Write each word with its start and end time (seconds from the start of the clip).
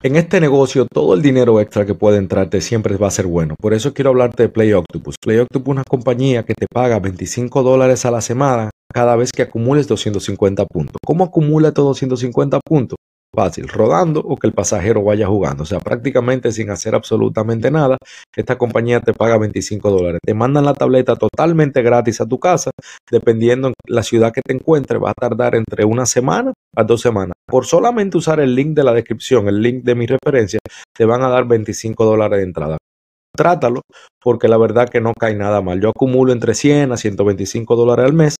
En 0.00 0.14
este 0.14 0.40
negocio, 0.40 0.86
todo 0.86 1.14
el 1.14 1.22
dinero 1.22 1.60
extra 1.60 1.84
que 1.84 1.92
puede 1.92 2.18
entrarte 2.18 2.60
siempre 2.60 2.96
va 2.96 3.08
a 3.08 3.10
ser 3.10 3.26
bueno. 3.26 3.56
Por 3.60 3.74
eso 3.74 3.92
quiero 3.92 4.10
hablarte 4.10 4.44
de 4.44 4.48
Play 4.48 4.72
Octopus. 4.72 5.16
Play 5.20 5.38
Octopus 5.38 5.72
es 5.72 5.72
una 5.72 5.82
compañía 5.82 6.44
que 6.44 6.54
te 6.54 6.66
paga 6.72 7.00
25 7.00 7.64
dólares 7.64 8.04
a 8.04 8.12
la 8.12 8.20
semana 8.20 8.70
cada 8.94 9.16
vez 9.16 9.32
que 9.32 9.42
acumules 9.42 9.88
250 9.88 10.66
puntos. 10.66 10.94
¿Cómo 11.04 11.24
acumula 11.24 11.68
estos 11.68 11.84
250 11.84 12.60
puntos? 12.64 12.96
Fácil, 13.38 13.68
rodando 13.68 14.20
o 14.20 14.36
que 14.36 14.48
el 14.48 14.52
pasajero 14.52 15.04
vaya 15.04 15.28
jugando. 15.28 15.62
O 15.62 15.66
sea, 15.66 15.78
prácticamente 15.78 16.50
sin 16.50 16.70
hacer 16.70 16.96
absolutamente 16.96 17.70
nada, 17.70 17.96
esta 18.34 18.58
compañía 18.58 18.98
te 19.00 19.12
paga 19.12 19.38
25 19.38 19.90
dólares. 19.90 20.20
Te 20.26 20.34
mandan 20.34 20.64
la 20.64 20.74
tableta 20.74 21.14
totalmente 21.14 21.82
gratis 21.82 22.20
a 22.20 22.26
tu 22.26 22.40
casa, 22.40 22.72
dependiendo 23.08 23.72
la 23.86 24.02
ciudad 24.02 24.32
que 24.32 24.42
te 24.44 24.54
encuentres, 24.54 25.00
va 25.00 25.10
a 25.10 25.14
tardar 25.14 25.54
entre 25.54 25.84
una 25.84 26.04
semana 26.04 26.52
a 26.74 26.82
dos 26.82 27.00
semanas. 27.00 27.34
Por 27.46 27.64
solamente 27.64 28.18
usar 28.18 28.40
el 28.40 28.56
link 28.56 28.74
de 28.74 28.82
la 28.82 28.92
descripción, 28.92 29.46
el 29.46 29.62
link 29.62 29.84
de 29.84 29.94
mi 29.94 30.06
referencia, 30.06 30.58
te 30.96 31.04
van 31.04 31.22
a 31.22 31.28
dar 31.28 31.46
25 31.46 32.04
dólares 32.04 32.38
de 32.38 32.44
entrada 32.44 32.78
trátalo, 33.38 33.82
porque 34.20 34.48
la 34.48 34.58
verdad 34.58 34.88
que 34.88 35.00
no 35.00 35.12
cae 35.18 35.36
nada 35.36 35.62
mal. 35.62 35.80
Yo 35.80 35.90
acumulo 35.90 36.32
entre 36.32 36.54
100 36.54 36.92
a 36.92 36.96
125 36.96 37.76
dólares 37.76 38.04
al 38.04 38.12
mes. 38.12 38.34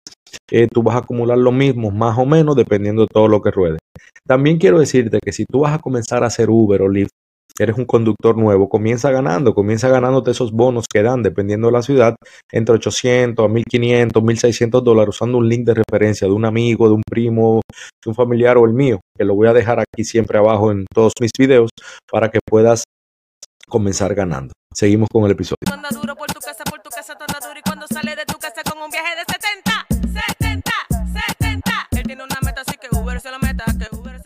Eh, 0.50 0.68
tú 0.72 0.82
vas 0.82 0.96
a 0.96 1.00
acumular 1.00 1.38
lo 1.38 1.52
mismo, 1.52 1.90
más 1.90 2.18
o 2.18 2.26
menos, 2.26 2.56
dependiendo 2.56 3.02
de 3.02 3.08
todo 3.12 3.28
lo 3.28 3.40
que 3.42 3.50
ruede. 3.50 3.78
También 4.26 4.58
quiero 4.58 4.78
decirte 4.78 5.18
que 5.24 5.32
si 5.32 5.44
tú 5.44 5.60
vas 5.60 5.74
a 5.74 5.78
comenzar 5.78 6.22
a 6.22 6.26
hacer 6.26 6.50
Uber 6.50 6.82
o 6.82 6.88
Lyft, 6.88 7.10
eres 7.58 7.76
un 7.76 7.86
conductor 7.86 8.36
nuevo, 8.36 8.68
comienza 8.68 9.10
ganando, 9.10 9.54
comienza 9.54 9.88
ganándote 9.88 10.30
esos 10.30 10.52
bonos 10.52 10.86
que 10.90 11.02
dan, 11.02 11.22
dependiendo 11.22 11.68
de 11.68 11.72
la 11.72 11.82
ciudad, 11.82 12.14
entre 12.52 12.74
800 12.76 13.44
a 13.44 13.48
1500, 13.48 14.22
1600 14.22 14.84
dólares, 14.84 15.16
usando 15.16 15.38
un 15.38 15.48
link 15.48 15.66
de 15.66 15.74
referencia 15.74 16.28
de 16.28 16.34
un 16.34 16.44
amigo, 16.44 16.88
de 16.88 16.94
un 16.94 17.02
primo, 17.08 17.62
de 18.04 18.10
un 18.10 18.14
familiar 18.14 18.56
o 18.58 18.64
el 18.64 18.74
mío, 18.74 19.00
que 19.16 19.24
lo 19.24 19.34
voy 19.34 19.48
a 19.48 19.52
dejar 19.52 19.80
aquí 19.80 20.04
siempre 20.04 20.38
abajo 20.38 20.70
en 20.70 20.86
todos 20.94 21.12
mis 21.20 21.32
videos 21.36 21.70
para 22.10 22.30
que 22.30 22.38
puedas 22.44 22.84
comenzar 23.68 24.14
ganando. 24.14 24.52
Seguimos 24.72 25.08
con 25.10 25.24
el 25.24 25.32
episodio. 25.32 25.67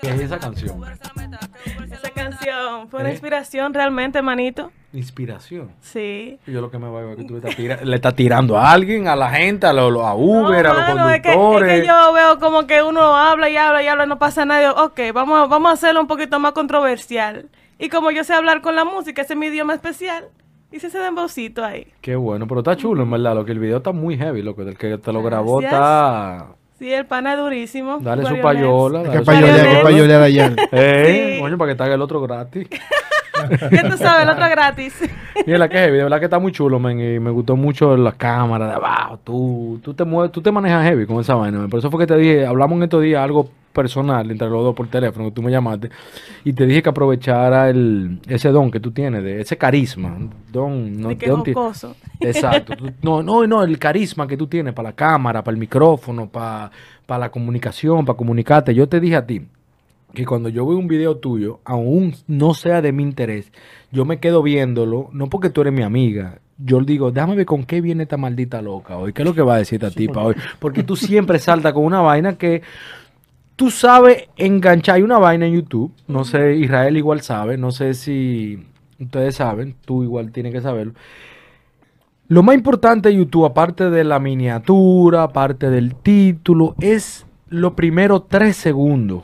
¿Qué 0.02 0.08
es 0.08 0.20
esa 0.22 0.40
canción? 0.40 0.82
Esa 1.92 2.10
canción 2.10 2.88
fue 2.88 2.98
una 2.98 3.10
¿Eh? 3.10 3.12
inspiración 3.12 3.72
realmente, 3.72 4.20
manito. 4.20 4.72
Inspiración. 4.92 5.70
Sí. 5.80 6.40
Yo 6.44 6.60
lo 6.60 6.72
que 6.72 6.78
me 6.78 6.88
voy 6.88 7.12
a 7.12 7.14
que 7.14 7.22
tú 7.22 7.40
le 7.84 7.94
estás, 7.94 8.16
tirando 8.16 8.58
a 8.58 8.72
alguien, 8.72 9.06
a 9.06 9.14
la 9.14 9.30
gente, 9.30 9.64
a, 9.64 9.72
los 9.72 10.04
a 10.04 10.16
Uber, 10.16 10.66
a 10.66 10.74
los 10.74 10.84
conductores. 10.86 11.72
Es 11.72 11.80
que, 11.82 11.86
yo 11.86 12.12
veo 12.14 12.40
como 12.40 12.66
que 12.66 12.82
uno 12.82 13.14
habla 13.14 13.48
y 13.48 13.56
habla 13.56 13.80
y 13.80 13.86
habla 13.86 14.04
y 14.04 14.08
no 14.08 14.18
pasa 14.18 14.44
nada. 14.44 14.72
Ok, 14.72 14.98
vamos, 15.14 15.48
vamos 15.48 15.70
a 15.70 15.74
hacerlo 15.74 16.00
un 16.00 16.08
poquito 16.08 16.40
más 16.40 16.50
controversial. 16.50 17.48
Y 17.78 17.88
como 17.88 18.10
yo 18.10 18.24
sé 18.24 18.34
hablar 18.34 18.60
con 18.60 18.74
la 18.74 18.84
música, 18.84 19.22
ese 19.22 19.34
es 19.34 19.38
mi 19.38 19.46
idioma 19.46 19.72
especial, 19.72 20.24
hice 20.72 20.88
ese 20.88 20.98
dembocito 20.98 21.64
ahí. 21.64 21.86
Qué 22.00 22.16
bueno, 22.16 22.48
pero 22.48 22.58
está 22.58 22.76
chulo, 22.76 23.04
en 23.04 23.10
verdad. 23.12 23.36
Lo 23.36 23.44
que 23.44 23.52
el 23.52 23.60
video 23.60 23.76
está 23.76 23.92
muy 23.92 24.18
heavy, 24.18 24.42
lo 24.42 24.56
que 24.56 24.62
el 24.62 24.76
que 24.76 24.98
te 24.98 25.12
lo 25.12 25.22
grabó 25.22 25.62
está. 25.62 26.56
Sí, 26.82 26.92
el 26.92 27.06
pana 27.06 27.34
es 27.34 27.38
durísimo. 27.38 28.00
Dale 28.00 28.26
su 28.26 28.40
payola. 28.40 29.04
¿Qué 29.04 29.20
payola, 29.20 29.70
qué 29.70 29.80
payola 29.84 30.18
de 30.18 30.24
allá? 30.24 30.52
Eh, 30.72 31.38
coño, 31.40 31.56
para 31.56 31.70
que 31.70 31.76
te 31.76 31.84
haga 31.84 31.94
el 31.94 32.02
otro 32.02 32.20
gratis. 32.20 32.66
¿Qué 33.70 33.88
tú 33.88 33.96
sabes? 33.96 34.24
El 34.24 34.30
otro 34.30 34.50
gratis. 34.50 34.92
Mira, 35.46 35.68
que 35.68 35.78
heavy, 35.78 35.98
de 35.98 36.02
verdad 36.02 36.18
que 36.18 36.24
está 36.24 36.40
muy 36.40 36.50
chulo, 36.50 36.80
man. 36.80 36.98
Y 36.98 37.20
me 37.20 37.30
gustó 37.30 37.54
mucho 37.54 37.96
la 37.96 38.10
cámara 38.10 38.66
de 38.66 38.72
abajo. 38.72 39.20
Tú, 39.22 39.78
tú 39.80 39.94
te 39.94 40.02
mueves, 40.02 40.32
tú 40.32 40.42
te 40.42 40.50
manejas 40.50 40.82
heavy 40.82 41.06
con 41.06 41.20
esa 41.20 41.36
vaina. 41.36 41.68
Por 41.68 41.78
eso 41.78 41.88
fue 41.88 42.00
que 42.00 42.06
te 42.08 42.16
dije, 42.16 42.44
hablamos 42.44 42.78
en 42.78 42.82
estos 42.82 43.00
días 43.00 43.22
algo 43.22 43.48
personal 43.72 44.30
entre 44.30 44.48
los 44.48 44.62
dos 44.62 44.74
por 44.74 44.88
teléfono, 44.88 45.26
que 45.26 45.32
tú 45.32 45.42
me 45.42 45.50
llamaste, 45.50 45.90
y 46.44 46.52
te 46.52 46.66
dije 46.66 46.82
que 46.82 46.88
aprovechara 46.90 47.70
el, 47.70 48.18
ese 48.26 48.50
don 48.50 48.70
que 48.70 48.80
tú 48.80 48.92
tienes, 48.92 49.22
de 49.22 49.40
ese 49.40 49.56
carisma. 49.56 50.16
Don, 50.50 51.00
no, 51.00 51.08
de 51.08 51.26
don 51.26 51.42
Exacto. 52.20 52.74
no, 53.02 53.22
no, 53.22 53.46
no, 53.46 53.62
el 53.62 53.78
carisma 53.78 54.26
que 54.26 54.36
tú 54.36 54.46
tienes 54.46 54.74
para 54.74 54.90
la 54.90 54.94
cámara, 54.94 55.42
para 55.42 55.54
el 55.54 55.60
micrófono, 55.60 56.28
para, 56.28 56.70
para 57.06 57.20
la 57.20 57.30
comunicación, 57.30 58.04
para 58.04 58.16
comunicarte. 58.16 58.74
Yo 58.74 58.88
te 58.88 59.00
dije 59.00 59.16
a 59.16 59.26
ti 59.26 59.42
que 60.14 60.26
cuando 60.26 60.48
yo 60.48 60.66
veo 60.66 60.78
un 60.78 60.88
video 60.88 61.16
tuyo, 61.16 61.60
aún 61.64 62.14
no 62.26 62.54
sea 62.54 62.82
de 62.82 62.92
mi 62.92 63.02
interés, 63.02 63.50
yo 63.90 64.04
me 64.04 64.18
quedo 64.20 64.42
viéndolo, 64.42 65.08
no 65.12 65.28
porque 65.28 65.50
tú 65.50 65.62
eres 65.62 65.72
mi 65.72 65.82
amiga, 65.82 66.38
yo 66.58 66.80
digo, 66.80 67.10
déjame 67.10 67.36
ver 67.36 67.46
con 67.46 67.64
qué 67.64 67.80
viene 67.80 68.04
esta 68.04 68.16
maldita 68.16 68.62
loca 68.62 68.96
hoy, 68.96 69.12
qué 69.12 69.22
es 69.22 69.28
lo 69.28 69.34
que 69.34 69.42
va 69.42 69.54
a 69.54 69.58
decir 69.58 69.82
esta 69.82 69.94
tipa 69.94 70.22
hoy, 70.22 70.34
porque 70.58 70.82
tú 70.82 70.96
siempre 70.96 71.38
saltas 71.38 71.72
con 71.72 71.84
una 71.84 72.00
vaina 72.00 72.36
que 72.36 72.62
tú 73.62 73.70
sabes 73.70 74.24
enganchar. 74.36 74.96
Hay 74.96 75.02
una 75.02 75.18
vaina 75.18 75.46
en 75.46 75.52
YouTube, 75.52 75.92
no 76.08 76.24
sé, 76.24 76.56
Israel 76.56 76.96
igual 76.96 77.20
sabe, 77.20 77.56
no 77.56 77.70
sé 77.70 77.94
si 77.94 78.58
ustedes 78.98 79.36
saben, 79.36 79.76
tú 79.84 80.02
igual 80.02 80.32
tienes 80.32 80.52
que 80.52 80.60
saberlo. 80.60 80.94
Lo 82.26 82.42
más 82.42 82.56
importante 82.56 83.08
de 83.08 83.14
YouTube, 83.14 83.44
aparte 83.44 83.88
de 83.88 84.02
la 84.02 84.18
miniatura, 84.18 85.22
aparte 85.22 85.70
del 85.70 85.94
título, 85.94 86.74
es 86.80 87.24
lo 87.50 87.76
primero 87.76 88.22
tres 88.22 88.56
segundos. 88.56 89.22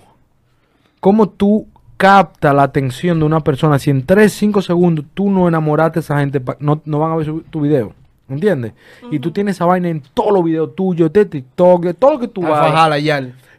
Cómo 1.00 1.30
tú 1.30 1.66
capta 1.96 2.54
la 2.54 2.62
atención 2.62 3.18
de 3.18 3.24
una 3.24 3.40
persona. 3.40 3.80
Si 3.80 3.90
en 3.90 4.06
tres, 4.06 4.34
cinco 4.34 4.62
segundos 4.62 5.04
tú 5.14 5.30
no 5.30 5.48
enamoraste 5.48 5.98
a 5.98 6.02
esa 6.02 6.20
gente, 6.20 6.40
no, 6.60 6.80
no 6.84 7.00
van 7.00 7.10
a 7.10 7.16
ver 7.16 7.28
tu 7.50 7.62
video. 7.62 7.92
¿Entiendes? 8.28 8.74
Y 9.10 9.18
tú 9.18 9.32
tienes 9.32 9.56
esa 9.56 9.64
vaina 9.64 9.88
en 9.88 10.00
todos 10.14 10.32
los 10.32 10.44
videos 10.44 10.76
tuyos, 10.76 11.12
de 11.12 11.24
TikTok, 11.24 11.82
de 11.86 11.94
todo 11.94 12.12
lo 12.12 12.18
que 12.20 12.28
tú 12.28 12.42
vas. 12.42 12.72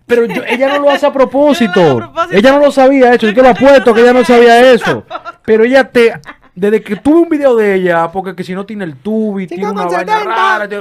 Pero 0.10 0.24
ella 0.24 0.68
no 0.70 0.80
lo 0.80 0.90
hace 0.90 1.06
a 1.06 1.14
propósito. 1.14 2.12
ella 2.32 2.52
no 2.52 2.60
lo 2.60 2.72
sabía 2.72 3.14
eso. 3.14 3.28
Yo 3.28 3.34
que 3.34 3.42
lo 3.42 3.50
apuesto 3.50 3.94
que 3.94 4.02
ella 4.02 4.12
no 4.12 4.26
sabía 4.26 4.74
eso. 4.74 5.06
Pero 5.46 5.64
ella 5.64 5.90
te. 5.90 6.20
Desde 6.56 6.82
que 6.82 6.98
tuve 6.98 7.20
un 7.20 7.30
video 7.30 7.56
de 7.56 7.76
ella, 7.76 8.12
porque 8.12 8.36
que 8.36 8.44
si 8.44 8.54
no 8.54 8.66
tiene 8.66 8.84
el 8.84 8.98
tubi, 8.98 9.48
tiene 9.48 9.70
una 9.70 9.86
vaina 9.86 10.24
rara, 10.26 10.68
te, 10.68 10.78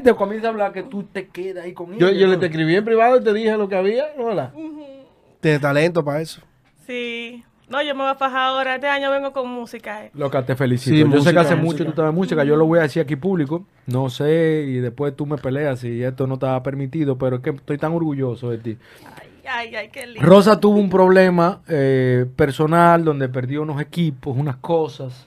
te, 0.00 0.14
comienza 0.14 0.46
a 0.46 0.50
hablar 0.50 0.72
que 0.72 0.84
tú 0.84 1.02
te 1.02 1.26
quedas 1.26 1.64
ahí 1.64 1.72
con 1.72 1.92
ella. 1.92 2.12
Yo, 2.12 2.28
le 2.28 2.36
te 2.36 2.46
escribí 2.46 2.76
en 2.76 2.84
privado 2.84 3.16
y 3.16 3.24
te 3.24 3.32
dije 3.32 3.56
lo 3.56 3.68
que 3.68 3.74
había, 3.74 4.04
¿no? 4.16 4.28
Tienes 5.40 5.60
talento 5.60 6.04
para 6.04 6.20
eso. 6.20 6.40
Sí. 6.86 7.42
No, 7.72 7.82
yo 7.82 7.94
me 7.94 8.02
voy 8.02 8.10
a 8.10 8.14
fajar 8.14 8.48
ahora. 8.48 8.74
Este 8.74 8.86
año 8.86 9.10
vengo 9.10 9.32
con 9.32 9.48
música. 9.48 10.04
Eh. 10.04 10.10
Loca, 10.12 10.44
te 10.44 10.54
felicito. 10.54 11.08
yo 11.08 11.22
sé 11.22 11.32
que 11.32 11.38
hace 11.38 11.56
mucho 11.56 11.86
tú 11.86 11.92
sabes 11.96 12.12
música. 12.12 12.44
Yo 12.44 12.54
lo 12.54 12.66
voy 12.66 12.78
a 12.78 12.82
decir 12.82 13.00
aquí 13.00 13.16
público. 13.16 13.64
No 13.86 14.10
sé, 14.10 14.66
y 14.68 14.74
después 14.74 15.16
tú 15.16 15.24
me 15.24 15.38
peleas 15.38 15.80
si 15.80 16.04
esto 16.04 16.26
no 16.26 16.34
está 16.34 16.62
permitido, 16.62 17.16
pero 17.16 17.36
es 17.36 17.42
que 17.42 17.48
estoy 17.48 17.78
tan 17.78 17.94
orgulloso 17.94 18.50
de 18.50 18.58
ti. 18.58 18.78
Ay, 19.48 19.74
ay, 19.74 19.88
qué 19.88 20.06
lindo. 20.06 20.20
Rosa 20.20 20.60
tuvo 20.60 20.78
un 20.78 20.90
problema 20.90 21.62
eh, 21.66 22.26
personal 22.36 23.04
donde 23.04 23.30
perdió 23.30 23.62
unos 23.62 23.80
equipos, 23.80 24.36
unas 24.36 24.56
cosas. 24.56 25.26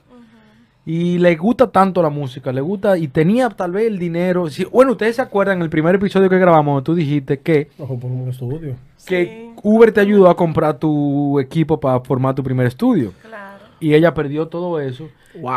Y 0.86 1.18
le 1.18 1.36
gusta 1.36 1.68
tanto 1.68 2.04
la 2.04 2.10
música, 2.10 2.52
le 2.52 2.62
gusta 2.62 2.98
y 2.98 3.08
tenía 3.08 3.50
tal 3.50 3.72
vez 3.72 3.88
el 3.88 3.98
dinero. 3.98 4.46
bueno, 4.72 4.92
ustedes 4.92 5.16
se 5.16 5.22
acuerdan 5.22 5.58
en 5.58 5.64
el 5.64 5.70
primer 5.70 5.96
episodio 5.96 6.30
que 6.30 6.38
grabamos, 6.38 6.84
tú 6.84 6.94
dijiste 6.94 7.40
que. 7.40 7.70
Ojo, 7.80 7.98
por 7.98 8.12
un 8.12 8.30
estudio 8.30 8.76
que 9.06 9.54
Uber 9.64 9.92
te 9.92 10.02
ayudó 10.02 10.30
a 10.30 10.36
comprar 10.36 10.78
tu 10.78 11.40
equipo 11.40 11.80
para 11.80 12.00
formar 12.02 12.36
tu 12.36 12.44
primer 12.44 12.68
estudio. 12.68 13.14
Claro. 13.22 13.64
Y 13.80 13.94
ella 13.94 14.14
perdió 14.14 14.48
todo 14.48 14.80
eso. 14.80 15.08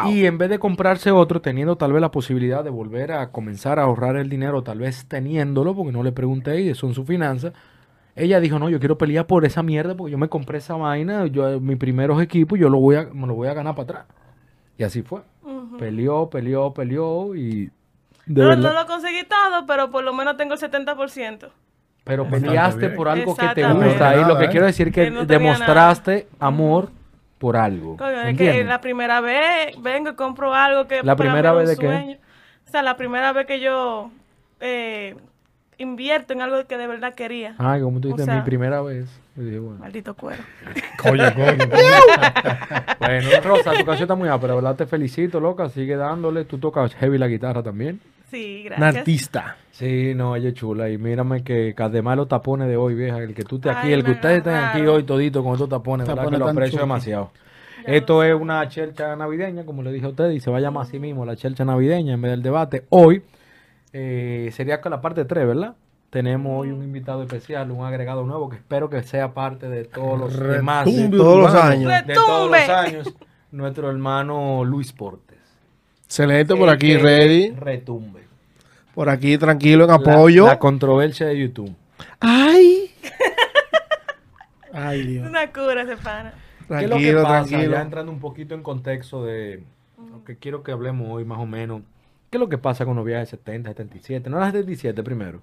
Y 0.08 0.26
en 0.26 0.38
vez 0.38 0.50
de 0.50 0.58
comprarse 0.58 1.10
otro, 1.12 1.40
teniendo 1.40 1.76
tal 1.76 1.92
vez 1.92 2.00
la 2.00 2.10
posibilidad 2.10 2.64
de 2.64 2.70
volver 2.70 3.12
a 3.12 3.30
comenzar 3.30 3.78
a 3.78 3.84
ahorrar 3.84 4.16
el 4.16 4.28
dinero, 4.28 4.62
tal 4.62 4.80
vez 4.80 5.06
teniéndolo, 5.06 5.74
porque 5.74 5.92
no 5.92 6.02
le 6.02 6.10
pregunté 6.10 6.60
y 6.60 6.68
eso 6.68 6.88
en 6.88 6.94
su 6.94 7.04
finanza, 7.04 7.52
ella 8.16 8.40
dijo, 8.40 8.58
no, 8.58 8.68
yo 8.68 8.80
quiero 8.80 8.98
pelear 8.98 9.26
por 9.28 9.44
esa 9.44 9.62
mierda 9.62 9.96
porque 9.96 10.10
yo 10.10 10.18
me 10.18 10.28
compré 10.28 10.58
esa 10.58 10.74
vaina, 10.74 11.26
yo 11.26 11.60
mis 11.60 11.76
primeros 11.76 12.20
equipos, 12.20 12.58
yo 12.58 12.68
lo 12.68 12.80
voy 12.80 12.96
a, 12.96 13.04
me 13.04 13.28
lo 13.28 13.34
voy 13.34 13.46
a 13.46 13.54
ganar 13.54 13.76
para 13.76 13.84
atrás. 13.84 14.06
Y 14.78 14.84
así 14.84 15.02
fue. 15.02 15.20
Peleó, 15.78 16.30
peleó, 16.30 16.72
peleó 16.72 17.34
y... 17.34 17.70
no, 18.26 18.56
no 18.56 18.72
lo 18.72 18.86
conseguí 18.86 19.24
todo, 19.24 19.66
pero 19.66 19.90
por 19.90 20.04
lo 20.04 20.14
menos 20.14 20.36
tengo 20.36 20.54
el 20.54 20.60
70%. 20.60 21.50
Pero 22.04 22.26
peleaste 22.26 22.88
por 22.90 23.08
algo 23.08 23.36
que 23.36 23.48
te 23.48 23.70
gusta. 23.70 24.16
Y 24.16 24.24
lo 24.24 24.38
que 24.38 24.48
quiero 24.48 24.66
decir 24.66 24.88
es 24.88 24.94
que, 24.94 25.10
demostraste 25.10 26.28
amor 26.38 26.90
por 27.38 27.56
algo. 27.56 27.96
es 28.25 28.36
que 28.38 28.64
la 28.64 28.80
primera 28.80 29.20
vez 29.20 29.80
vengo 29.82 30.10
y 30.10 30.14
compro 30.14 30.54
algo 30.54 30.86
que... 30.86 31.02
¿La 31.02 31.16
primera 31.16 31.52
vez 31.52 31.69
de 31.69 31.76
qué? 31.76 32.19
O 32.66 32.70
sea, 32.70 32.82
la 32.82 32.96
primera 32.96 33.32
vez 33.32 33.46
que 33.46 33.60
yo 33.60 34.10
eh, 34.60 35.16
invierto 35.78 36.32
en 36.34 36.42
algo 36.42 36.66
que 36.66 36.76
de 36.76 36.86
verdad 36.86 37.14
quería. 37.14 37.54
Ay, 37.58 37.81
como 37.81 38.00
tú 38.00 38.08
dices, 38.08 38.28
mi 38.28 38.42
primera 38.42 38.82
vez. 38.82 39.08
Maldito 39.79 40.14
cuero. 40.14 40.43
coño, 41.00 41.32
coño. 41.35 41.69
bueno, 42.99 43.29
Rosa, 43.43 43.70
tu 43.73 43.85
canción 43.85 44.02
está 44.02 44.14
muy 44.14 44.29
pero 44.40 44.56
¿verdad? 44.56 44.76
Te 44.76 44.87
felicito, 44.87 45.40
loca. 45.40 45.69
Sigue 45.69 45.96
dándole. 45.96 46.44
Tú 46.44 46.58
tocas 46.58 46.94
heavy 46.96 47.19
la 47.19 47.29
guitarra 47.29 47.62
también. 47.62 48.00
Sí, 48.31 48.64
gracias. 48.64 48.79
Una 48.79 49.00
artista. 49.00 49.56
Sí, 49.70 50.12
no, 50.14 50.37
ella 50.37 50.49
es 50.49 50.55
chula. 50.55 50.90
Y 50.90 50.99
mírame 50.99 51.43
que, 51.43 51.75
además 51.79 52.17
los 52.17 52.29
tapones 52.29 52.69
de 52.69 52.76
hoy, 52.76 52.94
vieja, 52.94 53.19
el 53.19 53.35
que 53.35 53.44
tú 53.44 53.56
estés 53.56 53.75
aquí, 53.75 53.93
el 53.93 54.05
que 54.05 54.11
ustedes 54.11 54.38
estén 54.38 54.55
aquí 54.55 54.81
hoy 54.82 55.05
todito 55.05 55.43
con 55.43 55.52
estos 55.52 55.69
tapones, 55.69 56.06
¿verdad? 56.06 56.29
Que 56.29 56.37
lo 56.37 56.49
aprecio 56.49 56.81
demasiado. 56.81 57.31
Esto 57.87 58.23
es 58.23 58.34
una 58.34 58.69
chelcha 58.69 59.17
navideña, 59.17 59.64
como 59.64 59.82
le 59.82 59.93
dije 59.93 60.05
a 60.05 60.11
ustedes, 60.11 60.37
y 60.37 60.41
se 60.41 60.50
va 60.50 60.58
a 60.58 60.61
llamar 60.61 60.82
así 60.82 60.99
mismo 60.99 61.25
la 61.25 61.37
chelcha 61.37 61.64
navideña 61.64 62.14
en 62.14 62.20
vez 62.20 62.32
del 62.32 62.43
debate. 62.43 62.84
Hoy 62.91 63.23
eh, 63.93 64.50
sería 64.52 64.81
con 64.81 64.91
la 64.91 65.00
parte 65.00 65.25
3, 65.25 65.46
¿verdad? 65.46 65.75
Tenemos 66.10 66.60
hoy 66.60 66.70
un 66.70 66.82
invitado 66.82 67.22
especial, 67.22 67.70
un 67.70 67.84
agregado 67.84 68.25
nuevo 68.25 68.49
que 68.49 68.56
espero 68.56 68.88
que 68.88 69.02
sea 69.02 69.34
parte 69.34 69.69
de 69.69 69.84
todos 69.84 70.19
los 70.19 70.32
Retumbe 70.34 70.56
demás, 70.56 70.84
de 70.87 71.08
todos 71.10 71.38
los 71.52 71.55
años. 71.55 71.93
de 72.06 72.14
todos 72.14 72.50
los 72.50 72.58
Retumbe. 72.60 72.72
años, 72.72 73.14
nuestro 73.50 73.90
hermano 73.90 74.64
Luis 74.64 74.93
Portes. 74.93 75.38
Excelente 76.05 76.56
por 76.56 76.70
aquí, 76.70 76.96
ready. 76.96 77.50
Retumbe. 77.50 78.22
Por 78.94 79.10
aquí, 79.10 79.37
tranquilo, 79.38 79.84
en 79.84 79.90
apoyo. 79.90 80.46
La, 80.46 80.58
controversia 80.58 81.26
de 81.26 81.38
YouTube. 81.38 81.75
Ay. 82.20 82.90
Ay, 84.72 85.06
Dios. 85.06 85.28
una 85.28 85.50
cura 85.52 85.82
ese 85.82 85.96
pana. 85.96 86.32
¿Qué 86.69 86.75
es 86.75 86.82
lo 86.82 86.96
que 86.96 87.02
Tranquilo, 87.12 87.22
pasa? 87.22 87.49
tranquilo. 87.49 87.72
Ya 87.72 87.82
entrando 87.82 88.12
un 88.12 88.20
poquito 88.20 88.55
en 88.55 88.62
contexto 88.62 89.25
de 89.25 89.62
lo 90.10 90.25
que 90.25 90.37
quiero 90.37 90.62
que 90.62 90.72
hablemos 90.72 91.08
hoy, 91.10 91.25
más 91.25 91.38
o 91.38 91.46
menos. 91.46 91.82
¿Qué 92.31 92.37
es 92.37 92.40
lo 92.40 92.49
que 92.49 92.58
pasa 92.58 92.84
con 92.84 92.96
los 92.96 93.05
viajes 93.06 93.31
70, 93.31 93.70
77? 93.70 94.28
No 94.28 94.37
era 94.37 94.46
77 94.46 95.02
primero. 95.02 95.40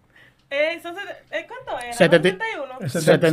Eh, 0.57 0.79
son 0.81 0.95
eh, 1.31 1.45
¿Cuánto 1.47 1.83
era? 1.83 1.93
Setenta- 1.93 2.39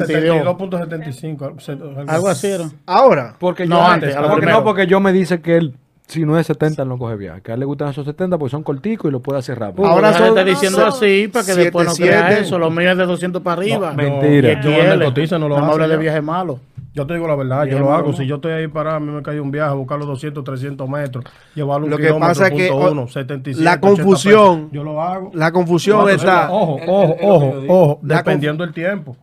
71. 0.06 0.56
72.75. 0.56 2.08
Algo 2.08 2.28
así 2.28 2.46
era. 2.48 2.64
Ahora. 2.86 3.34
Porque 3.38 3.66
No, 3.66 3.76
yo, 3.76 3.82
antes, 3.86 4.16
a 4.16 4.20
lo 4.20 4.28
porque, 4.30 4.46
no, 4.46 4.64
porque 4.64 4.86
yo 4.86 5.00
me 5.00 5.12
dice 5.12 5.40
que 5.40 5.56
él, 5.56 5.74
si 6.06 6.24
no 6.24 6.38
es 6.38 6.46
70, 6.46 6.82
él 6.82 6.88
no 6.88 6.98
coge 6.98 7.16
viaje. 7.16 7.40
Que 7.42 7.52
a 7.52 7.54
él 7.54 7.60
le 7.60 7.66
gustan 7.66 7.88
esos 7.88 8.04
70 8.04 8.38
porque 8.38 8.50
son 8.50 8.62
corticos 8.62 9.08
y 9.08 9.12
lo 9.12 9.20
puede 9.20 9.38
hacer 9.38 9.58
rápido. 9.58 9.86
Ahora 9.86 10.12
son- 10.12 10.28
está 10.28 10.44
diciendo 10.44 10.78
son 10.78 10.88
así 10.88 11.28
para 11.32 11.44
que 11.44 11.52
siete, 11.52 11.62
después 11.64 11.86
no 11.86 11.94
crea 11.94 12.38
eso. 12.38 12.58
Los 12.58 12.72
míos 12.72 12.92
es 12.92 12.98
de 12.98 13.06
200 13.06 13.42
para 13.42 13.56
arriba. 13.60 13.90
No, 13.90 13.96
mentira. 13.96 14.52
Y 14.52 14.62
Yo 14.64 14.88
donde 14.88 15.04
cotiza 15.04 15.38
no 15.38 15.48
lo 15.48 15.54
más 15.56 15.64
hace 15.64 15.72
habla 15.72 15.88
de 15.88 15.94
ya. 15.94 16.00
viajes 16.00 16.22
malos. 16.22 16.58
Yo 16.94 17.06
te 17.06 17.14
digo 17.14 17.26
la 17.26 17.34
verdad, 17.36 17.64
yo 17.64 17.78
lo 17.78 17.90
hago. 17.92 18.08
¿no? 18.10 18.16
Si 18.16 18.26
yo 18.26 18.34
estoy 18.34 18.52
ahí 18.52 18.68
parado, 18.68 18.96
a 18.96 19.00
mí 19.00 19.10
me 19.10 19.22
cae 19.22 19.40
un 19.40 19.50
viaje 19.50 19.70
a 19.70 19.74
buscar 19.74 19.98
los 19.98 20.06
200, 20.08 20.44
300 20.44 20.86
metros, 20.88 21.24
llevarlo 21.54 21.86
un 21.86 21.90
Lo 21.90 21.96
que 21.96 22.02
kilómetro, 22.04 22.28
pasa 22.28 22.48
es 22.48 22.52
que, 22.54 22.70
uno, 22.70 23.08
77, 23.08 23.64
la 23.64 23.72
80 23.72 23.80
confusión- 24.02 24.56
pesos. 24.56 24.72
Yo 24.72 24.84
lo 24.84 25.00
hago. 25.00 25.30
La 25.32 25.52
confusión 25.52 25.98
Ojo, 26.00 26.08
está. 26.10 26.50
Ojo, 26.52 26.78
ojo, 26.86 27.16
ojo, 27.22 27.54
ojo, 27.68 27.98
dependiendo 28.02 28.62
del 28.64 28.74
tiempo. 28.74 29.16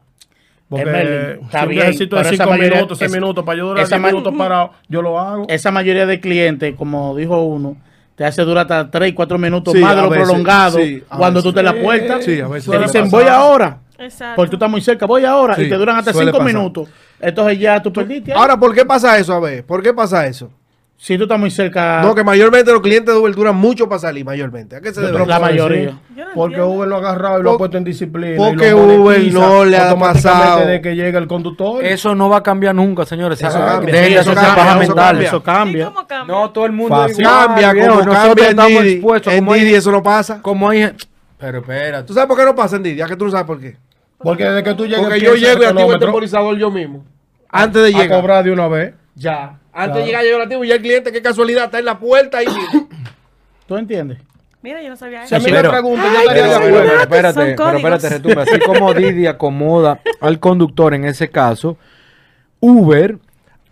Porque 0.68 0.84
está 1.42 1.60
si 1.60 1.66
un 1.66 1.70
bien, 1.70 1.82
viajecito 1.82 2.16
de 2.16 2.22
pero 2.24 2.34
esa 2.36 2.44
5 2.44 2.50
mayoría- 2.52 2.76
minutos, 2.76 2.98
6 3.00 3.12
esa- 3.12 3.20
minutos, 3.20 3.44
para 3.46 3.58
yo 3.58 3.68
durar 3.68 3.84
esa 3.84 3.96
10 3.96 4.02
ma- 4.02 4.08
minutos 4.10 4.34
parado, 4.38 4.72
yo 4.88 5.02
lo 5.02 5.20
hago. 5.20 5.46
Esa 5.50 5.72
mayoría 5.72 6.06
de 6.06 6.20
clientes, 6.20 6.76
como 6.76 7.16
dijo 7.16 7.42
uno, 7.44 7.76
te 8.20 8.26
hace 8.26 8.42
durar 8.44 8.64
hasta 8.70 8.92
3, 8.92 9.14
4 9.16 9.38
minutos 9.38 9.74
Sí, 9.74 9.80
más 9.80 9.96
de 9.96 10.02
lo 10.02 10.10
veces, 10.10 10.28
prolongado 10.28 10.78
sí, 10.78 11.02
cuando 11.08 11.42
tú 11.42 11.54
te 11.54 11.64
la 11.64 11.74
puertas. 11.74 12.26
Sí, 12.26 12.42
a 12.42 12.50
veces 12.50 12.70
te 12.70 12.78
dicen, 12.78 13.04
pasar. 13.04 13.10
voy 13.22 13.30
ahora. 13.30 13.80
Exacto. 13.98 14.36
Porque 14.36 14.50
tú 14.50 14.56
estás 14.58 14.70
muy 14.70 14.82
cerca, 14.82 15.06
voy 15.06 15.24
ahora. 15.24 15.56
Sí, 15.56 15.62
y 15.62 15.70
te 15.70 15.76
duran 15.78 15.96
hasta 15.96 16.12
suele 16.12 16.32
5 16.32 16.38
pasar. 16.38 16.54
minutos. 16.54 16.90
Entonces 17.18 17.58
ya 17.60 17.82
tú 17.82 17.94
perdiste. 17.94 18.34
ahí. 18.34 18.38
Ahora, 18.38 18.60
¿por 18.60 18.76
qué 18.76 18.84
pasa 18.86 19.18
eso? 19.18 19.34
A 19.34 19.40
ver, 19.40 19.66
¿por 19.66 19.82
qué 19.82 19.94
pasa 19.94 20.28
eso? 20.28 20.52
Si 21.02 21.18
tú 21.18 21.24
estás 21.24 21.40
muy 21.40 21.50
cerca, 21.50 22.02
No, 22.04 22.14
que 22.14 22.26
mayormente 22.26 22.74
los 22.74 22.82
clientes 22.82 23.14
de 23.16 23.18
Uber 23.22 23.34
duran 23.34 23.56
mucho 23.56 23.88
para 23.88 24.00
salir, 24.00 24.26
mayormente. 24.26 24.76
¿A 24.76 24.82
qué 24.82 24.94
se 24.94 25.00
debe? 25.00 25.26
la 25.26 25.40
mayoría. 25.40 25.98
Yo 26.14 26.26
no 26.26 26.32
Porque 26.36 26.56
entiendo. 26.56 26.76
Uber 26.76 26.88
lo 26.90 26.96
ha 26.98 27.00
agarrado 27.00 27.40
y 27.40 27.44
lo 27.44 27.52
ha 27.54 27.58
puesto 27.58 27.78
en 27.78 27.86
disciplina. 27.86 28.34
y 28.34 28.38
porque 28.38 28.72
lo 28.72 28.78
Uber 29.04 29.34
no 29.34 29.64
le 29.64 29.78
ha 29.78 29.96
pasado. 29.98 30.66
de 30.66 30.82
que 30.82 30.98
llega 30.98 31.18
el 31.18 31.28
conductor. 31.28 31.86
Eso 31.86 32.16
no 32.16 32.28
va 32.28 32.38
a 32.40 32.44
cambiar 32.44 32.76
nunca, 32.76 33.06
señores. 33.06 33.40
Eso 33.40 33.48
Eso 33.48 33.60
cambia. 33.60 33.96
Sí, 34.06 34.14
eso 34.14 34.34
cambia, 34.36 34.84
eso 34.84 34.96
cambia. 34.96 35.28
eso 35.30 35.38
¿Y 35.38 35.42
cambia. 35.42 35.86
cómo 35.86 36.06
cambia? 36.06 36.36
No, 36.36 36.50
todo 36.52 36.66
el 36.66 36.74
mundo 36.74 36.96
Fácil. 36.98 37.22
igual, 37.22 37.46
Cambia 37.48 37.70
como 37.74 37.86
Nosotros 37.88 38.16
cambia 38.18 38.44
en 38.44 38.50
estamos 38.50 38.84
Didi. 38.84 38.92
expuestos. 38.96 39.34
En 39.34 39.40
Como 39.40 39.54
hay, 39.54 39.62
Didi 39.62 39.76
eso 39.76 39.92
no 39.94 40.04
pasa. 40.04 40.42
como 40.42 40.70
hay... 40.70 40.92
Pero 41.38 41.60
espérate. 41.60 42.04
¿Tú 42.08 42.14
sabes 42.14 42.28
por 42.28 42.38
qué 42.38 42.44
no 42.44 42.56
pasa 42.56 42.76
en 42.76 42.84
Didi? 42.84 43.02
¿A 43.02 43.06
que 43.08 43.16
tú 43.16 43.24
no 43.24 43.32
sabes 43.32 43.46
por 43.48 43.58
qué? 43.62 43.78
Porque 44.18 44.44
desde 44.44 44.64
que 44.64 44.74
tú 44.74 44.86
llegas 44.86 45.04
Porque 45.04 45.22
yo 45.22 45.34
llego 45.36 45.64
y 45.64 45.66
activo 45.66 45.94
el 45.94 46.00
temporizador 46.00 46.58
yo 46.58 46.70
mismo. 46.70 47.06
Antes 47.50 47.82
de 47.84 47.88
a 47.88 48.02
llegar. 48.04 48.20
cobrar 48.20 48.44
de 48.44 48.52
una 48.52 48.68
vez. 48.68 48.94
Ya. 49.16 49.59
Antes 49.72 49.92
Claro. 49.94 50.00
de 50.00 50.06
llegar 50.06 50.26
yo 50.26 50.38
lo 50.38 50.44
activo 50.44 50.64
y 50.64 50.68
ya 50.70 50.76
el 50.76 50.82
cliente, 50.82 51.12
qué 51.12 51.22
casualidad, 51.22 51.66
está 51.66 51.80
en 51.80 51.86
la 51.86 52.00
puerta 52.00 52.40
ahí. 52.40 52.48
¿Tú 53.68 53.78
entiendes? 53.78 54.18
Mira, 54.62 54.82
yo 54.82 54.90
no 54.90 54.96
sabía 54.98 55.26
Si 55.26 55.34
a 55.36 55.38
eso. 55.38 55.48
mí 55.48 55.54
pero- 55.54 55.72
me 55.72 55.78
preguntan, 55.78 56.06
Ay, 56.08 56.14
yo 56.14 56.20
estaría 56.20 56.44
pero 56.44 56.60
Pero, 56.60 56.68
acuerdo. 56.70 56.90
pero 56.90 57.02
espérate, 57.30 57.56
pero 57.56 57.78
espérate, 57.78 58.10
retumba. 58.10 58.42
Así 58.44 58.60
como 58.60 58.94
Didi 58.96 59.26
acomoda 59.28 60.00
al 60.20 60.40
conductor 60.40 60.94
en 60.94 61.06
ese 61.06 61.30
caso, 61.30 61.78
Uber 62.60 63.18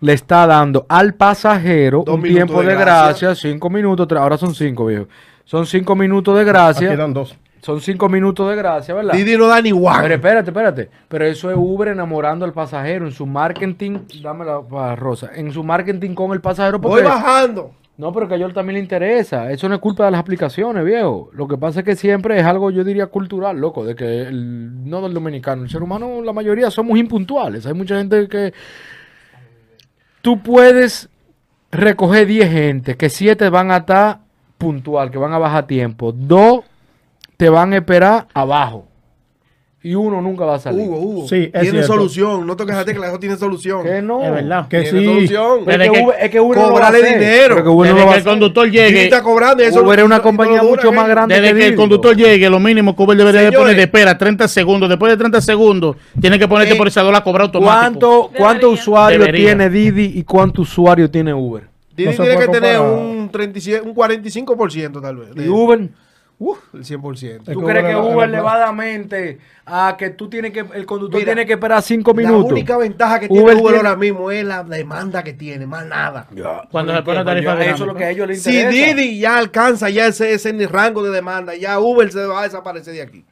le 0.00 0.12
está 0.12 0.46
dando 0.46 0.86
al 0.88 1.14
pasajero 1.14 2.04
Dos 2.06 2.14
un 2.14 2.22
tiempo 2.22 2.62
de 2.62 2.74
gracia. 2.74 2.84
gracia, 3.28 3.34
cinco 3.34 3.68
minutos, 3.68 4.06
ahora 4.16 4.38
son 4.38 4.54
cinco, 4.54 4.86
viejo. 4.86 5.08
Son 5.44 5.66
cinco 5.66 5.94
minutos 5.96 6.34
de 6.36 6.42
Aquí 6.42 6.48
gracia, 6.50 6.96
dan 6.96 7.12
dos. 7.12 7.36
Son 7.60 7.80
cinco 7.80 8.08
minutos 8.08 8.48
de 8.48 8.56
gracia, 8.56 8.94
¿verdad? 8.94 9.14
Didi 9.14 9.36
no 9.36 9.46
da 9.48 9.56
ni 9.60 9.70
Pero 9.70 9.76
guapo. 9.80 10.06
espérate, 10.06 10.50
espérate. 10.50 10.90
Pero 11.08 11.24
eso 11.26 11.50
es 11.50 11.56
Uber 11.58 11.88
enamorando 11.88 12.44
al 12.44 12.52
pasajero 12.52 13.04
en 13.06 13.12
su 13.12 13.26
marketing. 13.26 13.98
Dámela 14.22 14.60
para 14.62 14.94
Rosa. 14.96 15.30
En 15.34 15.52
su 15.52 15.62
marketing 15.64 16.14
con 16.14 16.32
el 16.32 16.40
pasajero. 16.40 16.78
Voy 16.78 17.02
bajando. 17.02 17.72
no, 17.96 18.12
pero 18.12 18.28
que 18.28 18.34
a 18.34 18.36
ellos 18.36 18.54
también 18.54 18.74
le 18.74 18.80
interesa. 18.80 19.50
Eso 19.50 19.68
no 19.68 19.74
es 19.74 19.80
culpa 19.80 20.04
de 20.04 20.12
las 20.12 20.20
aplicaciones, 20.20 20.84
viejo. 20.84 21.30
Lo 21.32 21.48
que 21.48 21.56
pasa 21.58 21.80
es 21.80 21.84
que 21.84 21.96
siempre 21.96 22.38
es 22.38 22.44
algo, 22.46 22.70
yo 22.70 22.84
diría, 22.84 23.08
cultural, 23.08 23.58
loco. 23.60 23.84
De 23.84 23.94
que 23.96 24.22
el- 24.22 24.88
no 24.88 25.02
del 25.02 25.12
dominicano. 25.14 25.64
El 25.64 25.68
ser 25.70 25.82
humano, 25.82 26.22
la 26.22 26.32
mayoría 26.32 26.70
somos 26.70 26.96
impuntuales. 26.98 27.66
Hay 27.66 27.74
mucha 27.74 27.98
gente 27.98 28.28
que. 28.28 28.52
Tú 30.22 30.40
puedes 30.42 31.08
recoger 31.70 32.26
10 32.26 32.50
gente, 32.50 32.96
que 32.96 33.08
7 33.08 33.50
van 33.50 33.70
a 33.70 33.78
estar 33.78 34.18
puntual, 34.58 35.10
que 35.10 35.18
van 35.18 35.32
a 35.32 35.38
bajar 35.38 35.66
tiempo. 35.66 36.12
Dos 36.12 36.60
te 37.38 37.48
van 37.48 37.72
a 37.72 37.76
esperar 37.76 38.26
abajo. 38.34 38.84
Y 39.80 39.94
uno 39.94 40.20
nunca 40.20 40.44
va 40.44 40.56
a 40.56 40.58
salir. 40.58 40.82
Hugo, 40.88 40.98
Hugo. 40.98 41.28
Sí, 41.28 41.36
es 41.36 41.52
tiene 41.52 41.70
cierto. 41.70 41.86
solución. 41.86 42.44
No 42.44 42.56
te 42.56 42.66
quejes 42.66 42.84
que 42.84 42.90
eso 42.90 43.18
tiene 43.20 43.36
solución. 43.36 43.84
Que 43.84 44.02
no. 44.02 44.24
Es 44.24 44.32
verdad. 44.32 44.66
Que 44.68 44.80
Tiene 44.82 44.98
sí. 44.98 45.04
solución. 45.06 45.60
Pero 45.64 45.82
es, 45.84 45.88
que 45.90 45.96
que- 45.96 46.02
Uber, 46.04 46.16
es 46.20 46.30
que 46.30 46.40
Uber 46.40 46.58
no 46.58 46.62
lo 46.66 46.72
va 46.72 46.78
a 46.78 46.82
Cóbrale 46.86 46.98
hacer. 47.06 47.18
dinero. 47.20 47.54
Pero 47.54 47.62
que 47.62 47.68
Uber 47.70 47.90
no 47.90 47.94
Desde 47.94 48.06
va 48.08 48.12
que 48.12 48.18
el 48.18 48.24
conductor 48.24 48.70
llegue, 48.70 49.04
está 49.04 49.22
cobrando 49.22 49.62
eso 49.62 49.82
Uber 49.84 49.98
es 50.00 50.04
una 50.04 50.16
no 50.16 50.22
compañía 50.24 50.62
mucho 50.64 50.90
más 50.92 51.08
grande 51.08 51.40
desde 51.40 51.58
que 51.60 51.66
el 51.68 51.76
conductor 51.76 52.16
llegue, 52.16 52.50
lo 52.50 52.58
mínimo 52.58 52.96
que 52.96 53.02
Uber 53.04 53.16
debería 53.16 53.42
de 53.42 53.52
poner 53.52 53.76
de 53.76 53.82
espera 53.84 54.18
30 54.18 54.48
segundos. 54.48 54.88
Después 54.88 55.12
de 55.12 55.16
30 55.16 55.40
segundos, 55.40 55.96
tiene 56.20 56.40
que 56.40 56.48
poner 56.48 56.62
el 56.62 56.68
Eh, 56.68 56.70
temporizador 56.72 57.14
a 57.14 57.22
cobrar 57.22 57.42
automático. 57.42 57.78
¿Cuánto, 57.80 58.30
¿Cuánto 58.36 58.70
usuario 58.70 59.20
Debería. 59.20 59.46
tiene 59.50 59.70
Didi 59.70 60.18
y 60.18 60.24
cuánto 60.24 60.62
usuario 60.62 61.08
tiene 61.08 61.32
Uber? 61.32 61.68
Didi 61.96 62.10
No 62.10 62.16
tiene 62.16 62.30
que 62.36 62.46
puede 62.46 62.60
tener 62.60 62.78
comparar. 62.78 63.00
un, 63.06 63.28
37, 63.30 63.80
un 63.88 63.94
45% 63.94 65.00
tal 65.00 65.16
vez. 65.18 65.34
de- 65.36 65.44
¿Y 65.44 65.48
Uber? 65.48 65.88
Uf, 66.40 66.58
el 66.72 66.84
100%. 66.84 67.48
Es 67.48 67.52
¿Tú 67.52 67.60
que 67.60 67.66
crees 67.66 67.82
Uber 67.82 67.84
que 67.86 67.92
la- 67.92 67.98
Uber 68.14 68.28
la- 68.30 68.42
va 68.42 68.54
a 68.54 68.58
dar 68.60 68.74
mente 68.74 69.38
a 69.66 69.96
que 69.98 70.10
tú 70.10 70.28
tienes 70.30 70.52
que, 70.52 70.60
el 70.60 70.86
conductor 70.86 71.18
Mira, 71.18 71.32
tiene 71.32 71.46
que 71.46 71.54
esperar 71.54 71.82
cinco 71.82 72.12
La 72.12 72.22
minutos? 72.22 72.52
única 72.52 72.76
ventaja 72.78 73.18
que 73.18 73.26
tiene 73.28 73.42
Uber 73.42 73.56
tiene- 73.56 73.76
ahora 73.76 73.96
mismo 73.96 74.30
es 74.30 74.44
la 74.44 74.62
demanda 74.62 75.24
que 75.24 75.32
tiene, 75.32 75.66
más 75.66 75.84
nada. 75.86 76.28
Cuando 76.70 76.94
se 76.94 77.02
pone 77.02 77.16
Eso 77.18 77.24
tarifa 77.24 77.64
es 77.64 77.80
lo 77.80 77.94
que 77.94 78.04
a 78.04 78.10
ellos 78.10 78.28
les 78.28 78.40
Si 78.42 78.50
interesa. 78.56 78.94
Didi 78.94 79.18
ya 79.18 79.36
alcanza 79.36 79.90
ya 79.90 80.06
ese, 80.06 80.32
ese 80.32 80.52
rango 80.68 81.02
de 81.02 81.10
demanda, 81.10 81.56
ya 81.56 81.80
Uber 81.80 82.10
se 82.12 82.24
va 82.24 82.40
a 82.40 82.44
desaparecer 82.44 82.94
de 82.94 83.02
aquí. 83.02 83.24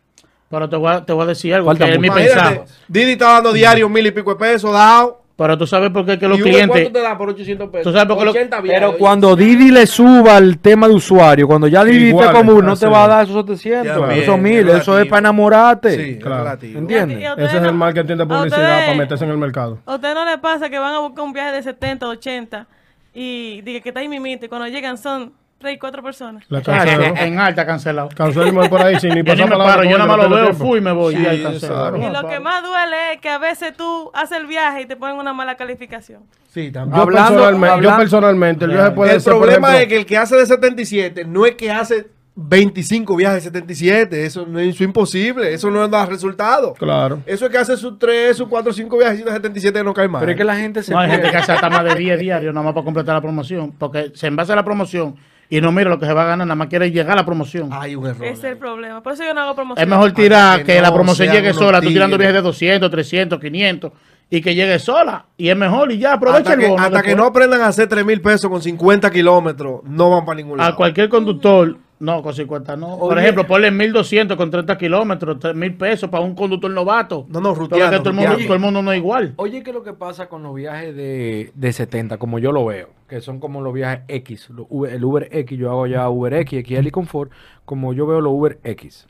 Pero 0.48 0.68
te 0.68 0.74
voy 0.76 0.92
a, 0.92 1.04
te 1.04 1.12
voy 1.12 1.22
a 1.24 1.26
decir 1.26 1.54
algo 1.54 1.66
Falta 1.68 1.86
que 1.86 1.92
es 1.92 1.98
mi 2.00 2.08
mucho. 2.08 2.20
pensado. 2.20 2.50
Imagínate, 2.50 2.72
Didi 2.88 3.12
está 3.12 3.32
dando 3.34 3.52
diario 3.52 3.88
mil 3.88 4.04
y 4.06 4.10
pico 4.10 4.30
de 4.30 4.36
pesos 4.36 4.72
dado. 4.72 5.22
Pero 5.36 5.58
tú 5.58 5.66
sabes 5.66 5.90
por 5.90 6.06
qué 6.06 6.18
que 6.18 6.26
los 6.26 6.38
¿Y 6.38 6.42
clientes... 6.42 6.68
cuánto 6.70 6.92
te 6.92 7.00
da 7.02 7.18
por 7.18 7.28
800 7.28 7.68
pesos? 7.68 7.84
Tú 7.84 7.92
sabes 7.92 8.08
por 8.08 8.18
qué 8.18 8.24
lo- 8.24 8.30
80 8.30 8.60
viajes, 8.62 8.80
Pero 8.80 8.96
cuando 8.98 9.36
Didi 9.36 9.70
le 9.70 9.86
suba 9.86 10.38
el 10.38 10.58
tema 10.60 10.88
de 10.88 10.94
usuario, 10.94 11.46
cuando 11.46 11.68
ya 11.68 11.84
Didi 11.84 12.08
Igual, 12.08 12.24
esté 12.28 12.36
común, 12.38 12.64
no 12.64 12.74
te 12.74 12.86
va 12.86 13.04
a 13.04 13.08
dar 13.08 13.24
esos 13.26 13.36
700, 13.44 13.98
También, 14.00 14.22
esos 14.22 14.38
1000, 14.38 14.68
es 14.70 14.74
eso 14.76 14.98
es 14.98 15.06
para 15.06 15.20
enamorarte. 15.20 15.90
Sí, 16.14 16.18
Claro. 16.18 16.58
¿Entiendes? 16.62 17.18
Ese 17.36 17.56
es 17.58 17.62
el 17.64 17.74
marketing 17.74 18.16
de 18.16 18.24
publicidad 18.26 18.60
ustedes- 18.60 18.84
para 18.86 18.96
meterse 18.98 19.24
en 19.24 19.30
el 19.30 19.36
mercado. 19.38 19.78
¿A 19.84 19.94
ustedes 19.96 20.14
no 20.14 20.24
les 20.24 20.38
pasa 20.38 20.70
que 20.70 20.78
van 20.78 20.94
a 20.94 21.00
buscar 21.00 21.22
un 21.24 21.32
viaje 21.34 21.52
de 21.52 21.62
70, 21.62 22.08
80 22.08 22.66
y 23.12 23.60
diga 23.60 23.80
que 23.80 23.90
está 23.90 24.00
ahí 24.00 24.08
mimito 24.08 24.46
y 24.46 24.48
cuando 24.48 24.66
llegan 24.68 24.96
son 24.96 25.32
3 25.58 25.74
y 25.74 25.78
4 25.78 26.02
personas? 26.02 26.44
La 26.48 26.60
Chacho, 26.60 26.84
cancelo. 26.86 27.16
en 27.16 27.38
alta 27.38 27.64
cancelado. 27.66 28.08
Cancelemos 28.14 28.68
por 28.68 28.82
ahí 28.82 29.00
sin 29.00 29.10
ni 29.10 29.16
Yo 29.16 29.22
ni 29.22 29.30
pasar 29.30 29.48
palabra 29.48 29.74
paro, 29.76 29.84
yo 29.90 29.98
nada 29.98 30.16
más 30.16 30.28
lo 30.28 30.36
veo, 30.36 30.52
fui 30.54 30.78
y 30.78 30.82
me 30.82 30.92
voy. 30.92 31.14
Sí, 31.16 31.22
y 31.22 31.26
ahí 31.26 31.58
claro. 31.60 31.96
Y 31.96 32.10
lo 32.10 32.28
que 32.28 32.40
más 32.40 32.62
duele 32.62 33.14
es 33.14 33.20
que 33.20 33.28
a 33.30 33.38
veces 33.38 33.74
tú 33.76 34.10
haces 34.14 34.38
el 34.38 34.46
viaje 34.46 34.82
y 34.82 34.86
te 34.86 34.96
ponen 34.96 35.16
una 35.16 35.32
mala 35.32 35.56
calificación. 35.56 36.22
Sí, 36.52 36.66
Yo, 36.66 36.72
también. 36.72 37.00
Hablando- 37.00 37.30
personalmente, 37.34 37.82
yo 37.84 37.96
personalmente, 37.96 38.64
el 38.66 38.70
viaje 38.72 38.90
puede 38.90 39.14
el 39.14 39.20
ser, 39.20 39.32
problema 39.32 39.68
ejemplo, 39.68 39.78
es 39.82 39.86
que 39.88 39.96
el 39.96 40.06
que 40.06 40.16
hace 40.18 40.36
de 40.36 40.46
77 40.46 41.24
no 41.24 41.46
es 41.46 41.54
que 41.54 41.70
hace 41.70 42.06
25 42.38 43.16
viajes 43.16 43.44
de 43.44 43.48
77. 43.48 44.26
Eso, 44.26 44.44
no, 44.46 44.58
eso 44.58 44.68
es 44.68 44.80
imposible. 44.82 45.54
Eso 45.54 45.70
no 45.70 45.88
da 45.88 46.04
resultados. 46.04 46.76
Claro. 46.78 47.20
Eso 47.24 47.46
es 47.46 47.50
que 47.50 47.56
hace 47.56 47.78
sus 47.78 47.98
3, 47.98 48.36
sus 48.36 48.46
4, 48.46 48.74
5 48.74 48.98
viajes 48.98 49.24
de 49.24 49.32
77 49.32 49.82
no 49.82 49.94
cae 49.94 50.06
mal. 50.06 50.20
Pero 50.20 50.32
es 50.32 50.36
que 50.36 50.44
la 50.44 50.54
gente 50.56 50.82
se 50.82 50.92
No, 50.92 50.98
hay 50.98 51.10
gente 51.10 51.30
que 51.30 51.36
hace 51.38 51.52
hasta 51.52 51.70
más 51.70 51.82
de 51.84 51.94
10 51.94 52.18
diarios 52.18 52.52
nada 52.52 52.62
más 52.64 52.74
para 52.74 52.84
completar 52.84 53.14
la 53.14 53.22
promoción. 53.22 53.72
Porque 53.78 54.12
se 54.14 54.26
envase 54.26 54.52
a 54.52 54.56
la 54.56 54.64
promoción 54.64 55.16
y 55.48 55.60
no 55.60 55.72
mira 55.72 55.90
lo 55.90 55.98
que 55.98 56.06
se 56.06 56.12
va 56.12 56.22
a 56.22 56.26
ganar, 56.26 56.46
nada 56.46 56.56
más 56.56 56.68
quiere 56.68 56.90
llegar 56.90 57.12
a 57.12 57.16
la 57.16 57.26
promoción. 57.26 57.68
Hay 57.72 57.94
un 57.94 58.06
error. 58.06 58.24
Ese 58.24 58.32
es 58.32 58.44
el 58.44 58.56
problema. 58.56 59.02
Por 59.02 59.12
eso 59.12 59.24
yo 59.24 59.32
no 59.32 59.42
hago 59.42 59.54
promoción. 59.54 59.82
Es 59.82 59.88
mejor 59.88 60.12
tirar 60.12 60.60
que 60.60 60.74
que, 60.74 60.80
la 60.80 60.92
promoción 60.92 61.32
llegue 61.32 61.52
sola, 61.52 61.80
tú 61.80 61.88
tirando 61.88 62.18
viajes 62.18 62.36
de 62.36 62.42
200, 62.42 62.90
300, 62.90 63.40
500 63.40 63.92
y 64.28 64.40
que 64.40 64.54
llegue 64.54 64.78
sola. 64.78 65.26
Y 65.36 65.48
es 65.48 65.56
mejor 65.56 65.92
y 65.92 65.98
ya 65.98 66.14
aprovecha 66.14 66.38
Hasta, 66.38 66.54
el 66.54 66.60
que, 66.60 66.68
bono. 66.68 66.82
hasta 66.82 67.02
que 67.02 67.14
no 67.14 67.24
aprendan 67.24 67.60
a 67.60 67.68
hacer 67.68 67.88
3 67.88 68.04
mil 68.04 68.20
pesos 68.20 68.50
con 68.50 68.60
50 68.60 69.10
kilómetros, 69.10 69.82
no 69.84 70.10
van 70.10 70.24
para 70.24 70.36
ningún 70.36 70.58
lado. 70.58 70.72
A 70.72 70.76
cualquier 70.76 71.08
conductor, 71.08 71.76
no, 71.98 72.22
con 72.22 72.34
50 72.34 72.76
no. 72.76 72.98
Por 72.98 73.12
Oye. 73.14 73.22
ejemplo, 73.22 73.46
ponle 73.46 73.70
1200 73.70 74.36
con 74.36 74.50
30 74.50 74.76
kilómetros, 74.76 75.38
3000 75.38 75.76
pesos 75.76 76.10
para 76.10 76.22
un 76.22 76.34
conductor 76.34 76.70
novato. 76.70 77.24
No, 77.28 77.40
no, 77.40 77.54
ruteando, 77.54 77.98
todo 78.00 78.10
el, 78.10 78.14
mundo, 78.16 78.30
ruteando. 78.32 78.46
todo 78.46 78.54
el 78.54 78.60
mundo 78.62 78.82
no 78.82 78.92
es 78.92 78.98
igual. 78.98 79.32
Oye, 79.36 79.62
¿qué 79.62 79.70
es 79.70 79.74
lo 79.74 79.82
que 79.82 79.92
pasa 79.94 80.28
con 80.28 80.42
los 80.42 80.54
viajes 80.54 80.94
de, 80.94 81.52
de 81.54 81.72
70? 81.72 82.18
Como 82.18 82.38
yo 82.38 82.52
lo 82.52 82.64
veo, 82.66 82.90
que 83.08 83.20
son 83.20 83.40
como 83.40 83.60
los 83.62 83.72
viajes 83.72 84.00
X. 84.08 84.50
los 84.50 84.66
Uber- 84.68 84.92
el 84.92 85.04
Uber 85.04 85.28
X, 85.32 85.58
yo 85.58 85.70
hago 85.70 85.86
ya 85.86 86.08
Uber 86.10 86.34
X, 86.34 86.64
XL 86.66 86.86
y 86.86 86.90
Confort, 86.90 87.32
como 87.64 87.92
yo 87.94 88.06
veo 88.06 88.20
los 88.20 88.32
Uber 88.32 88.58
X. 88.62 89.06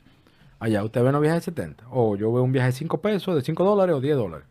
Allá 0.59 0.83
usted 0.83 1.03
ve 1.03 1.09
un 1.09 1.21
viaje 1.21 1.35
de 1.35 1.41
70. 1.41 1.83
O 1.91 2.15
yo 2.15 2.31
veo 2.33 2.41
un 2.43 2.51
viaje 2.51 2.67
de 2.67 2.73
5 2.73 2.99
pesos, 3.01 3.35
de 3.35 3.41
5 3.41 3.63
dólares 3.63 3.95
o 3.95 4.01
10 4.01 4.15
dólares. 4.15 4.47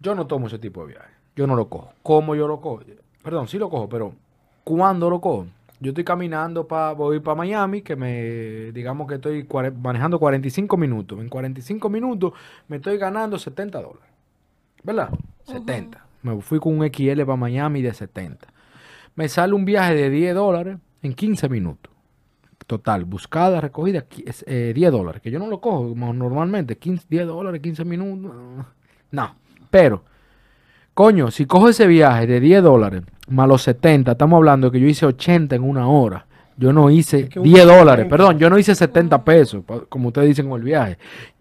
Yo 0.00 0.14
no 0.14 0.26
tomo 0.26 0.46
ese 0.48 0.58
tipo 0.58 0.82
de 0.82 0.92
viaje. 0.94 1.08
Yo 1.34 1.46
no 1.46 1.54
lo 1.56 1.68
cojo. 1.68 1.92
¿Cómo 2.02 2.34
yo 2.34 2.46
lo 2.46 2.60
cojo? 2.60 2.80
Perdón, 3.22 3.48
sí 3.48 3.58
lo 3.58 3.70
cojo, 3.70 3.88
pero 3.88 4.12
¿cuándo 4.64 5.08
lo 5.08 5.20
cojo? 5.20 5.46
Yo 5.82 5.90
estoy 5.90 6.04
caminando 6.04 6.66
para 6.68 6.92
voy 6.92 7.18
para 7.18 7.34
Miami, 7.34 7.82
que 7.82 7.96
me 7.96 8.70
digamos 8.72 9.08
que 9.08 9.16
estoy 9.16 9.46
manejando 9.80 10.18
45 10.20 10.76
minutos. 10.76 11.18
En 11.20 11.28
45 11.28 11.88
minutos 11.90 12.32
me 12.68 12.76
estoy 12.76 12.98
ganando 12.98 13.36
70 13.38 13.82
dólares. 13.82 14.08
¿Verdad? 14.84 15.10
70. 15.44 16.06
Me 16.22 16.40
fui 16.40 16.60
con 16.60 16.78
un 16.78 16.86
XL 16.88 17.22
para 17.24 17.36
Miami 17.36 17.82
de 17.82 17.92
70. 17.92 18.46
Me 19.16 19.28
sale 19.28 19.54
un 19.54 19.64
viaje 19.64 19.94
de 19.94 20.08
10 20.08 20.34
dólares 20.36 20.78
en 21.02 21.14
15 21.14 21.48
minutos. 21.48 21.92
Total, 22.68 23.04
buscada, 23.04 23.60
recogida, 23.60 24.08
qui- 24.08 24.22
es, 24.24 24.44
eh, 24.46 24.72
10 24.74 24.92
dólares. 24.92 25.20
Que 25.20 25.32
yo 25.32 25.40
no 25.40 25.48
lo 25.48 25.60
cojo 25.60 25.94
normalmente. 25.96 26.78
15, 26.78 27.06
10 27.10 27.26
dólares, 27.26 27.60
15 27.60 27.84
minutos. 27.84 28.32
No. 29.10 29.34
Pero, 29.68 30.04
coño, 30.94 31.30
si 31.30 31.46
cojo 31.46 31.68
ese 31.68 31.86
viaje 31.86 32.26
de 32.26 32.40
10 32.40 32.62
dólares 32.62 33.02
más 33.28 33.48
los 33.48 33.62
70, 33.62 34.12
estamos 34.12 34.36
hablando 34.36 34.68
de 34.68 34.72
que 34.72 34.80
yo 34.80 34.86
hice 34.88 35.06
80 35.06 35.56
en 35.56 35.62
una 35.62 35.88
hora. 35.88 36.26
Yo 36.56 36.72
no 36.72 36.90
hice 36.90 37.20
Es 37.20 37.28
que 37.30 37.38
un 37.40 37.44
10 37.44 37.66
dólares, 37.66 38.06
perdón, 38.08 38.38
yo 38.38 38.50
no 38.50 38.58
hice 38.58 38.74
70 38.74 39.24
pesos, 39.24 39.64
pa- 39.64 39.80
como 39.88 40.08
ustedes 40.08 40.28
dicen 40.28 40.48
con 40.48 40.60
el 40.60 40.64
viaje. 40.64 40.98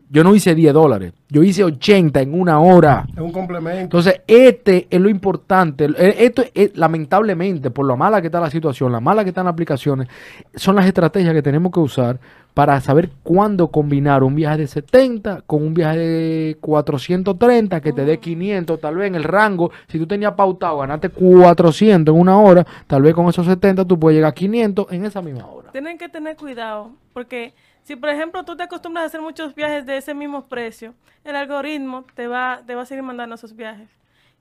Yo 0.10 0.26
no 0.26 0.36
hice 0.36 0.54
10 0.56 0.74
dólares, 0.74 1.14
yo 1.30 1.42
hice 1.42 1.64
80 1.64 2.22
en 2.22 2.38
una 2.38 2.60
hora. 2.60 3.06
Es 3.14 3.18
un 3.20 3.32
complemento. 3.32 3.80
Entonces, 3.82 4.22
este 4.28 4.88
es 4.90 5.00
lo 5.00 5.08
importante. 5.10 5.88
Esto 5.98 6.44
es, 6.54 6.76
lamentablemente, 6.78 7.72
por 7.72 7.86
lo 7.86 7.96
mala 7.96 8.20
que 8.20 8.28
está 8.28 8.42
la 8.42 8.50
situación, 8.50 8.92
la 8.92 9.00
mala 9.00 9.24
que 9.24 9.30
están 9.30 9.46
las 9.46 9.54
aplicaciones, 9.54 10.10
son 10.56 10.76
las 10.76 10.86
estrategias 10.86 11.34
que 11.34 11.42
tenemos 11.42 11.72
que 11.72 11.80
usar 11.80 12.20
para 12.54 12.80
saber 12.82 13.10
cuándo 13.24 13.70
combinar 13.70 14.24
un 14.24 14.36
viaje 14.36 14.58
de 14.60 14.68
70 14.68 15.42
con 15.42 15.64
un 15.64 15.74
viaje 15.74 16.00
de 16.00 16.58
430 16.60 17.82
que 17.82 17.94
te 17.94 18.06
dé 18.06 18.20
500, 18.20 18.80
tal 18.80 18.96
vez 18.96 19.08
en 19.08 19.16
el 19.16 19.24
rango. 19.24 19.72
Si 19.88 19.98
tú 19.98 20.08
tenías 20.08 20.34
pautado 20.34 20.80
ganarte 20.80 21.10
400 21.10 22.14
en 22.14 22.20
una 22.20 22.38
hora, 22.40 22.66
tal 22.88 23.04
vez 23.04 23.14
con 23.14 23.28
esos 23.30 23.46
70 23.46 23.86
tú 23.86 24.00
puedes 24.00 24.18
llegar 24.18 24.32
a 24.32 24.36
500 24.36 24.92
en 24.92 25.06
esa 25.06 25.22
misma 25.22 25.46
hora. 25.48 25.72
Tienen 25.72 25.98
que 25.98 26.10
tener 26.10 26.36
cuidado, 26.36 26.92
porque 27.14 27.54
si 27.84 27.96
por 27.96 28.10
ejemplo 28.10 28.44
tú 28.44 28.56
te 28.56 28.64
acostumbras 28.64 29.04
a 29.04 29.08
hacer 29.08 29.22
muchos 29.22 29.56
viajes 29.56 29.86
de 29.86 29.98
ese 29.98 30.14
mismo 30.14 30.46
precio, 30.46 30.94
el 31.24 31.36
algoritmo 31.36 32.06
te 32.16 32.28
va, 32.28 32.62
te 32.66 32.76
va 32.76 32.82
a 32.82 32.86
seguir 32.86 33.04
mandando 33.04 33.36
esos 33.36 33.56
viajes. 33.56 33.90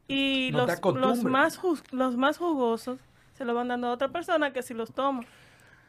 Y 0.08 0.50
No 0.52 0.66
los, 0.66 0.96
los, 0.96 1.22
más 1.22 1.60
los 1.92 2.16
más 2.16 2.36
jugosos 2.36 2.98
se 3.34 3.44
los 3.44 3.54
van 3.54 3.68
dando 3.68 3.86
a 3.86 3.92
otra 3.92 4.08
persona 4.08 4.52
que 4.52 4.62
si 4.62 4.74
los 4.74 4.92
toma. 4.92 5.22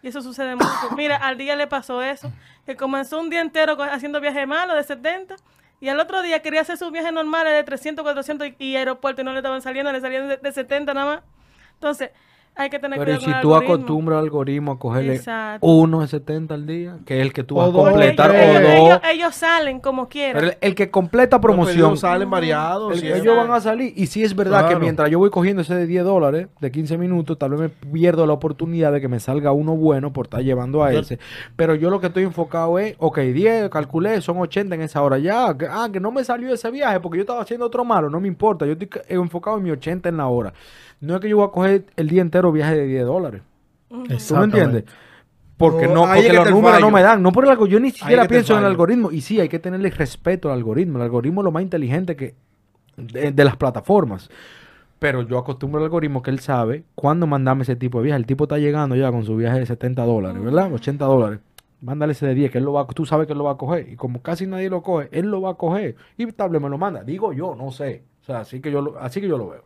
Y 0.03 0.07
eso 0.07 0.21
sucede 0.21 0.55
mucho. 0.55 0.69
Mira, 0.95 1.17
al 1.17 1.37
día 1.37 1.55
le 1.55 1.67
pasó 1.67 2.01
eso, 2.01 2.31
que 2.65 2.75
comenzó 2.75 3.19
un 3.19 3.29
día 3.29 3.41
entero 3.41 3.77
haciendo 3.83 4.19
viaje 4.19 4.45
malo 4.45 4.75
de 4.75 4.83
70 4.83 5.35
y 5.79 5.89
al 5.89 5.99
otro 5.99 6.21
día 6.21 6.41
quería 6.41 6.61
hacer 6.61 6.77
sus 6.77 6.91
viajes 6.91 7.11
normales 7.11 7.53
de 7.53 7.63
300, 7.63 8.03
400 8.03 8.47
y, 8.47 8.55
y 8.59 8.75
aeropuerto 8.75 9.21
y 9.21 9.23
no 9.25 9.31
le 9.31 9.39
estaban 9.39 9.61
saliendo, 9.61 9.91
le 9.91 10.01
salían 10.01 10.27
de, 10.27 10.37
de 10.37 10.51
70 10.51 10.93
nada 10.93 11.15
más. 11.15 11.23
Entonces, 11.73 12.11
hay 12.55 12.69
que 12.69 12.79
tener 12.79 12.99
Pero 12.99 13.13
¿y 13.13 13.15
cuidado 13.15 13.25
si 13.25 13.31
con 13.31 13.41
tú 13.41 13.53
algoritmo. 13.55 13.73
acostumbras 13.75 14.17
al 14.17 14.23
algoritmo 14.25 14.71
a 14.73 14.79
cogerle 14.79 15.15
Exacto. 15.15 15.65
uno 15.65 16.01
de 16.01 16.07
70 16.07 16.53
al 16.53 16.67
día, 16.67 16.97
que 17.05 17.15
es 17.19 17.21
el 17.21 17.33
que 17.33 17.43
tú 17.43 17.55
vas 17.55 17.69
O 17.73 17.85
a 17.87 17.89
completar, 17.89 18.29
tres. 18.29 18.41
o 18.45 18.59
ellos, 18.59 18.61
dos, 18.63 18.73
ellos- 18.87 19.01
ellos 19.13 19.35
salen 19.35 19.79
como 19.79 20.09
quieran. 20.09 20.33
Pero 20.35 20.47
el, 20.51 20.57
el 20.61 20.75
que 20.75 20.91
completa 20.91 21.39
promoción, 21.41 21.75
pedidos 21.77 21.99
salen 22.01 22.29
variados. 22.29 23.01
el- 23.01 23.11
ellos 23.13 23.35
van 23.37 23.51
a 23.51 23.61
salir. 23.61 23.93
Y 23.95 24.07
si 24.07 24.23
es 24.23 24.35
verdad 24.35 24.67
que 24.67 24.75
mientras 24.75 25.09
yo 25.09 25.17
voy 25.17 25.29
cogiendo 25.29 25.61
ese 25.61 25.75
de 25.75 25.87
10 25.87 26.03
dólares, 26.03 26.47
de 26.59 26.71
15 26.71 26.97
minutos, 26.97 27.37
tal 27.39 27.51
vez 27.51 27.59
me 27.59 27.69
pierdo 27.69 28.25
la 28.27 28.33
oportunidad 28.33 28.91
de 28.91 28.99
que 29.01 29.07
me 29.07 29.19
salga 29.19 29.51
uno 29.53 29.75
bueno 29.75 30.11
por 30.13 30.25
estar 30.25 30.41
llevando 30.41 30.83
a 30.83 30.93
ese. 30.93 31.19
Pero 31.55 31.73
yo 31.75 31.89
lo 31.89 31.99
que 32.01 32.07
estoy 32.07 32.23
enfocado 32.23 32.77
es, 32.79 32.95
ok, 32.99 33.19
10, 33.19 33.69
calculé, 33.69 34.21
son 34.21 34.37
80 34.39 34.75
en 34.75 34.81
esa 34.81 35.01
hora. 35.01 35.17
Ya, 35.17 35.57
que, 35.57 35.65
ah, 35.69 35.87
que 35.91 35.99
no 35.99 36.11
me 36.11 36.23
salió 36.23 36.53
ese 36.53 36.69
viaje 36.69 36.99
porque 36.99 37.17
yo 37.17 37.21
estaba 37.21 37.41
haciendo 37.41 37.65
otro 37.65 37.85
malo, 37.85 38.09
no 38.09 38.19
me 38.19 38.27
importa. 38.27 38.65
Yo 38.65 38.73
estoy 38.73 38.87
ca- 38.87 39.01
enfocado 39.07 39.57
en 39.57 39.63
mi 39.63 39.71
80 39.71 40.09
en 40.09 40.17
la 40.17 40.27
hora. 40.27 40.53
No 41.01 41.15
es 41.15 41.21
que 41.21 41.29
yo 41.29 41.37
voy 41.37 41.47
a 41.47 41.51
coger 41.51 41.85
el 41.95 42.07
día 42.07 42.21
entero 42.21 42.51
viaje 42.51 42.75
de 42.77 42.85
10 42.85 43.05
dólares. 43.05 43.41
¿Tú 43.89 44.35
me 44.35 44.43
entiendes? 44.45 44.85
Porque 45.57 45.87
No, 45.87 46.05
porque 46.05 46.27
que 46.27 46.33
los 46.33 46.49
números 46.49 46.79
no 46.79 46.91
me 46.91 47.01
dan. 47.01 47.21
No 47.21 47.31
por 47.31 47.43
el 47.43 47.51
algo, 47.51 47.67
yo 47.67 47.79
ni 47.79 47.91
siquiera 47.91 48.27
pienso 48.27 48.53
en 48.53 48.59
el 48.59 48.65
algoritmo. 48.65 49.11
Y 49.11 49.21
sí, 49.21 49.39
hay 49.39 49.49
que 49.49 49.59
tenerle 49.59 49.89
respeto 49.89 50.49
al 50.49 50.57
algoritmo. 50.57 50.97
El 50.97 51.03
algoritmo 51.03 51.41
es 51.41 51.45
lo 51.45 51.51
más 51.51 51.63
inteligente 51.63 52.15
que 52.15 52.35
de, 52.97 53.31
de 53.31 53.45
las 53.45 53.57
plataformas. 53.57 54.29
Pero 54.99 55.23
yo 55.23 55.39
acostumbro 55.39 55.79
al 55.79 55.85
algoritmo 55.85 56.21
que 56.21 56.29
él 56.29 56.39
sabe 56.39 56.83
cuándo 56.93 57.25
mandarme 57.25 57.63
ese 57.63 57.75
tipo 57.75 57.97
de 57.97 58.05
viaje. 58.05 58.19
El 58.19 58.27
tipo 58.27 58.43
está 58.43 58.59
llegando 58.59 58.95
ya 58.95 59.11
con 59.11 59.25
su 59.25 59.35
viaje 59.35 59.59
de 59.59 59.65
70 59.65 60.03
dólares, 60.05 60.43
¿verdad? 60.43 60.71
80 60.71 61.05
dólares. 61.05 61.39
Mándale 61.81 62.11
ese 62.11 62.27
de 62.27 62.35
10, 62.35 62.51
que 62.51 62.59
él 62.59 62.63
lo 62.63 62.73
va, 62.73 62.85
tú 62.85 63.07
sabes 63.07 63.25
que 63.25 63.33
él 63.33 63.39
lo 63.39 63.45
va 63.45 63.53
a 63.53 63.57
coger. 63.57 63.89
Y 63.89 63.95
como 63.95 64.21
casi 64.21 64.45
nadie 64.45 64.69
lo 64.69 64.83
coge, 64.83 65.09
él 65.11 65.31
lo 65.31 65.41
va 65.41 65.51
a 65.51 65.53
coger. 65.55 65.95
Y 66.17 66.31
tal 66.31 66.51
vez 66.51 66.61
me 66.61 66.69
lo 66.69 66.77
manda. 66.77 67.03
Digo 67.03 67.33
yo, 67.33 67.55
no 67.55 67.71
sé. 67.71 68.03
O 68.21 68.25
sea, 68.25 68.41
así 68.41 68.61
que 68.61 68.71
yo 68.71 68.81
lo, 68.81 68.99
así 68.99 69.19
que 69.19 69.27
yo 69.27 69.39
lo 69.39 69.49
veo. 69.49 69.63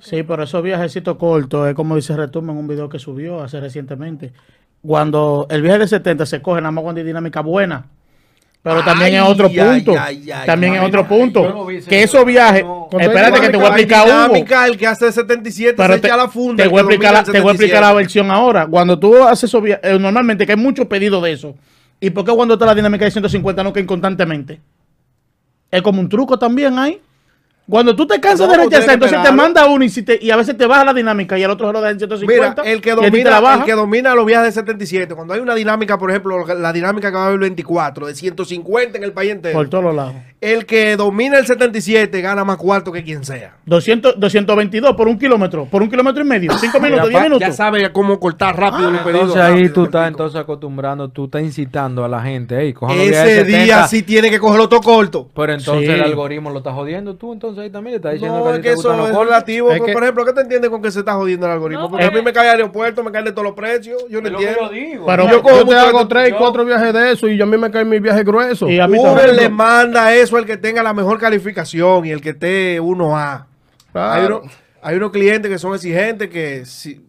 Sí, 0.00 0.22
pero 0.22 0.44
esos 0.44 0.62
viajecitos 0.62 1.16
cortos 1.16 1.68
es 1.68 1.74
como 1.74 1.96
dice 1.96 2.16
Retumba 2.16 2.52
en 2.52 2.58
un 2.58 2.68
video 2.68 2.88
que 2.88 2.98
subió 2.98 3.40
hace 3.40 3.60
recientemente. 3.60 4.32
Cuando 4.80 5.46
el 5.50 5.62
viaje 5.62 5.80
de 5.80 5.88
70 5.88 6.26
se 6.26 6.40
coge 6.42 6.60
nada 6.60 6.70
más 6.70 6.82
cuando 6.82 7.00
hay 7.00 7.06
dinámica 7.06 7.40
buena. 7.40 7.86
Pero 8.62 8.84
también 8.84 9.14
es 9.14 9.22
otro 9.22 9.48
ay, 9.48 9.58
punto. 9.58 10.00
ay, 10.00 10.30
ay, 10.30 10.46
también 10.46 10.74
es 10.74 10.82
otro 10.82 11.06
punto. 11.08 11.66
vi 11.66 11.80
que 11.80 12.04
esos 12.04 12.24
viajes. 12.24 12.62
no. 12.62 12.88
Espérate 12.96 13.40
que 13.40 13.48
te 13.48 13.56
voy 13.56 13.66
a 13.66 13.68
explicar 13.70 14.04
dinámica, 14.06 14.66
el 14.66 14.78
que 14.78 14.86
hace 14.86 15.10
77 15.10 15.74
Pero 15.76 15.94
se 15.94 16.00
te, 16.00 16.06
echa 16.06 16.16
la 16.16 16.28
funda. 16.28 16.62
te 16.62 16.62
el 16.62 16.68
voy 16.70 16.78
a 16.78 16.82
explicar, 16.82 17.12
la, 17.12 17.18
el 17.20 17.24
te 17.24 17.40
voy 17.40 17.48
a 17.48 17.52
explicar 17.54 17.80
la 17.80 17.88
77. 17.88 17.96
versión 17.96 18.30
ahora. 18.30 18.66
Cuando 18.68 18.96
tú 18.96 19.20
haces 19.24 19.44
esos 19.50 19.60
viajes, 19.60 20.00
normalmente 20.00 20.46
que 20.46 20.52
hay 20.52 20.58
muchos 20.58 20.86
pedidos 20.86 21.20
de 21.24 21.32
eso. 21.32 21.56
¿Y 21.98 22.10
por 22.10 22.24
qué 22.24 22.32
cuando 22.32 22.54
está 22.54 22.66
la 22.66 22.74
dinámica 22.74 23.04
de 23.04 23.10
150 23.10 23.64
no 23.64 23.72
caen 23.72 23.86
constantemente? 23.86 24.60
Es 25.68 25.82
como 25.82 26.00
un 26.00 26.08
truco 26.08 26.38
también 26.38 26.78
ahí. 26.78 27.00
Cuando 27.68 27.94
tú 27.94 28.06
te 28.06 28.20
cansas 28.20 28.46
No, 28.48 28.52
de 28.52 28.64
rechazar, 28.64 28.94
entonces 28.94 29.22
te 29.22 29.32
manda 29.32 29.66
uno 29.66 29.84
y, 29.84 29.88
si 29.88 30.02
te- 30.02 30.18
y 30.20 30.30
a 30.30 30.36
veces 30.36 30.56
te 30.56 30.66
baja 30.66 30.84
la 30.84 30.92
dinámica 30.92 31.38
y 31.38 31.44
al 31.44 31.50
otro 31.52 31.68
se 31.68 31.72
lo 31.72 31.80
da 31.80 31.90
en 31.90 31.96
Mira, 31.96 32.08
150. 32.16 32.62
el 32.62 32.80
que, 32.80 32.90
domina, 32.90 33.54
el 33.54 33.64
que 33.64 33.72
domina 33.72 34.14
los 34.16 34.26
viajes 34.26 34.46
de 34.54 34.60
77, 34.60 35.14
cuando 35.14 35.32
hay 35.32 35.40
una 35.40 35.54
dinámica, 35.54 35.96
por 35.96 36.10
ejemplo, 36.10 36.44
la 36.54 36.72
dinámica 36.72 37.10
que 37.10 37.16
va 37.16 37.24
a 37.24 37.26
haber 37.28 37.38
24, 37.38 38.06
de 38.08 38.14
150 38.16 38.98
en 38.98 39.04
el 39.04 39.12
país 39.12 39.30
entero, 39.30 39.54
Por 39.56 39.68
todos 39.68 39.84
los 39.84 39.94
lados. 39.94 40.14
el 40.40 40.66
que 40.66 40.96
domina 40.96 41.38
el 41.38 41.46
77 41.46 42.20
gana 42.20 42.44
más 42.44 42.56
cuarto 42.56 42.90
que 42.90 43.04
quien 43.04 43.24
sea. 43.24 43.54
200, 43.64 44.18
222 44.18 44.96
por 44.96 45.06
un 45.06 45.16
kilómetro, 45.16 45.66
por 45.66 45.82
un 45.82 45.88
kilómetro 45.88 46.22
y 46.22 46.26
medio, 46.26 46.52
5 46.58 46.80
minutos, 46.80 47.08
10 47.10 47.22
Ya 47.22 47.28
minutos. 47.28 47.56
sabe 47.56 47.92
cómo 47.92 48.18
cortar 48.18 48.58
rápido 48.58 48.90
los 48.90 49.02
pedidos. 49.02 49.20
Entonces 49.22 49.42
ahí 49.42 49.52
rápido, 49.52 49.72
tú 49.74 49.84
estás 49.84 50.08
entonces 50.08 50.40
acostumbrando, 50.40 51.08
tú 51.10 51.26
estás 51.26 51.42
incitando 51.42 52.04
a 52.04 52.08
la 52.08 52.20
gente, 52.22 52.56
hey, 52.60 52.74
Ese 52.98 53.14
70, 53.44 53.62
día 53.64 53.86
sí 53.86 54.02
tiene 54.02 54.30
que 54.30 54.40
cogerlo 54.40 54.68
todo 54.68 54.80
corto. 54.80 55.28
Pero 55.34 55.52
entonces 55.54 55.86
Sí. 55.86 55.92
el 55.92 56.02
algoritmo 56.02 56.50
lo 56.50 56.58
está 56.58 56.72
jodiendo 56.72 57.14
tú, 57.14 57.32
entonces 57.32 57.51
ahí 57.58 57.70
también 57.70 57.92
le 57.92 57.96
estás 57.96 58.12
diciendo 58.14 58.38
No, 58.38 58.44
que 58.44 58.56
es 58.56 58.60
que 58.62 58.72
eso 58.72 58.96
los 58.96 59.10
es 59.10 59.16
relativo. 59.16 59.70
Es 59.70 59.78
por, 59.78 59.86
que- 59.86 59.92
por 59.92 60.02
ejemplo, 60.02 60.24
¿qué 60.24 60.32
te 60.32 60.40
entiendes 60.42 60.70
con 60.70 60.80
que 60.82 60.90
se 60.90 61.00
está 61.00 61.14
jodiendo 61.14 61.46
el 61.46 61.52
algoritmo? 61.52 61.82
No, 61.84 61.90
Porque 61.90 62.04
a 62.04 62.10
mí 62.10 62.22
me 62.22 62.32
cae 62.32 62.48
aeropuerto, 62.50 63.02
me 63.02 63.10
caen 63.12 63.24
de 63.26 63.32
todos 63.32 63.44
los 63.44 63.54
precios. 63.54 64.04
Yo 64.08 64.20
no 64.20 64.28
entiendo. 64.28 64.60
yo 64.62 64.68
digo. 64.70 65.06
Pero- 65.06 65.28
Yo, 65.30 65.42
cojo 65.42 65.56
yo 65.58 65.66
te 65.66 65.74
hago 65.74 66.08
tres, 66.08 66.30
yo- 66.30 66.38
cuatro 66.38 66.64
viajes 66.64 66.92
de 66.92 67.12
eso 67.12 67.28
y 67.28 67.36
yo 67.36 67.44
a 67.44 67.46
mí 67.46 67.56
me 67.56 67.70
caen 67.70 67.88
mis 67.88 68.00
viajes 68.02 68.24
gruesos. 68.24 68.70
Y 68.70 68.78
a 68.80 68.86
mí 68.88 68.98
Uber 68.98 69.34
le 69.34 69.48
manda 69.48 70.14
eso 70.14 70.36
al 70.36 70.46
que 70.46 70.56
tenga 70.56 70.82
la 70.82 70.92
mejor 70.92 71.18
calificación 71.18 72.04
y 72.06 72.10
el 72.10 72.20
que 72.20 72.30
esté 72.30 72.80
1A. 72.80 73.46
Claro. 73.92 74.12
Hay, 74.12 74.26
uno- 74.26 74.42
hay 74.82 74.96
unos 74.96 75.10
clientes 75.12 75.50
que 75.50 75.58
son 75.58 75.74
exigentes 75.74 76.28
que 76.30 76.64
si, 76.66 77.04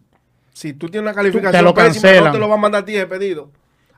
si 0.52 0.72
tú 0.74 0.88
tienes 0.88 1.06
una 1.08 1.14
calificación 1.14 1.52
te 1.60 1.62
lo 1.62 1.74
pésima, 1.74 2.02
cancelan. 2.02 2.24
no 2.24 2.32
te 2.32 2.38
lo 2.38 2.48
van 2.48 2.58
a 2.58 2.62
mandar 2.62 2.82
a 2.82 2.84
ti 2.84 2.92
de 2.92 3.06
pedido. 3.06 3.50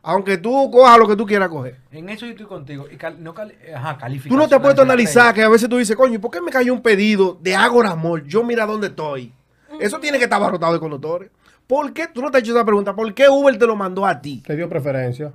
Aunque 0.09 0.39
tú 0.39 0.71
cojas 0.71 0.99
lo 0.99 1.09
que 1.09 1.17
tú 1.17 1.27
quieras 1.27 1.49
coger. 1.49 1.79
En 1.91 2.09
eso 2.09 2.27
yo 2.27 2.31
estoy 2.31 2.47
contigo. 2.47 2.87
Y 2.89 2.97
cal- 2.97 3.17
no 3.21 3.35
ajá, 3.75 3.99
calificación. 3.99 4.29
Tú 4.29 4.37
no 4.37 4.49
te 4.49 4.55
has 4.55 4.61
puesto 4.61 4.83
a 4.83 4.85
analizar 4.85 5.35
que 5.35 5.43
a 5.43 5.49
veces 5.49 5.69
tú 5.69 5.79
dices, 5.79 5.97
coño, 5.97 6.15
¿y 6.15 6.19
¿por 6.19 6.31
qué 6.31 6.41
me 6.41 6.53
cayó 6.53 6.73
un 6.73 6.81
pedido 6.81 7.37
de 7.43 7.57
Ágora 7.57 7.91
Amor? 7.91 8.25
Yo 8.25 8.45
mira 8.45 8.67
dónde 8.67 8.87
estoy. 8.87 9.33
Eso 9.81 9.99
tiene 9.99 10.19
que 10.19 10.25
estar 10.25 10.41
abarrotado 10.41 10.75
de 10.75 10.79
conductores. 10.79 11.29
¿Por 11.67 11.93
qué? 11.93 12.07
Tú 12.07 12.23
no 12.23 12.31
te 12.31 12.37
has 12.39 12.45
hecho 12.45 12.53
esa 12.53 12.65
pregunta. 12.65 12.95
¿Por 12.95 13.13
qué 13.15 13.29
Uber 13.29 13.59
te 13.59 13.67
lo 13.67 13.75
mandó 13.75 14.07
a 14.07 14.21
ti? 14.21 14.45
Te 14.47 14.55
dio 14.55 14.69
preferencia. 14.69 15.33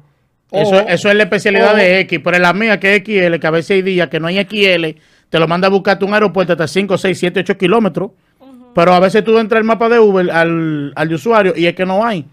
Eso, 0.49 0.79
es 0.87 1.03
la 1.15 1.23
especialidad 1.23 1.75
de 1.75 1.99
X, 1.99 2.21
pero 2.23 2.37
en 2.37 2.43
la 2.43 2.53
mía 2.53 2.79
que 2.79 2.95
es 2.95 3.03
XL, 3.03 3.39
que 3.39 3.47
a 3.47 3.51
veces 3.51 3.71
hay 3.71 3.81
días 3.81 4.07
que 4.07 4.21
no 4.21 4.27
hay 4.27 4.37
XL, 4.37 4.97
te 5.29 5.37
lo 5.39 5.47
manda 5.49 5.67
a 5.67 5.71
buscarte 5.71 6.05
un 6.05 6.13
aeropuerto 6.13 6.53
hasta 6.53 6.67
5, 6.67 6.97
6, 6.97 7.19
7, 7.19 7.39
8 7.41 7.57
kilómetros. 7.57 8.11
Pero 8.73 8.93
a 8.93 9.01
veces 9.01 9.21
tú 9.25 9.37
entras 9.37 9.57
al 9.59 9.65
mapa 9.65 9.89
de 9.89 9.99
Uber 9.99 10.31
al, 10.31 10.93
al 10.95 11.09
de 11.09 11.15
usuario 11.15 11.53
y 11.57 11.65
es 11.67 11.75
que 11.75 11.85
no 11.85 12.05
hay. 12.05 12.25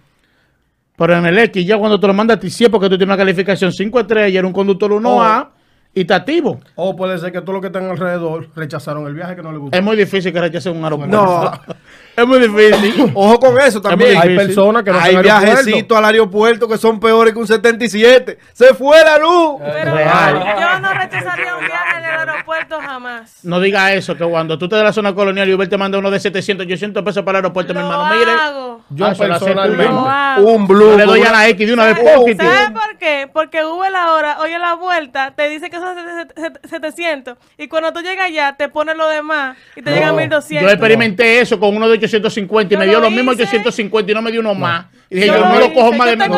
Pero 0.99 1.17
en 1.17 1.27
el 1.27 1.39
X, 1.39 1.65
ya 1.65 1.79
cuando 1.79 2.01
te 2.01 2.09
lo 2.09 2.13
manda 2.13 2.35
a 2.35 2.41
ti, 2.41 2.51
sí 2.51 2.69
porque 2.69 2.89
tú 2.89 2.99
tienes 2.99 3.15
una 3.15 3.17
calificación 3.17 3.73
5 3.73 4.01
estrellas, 4.01 4.31
eres 4.31 4.45
un 4.45 4.53
conductor 4.53 4.91
1A, 4.91 5.49
y 5.95 6.01
está 6.01 6.17
activo. 6.17 6.59
O 6.75 6.97
puede 6.97 7.17
ser 7.19 7.31
que 7.31 7.41
todos 7.41 7.55
los 7.55 7.61
que 7.61 7.69
están 7.69 7.89
alrededor 7.89 8.49
rechazaron 8.57 9.07
el 9.07 9.15
viaje 9.15 9.37
que 9.37 9.43
no 9.43 9.53
les 9.53 9.61
gustó. 9.61 9.79
Es 9.79 9.85
muy 9.85 9.97
difícil 9.97 10.33
que 10.33 10.41
rechacen 10.41 10.77
un 10.77 10.83
aeropuerto. 10.83 11.17
No. 11.17 11.53
es 12.23 12.27
muy 12.27 12.39
difícil. 12.41 13.11
Ojo 13.15 13.39
con 13.39 13.61
eso 13.61 13.81
también. 13.81 14.17
Hay 14.21 14.37
personas 14.37 14.83
que 14.83 14.91
no 14.93 15.01
Hay 15.01 15.17
viajecitos 15.17 15.97
al 15.99 16.05
aeropuerto 16.05 16.69
que 16.69 16.79
son 16.79 16.99
peores 17.01 17.33
que 17.33 17.39
un 17.41 17.47
77. 17.47 18.39
¡Se 18.53 18.75
fue 18.75 19.03
la 19.05 19.19
luz! 19.19 19.61
Pero 19.61 19.95
Real. 19.95 20.35
yo 20.61 20.79
no 20.81 20.95
rechazaría 20.95 21.57
un 21.57 21.65
viaje 21.67 21.99
en 21.99 22.05
el 22.05 22.29
aeropuerto 22.29 22.79
jamás. 22.81 23.39
No 23.43 23.61
diga 23.61 23.93
eso, 23.93 24.17
que 24.17 24.25
cuando 24.25 24.59
tú 24.59 24.69
te 24.69 24.77
de 24.77 24.83
la 24.85 24.93
zona 24.93 25.15
colonial 25.15 25.49
y 25.49 25.55
Uber 25.55 25.69
te 25.69 25.77
manda 25.79 25.99
uno 25.99 26.11
de 26.11 26.21
700, 26.21 26.67
800 26.67 27.03
pesos 27.05 27.23
para 27.25 27.39
el 27.39 27.45
aeropuerto, 27.45 27.73
mi 27.75 27.81
hermano, 27.81 28.15
mire. 28.15 28.31
hago. 28.33 28.81
Yo 28.91 29.07
Ah, 29.07 29.15
personalmente. 29.17 29.85
Lo. 29.85 30.47
Un 30.49 30.67
blue. 30.67 30.91
Yo 30.93 30.97
le 30.97 31.05
doy 31.05 31.23
a 31.23 31.33
la 31.33 31.49
X 31.49 31.67
de 31.67 31.73
una 31.75 31.85
vez 31.87 31.97
¿Sabes 31.97 32.15
poquito. 32.17 32.45
¿Sabes 32.45 32.71
por 32.71 32.97
qué? 32.99 33.29
Porque 33.33 33.65
Uber 33.65 33.95
ahora, 33.95 34.39
oye 34.41 34.59
la 34.59 34.75
vuelta, 34.75 35.33
te 35.37 35.49
dice 35.49 35.69
que 35.69 35.77
son 35.77 35.95
set- 35.97 36.33
set- 36.37 36.67
700 36.69 37.37
y 37.59 37.69
cuando 37.69 37.93
tú 37.93 38.01
llegas 38.01 38.27
allá 38.27 38.55
te 38.57 38.69
pone 38.69 38.95
lo 38.95 39.09
demás 39.09 39.57
y 39.77 39.83
te 39.83 39.91
llega 39.91 40.07
a 40.09 40.11
Yo 40.11 40.17
1200. 40.17 40.73
experimenté 40.73 41.41
eso 41.41 41.59
con 41.61 41.77
uno 41.77 41.89
de 41.89 41.99
850 42.09 42.75
y 42.75 42.77
me 42.77 42.85
dio 42.87 42.95
lo 42.95 43.05
los 43.05 43.11
mismos 43.13 43.35
hice. 43.35 43.45
850 43.45 44.11
y 44.11 44.15
no 44.15 44.23
me 44.23 44.31
dio 44.33 44.41
uno 44.41 44.55
más. 44.55 44.87
Y 45.11 45.15
dije, 45.17 45.27
Yo 45.29 45.35
yo, 45.35 45.41
lo 45.41 45.49
no 45.49 45.59
lo 45.61 45.73
cojo 45.73 45.93
más 45.93 46.09
de 46.11 46.17
tengo 46.17 46.35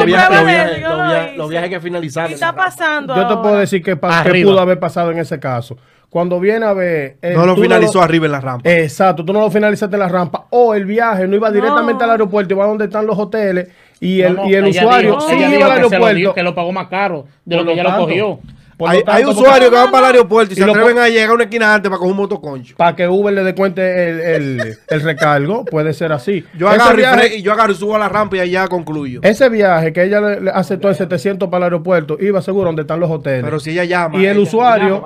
Los 1.36 1.48
viajes, 1.48 1.70
que 1.70 1.80
finalizar. 1.80 2.30
Y 2.30 2.34
está 2.34 2.54
pasando 2.54 3.16
Yo 3.16 3.26
te 3.26 3.36
puedo 3.36 3.56
decir 3.56 3.82
que, 3.82 3.96
pudo 3.96 4.60
haber 4.60 4.78
pasado 4.78 5.10
en 5.10 5.18
ese 5.18 5.38
caso. 5.40 5.76
Cuando 6.08 6.40
viene 6.40 6.66
a 6.66 6.72
ver. 6.72 7.18
eh, 7.22 7.34
No 7.36 7.46
lo 7.46 7.56
finalizó 7.56 8.02
arriba 8.02 8.26
en 8.26 8.32
la 8.32 8.40
rampa. 8.40 8.68
Exacto, 8.68 9.24
tú 9.24 9.32
no 9.32 9.40
lo 9.40 9.50
finalizaste 9.50 9.94
en 9.94 10.00
la 10.00 10.08
rampa. 10.08 10.46
O 10.50 10.74
el 10.74 10.84
viaje 10.84 11.28
no 11.28 11.36
iba 11.36 11.50
directamente 11.52 12.02
al 12.02 12.10
aeropuerto, 12.10 12.52
iba 12.52 12.66
donde 12.66 12.86
están 12.86 13.06
los 13.06 13.16
hoteles. 13.16 13.68
Y 14.00 14.20
el, 14.22 14.34
No, 14.34 14.42
no, 14.42 14.50
y 14.50 14.54
el 14.54 14.66
ella 14.66 14.80
usuario 14.82 15.10
dijo- 15.16 15.20
sí 15.28 15.36
iba 15.36 15.66
al 15.66 15.72
aeropuerto. 15.72 16.34
que 16.34 16.42
lo 16.42 16.54
pagó 16.54 16.72
más 16.72 16.88
caro 16.88 17.26
de 17.44 17.56
lo 17.56 17.64
que 17.64 17.72
ella 17.74 17.84
lo 17.84 17.96
cogió. 17.96 18.40
Hay, 18.88 18.98
tanto, 18.98 19.12
hay 19.12 19.24
porque- 19.24 19.40
usuarios 19.40 19.70
que 19.70 19.76
van 19.76 19.90
para 19.90 20.08
el 20.10 20.14
aeropuerto 20.16 20.52
y, 20.52 20.56
Y 20.56 20.60
se 20.60 20.66
lo 20.66 20.72
atreven 20.72 20.98
a 20.98 21.08
llegar 21.08 21.30
a 21.30 21.34
una 21.34 21.44
esquina 21.44 21.74
antes 21.74 21.88
para 21.90 21.98
coger 21.98 22.12
un 22.12 22.16
motoconcho. 22.16 22.76
Para 22.76 22.96
que 22.96 23.06
Uber 23.08 23.34
le 23.34 23.44
descuente 23.44 24.08
el, 24.10 24.20
el, 24.20 24.78
el 24.88 25.00
recargo, 25.02 25.64
puede 25.64 25.92
ser 25.92 26.12
así. 26.12 26.44
Yo 26.56 26.68
agarro, 26.68 26.94
y 26.94 26.96
viaje- 26.98 27.28
fre- 27.30 27.36
y 27.38 27.42
yo 27.42 27.52
agarro 27.52 27.72
y 27.72 27.76
subo 27.76 27.96
a 27.96 27.98
la 27.98 28.08
rampa 28.08 28.36
y 28.36 28.40
allá 28.40 28.68
concluyo. 28.68 29.20
Ese 29.22 29.48
viaje 29.48 29.92
que 29.92 30.04
ella 30.04 30.20
le, 30.20 30.40
le 30.40 30.50
aceptó 30.50 30.88
en 30.88 30.94
700 30.94 31.48
para 31.48 31.58
el 31.58 31.72
aeropuerto, 31.72 32.16
iba 32.20 32.40
seguro 32.42 32.66
donde 32.66 32.82
están 32.82 33.00
los 33.00 33.10
hoteles. 33.10 33.44
Pero 33.44 33.60
si 33.60 33.70
ella 33.70 33.84
llama. 33.84 34.18
y 34.18 34.26
el 34.26 34.32
ella- 34.36 34.40
usuario, 34.42 35.04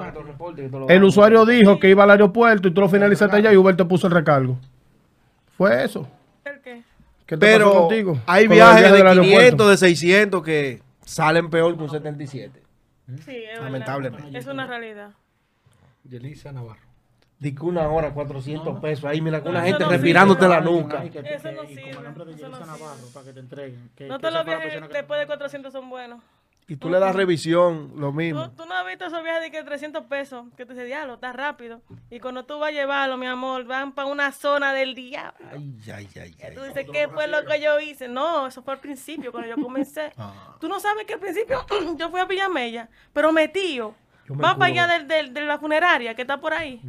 el 0.89 1.05
usuario 1.05 1.47
dijo 1.47 1.79
que 1.81 1.89
iba 1.91 2.05
al 2.05 2.11
aeropuerto 2.11 2.69
y 2.69 2.75
tú 2.75 2.81
lo 2.81 2.89
finalizaste 2.89 3.37
allá 3.37 3.53
y 3.53 3.57
Uber 3.57 3.77
te 3.77 3.85
puso 3.85 4.07
el 4.07 4.13
recargo. 4.13 4.59
Fue 5.57 5.85
eso. 5.85 6.07
¿El 6.45 6.61
qué? 6.61 6.83
¿Qué 7.27 7.37
te 7.37 7.47
pasó 7.47 7.59
Pero 7.59 7.73
contigo? 7.73 8.19
hay 8.27 8.43
el 8.45 8.49
viajes 8.51 8.81
viaje 8.81 8.95
de 9.03 9.09
aeropuerto. 9.09 9.23
500, 9.39 9.71
de 9.71 9.77
600 9.77 10.43
que 10.43 10.83
salen 11.05 11.49
peor 11.49 11.77
que 11.77 11.83
un 11.85 11.91
77. 11.91 12.61
Sí, 13.07 13.37
es 13.37 13.49
verdad. 13.49 13.63
Lamentablemente. 13.65 14.39
Es 14.39 14.47
una 14.47 14.67
realidad. 14.67 15.11
Yelisa 16.05 16.53
Navarro. 16.53 16.81
Di 17.39 17.55
que 17.55 17.63
una 17.65 17.89
hora, 17.89 18.13
400 18.15 18.81
pesos. 18.81 19.05
Ahí 19.05 19.21
mira, 19.21 19.43
con 19.43 19.51
una 19.51 19.63
gente 19.63 19.85
no 19.85 19.91
respirándote 19.91 20.41
sirve. 20.43 20.55
la 20.55 20.61
nuca. 20.61 21.05
Eso 21.05 21.53
no 21.53 21.67
sirve. 21.67 21.91
Eso 21.91 22.03
no 22.49 22.57
sirve. 22.67 23.11
para 23.13 23.27
que 23.27 23.33
te 23.33 23.41
entreguen. 23.41 23.91
Que- 23.97 24.07
No 24.09 24.19
que 24.19 24.97
después 24.99 25.21
de 25.21 25.27
400 25.27 25.73
son 25.73 25.91
buenos. 25.91 26.23
Y 26.67 26.77
tú 26.77 26.89
le 26.89 26.99
das 26.99 27.15
revisión, 27.15 27.93
lo 27.97 28.07
¿Tú, 28.09 28.13
mismo. 28.15 28.51
tú 28.53 28.65
no 28.65 28.75
has 28.75 28.87
visto 28.87 29.05
esos 29.05 29.23
viajes 29.23 29.43
de 29.43 29.51
que 29.51 29.63
300 29.63 30.05
pesos, 30.07 30.47
que 30.57 30.65
te 30.65 30.73
dice, 30.73 30.87
diablo, 30.87 31.15
está 31.15 31.31
rápido. 31.33 31.83
Y 32.11 32.21
cuando 32.21 32.47
tú 32.47 32.59
vas 32.59 32.71
a 32.71 32.73
llevarlo, 32.73 33.19
mi 33.19 33.27
amor, 33.27 33.65
van 33.67 33.93
para 33.93 34.09
una 34.09 34.33
zona 34.33 34.73
del 34.73 34.95
diablo. 34.95 35.47
Ay, 35.53 35.75
ay, 35.95 36.09
ay, 36.19 36.35
ay. 36.43 36.55
Tú 36.55 36.63
dices, 36.63 36.87
¿qué 36.91 37.07
fue 37.09 37.27
lo 37.29 37.45
que 37.45 37.61
yo 37.61 37.79
hice? 37.81 38.09
No, 38.09 38.47
eso 38.47 38.63
fue 38.63 38.73
al 38.75 38.81
principio, 38.81 39.31
cuando 39.31 39.55
yo 39.55 39.63
comencé. 39.63 40.11
Ah. 40.17 40.57
Tú 40.59 40.69
no 40.69 40.81
sabes 40.81 41.05
que 41.05 41.15
al 41.15 41.21
principio 41.21 41.67
yo 41.99 42.09
fui 42.11 42.21
a 42.21 42.25
Villamella, 42.25 42.89
pero 43.13 43.31
metido. 43.31 43.95
Va 44.31 44.57
para 44.57 44.67
allá 44.73 44.87
del- 44.87 45.07
del- 45.07 45.35
de 45.35 45.43
la 45.43 45.59
funeraria 45.59 46.15
que 46.15 46.23
está 46.23 46.41
por 46.41 46.55
ahí. 46.55 46.81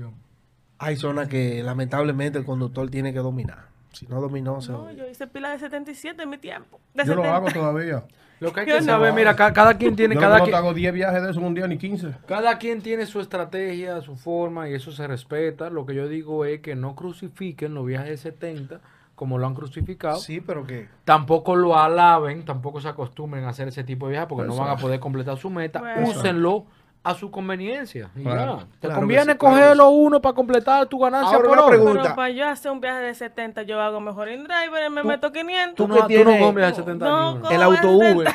Hay 0.77 0.95
zonas 0.95 1.27
que 1.27 1.61
lamentablemente 1.63 2.37
el 2.39 2.45
conductor 2.45 2.89
tiene 2.89 3.11
que 3.11 3.19
dominar. 3.19 3.65
Si 3.91 4.07
no 4.07 4.21
dominó, 4.21 4.61
se 4.61 4.71
No, 4.71 4.89
yo 4.91 5.05
hice 5.07 5.27
pila 5.27 5.49
de 5.51 5.59
77 5.59 6.23
en 6.23 6.29
mi 6.29 6.37
tiempo. 6.37 6.79
De 6.93 7.03
Yo 7.05 7.15
lo 7.15 7.23
70. 7.23 7.35
hago 7.35 7.51
todavía. 7.51 8.03
Lo 8.39 8.51
que 8.51 8.61
hay 8.61 8.67
Yo 8.67 8.75
que 8.77 8.83
saber, 8.83 9.13
mira, 9.13 9.35
ca- 9.35 9.53
cada 9.53 9.75
quien 9.77 9.95
tiene, 9.95 10.15
Yo 10.15 10.21
cada 10.21 10.39
no 10.39 10.43
quien, 10.43 10.55
hago 10.55 10.73
10 10.73 10.93
viajes 10.93 11.23
de 11.23 11.31
eso 11.31 11.39
en 11.39 11.45
un 11.45 11.53
día 11.53 11.67
ni 11.67 11.77
15. 11.77 12.11
cada 12.27 12.57
quien 12.57 12.81
tiene 12.81 13.05
su 13.05 13.19
estrategia, 13.21 14.01
su 14.01 14.15
forma 14.15 14.69
y 14.69 14.73
eso 14.73 14.91
se 14.91 15.07
respeta. 15.07 15.69
Lo 15.69 15.85
que 15.85 15.95
yo 15.95 16.07
digo 16.07 16.43
es 16.45 16.59
que 16.59 16.75
no 16.75 16.95
crucifiquen 16.95 17.73
los 17.73 17.85
viajes 17.85 18.09
de 18.09 18.17
70 18.17 18.81
como 19.15 19.37
lo 19.37 19.47
han 19.47 19.53
crucificado. 19.55 20.17
Sí, 20.17 20.41
pero 20.41 20.67
que. 20.67 20.89
Tampoco 21.05 21.55
lo 21.55 21.77
alaben, 21.79 22.43
tampoco 22.43 22.81
se 22.81 22.89
acostumbren 22.89 23.45
a 23.45 23.49
hacer 23.49 23.69
ese 23.69 23.83
tipo 23.85 24.07
de 24.07 24.11
viajes 24.11 24.27
porque 24.27 24.45
no 24.47 24.55
van 24.57 24.69
a 24.69 24.75
poder 24.77 24.99
completar 24.99 25.37
su 25.37 25.49
meta. 25.49 25.79
Bueno. 25.79 26.09
Úsenlo 26.09 26.65
a 27.05 27.13
su 27.15 27.29
conveniencia. 27.31 28.09
y 28.15 28.23
Claro. 28.23 28.59
ya. 28.59 28.65
Te 28.79 28.87
Claro 28.87 28.95
conviene 29.01 29.31
sí, 29.33 29.37
claro 29.37 29.55
cogerlo 29.55 29.89
uno 29.89 30.21
para 30.21 30.33
completar 30.35 30.85
tu 30.87 30.99
ganancia 30.99 31.35
Ahora 31.35 31.47
por 31.49 31.57
una 31.57 31.61
hora. 31.67 31.75
pregunta. 31.77 32.01
Pero 32.03 32.15
para 32.15 32.29
yo 32.31 32.47
hacer 32.47 32.71
un 32.71 32.81
viaje 32.81 32.99
de 33.01 33.13
70, 33.15 33.61
yo 33.63 33.79
hago 33.79 33.99
mejor 33.99 34.27
InDriver, 34.29 34.89
me 34.89 35.03
meto 35.03 35.31
500. 35.31 35.75
Tú 35.75 35.83
Tú 35.83 35.87
no, 35.87 35.95
que 35.95 36.01
tú 36.01 36.07
tienes- 36.07 36.39
no 36.39 36.45
comes 36.47 36.63
a 36.65 36.73
70 36.73 37.05
No, 37.07 37.31
ni 37.31 37.37
uno. 37.37 37.41
co- 37.47 37.51
El 37.53 37.57
¿Cómo 37.57 37.69
vas 37.69 37.79
a 37.79 37.81
auto? 37.83 37.91
Uber. 37.97 38.27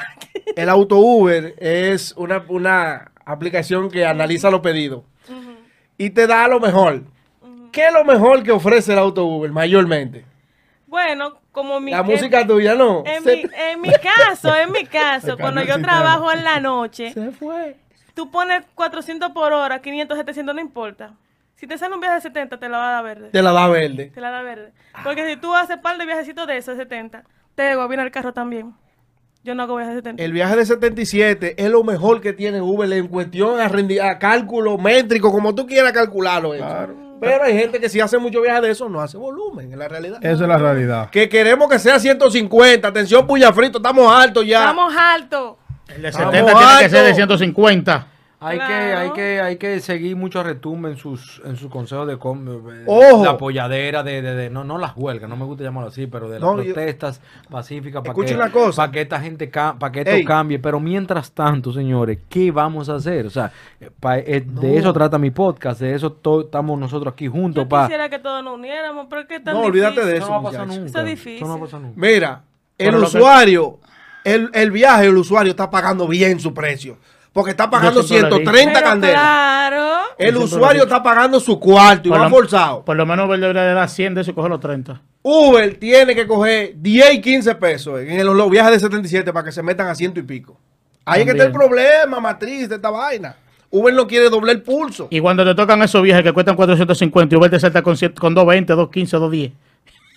El 0.57 0.69
auto 0.69 0.97
Uber 0.99 1.55
es 1.59 2.15
una, 2.17 2.45
una 2.49 3.11
aplicación 3.25 3.91
que 3.91 4.07
analiza 4.07 4.51
los 4.51 4.61
pedidos 4.61 5.03
y 5.99 6.11
te 6.11 6.27
da 6.27 6.49
lo 6.49 6.61
mejor. 6.61 7.03
¿Qué 7.73 7.87
es 7.89 7.93
lo 7.93 8.05
mejor 8.05 8.43
que 8.43 8.53
ofrece 8.53 8.93
el 8.93 8.99
auto 8.99 9.25
Uber 9.27 9.51
mayormente? 9.53 10.25
Bueno, 10.87 11.39
como 11.53 11.79
mi... 11.81 11.91
La 11.93 11.99
en- 12.01 12.07
música 12.07 12.45
tuya, 12.47 12.75
¿no? 12.75 13.05
En 13.07 13.23
Se- 13.23 13.37
mi, 13.37 13.43
en 13.43 13.81
mi 13.81 13.91
caso, 13.93 14.55
en 14.57 14.73
mi 14.73 14.85
caso, 14.87 15.37
cuando 15.41 15.63
yo 15.63 15.81
trabajo 15.81 16.33
en 16.33 16.43
la 16.45 16.59
noche, 16.61 17.13
Se 17.13 17.31
fue. 17.31 17.77
Tú 18.21 18.31
pones 18.31 18.63
400 18.75 19.31
por 19.31 19.51
hora, 19.55 19.81
500, 19.81 20.19
700, 20.19 20.55
no 20.55 20.61
importa. 20.61 21.13
Si 21.57 21.67
te 21.67 21.79
sale 21.79 21.95
un 21.95 22.01
viaje 22.01 22.17
de 22.17 22.21
70, 22.21 22.59
te 22.59 22.69
la 22.69 22.77
va 22.77 22.89
a 22.89 22.93
dar 22.93 23.05
verde. 23.05 23.29
Te 23.31 23.41
la 23.43 23.53
da 23.53 23.67
verde. 23.69 24.11
Te 24.15 24.21
la 24.21 24.31
da 24.31 24.43
verde. 24.43 24.73
Porque 25.03 25.27
si 25.27 25.37
tú 25.41 25.55
haces 25.55 25.79
par 25.79 25.97
de 25.97 26.05
viajecitos 26.05 26.47
de 26.47 26.59
esos 26.59 26.77
de 26.77 26.83
70, 26.85 27.25
te 27.55 27.75
viene 27.89 28.03
el 28.03 28.11
carro 28.11 28.35
también. 28.35 28.75
Yo 29.43 29.55
no 29.55 29.63
hago 29.63 29.77
viajes 29.77 29.95
de 29.95 30.01
70. 30.01 30.23
El 30.23 30.33
viaje 30.33 30.55
de 30.57 30.67
77 30.67 31.55
es 31.65 31.71
lo 31.71 31.83
mejor 31.83 32.21
que 32.21 32.35
tiene 32.35 32.61
Uber 32.61 32.93
en 32.93 33.09
cuestión 33.09 33.59
a, 33.59 33.71
rendi- 33.71 34.03
a 34.03 34.19
cálculo 34.19 34.77
métrico, 34.77 35.33
como 35.33 35.55
tú 35.55 35.67
quieras 35.67 35.93
calcularlo. 35.93 36.53
eso. 36.53 36.67
Pero 37.23 37.45
hay 37.45 37.59
gente 37.59 37.81
que 37.81 37.89
si 37.89 38.01
hace 38.01 38.19
mucho 38.19 38.43
viaje 38.43 38.61
de 38.61 38.71
eso, 38.71 38.89
no 38.91 39.01
hace 39.01 39.17
volumen, 39.17 39.73
en 39.73 39.79
la 39.79 39.89
realidad. 39.89 40.19
Esa 40.23 40.43
es 40.43 40.49
la 40.49 40.59
realidad. 40.59 41.09
Que 41.09 41.29
queremos 41.31 41.71
que 41.71 41.79
sea 41.79 41.99
150. 41.99 42.87
Atención, 42.89 43.27
puya 43.27 43.51
frito, 43.53 43.79
estamos 43.79 44.13
altos 44.15 44.45
ya. 44.47 44.61
Estamos 44.61 44.95
altos. 44.95 45.57
El 45.89 46.03
de 46.03 46.09
Estamos 46.09 46.33
70 46.35 46.53
tiene 46.59 46.73
que 46.83 46.89
ser 46.89 46.91
de 47.01 47.07
altos. 47.09 47.17
150. 47.17 48.07
Hay 48.43 48.59
que, 48.59 48.65
hay 48.65 49.11
que, 49.11 49.41
hay 49.43 49.57
que 49.59 49.81
seguir 49.81 50.17
mucho 50.17 50.43
retumbe 50.43 50.89
en 50.91 50.97
sus, 50.97 51.43
en 51.45 51.57
sus 51.57 51.71
consejos 51.71 52.07
de, 52.09 52.15
Ojo. 52.15 53.23
de 53.23 53.29
apoyadera, 53.29 54.03
de, 54.03 54.23
de, 54.23 54.35
de- 54.35 54.49
no, 54.51 54.65
no 54.65 54.79
las 54.79 54.93
huelgas, 54.97 55.29
no 55.29 55.37
me 55.37 55.45
gusta 55.45 55.63
llamarlo 55.63 55.91
así, 55.91 56.07
pero 56.07 56.27
de 56.31 56.41
las 56.41 56.49
No, 56.49 56.57
yo- 56.63 56.73
protestas 56.73 57.21
pacíficas 57.51 58.03
para 58.03 58.15
que, 58.15 58.35
una 58.35 58.51
cosa. 58.51 58.83
para 58.83 58.93
que 58.93 59.01
esta 59.03 59.21
gente, 59.21 59.51
ca- 59.51 59.77
para 59.79 59.93
que 59.93 59.99
esto 60.01 60.13
Ey. 60.13 60.25
cambie. 60.25 60.59
Pero 60.59 60.81
mientras 60.81 61.33
tanto, 61.33 61.71
señores, 61.71 62.19
¿qué 62.31 62.51
vamos 62.51 62.89
a 62.89 62.95
hacer? 62.95 63.27
O 63.27 63.31
sea, 63.31 63.53
eh, 63.79 63.91
pa- 64.01 64.19
eh, 64.19 64.43
de 64.47 64.79
eso 64.79 64.91
trata 64.95 65.19
mi 65.19 65.31
podcast, 65.31 65.81
de 65.81 65.95
eso 65.95 66.17
estamos 66.43 66.79
nosotros 66.79 67.13
aquí 67.13 67.29
juntos 67.29 67.65
Yo 67.65 67.69
para... 67.69 67.85
quisiera 67.89 68.09
que 68.09 68.21
todos 68.21 68.43
nos 68.43 68.55
uniéramos, 68.55 69.07
pero 69.11 69.21
es 69.21 69.29
que 69.29 69.37
es 69.37 69.45
tan 69.45 69.53
No, 69.53 69.61
olvídate 69.63 70.01
de 70.01 70.15
difícil. 70.15 70.23
eso. 70.23 70.27
no 70.29 70.43
va 70.43 70.49
a 70.49 70.53
pasar 70.53 70.67
nunca. 70.67 70.87
Eso 70.87 70.99
es 71.01 71.05
difícil. 71.07 71.37
Eso 71.37 71.45
no 71.47 71.53
va 71.53 71.59
a 71.59 71.61
pasar 71.65 71.81
nunca. 71.83 71.95
Mira, 72.01 72.43
el 72.79 72.87
Pero 72.87 72.99
lo 73.01 73.11
que- 73.11 73.17
usuario, 73.19 73.79
el, 74.25 74.51
el 74.55 74.71
viaje, 74.71 75.05
el 75.07 75.17
usuario 75.19 75.51
está 75.51 75.71
pagando 75.71 76.09
bien 76.09 76.41
su 76.41 76.55
precio. 76.55 76.97
Porque 77.33 77.53
está 77.53 77.71
pagando 77.71 78.01
Yo 78.03 78.07
siempre 78.09 78.31
lo 78.31 78.37
he 78.37 78.41
130 78.41 78.73
Pero 78.75 78.87
candelas. 78.91 79.21
Claro. 79.21 79.87
El 80.19 80.37
usuario 80.37 80.83
está 80.83 81.03
pagando 81.03 81.39
su 81.41 81.59
cuarto 81.61 82.09
y 82.09 82.11
Por 82.11 82.21
va 82.21 82.25
lo- 82.25 82.31
forzado. 82.31 82.85
Por 82.85 82.97
lo 82.97 83.07
menos 83.07 83.27
Uber 83.27 83.39
debería 83.41 83.63
de 83.63 83.75
dar 83.75 83.89
100 83.89 84.15
de 84.15 84.21
eso 84.23 84.31
y 84.33 84.35
coger 84.35 84.51
los 84.51 84.61
30. 84.61 85.01
Uber 85.23 85.75
tiene 85.77 86.15
que 86.15 86.27
coger 86.27 86.73
10 86.77 87.15
y 87.15 87.21
15 87.21 87.55
pesos 87.57 88.01
en 88.01 88.25
los, 88.27 88.35
los 88.35 88.51
viajes 88.51 88.73
de 88.73 88.81
77 88.81 89.33
para 89.33 89.45
que 89.45 89.53
se 89.53 89.63
metan 89.63 89.87
a 89.87 89.95
ciento 89.95 90.19
y 90.19 90.23
pico. 90.25 90.59
Ahí 91.05 91.21
es 91.21 91.27
que 91.27 91.33
está 91.33 91.45
el 91.45 91.53
problema, 91.53 92.21
matriz, 92.21 92.69
de 92.69 92.77
esta 92.77 92.91
vaina. 92.91 93.37
Uber 93.71 93.95
no 93.95 94.07
quiere 94.07 94.29
doblar 94.29 94.57
el 94.57 94.63
pulso. 94.63 95.07
Y 95.11 95.21
cuando 95.21 95.45
te 95.45 95.55
tocan 95.55 95.81
esos 95.83 96.03
viajes 96.03 96.25
que 96.25 96.33
cuestan 96.33 96.57
450 96.57 97.35
y 97.35 97.39
Uber 97.39 97.51
te 97.51 97.61
salta 97.61 97.83
con, 97.83 97.95
con 98.19 98.35
220, 98.35 98.73
215, 98.73 99.17
210. 99.17 99.53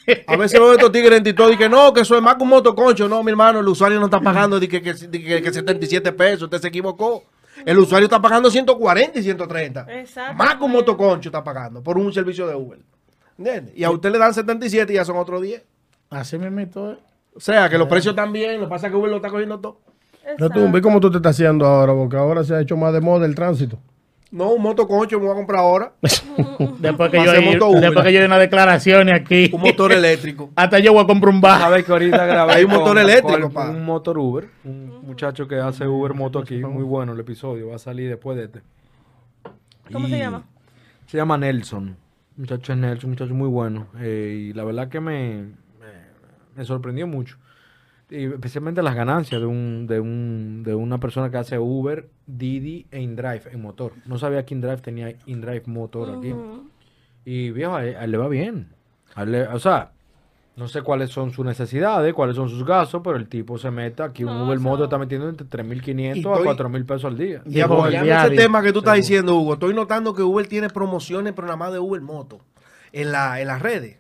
A 0.28 0.36
veces 0.36 0.60
veo 0.60 0.74
estos 0.74 0.92
tigres 0.92 1.18
en 1.18 1.24
TikTok 1.24 1.54
y 1.54 1.58
que 1.58 1.70
no, 1.70 1.94
que 1.94 2.02
eso 2.02 2.16
es 2.16 2.22
más 2.22 2.36
que 2.36 2.44
un 2.44 2.50
motoconcho. 2.50 3.08
No, 3.08 3.24
mi 3.24 3.32
hermano, 3.32 3.60
el 3.60 3.68
usuario 3.68 4.00
no 4.00 4.06
está 4.06 4.20
pagando 4.20 4.60
de 4.60 4.68
que, 4.68 4.82
que, 4.82 4.94
de 4.94 5.24
que- 5.24 5.42
que 5.42 5.54
77 5.54 6.12
pesos. 6.14 6.44
Usted 6.44 6.60
se 6.60 6.68
equivocó. 6.68 7.24
El 7.66 7.78
usuario 7.80 8.06
está 8.08 8.22
pagando 8.22 8.50
140 8.52 9.20
y 9.20 9.24
130. 9.24 9.86
Exacto. 9.90 10.34
Más 10.36 10.56
que 10.56 10.64
un 10.64 10.72
motoconcho 10.72 11.30
está 11.30 11.44
pagando 11.44 11.82
por 11.84 11.98
un 11.98 12.12
servicio 12.12 12.48
de 12.48 12.56
Uber. 12.56 12.80
¿Entiendes? 13.38 13.74
Y 13.78 13.84
a 13.84 13.92
usted 13.92 14.12
le 14.12 14.18
dan 14.18 14.34
77 14.34 14.92
y 14.92 14.96
ya 14.96 15.06
son 15.06 15.18
otros 15.18 15.42
10. 15.42 15.64
Así 16.10 16.38
me 16.38 16.50
meto. 16.50 16.98
O 17.36 17.40
sea, 17.40 17.70
que 17.70 17.78
los 17.78 17.88
precios 17.88 18.12
están 18.14 18.32
bien. 18.34 18.60
Lo 18.60 18.66
que 18.68 18.70
pasa 18.70 18.88
es 18.88 18.92
que 18.92 18.98
Uber 18.98 19.10
lo 19.10 19.18
está 19.18 19.30
cogiendo 19.30 19.60
todo. 19.60 19.80
No, 20.38 20.50
tú, 20.50 20.72
ve 20.72 20.82
cómo 20.82 21.00
tú 21.00 21.12
te 21.12 21.18
estás 21.18 21.36
haciendo 21.36 21.66
ahora, 21.66 21.94
porque 21.94 22.16
ahora 22.18 22.44
se 22.44 22.56
ha 22.56 22.62
hecho 22.62 22.78
más 22.78 22.94
de 22.94 23.02
moda 23.02 23.26
el 23.26 23.36
tránsito. 23.36 23.80
No, 24.34 24.50
un 24.50 24.64
motoconcho 24.64 25.20
me 25.20 25.26
voy 25.28 25.34
a 25.34 25.36
comprar 25.36 25.60
ahora. 25.62 25.94
Después 26.02 27.12
que, 27.12 27.18
yo, 27.24 27.32
después 27.80 28.04
que 28.04 28.14
yo 28.14 28.20
di 28.20 28.26
una 28.26 28.40
declaración 28.40 29.10
aquí. 29.14 29.52
Un 29.54 29.62
motor 29.62 29.92
eléctrico. 29.92 30.50
Hasta 30.56 30.80
yo 30.80 30.92
voy 30.92 31.04
a 31.04 31.06
comprar 31.06 31.32
un 31.34 31.40
bar. 31.40 31.60
Sabes 31.62 31.86
que 31.86 31.92
ahorita 31.92 32.26
grabé 32.26 32.54
Hay 32.54 32.64
un 32.64 32.72
motor 32.72 32.88
con- 32.96 32.98
eléctrico, 32.98 33.42
con 33.42 33.54
pa. 33.54 33.70
un 33.70 33.86
motor 33.86 34.18
Uber, 34.18 34.50
un 34.64 35.06
muchacho 35.06 35.48
que 35.48 35.58
hace 35.58 35.88
Uber 35.88 36.16
moto 36.16 36.40
aquí, 36.40 36.56
muy 36.58 36.82
bueno 36.84 37.14
el 37.14 37.20
episodio, 37.20 37.70
va 37.70 37.76
a 37.76 37.80
salir 37.80 38.10
después 38.10 38.36
de 38.36 38.46
este. 38.46 38.62
¿Cómo 39.92 40.08
se 40.08 40.18
llama? 40.18 40.44
Se 41.06 41.18
llama 41.18 41.38
Nelson. 41.38 41.96
Muchacho 42.36 42.74
es 42.74 42.80
Nelson, 42.80 43.12
muchacho 43.12 43.34
muy 43.36 43.50
bueno. 43.50 43.86
Eh, 44.00 44.48
y 44.50 44.54
la 44.54 44.64
verdad 44.64 44.90
que 44.90 45.00
me, 45.00 45.44
me, 45.44 45.92
me 46.56 46.66
sorprendió 46.66 47.06
mucho. 47.06 47.38
Y 48.10 48.26
especialmente 48.26 48.84
las 48.84 48.96
ganancias 48.96 49.42
de 49.42 49.48
un, 49.48 49.88
de 49.88 50.00
un 50.00 50.62
de 50.64 50.76
una 50.76 51.00
persona 51.00 51.32
que 51.32 51.38
hace 51.38 51.58
Uber, 51.58 52.10
Didi 52.28 52.86
e 52.92 53.02
InDrive 53.02 53.44
en 53.52 53.62
motor. 53.62 53.94
No 54.06 54.18
sabía 54.20 54.46
que 54.46 54.54
InDrive 54.54 54.78
tenía 54.78 55.16
InDrive 55.26 55.64
motor 55.68 56.18
aquí. 56.18 56.34
Y 57.26 57.52
viejo, 57.52 57.76
a 57.76 57.86
él, 57.86 57.96
a 57.96 58.04
él 58.04 58.12
le 58.12 58.18
va 58.18 58.28
bien. 58.28 58.70
A 59.16 59.24
él 59.24 59.32
le- 59.32 59.48
o 59.48 59.58
sea, 59.60 59.92
no 60.56 60.68
sé 60.68 60.82
cuáles 60.84 61.10
son 61.10 61.32
sus 61.32 61.44
necesidades, 61.46 62.14
cuáles 62.14 62.36
son 62.36 62.50
sus 62.50 62.64
gastos, 62.66 63.02
pero 63.04 63.16
el 63.18 63.28
tipo 63.28 63.58
se 63.58 63.72
mete 63.72 64.04
aquí. 64.04 64.24
Un 64.24 64.38
No, 64.38 64.46
Uber 64.46 64.60
Moto 64.60 64.84
está 64.84 64.98
metiendo 65.00 65.28
entre 65.30 65.48
Y 65.48 65.50
3.500 65.50 66.18
estoy- 66.18 66.42
a 66.42 66.44
4.000 66.56 66.86
pesos 66.86 67.06
al 67.06 67.18
día. 67.18 67.42
Y 67.46 67.62
apoyando 67.62 68.14
ese 68.14 68.36
tema 68.36 68.62
que 68.62 68.72
tú 68.74 68.80
estás 68.80 68.94
Seguro. 68.96 69.02
diciendo, 69.02 69.36
Hugo, 69.38 69.54
estoy 69.54 69.74
notando 69.74 70.14
que 70.14 70.22
Uber 70.22 70.46
tiene 70.48 70.70
promociones, 70.70 71.34
pero 71.34 71.48
nada 71.48 71.58
más 71.58 71.72
de 71.74 71.80
Uber 71.80 72.02
Moto. 72.02 72.42
En, 72.92 73.12
la, 73.12 73.42
en 73.42 73.48
las 73.48 73.60
redes. 73.62 73.98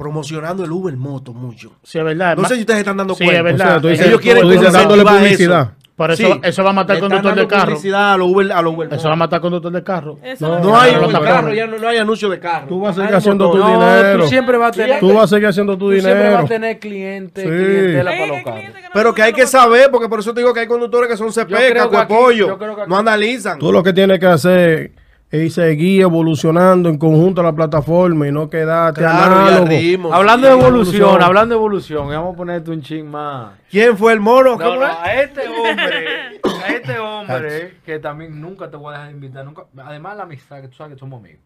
Promocionando 0.00 0.64
el 0.64 0.72
Uber 0.72 0.96
Moto 0.96 1.34
mucho. 1.34 1.72
Sí, 1.82 1.98
es 1.98 2.04
verdad. 2.04 2.34
No 2.34 2.40
Ma- 2.40 2.48
sé 2.48 2.54
si 2.54 2.60
ustedes 2.62 2.78
están 2.78 2.96
dando 2.96 3.14
Sí, 3.14 3.22
cuenta. 3.22 3.36
es 3.40 3.44
verdad. 3.44 3.66
O 3.66 3.70
sea, 3.72 3.80
tú 3.82 3.88
dices, 3.88 4.06
Ellos 4.06 4.20
quieren 4.22 4.42
tú 4.44 4.48
dices 4.50 4.72
dándole 4.72 5.04
publicidad. 5.04 5.60
eso. 5.60 5.72
Por 5.94 6.10
eso, 6.12 6.22
Sí. 6.26 6.40
eso 6.42 6.64
va 6.64 6.70
a 6.70 6.72
matar 6.72 6.96
al 6.96 7.00
conductor 7.02 7.34
dando 7.34 7.46
carro. 7.48 7.76
a 7.94 8.16
los 8.16 8.28
Uber, 8.30 8.52
a 8.52 8.62
los 8.62 8.74
Uber 8.74 8.88
Eso 8.94 9.08
va 9.08 9.12
a 9.12 9.16
matar 9.16 9.36
al 9.36 9.40
conductor 9.42 9.70
del 9.70 9.84
carro. 9.84 10.16
Eso 10.22 10.58
No, 10.60 10.80
hay 10.80 10.94
no, 10.94 11.20
carro, 11.20 11.52
ya 11.52 11.66
no, 11.66 11.76
no 11.76 11.86
hay 11.86 11.98
anuncio 11.98 12.30
de 12.30 12.40
carro. 12.40 12.66
Tú 12.66 12.80
vas 12.80 12.96
a 12.96 13.02
seguir 13.02 13.14
haciendo 13.14 13.50
tu 13.50 13.58
dinero. 13.58 14.22
tú 14.22 14.28
siempre 14.30 14.56
vas 14.56 14.68
a 14.70 14.72
tener, 14.72 15.00
Tú 15.00 15.12
vas 15.12 15.24
a 15.24 15.28
seguir 15.28 15.48
haciendo 15.48 15.76
tu 15.76 15.90
tú 15.90 15.92
siempre 15.92 16.12
vas 16.14 16.22
dinero. 16.22 16.44
a 16.44 16.48
tener 16.48 16.78
cliente, 16.78 17.42
Sí. 17.42 17.46
clientela 17.46 18.10
Hay- 18.12 18.16
para 18.18 18.22
hay 18.24 18.28
los 18.30 18.38
carros. 18.38 18.54
clientes 18.54 18.76
que 18.80 18.88
no 18.88 18.92
Pero 18.94 19.14
que 19.14 19.22
hay 19.22 19.32
que 19.34 19.46
saber, 19.46 19.90
porque 19.90 20.08
por 20.08 20.20
eso 20.20 20.32
te 20.32 20.40
digo 20.40 20.54
que 20.54 20.60
hay 20.60 20.66
conductores 20.66 21.10
que 21.10 21.18
son 21.18 21.30
CP, 21.30 21.54
de 21.74 22.06
pollo. 22.08 22.58
No 22.88 22.96
analizan. 22.96 23.58
Tú 23.58 23.70
lo 23.70 23.82
que 23.82 23.92
tienes 23.92 24.18
que 24.18 24.26
hacer 24.26 24.92
es 25.30 25.54
seguir 25.54 26.02
evolucionando 26.02 26.88
en 26.88 26.98
conjunto 26.98 27.40
a 27.40 27.44
la 27.44 27.52
plataforma 27.54 28.26
y 28.26 28.32
no 28.32 28.50
quedarte 28.50 29.00
Claro, 29.00 29.64
rimos. 29.64 30.12
Hablando 30.12 30.46
de 30.48 30.52
evolución, 30.54 31.22
hablando 31.22 31.54
de 31.54 31.58
evolución, 31.58 32.08
vamos 32.08 32.34
a 32.34 32.36
ponerte 32.36 32.70
un 32.70 32.82
ching 32.82 33.06
más. 33.06 33.52
¿Quién 33.70 33.96
fue 33.96 34.12
el 34.12 34.20
mono? 34.20 34.56
No, 34.56 34.58
¿Cómo 34.58 34.80
no, 34.80 34.86
es? 34.86 34.92
a 34.98 35.22
este 35.22 35.48
hombre, 35.48 36.40
a 36.64 36.68
este 36.68 36.98
hombre 36.98 37.74
que 37.84 37.98
también 38.00 38.40
nunca 38.40 38.68
te 38.70 38.76
voy 38.76 38.88
a 38.88 38.98
dejar 38.98 39.08
de 39.08 39.14
invitar, 39.14 39.44
nunca, 39.44 39.62
además 39.84 40.16
la 40.16 40.24
amistad, 40.24 40.60
que 40.62 40.68
tú 40.68 40.74
sabes 40.74 40.94
que 40.94 40.98
somos 40.98 41.20
amigos. 41.20 41.40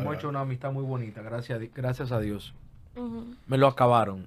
Hemos 0.00 0.16
hecho 0.16 0.28
una 0.30 0.40
amistad 0.40 0.72
muy 0.72 0.84
bonita, 0.84 1.20
gracias 1.20 1.60
gracias 1.74 2.10
a 2.12 2.18
Dios. 2.20 2.54
Me 3.46 3.58
lo 3.58 3.66
acabaron. 3.66 4.26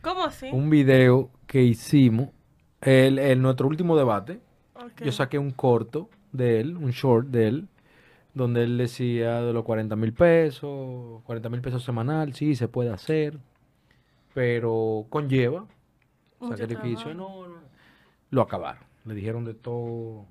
¿Cómo 0.00 0.24
así? 0.24 0.48
Un 0.50 0.70
video 0.70 1.28
que 1.46 1.62
hicimos, 1.62 2.30
el, 2.80 3.18
el- 3.18 3.42
nuestro 3.42 3.68
último 3.68 3.96
debate, 3.96 4.40
yo 5.04 5.12
saqué 5.12 5.38
un 5.38 5.50
corto 5.50 6.08
de 6.32 6.60
él, 6.60 6.76
un 6.78 6.90
short 6.90 7.28
de 7.28 7.48
él, 7.48 7.68
donde 8.34 8.64
él 8.64 8.78
decía 8.78 9.40
de 9.42 9.52
los 9.52 9.64
40 9.64 9.94
mil 9.96 10.12
pesos, 10.12 11.22
40 11.24 11.48
mil 11.50 11.60
pesos 11.60 11.84
semanal, 11.84 12.32
sí, 12.34 12.54
se 12.54 12.68
puede 12.68 12.90
hacer, 12.90 13.38
pero 14.34 15.06
conlleva 15.10 15.66
Mucho 16.40 16.56
sacrificio. 16.56 17.14
no. 17.14 17.42
Lo 18.30 18.40
acabaron, 18.40 18.82
le 19.04 19.14
dijeron 19.14 19.44
de 19.44 19.52
todo. 19.52 20.24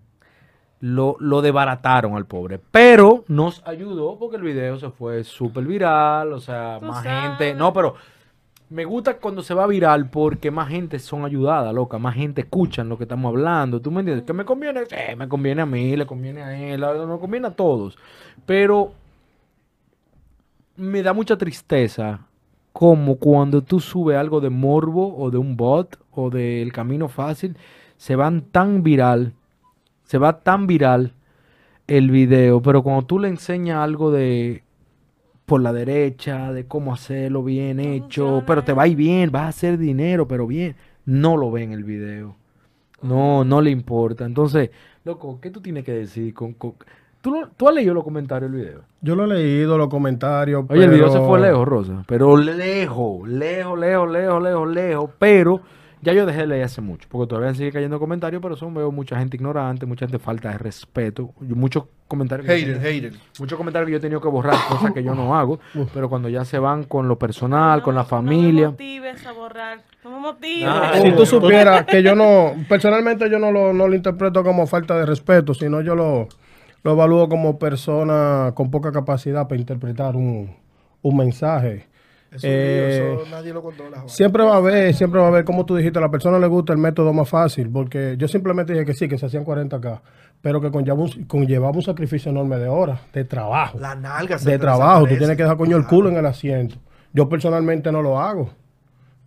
Lo, 0.80 1.16
lo 1.20 1.44
desbarataron 1.44 2.16
al 2.16 2.26
pobre, 2.26 2.60
pero 2.72 3.24
nos 3.28 3.62
ayudó 3.68 4.18
porque 4.18 4.38
el 4.38 4.42
video 4.42 4.80
se 4.80 4.90
fue 4.90 5.24
súper 5.24 5.66
viral, 5.66 6.34
o 6.34 6.40
sea, 6.40 6.78
Tú 6.80 6.88
más 6.88 7.04
sabes. 7.04 7.38
gente. 7.38 7.54
No, 7.54 7.72
pero 7.72 7.94
me 8.72 8.86
gusta 8.86 9.18
cuando 9.18 9.44
se 9.44 9.54
va 9.54 9.68
viral 9.68 10.10
porque 10.10 10.50
más 10.50 10.70
gente 10.70 10.98
son 10.98 11.26
ayudadas, 11.26 11.74
loca, 11.74 12.00
más 12.00 12.16
gente 12.16 12.42
escuchan 12.42 12.88
lo 12.88 12.98
que 12.98 13.04
estamos 13.04 13.30
hablando. 13.30 13.82
¿Tú 13.82 13.92
me 13.92 14.00
entiendes? 14.00 14.26
¿Que 14.26 14.32
me 14.32 14.46
conviene? 14.46 14.86
Sí, 14.86 15.16
me 15.18 15.28
conviene 15.28 15.62
a 15.62 15.66
mí, 15.66 15.98
le 15.98 16.06
conviene 16.06 16.42
a 16.42 16.58
él, 16.58 16.80
nos 16.80 17.20
conviene 17.20 17.48
a 17.48 17.52
todos. 17.52 17.98
Pero 18.46 18.94
me 20.78 21.04
da 21.04 21.12
mucha 21.12 21.38
tristeza 21.38 22.22
como 22.72 23.18
cuando 23.18 23.62
tú 23.62 23.82
subes 23.82 24.16
algo 24.16 24.40
de 24.40 24.50
morbo 24.50 25.18
o 25.18 25.30
de 25.30 25.38
un 25.38 25.58
bot 25.58 26.00
o 26.12 26.30
del 26.30 26.72
camino 26.72 27.10
fácil, 27.10 27.58
se 27.98 28.16
van 28.16 28.42
tan 28.42 28.84
viral, 28.84 29.34
se 30.06 30.18
va 30.18 30.40
tan 30.40 30.66
viral 30.66 31.12
el 31.88 32.10
video, 32.10 32.62
pero 32.62 32.84
cuando 32.84 33.06
tú 33.06 33.20
le 33.20 33.28
enseñas 33.28 33.80
algo 33.80 34.12
de 34.12 34.64
por 35.52 35.62
la 35.62 35.74
derecha, 35.74 36.54
de 36.54 36.66
cómo 36.66 36.94
hacerlo 36.94 37.44
bien 37.44 37.80
hecho, 37.82 38.24
funciona 38.24 38.46
pero 38.46 38.64
te 38.64 38.72
va 38.74 38.84
a 38.84 38.88
ir 38.88 38.96
bien, 38.96 39.32
vas 39.32 39.44
a 39.44 39.48
hacer 39.50 39.78
dinero, 39.78 40.26
pero 40.28 40.48
bien, 40.48 40.76
no 41.06 41.36
lo 41.36 41.52
ve 41.52 41.64
en 41.64 41.74
el 41.74 41.84
video. 41.84 42.36
No, 43.02 43.44
no 43.44 43.60
le 43.62 43.70
importa. 43.70 44.24
Entonces, 44.26 44.70
loco, 45.04 45.40
¿qué 45.42 45.50
tú 45.50 45.60
tienes 45.60 45.84
que 45.84 45.92
decir? 45.92 46.34
Con, 46.34 46.54
con- 46.54 46.76
¿Tú, 47.22 47.32
lo- 47.32 47.50
¿Tú 47.50 47.68
has 47.68 47.76
leído 47.76 47.94
los 47.94 48.04
comentarios 48.06 48.50
del 48.50 48.62
video? 48.62 48.82
Yo 49.02 49.16
lo 49.16 49.26
he 49.26 49.28
leído, 49.28 49.78
los 49.78 49.90
comentarios. 49.90 50.64
Oye, 50.70 50.86
el 50.86 50.90
video 50.92 51.08
se 51.10 51.16
pero- 51.18 51.28
fue 51.28 51.40
lejos, 51.42 51.68
Rosa. 51.68 52.04
Pero 52.08 52.38
lejos, 52.38 53.28
lejos, 53.28 53.78
lejos, 53.78 54.10
lejos, 54.10 54.42
lejos, 54.44 54.70
lejos. 54.70 55.10
Pero 55.20 55.62
ya 56.02 56.14
yo 56.14 56.26
dejé 56.26 56.42
de 56.42 56.48
leer 56.48 56.64
hace 56.66 56.82
mucho. 56.82 57.08
Porque 57.10 57.30
todavía 57.30 57.54
sigue 57.54 57.72
cayendo 57.72 58.00
comentarios, 58.00 58.42
pero 58.42 58.56
son 58.56 58.74
veo 58.74 58.92
mucha 58.92 59.18
gente 59.18 59.38
ignorante, 59.38 59.86
mucha 59.86 60.06
gente 60.06 60.20
falta 60.20 60.50
de 60.52 60.58
respeto. 60.58 61.32
Muchos 61.40 61.86
comentarios. 62.08 62.48
Hater. 62.48 63.14
Muchos 63.40 63.58
comentarios 63.58 63.88
que 63.88 63.92
yo 63.92 63.98
he 63.98 64.02
tenido 64.02 64.20
que 64.22 64.28
borrar, 64.28 64.56
cosas 64.70 64.92
que 64.92 65.04
yo 65.04 65.16
no 65.16 65.36
hago. 65.38 65.60
Pero 65.94 66.10
cuando 66.10 66.28
ya 66.30 66.44
se 66.46 66.60
van 66.60 66.84
con 66.84 67.08
lo 67.08 67.18
personal, 67.20 67.82
con 67.82 67.96
la 67.96 68.02
No 68.02 68.08
familia. 68.08 68.66
me 68.68 68.72
motives 68.72 69.26
a 69.26 69.32
borrar. 69.32 69.82
No 70.04 70.10
me 70.12 70.20
motives. 70.20 70.68
Ah, 70.68 70.94
Si 71.02 71.12
tú 71.12 71.26
supieras 71.26 71.86
que 71.86 72.02
yo 72.04 72.16
no, 72.16 72.54
personalmente 72.68 73.30
yo 73.30 73.40
no 73.40 73.52
lo, 73.52 73.72
no 73.74 73.88
lo 73.88 73.96
interpreto 73.96 74.44
como 74.44 74.66
falta 74.68 74.98
de 74.98 75.06
respeto, 75.06 75.54
sino 75.54 75.82
yo 75.82 75.96
lo, 75.96 76.28
lo 76.84 76.92
evalúo 76.92 77.30
como 77.30 77.60
persona 77.60 78.54
con 78.56 78.72
poca 78.72 78.92
capacidad 78.92 79.48
para 79.48 79.60
interpretar 79.62 80.16
un, 80.16 80.56
un 81.04 81.18
mensaje. 81.18 81.88
Eso, 82.32 82.48
Eh, 82.48 83.18
eso 83.20 83.30
nadie 83.30 83.54
lo 83.54 83.62
controla. 83.62 84.04
Siempre 84.08 84.44
va 84.44 84.54
a 84.54 84.58
haber, 84.58 84.94
siempre 84.94 85.20
va 85.20 85.26
a 85.26 85.30
haber, 85.30 85.44
como 85.44 85.66
tú 85.66 85.76
dijiste, 85.76 86.00
a 86.00 86.02
la 86.02 86.10
persona 86.10 86.40
le 86.40 86.48
gusta 86.48 86.72
el 86.72 86.80
método 86.80 87.12
más 87.12 87.28
fácil, 87.28 87.70
porque 87.70 88.16
yo 88.18 88.28
simplemente 88.30 88.72
dije 88.72 88.86
que 88.86 88.94
sí, 88.94 89.10
que 89.10 89.18
se 89.18 89.26
hacían 89.26 89.44
40K, 89.44 90.00
pero 90.42 90.62
que 90.62 90.72
conlleva 90.72 90.98
un, 90.98 91.26
conllevaba 91.26 91.76
un 91.76 91.82
sacrificio 91.82 92.32
enorme 92.32 92.58
de 92.58 92.70
horas, 92.70 93.02
de 93.14 93.26
trabajo, 93.26 93.78
La 93.80 93.96
nalga 93.96 94.40
se 94.40 94.50
de 94.50 94.60
trabajo, 94.60 95.08
tú 95.08 95.18
tienes 95.18 95.36
que 95.36 95.44
dejar 95.44 95.58
coño 95.58 95.76
el 95.76 95.86
culo 95.86 96.10
en 96.10 96.16
el 96.16 96.26
asiento. 96.26 96.78
Yo 97.14 97.28
personalmente 97.28 97.92
no 97.92 98.02
lo 98.02 98.18
hago, 98.18 98.50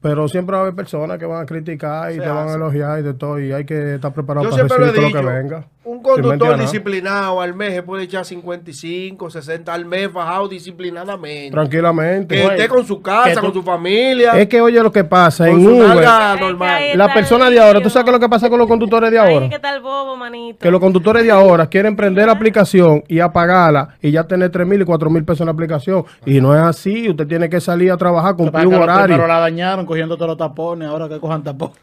pero 0.01 0.27
siempre 0.27 0.55
va 0.55 0.61
a 0.61 0.63
haber 0.63 0.75
personas 0.75 1.19
que 1.19 1.27
van 1.27 1.43
a 1.43 1.47
criticar 1.47 2.11
y 2.11 2.15
Se 2.15 2.21
te 2.23 2.29
van 2.29 2.49
a 2.49 2.55
elogiar 2.55 3.01
y 3.01 3.03
de 3.03 3.13
todo, 3.13 3.39
y 3.39 3.53
hay 3.53 3.67
que 3.67 3.97
estar 3.97 4.15
preparado 4.15 4.45
Yo 4.47 4.51
para 4.51 4.63
recibir 4.63 4.95
todo 4.95 5.23
lo 5.23 5.31
que 5.31 5.35
venga. 5.43 5.67
Un 5.85 6.03
conductor 6.03 6.59
disciplinado 6.59 7.43
al 7.43 7.55
mes 7.55 7.75
se 7.75 7.83
puede 7.83 8.05
echar 8.05 8.25
55, 8.25 9.29
60 9.31 9.75
al 9.75 9.85
mes 9.85 10.11
fajado 10.11 10.49
disciplinadamente. 10.49 11.51
Tranquilamente. 11.51 12.35
Que 12.35 12.45
esté 12.45 12.69
con 12.69 12.87
su 12.87 13.03
casa, 13.03 13.41
con 13.41 13.53
su 13.53 13.63
familia. 13.63 14.33
Es 14.33 14.49
que 14.49 14.63
oye 14.63 14.83
lo 14.83 14.91
que 14.91 15.05
pasa 15.05 15.49
en 15.49 15.67
Uber, 15.67 16.03
Es 16.03 16.93
que 16.93 16.97
la 16.97 17.13
persona 17.13 17.51
de 17.51 17.61
ahora, 17.61 17.83
¿tú 17.83 17.91
sabes 17.91 18.05
qué 18.05 18.11
es 18.11 18.15
lo 18.15 18.21
que 18.21 18.29
pasa 18.31 18.49
con 18.49 18.59
los 18.59 18.67
conductores 18.67 19.11
de 19.11 19.19
ahora? 19.19 19.45
Ay, 19.45 19.51
¿qué 19.51 19.59
tal 19.59 19.81
bobo, 19.81 20.17
manito? 20.17 20.59
que 20.59 20.71
los 20.71 20.81
conductores 20.81 21.23
de 21.23 21.31
ahora 21.31 21.67
quieren 21.67 21.97
prender 21.97 22.27
la 22.27 22.33
aplicación 22.33 23.05
y 23.07 23.21
apagarla 23.21 23.97
y 24.01 24.11
ya 24.11 24.25
tener 24.25 24.51
3 24.51 24.67
mil 24.67 24.81
y 24.81 24.85
4 24.85 25.11
mil 25.11 25.25
pesos 25.25 25.41
en 25.43 25.47
la 25.47 25.53
aplicación. 25.53 26.05
Y 26.25 26.41
no 26.41 26.55
es 26.55 26.63
así. 26.63 27.11
Usted 27.11 27.27
tiene 27.27 27.51
que 27.51 27.61
salir 27.61 27.93
a 27.93 27.99
trabajar, 27.99 28.37
cumplir 28.37 28.67
un 28.67 28.75
horario. 28.75 29.05
primeros 29.05 29.29
la 29.29 29.39
dañaron 29.41 29.85
cogiendo 29.85 30.17
todos 30.17 30.29
los 30.29 30.39
tapones, 30.39 30.89
ahora 30.89 31.09
que 31.09 31.21
cojan 31.21 31.43
tapones. 31.43 31.77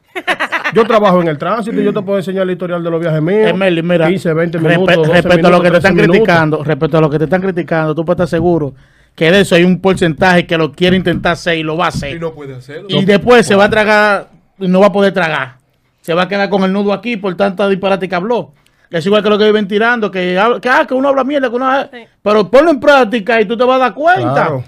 Yo 0.74 0.86
trabajo 0.86 1.22
en 1.22 1.28
el 1.28 1.38
tránsito 1.38 1.80
y 1.80 1.84
yo 1.84 1.94
te 1.94 2.02
puedo 2.02 2.18
enseñar 2.18 2.44
el 2.44 2.52
historial 2.52 2.84
de 2.84 2.90
los 2.90 3.02
viajes 3.02 3.22
míos. 3.22 3.54
Merlin, 3.54 3.86
mira, 3.92 4.08
15, 4.08 4.34
20 4.34 4.60
respe- 4.60 4.68
minutos. 4.70 4.96
12 4.96 5.12
respecto 5.12 5.48
a 5.48 5.52
lo 5.52 5.62
que 5.62 5.72
te 5.72 5.78
están 5.78 5.94
13 5.96 6.08
minutos. 6.08 6.28
criticando, 6.28 6.64
respecto 6.64 6.98
a 6.98 7.02
lo 7.02 7.10
que 7.10 7.18
te 7.18 7.24
están 7.26 7.42
criticando, 7.42 7.96
tú 7.96 8.06
puedes 8.06 8.16
estar 8.18 8.28
seguro 8.28 8.74
que 9.16 9.30
de 9.32 9.42
eso 9.42 9.56
hay 9.56 9.64
un 9.64 9.80
porcentaje 9.82 10.46
que 10.48 10.58
lo 10.58 10.72
quiere 10.72 10.96
intentar 10.96 11.34
hacer 11.34 11.58
y 11.58 11.64
lo 11.64 11.76
va 11.78 11.86
a 11.86 11.90
hacer. 11.90 12.16
Y 12.16 12.20
no 12.20 12.34
puede 12.34 12.56
hacerlo. 12.56 12.88
Y 12.90 13.04
después 13.06 13.46
se 13.46 13.56
va 13.56 13.66
a 13.66 13.70
tragar 13.70 14.30
y 14.58 14.68
no 14.68 14.80
va 14.80 14.88
a 14.88 14.92
poder 14.92 15.14
tragar. 15.14 15.58
Se 16.02 16.14
va 16.14 16.24
a 16.24 16.28
quedar 16.28 16.50
con 16.50 16.64
el 16.64 16.72
nudo 16.74 16.94
aquí 16.94 17.18
por 17.18 17.36
tanta 17.36 17.68
disparate 17.68 18.08
que 18.10 18.16
habló. 18.16 18.54
Es 18.90 19.06
igual 19.06 19.22
que 19.24 19.30
lo 19.30 19.38
que 19.38 19.46
viven 19.46 19.68
tirando, 19.68 20.10
que, 20.12 20.38
habla- 20.38 20.60
que, 20.60 20.68
ah, 20.70 20.86
que 20.88 20.94
uno 20.94 21.10
habla 21.10 21.24
mierda, 21.24 21.50
que 21.50 21.56
uno... 21.56 21.84
Sí. 21.92 22.00
Pero 22.22 22.50
ponlo 22.50 22.72
en 22.72 22.80
práctica 22.80 23.40
y 23.40 23.46
tú 23.46 23.56
te 23.56 23.64
vas 23.64 23.78
a 23.78 23.80
dar 23.80 23.94
cuenta. 23.94 24.34
Claro. 24.34 24.64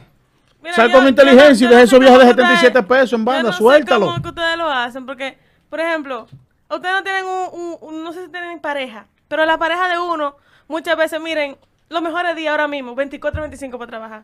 Mira, 0.61 0.75
Sal 0.75 0.87
yo- 0.89 0.93
con 0.93 1.03
yo 1.03 1.09
inteligencia 1.09 1.65
y 1.65 1.67
deja 1.69 1.79
yo 1.81 1.85
esos 1.85 1.99
viajes 1.99 2.19
de 2.19 2.25
cómo 2.25 2.35
77 2.37 2.79
ustedes- 2.79 2.85
pesos 3.01 3.19
en 3.19 3.25
banda, 3.25 3.41
yo 3.41 3.47
no 3.47 3.51
sé 3.53 3.57
suéltalo. 3.57 4.05
cómo 4.05 4.21
que 4.21 4.29
ustedes 4.29 4.57
lo 4.57 4.69
hacen, 4.69 5.05
porque, 5.05 5.37
por 5.69 5.79
ejemplo, 5.81 6.27
ustedes 6.69 6.95
no 6.95 7.03
tienen 7.03 7.25
un, 7.25 7.59
un- 7.59 7.77
un- 7.81 8.03
no 8.05 8.13
sé 8.13 8.23
si 8.25 8.31
tienen 8.31 8.59
pareja, 8.59 9.07
pero 9.33 9.45
la 9.47 9.57
pareja 9.57 9.87
de 9.89 9.97
uno, 9.97 10.35
muchas 10.67 10.95
veces, 10.95 11.19
miren, 11.19 11.57
los 11.89 12.03
mejores 12.03 12.35
días 12.35 12.51
ahora 12.51 12.67
mismo, 12.67 12.93
24, 12.93 13.41
25 13.41 13.79
para 13.79 13.89
trabajar. 13.89 14.23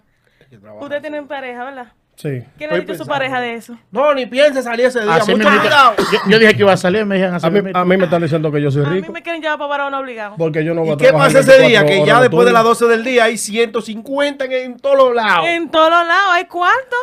Ustedes 0.79 1.01
tienen 1.01 1.27
pareja, 1.27 1.63
¿verdad? 1.63 1.87
Sí. 2.15 2.43
¿Qué 2.59 2.67
le 2.67 2.75
ha 2.75 2.79
dicho 2.79 2.93
su 2.93 3.07
pareja 3.07 3.41
de 3.41 3.55
eso? 3.55 3.75
No, 3.89 4.13
ni 4.13 4.27
piense 4.27 4.61
salir 4.61 4.85
ese 4.85 5.01
día. 5.01 5.15
Así 5.15 5.31
Mucho 5.31 5.45
mismito. 5.49 5.61
cuidado. 5.61 5.93
yo, 6.11 6.19
yo 6.27 6.37
dije 6.37 6.53
que 6.53 6.59
iba 6.59 6.73
a 6.73 6.77
salir, 6.77 7.07
me 7.07 7.15
dijeron 7.15 7.33
así. 7.33 7.47
A 7.47 7.49
mí, 7.49 7.71
a 7.73 7.85
mí 7.85 7.97
me 7.97 8.03
están 8.03 8.21
diciendo 8.21 8.51
que 8.51 8.61
yo 8.61 8.69
soy 8.69 8.85
A 8.85 8.89
mí 8.89 8.99
rico. 8.99 9.11
me 9.11 9.23
quieren 9.23 9.41
llevar 9.41 9.57
para 9.57 9.69
varón 9.69 9.93
obligado. 9.95 10.35
Porque 10.37 10.63
yo 10.63 10.75
no 10.75 10.81
voy 10.81 10.89
¿Y 10.91 10.93
a 10.93 10.97
qué 10.97 11.07
trabajar 11.07 11.33
pasa 11.33 11.39
ese 11.39 11.63
día? 11.67 11.79
24 11.81 11.87
Que 11.87 12.05
ya 12.07 12.21
después 12.21 12.45
de 12.45 12.51
las 12.53 12.63
12 12.63 12.85
del 12.85 13.03
día 13.03 13.23
hay 13.23 13.37
150 13.39 14.45
en, 14.45 14.51
en 14.51 14.77
todos 14.79 14.95
los 14.95 15.15
lados. 15.15 15.47
En 15.47 15.71
todos 15.71 15.89
los 15.89 16.05
lados 16.05 16.29
hay 16.33 16.45
cuarto. 16.45 16.95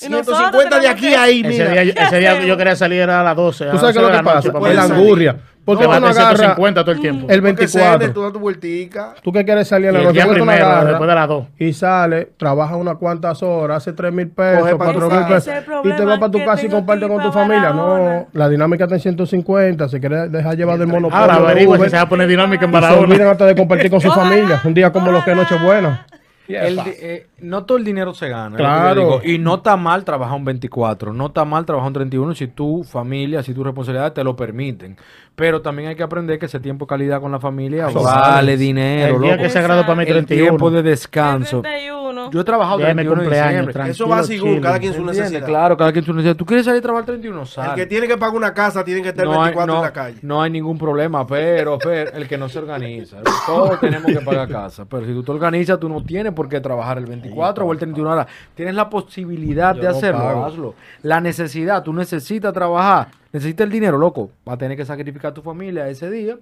Y 0.00 0.08
nosotros 0.08 0.38
150 0.38 0.80
de 0.80 0.88
aquí 0.88 1.14
a 1.14 1.22
ahí, 1.22 1.40
Ese 1.40 1.48
mira. 1.48 1.82
día, 1.82 1.82
ese 2.06 2.18
día 2.18 2.44
yo 2.44 2.56
quería 2.56 2.76
salir 2.76 3.00
era 3.00 3.20
a 3.20 3.24
las 3.24 3.36
12. 3.36 3.64
a 3.64 3.70
¿Tú 3.70 3.72
las 3.74 3.80
sabes 3.80 3.96
qué 3.96 3.98
11 3.98 3.98
es 3.98 4.02
lo 4.02 4.12
de 4.12 4.18
que 4.18 4.24
pasa? 4.52 4.70
Es 4.70 4.76
la 4.76 4.82
angurria. 4.96 5.36
¿Por 5.66 5.76
qué 5.78 5.84
Porque 5.84 5.98
no 6.00 6.06
va 6.06 6.08
a 6.08 6.10
agarras 6.12 6.38
150 6.38 6.80
todo 6.82 6.92
el 6.92 7.00
tiempo. 7.00 7.26
el 7.28 7.42
Porque 7.42 7.66
cene, 7.66 7.84
24? 7.88 8.12
tú. 8.12 9.20
Tú 9.22 9.32
que 9.32 9.44
quieres 9.44 9.66
salir 9.66 9.88
a 9.88 9.90
Y 9.90 9.94
la 9.94 9.98
el 9.98 10.04
noche, 10.04 10.14
día 10.14 10.24
¿por 10.26 10.34
qué 10.34 10.38
tú 10.40 10.44
no 10.46 10.50
primero, 10.52 10.66
agarras? 10.66 10.88
después 10.90 11.08
de 11.08 11.14
las 11.16 11.28
2. 11.28 11.44
y 11.58 11.72
sale, 11.72 12.28
trabaja 12.36 12.76
unas 12.76 12.96
cuantas 12.98 13.42
horas, 13.42 13.78
hace 13.78 13.92
3 13.92 14.12
mil 14.12 14.28
pesos, 14.28 14.60
Coge 14.60 14.76
pa' 14.76 14.84
4 14.84 15.00
tu 15.00 15.10
mil 15.10 15.24
casa. 15.26 15.34
pesos, 15.34 15.48
Ese 15.48 15.88
y 15.88 15.92
te 15.96 16.04
vas 16.04 16.18
para 16.20 16.30
tu 16.30 16.44
casa 16.44 16.66
y 16.66 16.68
comparte 16.68 17.08
con 17.08 17.20
tu 17.20 17.32
familia. 17.32 17.70
Barahona. 17.70 18.14
No, 18.14 18.26
la 18.32 18.48
dinámica 18.48 18.84
está 18.84 18.94
en 18.94 19.00
150, 19.00 19.88
se 19.88 19.98
quiere 19.98 20.28
dejar 20.28 20.56
llevar 20.56 20.78
del 20.78 20.86
monopolio. 20.86 21.18
Ahora 21.18 21.34
de 21.40 21.44
averigua 21.46 21.78
si 21.78 21.90
se 21.90 21.96
va 21.96 22.02
a 22.02 22.08
poner 22.08 22.28
dinámica 22.28 22.64
en 22.64 22.70
y 22.70 22.74
se 22.74 22.80
Barahona. 22.80 23.02
olvidan 23.02 23.28
hasta 23.28 23.46
de 23.46 23.54
compartir 23.56 23.90
con 23.90 24.00
su 24.00 24.10
familia, 24.12 24.60
un 24.64 24.72
día 24.74 24.92
como 24.92 25.10
los 25.10 25.24
que. 25.24 25.34
Nochebuena. 25.34 26.06
El 26.48 26.80
eh, 26.86 27.26
no 27.40 27.64
todo 27.64 27.78
el 27.78 27.84
dinero 27.84 28.14
se 28.14 28.28
gana. 28.28 28.56
Claro. 28.56 29.20
Y 29.24 29.38
no 29.38 29.56
está 29.56 29.76
mal 29.76 30.04
trabajar 30.04 30.36
un 30.36 30.44
24, 30.44 31.12
no 31.12 31.26
está 31.26 31.44
mal 31.44 31.66
trabajar 31.66 31.88
un 31.88 31.94
31 31.94 32.34
si 32.34 32.48
tu 32.48 32.84
familia, 32.84 33.42
si 33.42 33.52
tu 33.52 33.64
responsabilidad 33.64 34.12
te 34.12 34.22
lo 34.22 34.36
permiten. 34.36 34.96
Pero 35.36 35.60
también 35.60 35.90
hay 35.90 35.94
que 35.96 36.02
aprender 36.02 36.38
que 36.38 36.46
ese 36.46 36.58
tiempo 36.60 36.86
de 36.86 36.88
calidad 36.88 37.20
con 37.20 37.30
la 37.30 37.38
familia 37.38 37.86
vale 37.86 38.00
vale. 38.02 38.56
dinero. 38.56 39.16
El 39.16 39.20
día 39.22 39.30
loco. 39.32 39.40
que 39.42 39.46
es 39.48 39.52
sagrado 39.52 39.82
para 39.82 39.94
mí 39.94 40.02
el 40.02 40.08
31. 40.08 40.42
tiempo 40.48 40.70
de 40.70 40.82
descanso. 40.82 41.60
31. 41.60 42.30
Yo 42.30 42.40
he 42.40 42.44
trabajado 42.44 42.78
Ya 42.80 42.88
es 42.88 42.94
mi 42.96 43.02
31 43.02 43.20
de 43.22 43.26
cumpleaños, 43.28 43.66
diciembre. 43.66 43.90
Eso 43.92 44.08
va 44.08 44.22
según 44.22 44.60
cada 44.60 44.78
quien 44.78 44.92
su 44.94 45.00
¿Entiendes? 45.00 45.24
necesidad. 45.30 45.46
Claro, 45.46 45.76
cada 45.76 45.92
quien 45.92 46.04
su 46.06 46.12
necesidad. 46.14 46.36
¿Tú 46.36 46.46
quieres 46.46 46.64
salir 46.64 46.78
a 46.78 46.82
trabajar 46.82 47.02
el 47.02 47.20
31? 47.20 47.44
Sal. 47.46 47.68
El 47.70 47.74
que 47.76 47.86
tiene 47.86 48.08
que 48.08 48.16
pagar 48.16 48.34
una 48.34 48.54
casa 48.54 48.82
tiene 48.82 49.02
que 49.02 49.10
estar 49.10 49.26
el 49.26 49.30
no, 49.30 49.42
hay, 49.42 49.50
24 49.54 49.74
no, 49.74 49.78
en 49.78 49.84
la 49.84 49.92
calle. 49.92 50.18
no 50.22 50.42
hay 50.42 50.50
ningún 50.50 50.78
problema, 50.78 51.26
pero, 51.26 51.78
pero 51.78 52.12
el 52.12 52.26
que 52.26 52.38
no 52.38 52.48
se 52.48 52.58
organiza. 52.58 53.18
Todos 53.46 53.78
tenemos 53.78 54.06
que 54.10 54.20
pagar 54.22 54.48
casa. 54.48 54.86
Pero 54.86 55.04
si 55.04 55.12
tú 55.12 55.22
te 55.22 55.32
organizas, 55.32 55.78
tú 55.78 55.88
no 55.90 56.02
tienes 56.02 56.32
por 56.32 56.48
qué 56.48 56.60
trabajar 56.60 56.96
el 56.96 57.04
24 57.04 57.66
o 57.66 57.72
el 57.72 57.78
31 57.78 58.10
horas. 58.10 58.26
Tienes 58.54 58.74
la 58.74 58.88
posibilidad 58.88 59.74
Yo 59.74 59.82
de 59.82 59.88
no 59.90 59.96
hacerlo, 59.96 60.18
pago. 60.22 60.44
hazlo. 60.46 60.74
La 61.02 61.20
necesidad, 61.20 61.82
tú 61.82 61.92
necesitas 61.92 62.52
trabajar, 62.54 63.08
necesitas 63.32 63.64
el 63.64 63.70
dinero, 63.70 63.98
loco. 63.98 64.30
Va 64.48 64.54
a 64.54 64.58
tener 64.58 64.76
que 64.76 64.84
sacrificar 64.84 65.30
a 65.30 65.34
tu 65.34 65.42
familia 65.42 65.88
ese 65.88 66.10
día. 66.10 66.36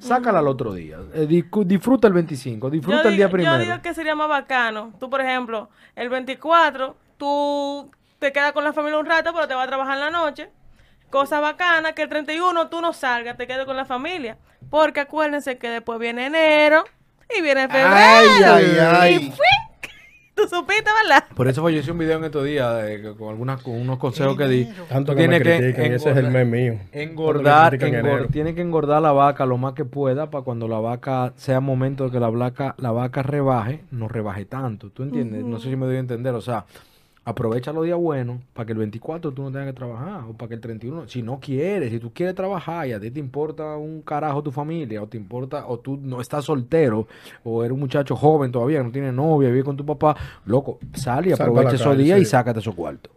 Sácala 0.00 0.40
al 0.40 0.48
otro 0.48 0.74
día. 0.74 0.98
Eh, 1.14 1.26
disfruta 1.64 2.06
el 2.06 2.12
25, 2.12 2.70
disfruta 2.70 3.04
yo 3.04 3.08
el 3.08 3.16
día 3.16 3.26
digo, 3.26 3.36
primero. 3.36 3.56
Yo 3.56 3.64
digo 3.64 3.82
que 3.82 3.94
sería 3.94 4.14
más 4.14 4.28
bacano. 4.28 4.92
Tú, 5.00 5.08
por 5.08 5.20
ejemplo, 5.20 5.70
el 5.96 6.08
24, 6.08 6.96
tú 7.16 7.90
te 8.18 8.32
quedas 8.32 8.52
con 8.52 8.64
la 8.64 8.72
familia 8.72 8.98
un 8.98 9.06
rato, 9.06 9.32
pero 9.32 9.48
te 9.48 9.54
vas 9.54 9.64
a 9.64 9.68
trabajar 9.68 9.94
en 9.94 10.00
la 10.00 10.10
noche. 10.10 10.50
Cosa 11.10 11.40
bacana, 11.40 11.94
que 11.94 12.02
el 12.02 12.08
31 12.08 12.68
tú 12.68 12.80
no 12.80 12.92
salgas, 12.92 13.36
te 13.36 13.46
quedes 13.46 13.64
con 13.64 13.76
la 13.76 13.86
familia. 13.86 14.36
Porque 14.70 15.00
acuérdense 15.00 15.56
que 15.56 15.70
después 15.70 15.98
viene 15.98 16.26
enero 16.26 16.84
y 17.36 17.40
viene 17.40 17.62
febrero. 17.68 17.88
Ay, 17.90 18.42
ay, 18.44 18.78
ay. 18.78 19.14
Y 19.14 19.30
¡fuic! 19.30 19.67
Tú 20.38 20.46
supiste, 20.48 20.88
¿verdad? 21.02 21.24
Por 21.34 21.48
eso 21.48 21.62
fue, 21.62 21.74
yo 21.74 21.80
hice 21.80 21.90
un 21.90 21.98
video 21.98 22.18
en 22.18 22.24
estos 22.24 22.44
días 22.44 22.84
que- 22.84 23.14
con 23.18 23.30
algunas 23.30 23.60
con 23.60 23.74
unos 23.74 23.98
consejos 23.98 24.36
que 24.36 24.46
di. 24.46 24.68
Tanto 24.88 25.14
que 25.16 25.26
me 25.26 25.38
y 25.38 25.40
ese 25.40 26.10
es 26.10 26.16
el 26.16 26.30
mes 26.30 26.46
mío. 26.46 26.74
Engordar, 26.92 27.76
que 27.76 27.86
engor- 27.86 28.28
tiene 28.30 28.54
que 28.54 28.60
engordar 28.62 29.02
la 29.02 29.10
vaca 29.10 29.44
lo 29.46 29.58
más 29.58 29.72
que 29.74 29.84
pueda 29.84 30.30
para 30.30 30.44
cuando 30.44 30.68
la 30.68 30.78
vaca 30.78 31.32
sea 31.36 31.58
momento 31.58 32.04
de 32.04 32.10
que 32.12 32.20
la 32.20 32.28
vaca, 32.30 32.76
la 32.78 32.92
vaca 32.92 33.22
rebaje, 33.24 33.80
no 33.90 34.06
rebaje 34.06 34.44
tanto. 34.44 34.90
¿Tú 34.90 35.02
entiendes? 35.02 35.44
No 35.44 35.58
sé 35.58 35.70
si 35.70 35.76
me 35.76 35.86
doy 35.86 35.96
a 35.96 36.00
entender. 36.00 36.34
O 36.34 36.40
sea, 36.40 36.64
aprovecha 37.28 37.74
los 37.74 37.84
días 37.84 37.98
buenos 37.98 38.40
para 38.54 38.64
que 38.64 38.72
el 38.72 38.78
24 38.78 39.32
tú 39.32 39.42
no 39.42 39.52
tengas 39.52 39.66
que 39.66 39.72
trabajar 39.74 40.24
o 40.30 40.32
para 40.32 40.48
que 40.48 40.54
el 40.54 40.60
31, 40.62 41.08
si 41.08 41.22
no 41.22 41.38
quieres, 41.38 41.90
si 41.90 41.98
tú 41.98 42.10
quieres 42.10 42.34
trabajar 42.34 42.88
y 42.88 42.92
a 42.92 43.00
ti 43.00 43.10
te 43.10 43.20
importa 43.20 43.76
un 43.76 44.00
carajo 44.00 44.42
tu 44.42 44.50
familia 44.50 45.02
o 45.02 45.06
te 45.06 45.18
importa 45.18 45.66
o 45.66 45.78
tú 45.78 45.98
no 46.02 46.22
estás 46.22 46.46
soltero 46.46 47.06
o 47.44 47.62
eres 47.62 47.74
un 47.74 47.80
muchacho 47.80 48.16
joven 48.16 48.50
todavía, 48.50 48.82
no 48.82 48.90
tienes 48.90 49.12
novia, 49.12 49.50
vive 49.50 49.62
con 49.62 49.76
tu 49.76 49.84
papá, 49.84 50.16
loco, 50.46 50.78
sal 50.94 51.26
y 51.26 51.32
aprovecha 51.32 51.74
esos 51.74 51.88
calle, 51.88 52.02
días 52.02 52.20
y 52.20 52.24
sácate 52.24 52.60
esos 52.60 52.74
cuartos. 52.74 53.12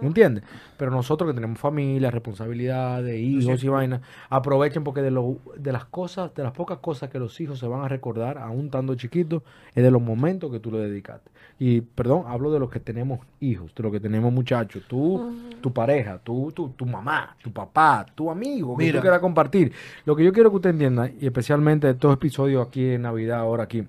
¿Me 0.00 0.08
entiendes? 0.08 0.44
Pero 0.76 0.90
nosotros 0.90 1.30
que 1.30 1.34
tenemos 1.34 1.58
familia, 1.58 2.10
responsabilidades, 2.10 3.18
hijos 3.18 3.64
y 3.64 3.68
vainas, 3.68 4.02
aprovechen 4.28 4.84
porque 4.84 5.00
de, 5.02 5.10
lo, 5.10 5.38
de 5.56 5.72
las 5.72 5.86
cosas, 5.86 6.34
de 6.34 6.42
las 6.42 6.52
pocas 6.52 6.78
cosas 6.78 7.10
que 7.10 7.18
los 7.18 7.40
hijos 7.40 7.58
se 7.58 7.66
van 7.66 7.82
a 7.82 7.88
recordar, 7.88 8.38
aún 8.38 8.66
estando 8.66 8.94
chiquitos, 8.94 9.42
es 9.74 9.82
de 9.82 9.90
los 9.90 10.02
momentos 10.02 10.52
que 10.52 10.60
tú 10.60 10.70
le 10.70 10.78
dedicaste. 10.78 11.30
Y, 11.58 11.80
perdón, 11.80 12.24
hablo 12.26 12.52
de 12.52 12.58
los 12.58 12.70
que 12.70 12.80
tenemos 12.80 13.20
hijos, 13.40 13.74
de 13.74 13.82
los 13.82 13.90
que 13.90 14.00
tenemos 14.00 14.30
muchachos, 14.30 14.84
tú, 14.86 15.32
tu 15.62 15.72
pareja, 15.72 16.18
tú, 16.22 16.52
tu, 16.54 16.68
tu 16.70 16.84
mamá, 16.84 17.34
tu 17.42 17.50
papá, 17.50 18.04
tu 18.14 18.30
amigo, 18.30 18.76
que 18.76 18.84
Mira. 18.84 18.98
tú 18.98 19.02
quieras 19.02 19.20
compartir. 19.20 19.72
Lo 20.04 20.14
que 20.14 20.22
yo 20.22 20.32
quiero 20.32 20.50
que 20.50 20.56
usted 20.56 20.70
entienda, 20.70 21.10
y 21.18 21.24
especialmente 21.24 21.88
estos 21.88 22.12
episodios 22.12 22.66
aquí 22.66 22.90
en 22.90 23.02
Navidad, 23.02 23.38
ahora 23.40 23.64
aquí, 23.64 23.86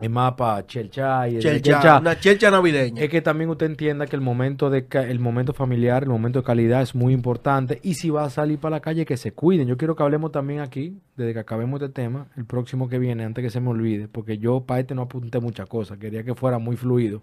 en 0.00 0.12
Mapa, 0.12 0.66
Chelcha 0.66 1.28
y 1.28 1.38
Chelcha, 1.38 1.98
una 1.98 2.18
chelcha 2.18 2.50
navideña. 2.50 3.02
es 3.02 3.08
que 3.08 3.22
también 3.22 3.48
usted 3.48 3.66
entienda 3.66 4.06
que 4.06 4.16
el 4.16 4.22
momento 4.22 4.68
de 4.68 4.86
el 4.92 5.18
momento 5.18 5.52
familiar, 5.52 6.02
el 6.02 6.10
momento 6.10 6.40
de 6.40 6.44
calidad 6.44 6.82
es 6.82 6.94
muy 6.94 7.14
importante 7.14 7.80
y 7.82 7.94
si 7.94 8.10
va 8.10 8.24
a 8.24 8.30
salir 8.30 8.58
para 8.58 8.76
la 8.76 8.80
calle 8.80 9.06
que 9.06 9.16
se 9.16 9.32
cuiden. 9.32 9.66
Yo 9.66 9.76
quiero 9.76 9.96
que 9.96 10.02
hablemos 10.02 10.32
también 10.32 10.60
aquí, 10.60 10.98
desde 11.16 11.32
que 11.32 11.40
acabemos 11.40 11.80
este 11.80 11.92
tema, 11.94 12.28
el 12.36 12.44
próximo 12.44 12.88
que 12.88 12.98
viene, 12.98 13.24
antes 13.24 13.42
que 13.42 13.50
se 13.50 13.60
me 13.60 13.70
olvide, 13.70 14.08
porque 14.08 14.38
yo 14.38 14.60
para 14.60 14.80
este 14.80 14.94
no 14.94 15.02
apunté 15.02 15.40
muchas 15.40 15.68
cosas, 15.68 15.98
quería 15.98 16.24
que 16.24 16.34
fuera 16.34 16.58
muy 16.58 16.76
fluido. 16.76 17.22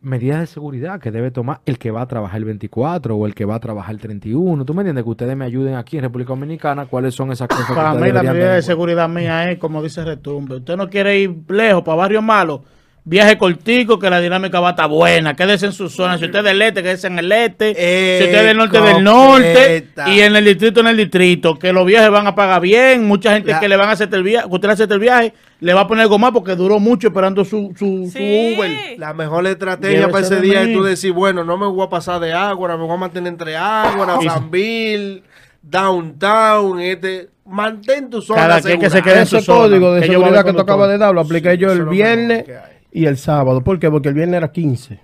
Medidas 0.00 0.38
de 0.38 0.46
seguridad 0.46 1.00
que 1.00 1.10
debe 1.10 1.32
tomar 1.32 1.60
el 1.66 1.76
que 1.76 1.90
va 1.90 2.02
a 2.02 2.06
trabajar 2.06 2.38
el 2.38 2.44
24 2.44 3.16
o 3.16 3.26
el 3.26 3.34
que 3.34 3.44
va 3.44 3.56
a 3.56 3.58
trabajar 3.58 3.92
el 3.92 4.00
31. 4.00 4.64
¿Tú 4.64 4.72
me 4.72 4.82
entiendes? 4.82 5.02
Que 5.02 5.10
ustedes 5.10 5.36
me 5.36 5.44
ayuden 5.44 5.74
aquí 5.74 5.96
en 5.96 6.04
República 6.04 6.28
Dominicana, 6.28 6.86
cuáles 6.86 7.16
son 7.16 7.32
esas 7.32 7.48
cosas 7.48 7.66
que 7.66 7.74
Para 7.74 7.94
ustedes 7.94 8.12
mí 8.12 8.12
la 8.12 8.32
medida 8.32 8.54
de 8.54 8.62
seguridad 8.62 9.08
mía 9.08 9.50
es, 9.50 9.58
como 9.58 9.82
dice 9.82 10.04
Retumbe, 10.04 10.56
usted 10.56 10.76
no 10.76 10.88
quiere 10.88 11.18
ir 11.18 11.42
lejos 11.48 11.82
para 11.82 11.96
barrios 11.96 12.22
malos, 12.22 12.60
viaje 13.08 13.38
cortico, 13.38 13.98
que 13.98 14.10
la 14.10 14.20
dinámica 14.20 14.60
va 14.60 14.68
a 14.68 14.70
estar 14.72 14.88
buena, 14.88 15.34
quédese 15.34 15.64
en 15.66 15.72
su 15.72 15.88
zona, 15.88 16.18
si 16.18 16.26
usted 16.26 16.40
es 16.40 16.44
del 16.44 16.60
este, 16.60 16.82
quédese 16.82 17.06
en 17.06 17.18
el 17.18 17.32
este, 17.32 17.68
si 17.68 18.24
usted 18.24 18.38
es 18.40 18.44
del 18.44 18.56
norte, 18.58 18.80
del 18.82 19.02
norte, 19.04 19.88
y 20.08 20.20
en 20.20 20.36
el 20.36 20.44
distrito, 20.44 20.80
en 20.80 20.88
el 20.88 20.96
distrito, 20.98 21.58
que 21.58 21.72
los 21.72 21.86
viajes 21.86 22.10
van 22.10 22.26
a 22.26 22.34
pagar 22.34 22.60
bien, 22.60 23.06
mucha 23.06 23.32
gente 23.32 23.50
La- 23.52 23.60
que 23.60 23.68
le 23.68 23.76
van 23.76 23.88
a 23.88 23.92
hacer 23.92 24.08
el 24.12 24.22
viaje, 24.22 24.46
que 24.48 24.54
usted 24.54 24.68
le 24.68 24.72
hace 24.74 24.84
el 24.84 24.98
viaje, 24.98 25.32
le 25.60 25.72
va 25.74 25.80
a 25.82 25.86
poner 25.88 26.06
goma 26.06 26.32
porque 26.32 26.54
duró 26.54 26.78
mucho 26.78 27.08
esperando 27.08 27.44
su, 27.44 27.72
su, 27.78 28.04
su 28.04 28.10
Sí. 28.18 28.54
Uber. 28.58 28.70
La 28.98 29.14
mejor 29.14 29.46
estrategia 29.46 29.90
Llévese 30.06 30.12
para 30.12 30.26
ese 30.26 30.40
día 30.40 30.60
mí. 30.64 30.70
es 30.72 30.76
tú 30.76 30.82
decir, 30.84 31.12
bueno, 31.12 31.44
no 31.44 31.56
me 31.56 31.66
voy 31.66 31.86
a 31.86 31.88
pasar 31.88 32.20
de 32.20 32.32
Ágora, 32.34 32.76
me 32.76 32.84
voy 32.84 32.94
a 32.94 32.98
mantener 32.98 33.28
entre 33.32 33.56
Ágora, 33.56 34.18
Y- 34.20 34.24
San 34.28 34.50
Bill, 34.50 35.22
Downtown, 35.62 36.80
este, 36.80 37.28
mantén 37.46 38.10
tu 38.10 38.20
zona 38.20 38.42
Cada 38.42 38.60
quien 38.60 38.78
que 38.80 38.86
se 38.90 38.96
segura. 38.98 39.12
quede 39.12 39.20
en 39.22 39.26
su 39.26 39.40
zona, 39.40 39.58
código 39.60 39.92
de 39.94 40.00
que 40.02 40.06
yo 40.08 40.12
seguridad 40.20 40.44
que 40.44 40.60
acabas 40.60 40.88
de 40.90 40.98
dar 40.98 41.14
lo 41.14 41.20
apliqué 41.22 41.56
yo 41.58 41.72
Eso 41.72 41.82
el 41.82 41.88
viernes 41.88 42.28
mejor 42.28 42.44
que 42.46 42.56
hay. 42.56 42.77
Y 42.92 43.06
el 43.06 43.16
sábado. 43.16 43.62
¿Por 43.62 43.78
qué? 43.78 43.90
Porque 43.90 44.08
el 44.08 44.14
viernes 44.14 44.38
era 44.38 44.52
15. 44.52 45.00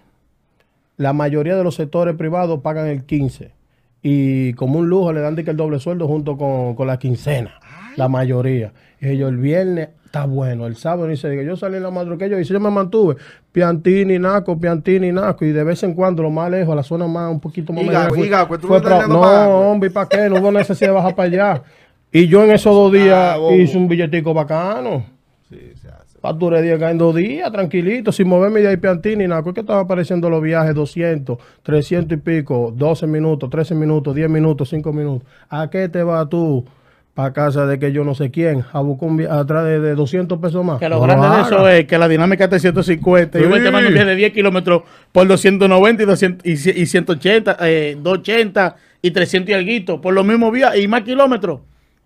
La 0.96 1.12
mayoría 1.12 1.56
de 1.56 1.64
los 1.64 1.74
sectores 1.74 2.14
privados 2.16 2.60
pagan 2.60 2.86
el 2.86 3.04
15. 3.04 3.50
Y 4.02 4.52
como 4.54 4.78
un 4.78 4.88
lujo 4.88 5.12
le 5.12 5.20
dan 5.20 5.34
de 5.34 5.44
que 5.44 5.50
el 5.50 5.56
doble 5.56 5.78
sueldo 5.80 6.06
junto 6.06 6.36
con, 6.36 6.74
con 6.74 6.86
la 6.86 6.98
quincena. 6.98 7.58
La 7.96 8.08
mayoría. 8.08 8.72
Y 9.00 9.08
ellos 9.08 9.30
el 9.30 9.38
viernes 9.38 9.88
está 10.04 10.26
bueno. 10.26 10.66
El 10.66 10.76
sábado 10.76 11.08
ni 11.08 11.16
se 11.16 11.28
diga. 11.30 11.42
Yo 11.42 11.56
salí 11.56 11.76
en 11.76 11.82
la 11.82 11.90
madrugada 11.90 12.26
yo, 12.28 12.38
y 12.38 12.44
yo 12.44 12.60
me 12.60 12.70
mantuve. 12.70 13.16
Piantini, 13.50 14.18
Naco, 14.18 14.58
Piantini, 14.58 15.10
Naco. 15.10 15.44
Y 15.44 15.52
de 15.52 15.64
vez 15.64 15.82
en 15.82 15.94
cuando, 15.94 16.22
lo 16.22 16.30
más 16.30 16.50
lejos, 16.50 16.72
a 16.72 16.76
la 16.76 16.82
zona 16.82 17.06
más, 17.06 17.30
un 17.30 17.40
poquito 17.40 17.72
más 17.72 17.84
Iga, 17.84 18.04
lejos, 18.04 18.18
fue- 18.18 18.26
Iga, 18.26 18.46
pues 18.48 18.60
tú 18.60 18.68
fue 18.68 18.80
no 18.80 19.06
No, 19.08 19.70
hombre, 19.70 19.90
¿y 19.90 19.92
para 19.92 20.08
qué? 20.08 20.28
No 20.28 20.40
hubo 20.40 20.52
necesidad 20.52 20.90
de 20.90 20.94
bajar 20.94 21.14
para 21.14 21.28
allá. 21.28 21.62
Y 22.12 22.28
yo 22.28 22.44
en 22.44 22.52
esos 22.52 22.74
dos 22.74 22.92
días 22.92 23.36
Ah, 23.40 23.52
hice 23.54 23.76
un 23.76 23.88
billetico 23.88 24.32
bacano. 24.34 25.04
Facturé 26.24 26.62
10 26.62 26.80
en 26.80 26.96
dos 26.96 27.14
días, 27.14 27.52
tranquilito, 27.52 28.10
sin 28.10 28.26
moverme 28.26 28.62
de 28.62 28.68
ahí 28.68 28.78
Piantini, 28.78 29.28
nada. 29.28 29.42
¿Qué 29.52 29.60
estaban 29.60 29.84
apareciendo 29.84 30.30
los 30.30 30.40
viajes? 30.40 30.74
200, 30.74 31.36
300 31.62 32.16
y 32.16 32.20
pico, 32.22 32.72
12 32.74 33.06
minutos, 33.06 33.50
13 33.50 33.74
minutos, 33.74 34.14
10 34.14 34.30
minutos, 34.30 34.70
5 34.70 34.90
minutos. 34.94 35.28
¿A 35.50 35.68
qué 35.68 35.86
te 35.90 36.02
vas 36.02 36.26
tú 36.30 36.64
para 37.12 37.34
casa 37.34 37.66
de 37.66 37.78
que 37.78 37.92
yo 37.92 38.04
no 38.04 38.14
sé 38.14 38.30
quién? 38.30 38.64
A 38.72 38.80
buscar 38.80 39.10
un 39.10 39.18
viaje 39.18 39.34
atrás 39.38 39.66
de, 39.66 39.80
de 39.80 39.94
200 39.94 40.38
pesos 40.38 40.64
más. 40.64 40.78
Que 40.78 40.88
lo 40.88 40.96
No 40.96 41.02
grande 41.02 41.28
de 41.28 41.42
eso 41.42 41.68
es 41.68 41.84
que 41.84 41.98
la 41.98 42.08
dinámica 42.08 42.44
está 42.44 42.56
en 42.56 42.60
150. 42.62 43.38
Yo 43.38 43.50
voy 43.50 43.58
Sí. 43.58 43.66
tomando 43.66 43.88
un 43.88 43.92
viaje 43.92 44.08
de 44.08 44.16
10 44.16 44.32
kilómetros 44.32 44.82
por 45.12 45.28
290 45.28 46.02
y, 46.04 46.06
200, 46.06 46.46
y, 46.46 46.52
y 46.52 46.86
180, 46.86 47.58
eh, 47.68 47.98
280 48.00 48.76
y 49.02 49.10
300 49.10 49.50
y 49.50 49.52
alguito 49.52 50.00
por 50.00 50.14
los 50.14 50.24
mismos 50.24 50.50
viajes 50.52 50.82
y 50.82 50.88
más 50.88 51.02
kilómetros. 51.02 51.60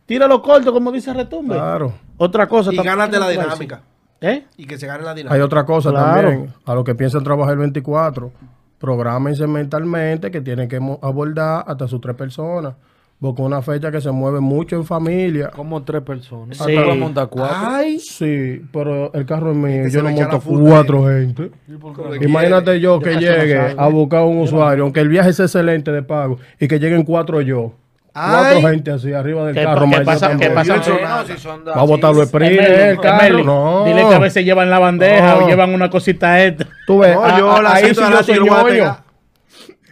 Tíralo 0.07 0.43
corto, 0.43 0.73
como 0.73 0.91
dice 0.91 1.15
Retumbe. 1.15 1.55
Claro. 1.55 1.93
Otra 2.17 2.49
cosa. 2.49 2.73
Y 2.75 2.77
gánate 2.79 3.13
la 3.21 3.27
¿cómo 3.27 3.31
se 3.31 3.41
dinámica. 3.43 3.83
¿Eh? 4.21 4.45
Y 4.57 4.67
que 4.67 4.79
se 4.79 4.87
gane 4.87 5.05
la 5.05 5.11
Hay 5.13 5.17
dinámica. 5.19 5.45
otra 5.45 5.65
cosa 5.65 5.91
Claro. 5.91 6.29
también. 6.31 6.55
A 6.67 6.75
los 6.75 6.85
que 6.85 6.95
piensan 6.95 7.23
trabajar 7.23 7.53
el 7.55 7.59
24, 7.61 8.33
prográmense 8.79 9.47
mentalmente 9.47 10.31
que 10.31 10.41
tienen 10.41 10.69
que 10.69 10.77
abordar 11.03 11.65
hasta 11.67 11.87
sus 11.89 12.01
tres 12.01 12.17
personas. 12.17 12.75
Porque 13.21 13.43
una 13.43 13.61
fecha 13.63 13.91
que 13.91 14.01
se 14.01 14.13
mueve 14.13 14.39
mucho 14.39 14.77
en 14.77 14.85
familia. 14.85 15.51
Como 15.51 15.83
tres 15.83 16.03
personas. 16.03 16.57
Sí. 16.57 16.73
Tú 16.73 16.81
vas 16.81 16.89
a 16.91 16.95
montar 16.95 17.29
cuatro. 17.29 17.57
Ay, 17.61 17.99
Sí, 17.99 18.63
pero 18.73 19.13
el 19.13 19.27
carro 19.27 19.51
es 19.51 19.57
mío. 19.57 19.83
que 19.85 19.91
Yo 19.91 20.03
no 20.05 20.11
monto 20.11 20.41
cuatro 20.41 21.09
gente. 21.09 21.51
Imagínate 22.21 22.79
yo 22.81 23.01
que 23.01 23.17
llegue 23.17 23.75
a 23.77 23.89
buscar 23.89 24.23
un 24.23 24.39
usuario, 24.39 24.85
aunque 24.85 25.01
el 25.01 25.09
viaje 25.09 25.31
es 25.31 25.41
excelente 25.41 25.91
de 25.91 26.03
pago, 26.03 26.39
y 26.61 26.69
que 26.69 26.79
lleguen 26.79 27.03
cuatro 27.05 27.41
yo. 27.41 27.73
Ay. 28.21 28.53
Cuatro 28.55 28.71
gente 28.71 28.91
así 28.91 29.13
arriba 29.13 29.47
del 29.47 29.55
¿Qué 29.55 29.63
carro. 29.65 29.87
qué 29.91 30.01
pasa- 30.01 30.37
qué 30.37 30.51
pasa? 30.51 30.77
No, 30.77 31.27
si 31.27 31.37
son 31.39 31.65
Va 31.67 31.81
a 31.81 31.85
botar 31.85 32.15
los 32.15 32.29
sprints, 32.29 32.59
Emeli, 32.59 32.75
el 32.91 33.01
carro. 33.01 33.25
Emeli, 33.27 33.45
No. 33.45 33.85
Dile 33.85 34.09
que 34.09 34.15
a 34.15 34.19
veces 34.19 34.45
llevan 34.45 34.71
la 34.71 34.79
bandeja 34.79 35.35
No. 35.35 35.45
o 35.45 35.49
llevan 35.49 35.73
una 35.75 35.89
cosita 35.91 36.45
extra. 36.45 36.67
Tú 36.87 36.99
ves, 36.99 37.15
No, 37.15 37.39
yo 37.39 37.51
a- 37.53 37.63
la 37.63 37.73
ahí 37.75 37.85
siento 37.85 38.01
sí 38.01 38.33
a 38.33 38.35
yo 38.37 38.45
la 38.45 38.51
voy 38.51 38.61
a 38.61 38.65
pegar. 38.65 38.97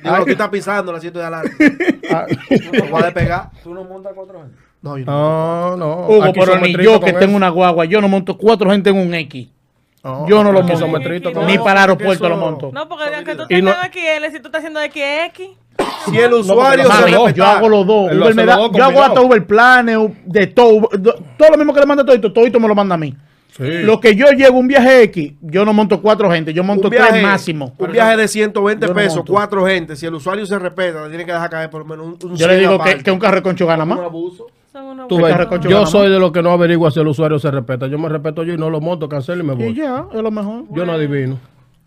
Digo, 0.03 0.17
lo 0.19 0.25
que 0.25 0.33
está 0.33 0.51
pisando 0.51 0.91
el 0.93 0.99
asiento 0.99 1.19
de 1.19 1.25
adelante. 1.25 1.53
Ah, 2.09 2.25
Lo 2.73 2.85
voy 2.87 3.03
a 3.03 3.07
despegar. 3.07 3.51
¿Tú 3.65 3.75
no 3.75 3.83
montas 3.83 4.13
cuatro 4.15 4.39
gente? 4.41 4.57
No, 4.81 4.97
yo 4.97 5.05
no. 5.05 5.71
no, 5.71 5.77
no. 5.77 6.07
Hugo, 6.07 6.23
Aquí 6.25 6.39
pero 6.39 6.59
ni 6.61 6.73
yo 6.77 7.01
que 7.01 7.13
tengo 7.13 7.35
una 7.35 7.49
guagua, 7.49 7.85
yo 7.87 8.01
no 8.01 8.07
monto 8.09 8.39
cuatro 8.39 8.71
gente 8.71 8.91
en 8.91 8.97
un 8.99 9.13
X. 9.13 9.49
No, 10.05 10.25
Yo 10.29 10.45
no 10.45 10.53
lo 10.53 10.63
monto. 10.63 10.87
Ni 11.47 11.59
para 11.59 11.73
el 11.73 11.79
aeropuerto 11.79 12.13
eso- 12.27 12.29
lo 12.29 12.37
monto. 12.37 12.71
No, 12.73 12.89
porque 12.89 13.13
aunque 13.13 13.33
tú 13.35 13.41
no- 13.41 13.47
tengas 13.49 13.87
XL, 13.91 14.31
si 14.31 14.39
tú 14.39 14.47
estás 14.47 14.61
haciendo 14.61 14.79
XX, 14.81 15.57
Si 16.05 16.19
el 16.19 16.33
usuario 16.35 16.85
se 16.91 17.03
respeta. 17.03 17.31
yo 17.33 17.45
hago 17.45 17.69
los 17.69 17.87
dos. 17.87 18.13
Uber 18.13 18.35
me 18.35 18.45
da- 18.47 18.59
yo 18.73 18.85
hago 18.85 19.03
hasta 19.03 19.21
Uber 19.21 19.47
Planes, 19.47 19.99
de 20.25 20.47
todo. 20.49 20.89
Todo 21.37 21.51
lo 21.51 21.57
mismo 21.57 21.73
que 21.75 21.81
le 21.81 21.87
manda 21.87 22.05
todo, 22.05 22.33
todo 22.33 22.61
me 22.61 22.69
lo 22.69 22.75
manda 22.75 22.95
a 22.95 22.99
mí. 22.99 23.15
Sí. 23.57 23.63
Lo 23.85 23.99
que 24.01 24.15
yo 24.15 24.27
llego 24.33 24.59
un 24.59 24.69
viaje 24.69 25.03
X, 25.05 25.33
yo 25.41 25.65
no 25.65 25.73
monto 25.73 26.03
cuatro 26.03 26.31
gente, 26.31 26.53
yo 26.53 26.63
monto 26.63 26.89
un 26.89 26.91
viaje, 26.91 27.11
tres 27.11 27.23
máximo. 27.23 27.73
Un 27.79 27.91
viaje 27.91 28.15
de 28.19 28.29
120 28.29 28.87
Yo 28.87 28.93
no 28.93 28.95
pesos, 28.95 29.17
monto. 29.17 29.33
cuatro 29.33 29.65
gente. 29.67 29.97
Si 29.97 30.05
el 30.05 30.13
usuario 30.13 30.45
se 30.45 30.59
respeta, 30.59 31.05
le 31.05 31.09
tiene 31.09 31.25
que 31.25 31.33
dejar 31.33 31.49
caer 31.49 31.71
por 31.71 31.81
lo 31.81 31.87
menos 31.87 32.07
un, 32.23 32.31
un 32.33 32.37
Yo 32.37 32.47
le 32.49 32.59
100 32.59 32.59
digo 32.71 32.79
que, 32.85 33.03
que 33.03 33.11
un 33.11 33.19
carro 33.19 33.37
de 33.37 33.43
concho 33.43 33.67
gana 33.67 33.85
Un 33.85 33.89
más. 33.89 33.99
abuso. 34.01 34.47
son 34.71 34.85
unos 34.85 35.09
Tú 35.09 35.17
ves, 35.23 35.35
con 35.47 35.63
yo 35.63 35.87
soy 35.87 36.11
de 36.11 36.19
los 36.19 36.33
que 36.33 36.43
no 36.43 36.51
averigua 36.53 36.91
si 36.91 37.01
el 37.01 37.07
usuario 37.09 37.39
se 37.39 37.51
respeta. 37.51 37.87
Yo 37.87 37.99
me 37.99 38.11
respeto 38.11 38.43
yo 38.43 38.53
y 38.53 38.59
no 38.59 38.69
lo 38.69 38.83
monto, 38.83 39.09
cancelo 39.09 39.43
y 39.43 39.47
me 39.47 39.55
Y 39.55 39.57
voy. 39.57 39.75
ya, 39.75 40.05
es 40.13 40.21
lo 40.23 40.31
mejor. 40.31 40.65
Yo 40.73 40.85
no 40.85 40.93
adivino. 40.93 41.39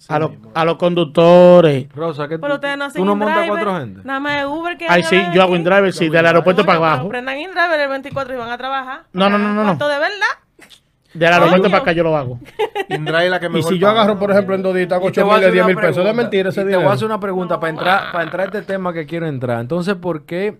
A, 0.07 0.17
los- 0.19 0.31
a 0.53 0.65
los 0.65 0.77
conductores. 0.77 1.87
Rosa, 1.93 2.27
¿qué 2.27 2.39
Pero 2.39 2.55
ustedes 2.55 2.77
no 2.77 2.85
hacen 2.85 3.01
¿Tú 3.01 3.05
no 3.05 3.15
montas 3.15 3.47
cuatro 3.47 3.77
gente? 3.79 4.01
Nada 4.03 4.19
más 4.19 4.37
de 4.39 4.45
Uber 4.45 4.77
que 4.77 4.85
Ay, 4.87 5.03
sí, 5.03 5.21
yo 5.33 5.41
hago 5.43 5.55
InDriver, 5.55 5.91
sí, 5.93 6.09
del 6.09 6.25
aeropuerto 6.25 6.65
para 6.65 6.77
abajo. 6.77 7.09
Prendan 7.09 7.37
InDriver 7.37 7.79
el 7.79 7.89
24 7.89 8.33
y 8.33 8.37
van 8.37 8.49
a 8.49 8.57
trabajar. 8.57 9.01
No, 9.13 9.29
no, 9.29 9.37
no, 9.37 9.49
no, 9.49 9.55
no. 9.55 9.63
¿Cuánto 9.63 9.87
de 9.87 9.99
verdad? 9.99 10.73
Del 11.13 11.33
aeropuerto 11.33 11.69
para 11.69 11.81
acá 11.83 11.91
yo 11.91 12.03
lo 12.03 12.15
hago. 12.15 12.39
Es 12.89 12.99
la 13.29 13.39
que 13.39 13.47
Y 13.47 13.49
mejor 13.49 13.73
si 13.73 13.79
yo 13.79 13.89
agarro, 13.89 14.17
por 14.17 14.31
ejemplo, 14.31 14.55
en 14.55 14.61
Dodita, 14.63 14.95
hago 14.95 15.09
Y 15.09 15.11
te 15.11 15.21
8 15.21 15.25
voy 15.25 15.31
a 15.31 15.37
mil 15.37 15.41
de 15.41 15.47
hacer 15.47 15.53
10 15.53 15.63
una 15.65 15.67
mil 15.67 15.75
pesos. 15.75 15.95
De 15.97 16.01
pregunta. 16.03 16.21
mentira 16.23 16.49
ese 16.49 16.61
Y 16.61 16.63
Te 16.63 16.67
dinero. 16.67 16.81
voy 16.83 16.91
a 16.91 16.93
hacer 16.93 17.05
una 17.05 17.19
pregunta 17.19 17.59
para 17.59 17.69
entrar, 17.71 18.11
para 18.11 18.23
entrar 18.23 18.41
a 18.41 18.45
este 18.45 18.61
tema 18.61 18.93
que 18.93 19.05
quiero 19.05 19.27
entrar. 19.27 19.59
Entonces, 19.59 19.95
¿por 19.95 20.23
qué 20.23 20.57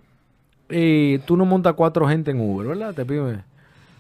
eh, 0.70 1.20
tú 1.26 1.38
no 1.38 1.46
montas 1.46 1.74
cuatro 1.74 2.08
gente 2.08 2.32
en 2.32 2.40
Uber, 2.42 2.68
verdad? 2.68 2.94
Te 2.94 3.06
pido. 3.06 3.32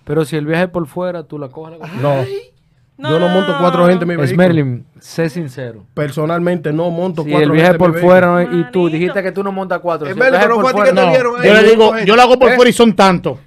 Pero 0.03 0.25
si 0.25 0.35
el 0.35 0.45
viaje 0.45 0.63
es 0.63 0.69
por 0.69 0.85
fuera, 0.87 1.23
tú 1.23 1.37
la 1.39 1.49
coges. 1.49 1.79
La 1.79 1.87
coges. 2.01 2.51
No. 2.99 3.09
yo 3.11 3.19
no 3.19 3.29
monto 3.29 3.55
cuatro 3.59 3.87
gente 3.87 4.03
en 4.03 4.07
mi 4.09 4.13
Es 4.15 4.19
vehículo. 4.19 4.37
Merlin, 4.37 4.85
sé 4.99 5.29
sincero. 5.29 5.85
Personalmente 5.93 6.73
no 6.73 6.89
monto 6.91 7.23
Si 7.23 7.29
cuatro 7.31 7.45
el 7.45 7.51
viaje 7.53 7.67
gente 7.71 7.79
por 7.79 7.97
fuera 7.99 8.27
¿no? 8.27 8.41
y 8.59 8.65
tú 8.71 8.89
dijiste 8.89 9.23
que 9.23 9.31
tú 9.31 9.41
no 9.43 9.51
montas 9.53 9.79
cuatro. 9.79 10.07
Es 10.07 10.13
Si 10.15 10.19
el 10.19 10.23
Merlin, 10.25 10.41
pero 10.41 10.55
por 10.55 10.65
que 10.65 10.71
fuera, 10.71 10.89
te 10.93 10.95
no. 11.05 11.09
dieron 11.09 11.41
Yo 11.41 11.53
le 11.53 11.63
digo, 11.63 11.93
gente. 11.93 12.05
yo 12.05 12.15
lo 12.17 12.21
hago 12.21 12.37
por 12.37 12.51
¿Eh? 12.51 12.55
fuera 12.55 12.69
y 12.69 12.73
son 12.73 12.93
tantos. 12.93 13.39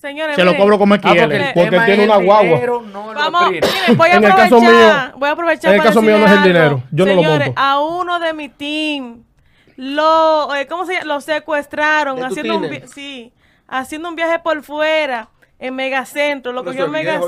Señores, 0.00 0.36
Se 0.36 0.44
lo 0.44 0.56
cobro 0.56 0.78
como 0.78 0.94
él 0.94 1.00
Ah, 1.04 1.08
porque, 1.08 1.26
quiere. 1.26 1.50
porque 1.54 1.70
Tema 1.70 1.84
tiene 1.86 2.04
una 2.04 2.16
el 2.16 2.24
guagua. 2.24 2.44
dinero, 2.54 2.82
no 2.92 3.10
el 3.10 3.16
Vamos, 3.16 3.50
miren, 3.50 3.70
voy 3.96 4.08
a 4.08 4.14
En 4.14 4.24
el 4.24 4.30
aprovechar. 4.30 4.36
caso 4.36 4.60
mío- 4.60 5.12
voy 5.18 5.28
a 5.28 5.32
aprovechar 5.32 5.70
en 5.74 5.80
el 5.80 5.86
caso 5.86 6.02
mío 6.02 6.18
no 6.18 6.24
es 6.26 6.32
el 6.32 6.42
dinero, 6.44 6.82
yo 6.92 7.04
no 7.04 7.14
lo 7.14 7.22
Señores, 7.22 7.46
monto. 7.48 7.60
a 7.60 7.80
uno 7.80 8.18
de 8.20 8.32
mi 8.32 8.48
team 8.48 9.22
lo, 9.76 10.54
eh, 10.54 10.66
¿cómo 10.66 10.86
se 10.86 10.94
llama? 10.94 11.04
Lo 11.04 11.20
secuestraron 11.20 12.16
¿De 12.16 12.22
tu 12.22 12.26
haciendo 12.28 12.56
un, 12.58 12.68
sí, 12.94 13.32
haciendo 13.66 14.08
un 14.08 14.16
viaje 14.16 14.38
por 14.38 14.62
fuera 14.62 15.28
en 15.58 15.74
Megacentro, 15.74 16.52
lo 16.52 16.64
cogió 16.64 16.86
en 16.86 16.92
ya. 16.92 17.18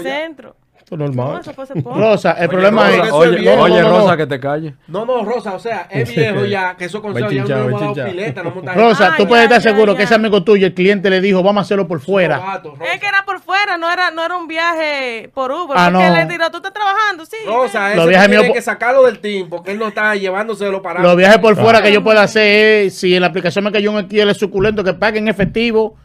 Megacentro. 0.90 0.94
Esto 0.94 0.94
es 0.94 0.98
No, 0.98 1.06
normal. 1.24 1.40
eso 1.40 1.52
fue 1.54 1.64
hace 1.64 1.74
poco. 1.82 1.98
Rosa, 1.98 2.32
el 2.32 2.48
problema 2.48 2.86
Rosa, 2.88 3.00
es. 3.02 3.06
eso 3.06 3.16
Oye, 3.16 3.30
es 3.36 3.40
viejo. 3.40 3.62
oye, 3.62 3.74
No, 3.74 3.82
no, 3.82 3.88
no. 3.90 3.98
Rosa, 4.00 4.16
que 4.16 4.26
te 4.26 4.40
calles. 4.40 4.74
No, 4.88 5.04
no, 5.06 5.24
Rosa, 5.24 5.54
o 5.54 5.58
sea, 5.58 5.86
es 5.90 6.14
viejo 6.14 6.44
ya, 6.46 6.76
que 6.76 6.84
eso 6.86 7.00
consejo 7.02 7.30
ya 7.30 7.42
no 7.44 7.48
va 7.48 7.60
hemos 7.66 7.80
dado 7.80 7.92
chinchado. 7.94 8.10
pileta, 8.10 8.42
no 8.42 8.50
monta 8.50 8.74
Rosa, 8.74 9.06
Ah, 9.12 9.14
tú 9.16 9.22
ya, 9.22 9.28
puedes 9.28 9.44
estar 9.44 9.60
ya, 9.62 9.70
seguro 9.70 9.92
ya. 9.92 9.98
que 9.98 10.04
ese 10.04 10.14
amigo 10.14 10.42
tuyo, 10.42 10.66
el 10.66 10.74
cliente 10.74 11.10
le 11.10 11.20
dijo, 11.20 11.42
vamos 11.42 11.60
a 11.60 11.62
hacerlo 11.62 11.86
por 11.86 12.00
fuera. 12.00 12.60
Es 12.92 13.00
que 13.00 13.06
era 13.06 13.24
por 13.24 13.40
fuera, 13.40 13.76
no 13.78 13.90
era, 13.90 14.10
no 14.10 14.24
era 14.24 14.36
un 14.36 14.48
viaje 14.48 15.30
por 15.34 15.50
Uber. 15.52 15.76
Ah, 15.78 15.90
porque 15.92 16.08
no. 16.08 16.16
le 16.16 16.26
tiró, 16.26 16.50
tú 16.50 16.56
estás 16.58 16.72
trabajando, 16.72 17.24
sí. 17.26 17.36
Rosa, 17.46 17.92
tienes 17.94 18.28
míos- 18.28 18.44
que 18.52 18.62
sacarlo 18.62 19.04
del 19.04 19.20
team 19.20 19.48
porque 19.48 19.72
él 19.72 19.78
no 19.78 19.88
está 19.88 20.14
llevándoselo 20.16 20.82
para 20.82 21.00
Los 21.02 21.16
viajes 21.16 21.38
por 21.38 21.56
fuera 21.56 21.82
que 21.82 21.92
yo 21.92 22.02
pueda 22.02 22.22
hacer 22.22 22.86
es, 22.86 22.94
si 22.98 23.14
en 23.14 23.20
la 23.20 23.28
aplicación 23.28 23.64
me 23.64 23.72
cayó 23.72 23.90
un 23.92 23.98
alquiler 23.98 24.34
suculento 24.34 24.82
que 24.84 24.94
paguen 24.94 25.28
efectivo, 25.28 25.96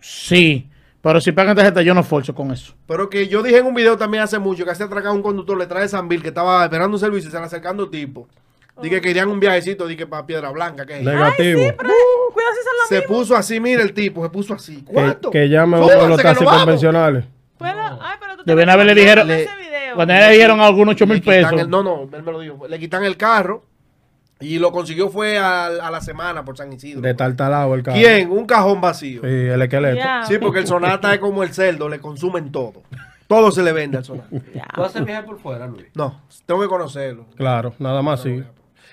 sí. 0.00 0.68
Pero 1.02 1.20
si 1.20 1.32
pagan 1.32 1.56
tarjeta, 1.56 1.82
yo 1.82 1.94
no 1.94 2.00
esfuerzo 2.00 2.34
con 2.34 2.52
eso. 2.52 2.74
Pero 2.86 3.10
que 3.10 3.26
yo 3.26 3.42
dije 3.42 3.58
en 3.58 3.66
un 3.66 3.74
video 3.74 3.96
también 3.96 4.22
hace 4.22 4.38
mucho 4.38 4.64
que 4.64 4.70
hace 4.70 4.84
atracado 4.84 5.14
un 5.14 5.22
conductor, 5.22 5.58
le 5.58 5.66
trae 5.66 5.88
San 5.88 6.08
Bill 6.08 6.22
que 6.22 6.28
estaba 6.28 6.62
esperando 6.64 6.96
un 6.96 7.00
servicio 7.00 7.28
y 7.28 7.32
se 7.32 7.38
le 7.38 7.44
acercando 7.44 7.88
tipo. 7.90 8.28
Dije 8.80 8.96
que 8.96 9.00
querían 9.08 9.28
un 9.28 9.38
viajecito, 9.40 9.86
dije 9.86 10.06
para 10.06 10.24
Piedra 10.24 10.50
Blanca. 10.50 10.86
Que 10.86 11.00
Negativo. 11.00 11.60
Pero, 11.76 11.76
cuidado 12.32 12.54
si 12.54 12.62
son 12.64 12.72
los 12.80 12.88
se 12.88 12.98
mismos. 13.00 13.18
puso 13.18 13.36
así, 13.36 13.60
mira 13.60 13.82
el 13.82 13.92
tipo, 13.92 14.22
se 14.22 14.30
puso 14.30 14.54
así. 14.54 14.76
que, 14.82 14.92
¿Cuánto? 14.92 15.30
que 15.30 15.48
llame 15.48 15.76
a 15.76 15.80
Súbanse, 15.80 15.94
uno 15.96 16.02
de 16.04 16.08
los 16.08 16.18
que 16.18 16.22
taxis 16.22 16.48
convencionales. 16.48 17.24
Puedo- 17.58 17.72
Ay, 18.00 18.16
pero 18.20 18.36
tú 18.36 18.42
De 18.46 18.54
te 18.56 18.62
una 18.62 18.76
vez 18.76 18.86
le 18.86 18.92
vas 18.92 18.98
a 18.98 19.00
dijeron, 19.00 19.28
cuando 19.94 20.14
le 20.14 20.30
dijeron 20.30 20.60
algunos 20.60 20.94
8 20.94 21.04
Le 21.06 21.12
mil 21.14 21.22
pesos. 21.22 21.52
el- 21.60 21.68
no, 21.70 21.82
no, 21.82 22.08
él 22.12 22.22
me 22.22 22.32
lo 22.32 22.40
dijo. 22.40 22.66
Le 22.66 22.78
quitan 22.78 23.04
el 23.04 23.16
carro 23.16 23.62
y 24.42 24.58
lo 24.58 24.72
consiguió 24.72 25.08
fue 25.08 25.38
a, 25.38 25.66
a 25.66 25.90
la 25.90 26.00
semana 26.00 26.44
por 26.44 26.56
San 26.56 26.72
Isidro. 26.72 27.00
De 27.00 27.14
taltalado 27.14 27.74
el 27.74 27.82
carro. 27.82 27.96
¿Quién? 27.96 28.30
Un 28.30 28.44
cajón 28.46 28.80
vacío. 28.80 29.20
Sí, 29.22 29.28
el 29.28 29.62
esqueleto. 29.62 30.02
Sí, 30.28 30.38
porque 30.38 30.58
el 30.60 30.66
Sonata 30.66 31.14
es 31.14 31.20
como 31.20 31.42
el 31.42 31.52
cerdo, 31.52 31.88
le 31.88 32.00
consumen 32.00 32.50
todo. 32.52 32.82
Todo 33.26 33.50
se 33.50 33.62
le 33.62 33.72
vende 33.72 33.96
al 33.98 34.04
Sonata. 34.04 34.28
¿Tú 34.74 34.82
haces 34.84 35.04
viaje 35.04 35.22
por 35.22 35.38
fuera, 35.38 35.66
Luis? 35.66 35.86
No, 35.94 36.20
tengo 36.44 36.60
que 36.60 36.68
conocerlo. 36.68 37.26
Claro, 37.36 37.72
nada 37.78 38.02
más 38.02 38.22
sí. 38.22 38.42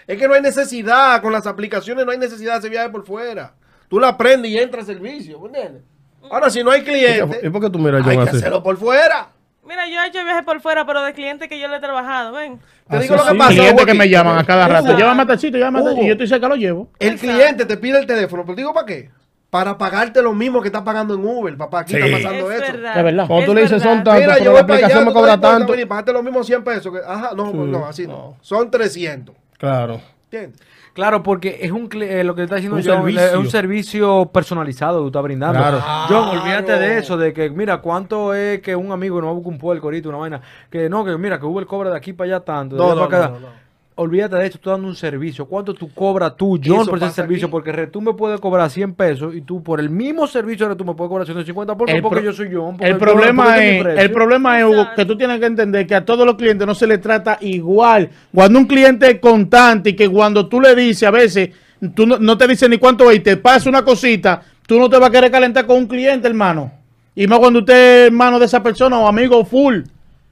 Es 0.08 0.18
que 0.18 0.28
no 0.28 0.34
hay 0.34 0.42
necesidad, 0.42 1.22
con 1.22 1.32
las 1.34 1.46
aplicaciones 1.46 2.06
no 2.06 2.12
hay 2.12 2.18
necesidad 2.18 2.54
de 2.54 2.60
ese 2.60 2.70
viaje 2.70 2.90
por 2.90 3.06
fuera. 3.06 3.54
Tú 3.90 4.00
la 4.00 4.18
prendes 4.18 4.50
y 4.52 4.58
entra 4.58 4.80
al 4.82 4.86
servicio, 4.86 5.40
¿me 5.40 5.48
entiendes? 5.48 5.84
Ahora, 6.32 6.50
si 6.50 6.64
no 6.64 6.72
hay 6.72 6.82
¿Y 6.82 6.84
cliente, 6.84 7.50
por 7.52 7.62
qué 7.62 7.70
tú 7.70 7.80
miras 7.80 8.06
a 8.06 8.10
hay 8.10 8.16
John 8.16 8.26
que 8.26 8.30
así? 8.30 8.38
hacerlo 8.40 8.62
por 8.64 8.78
fuera. 8.78 9.30
Mira, 9.69 9.88
yo 9.88 10.01
he 10.01 10.08
hecho 10.08 10.23
viajes 10.23 10.43
por 10.43 10.60
fuera, 10.62 10.84
pero 10.86 11.03
de 11.03 11.13
clientes 11.13 11.47
que 11.47 11.60
yo 11.60 11.67
le 11.67 11.77
he 11.77 11.79
trabajado, 11.79 12.32
ven. 12.34 12.60
Te 12.89 12.95
Así 12.97 13.03
digo 13.03 13.15
lo 13.17 13.23
que 13.23 13.29
sí. 13.32 13.38
pasa. 13.38 13.49
clientes 13.51 13.86
que 13.86 13.93
me 13.93 14.10
llaman 14.10 14.38
a 14.39 14.43
cada 14.43 14.67
rato. 14.67 14.97
Llévame 14.97 15.21
a 15.21 15.25
tachito, 15.27 15.58
llévame 15.58 15.79
a 15.79 15.84
tachito. 15.84 16.01
Y 16.01 16.08
yo 16.08 16.12
estoy 16.13 16.27
cerca, 16.27 16.47
lo 16.49 16.55
llevo. 16.55 16.89
El 16.97 17.17
cliente 17.19 17.65
te 17.65 17.77
pide 17.77 17.99
el 17.99 18.08
teléfono, 18.08 18.41
pero 18.43 18.55
te 18.55 18.62
digo 18.62 18.73
para 18.73 18.86
qué. 18.88 19.12
Para 19.51 19.77
pagarte 19.77 20.21
lo 20.23 20.34
mismo 20.34 20.60
que 20.62 20.69
estás 20.69 20.82
pagando 20.82 21.13
en 21.13 21.23
Uber, 21.25 21.55
papá. 21.55 21.79
Aquí 21.82 21.93
Sí. 21.93 21.99
está 21.99 22.17
pasando 22.17 22.51
es 22.51 22.62
eso. 22.63 22.73
verdad. 22.73 22.97
Es 22.97 23.03
verdad. 23.03 23.27
Cuando 23.27 23.45
tú 23.45 23.53
le 23.53 23.62
dices, 23.62 23.82
son 23.84 24.03
tantos, 24.03 24.13
Mira, 24.15 24.34
pero 24.34 24.45
yo 24.45 24.51
la 24.53 24.60
allá, 24.60 24.63
aplicación 24.73 25.05
me 25.05 25.13
cobra 25.13 25.39
tanto. 25.39 25.73
mira, 25.73 25.88
pagarte 25.88 26.13
lo 26.13 26.23
mismo 26.23 26.43
100 26.43 26.63
pesos. 26.63 26.91
que- 26.93 26.99
ajá, 27.08 27.32
no, 27.36 27.51
no, 27.53 27.86
así 27.86 28.08
no. 28.08 28.38
Son 28.41 28.69
300. 28.71 29.36
Claro. 29.58 30.01
¿Entiendes? 30.32 30.60
Claro, 31.00 31.24
porque 31.24 31.60
es 31.62 31.72
un 31.72 31.90
eh, 32.02 32.24
lo 32.24 32.36
que 32.36 32.44
está 32.44 32.56
diciendo 32.56 32.78
Un 32.78 32.84
John, 32.84 32.98
servicio. 32.98 33.22
es 33.26 33.36
un 33.36 33.50
servicio 33.50 34.26
personalizado 34.34 34.98
que 35.00 35.02
tú 35.04 35.08
estás 35.08 35.24
brindando. 35.24 35.60
Claro. 35.60 35.80
John, 36.10 36.38
olvídate 36.40 36.74
de 36.74 36.98
eso, 36.98 37.16
de 37.18 37.32
que 37.34 37.50
mira, 37.50 37.78
cuánto 37.78 38.34
es 38.34 38.60
que 38.62 38.76
un 38.76 38.92
amigo 38.92 39.20
no 39.22 39.28
va 39.28 39.32
a 39.32 39.36
buscar 39.36 39.54
un 39.54 39.58
puerco 39.60 39.88
ahorita, 39.88 40.10
una 40.10 40.18
vaina, 40.18 40.42
que 40.70 40.90
no, 40.90 41.06
que 41.06 41.18
mira, 41.18 41.40
que 41.40 41.46
Uber 41.46 41.66
cobra 41.66 41.90
de 41.92 41.98
aquí 41.98 42.12
para 42.14 42.36
allá 42.36 42.40
tanto, 42.46 42.76
de 42.76 42.82
No, 42.82 42.92
allá 42.92 42.96
no, 43.02 43.08
para 43.10 43.18
acá. 43.26 43.34
no, 43.34 43.40
no, 43.40 43.48
no. 43.48 43.54
Olvídate 44.02 44.38
de 44.38 44.46
eso, 44.48 44.58
tú 44.60 44.70
dando 44.70 44.88
un 44.88 44.96
servicio. 44.96 45.46
¿Cuánto 45.46 45.74
tú 45.74 45.90
cobras 45.94 46.34
tú, 46.38 46.58
John, 46.64 46.88
por 46.88 46.98
ese 47.00 47.10
servicio? 47.12 47.48
aquí. 47.48 47.52
Porque 47.52 47.88
tú 47.88 48.00
me 48.00 48.14
puedes 48.14 48.40
cobrar 48.40 48.70
100 48.70 48.94
pesos 48.94 49.36
y 49.36 49.42
tú 49.42 49.62
por 49.62 49.82
el 49.82 49.90
mismo 49.90 50.26
servicio 50.26 50.74
tú 50.78 50.86
me 50.86 50.94
puedes 50.94 51.10
cobrar 51.10 51.26
150 51.26 51.76
por 51.76 51.90
El 51.90 52.02
porque 52.02 52.24
yo 52.24 52.32
soy 52.32 52.48
John. 52.50 52.78
porque 52.78 52.86
El 52.86 52.94
yo- 52.94 52.98
problema, 52.98 53.58
es, 53.62 53.86
el 54.00 54.12
problema 54.12 54.58
es, 54.58 54.64
Hugo, 54.66 54.88
que 54.96 55.04
tú 55.04 55.18
tienes 55.18 55.38
que 55.42 55.48
entender 55.48 55.86
que 55.86 55.96
a 55.96 56.06
todos 56.06 56.26
los 56.26 56.36
clientes 56.36 56.66
no 56.66 56.74
se 56.74 56.88
les 56.88 57.02
trata 57.02 57.40
igual. 57.42 58.10
Cuando 58.34 58.60
un 58.60 58.68
cliente 58.68 59.12
es 59.12 59.20
constante 59.20 59.90
y 59.90 59.96
que 59.98 60.08
cuando 60.08 60.48
tú 60.48 60.62
le 60.62 60.74
dices 60.76 61.04
a 61.04 61.12
veces, 61.12 61.50
tú 61.94 62.08
no, 62.08 62.18
no 62.20 62.38
te 62.38 62.48
dice 62.48 62.70
ni 62.70 62.78
cuánto 62.78 63.12
es 63.12 63.18
y 63.18 63.20
te 63.20 63.36
pasa 63.36 63.68
una 63.70 63.84
cosita, 63.84 64.42
tú 64.66 64.80
no 64.80 64.90
te 64.90 64.98
vas 64.98 65.10
a 65.10 65.12
querer 65.12 65.30
calentar 65.30 65.66
con 65.66 65.76
un 65.76 65.88
cliente, 65.88 66.26
hermano. 66.26 66.72
Y 67.16 67.28
más 67.28 67.40
cuando 67.40 67.60
usted 67.60 67.74
es 68.04 68.08
hermano 68.08 68.40
de 68.40 68.46
esa 68.46 68.64
persona 68.64 68.98
o 68.98 69.10
amigo 69.10 69.44
full. 69.44 69.82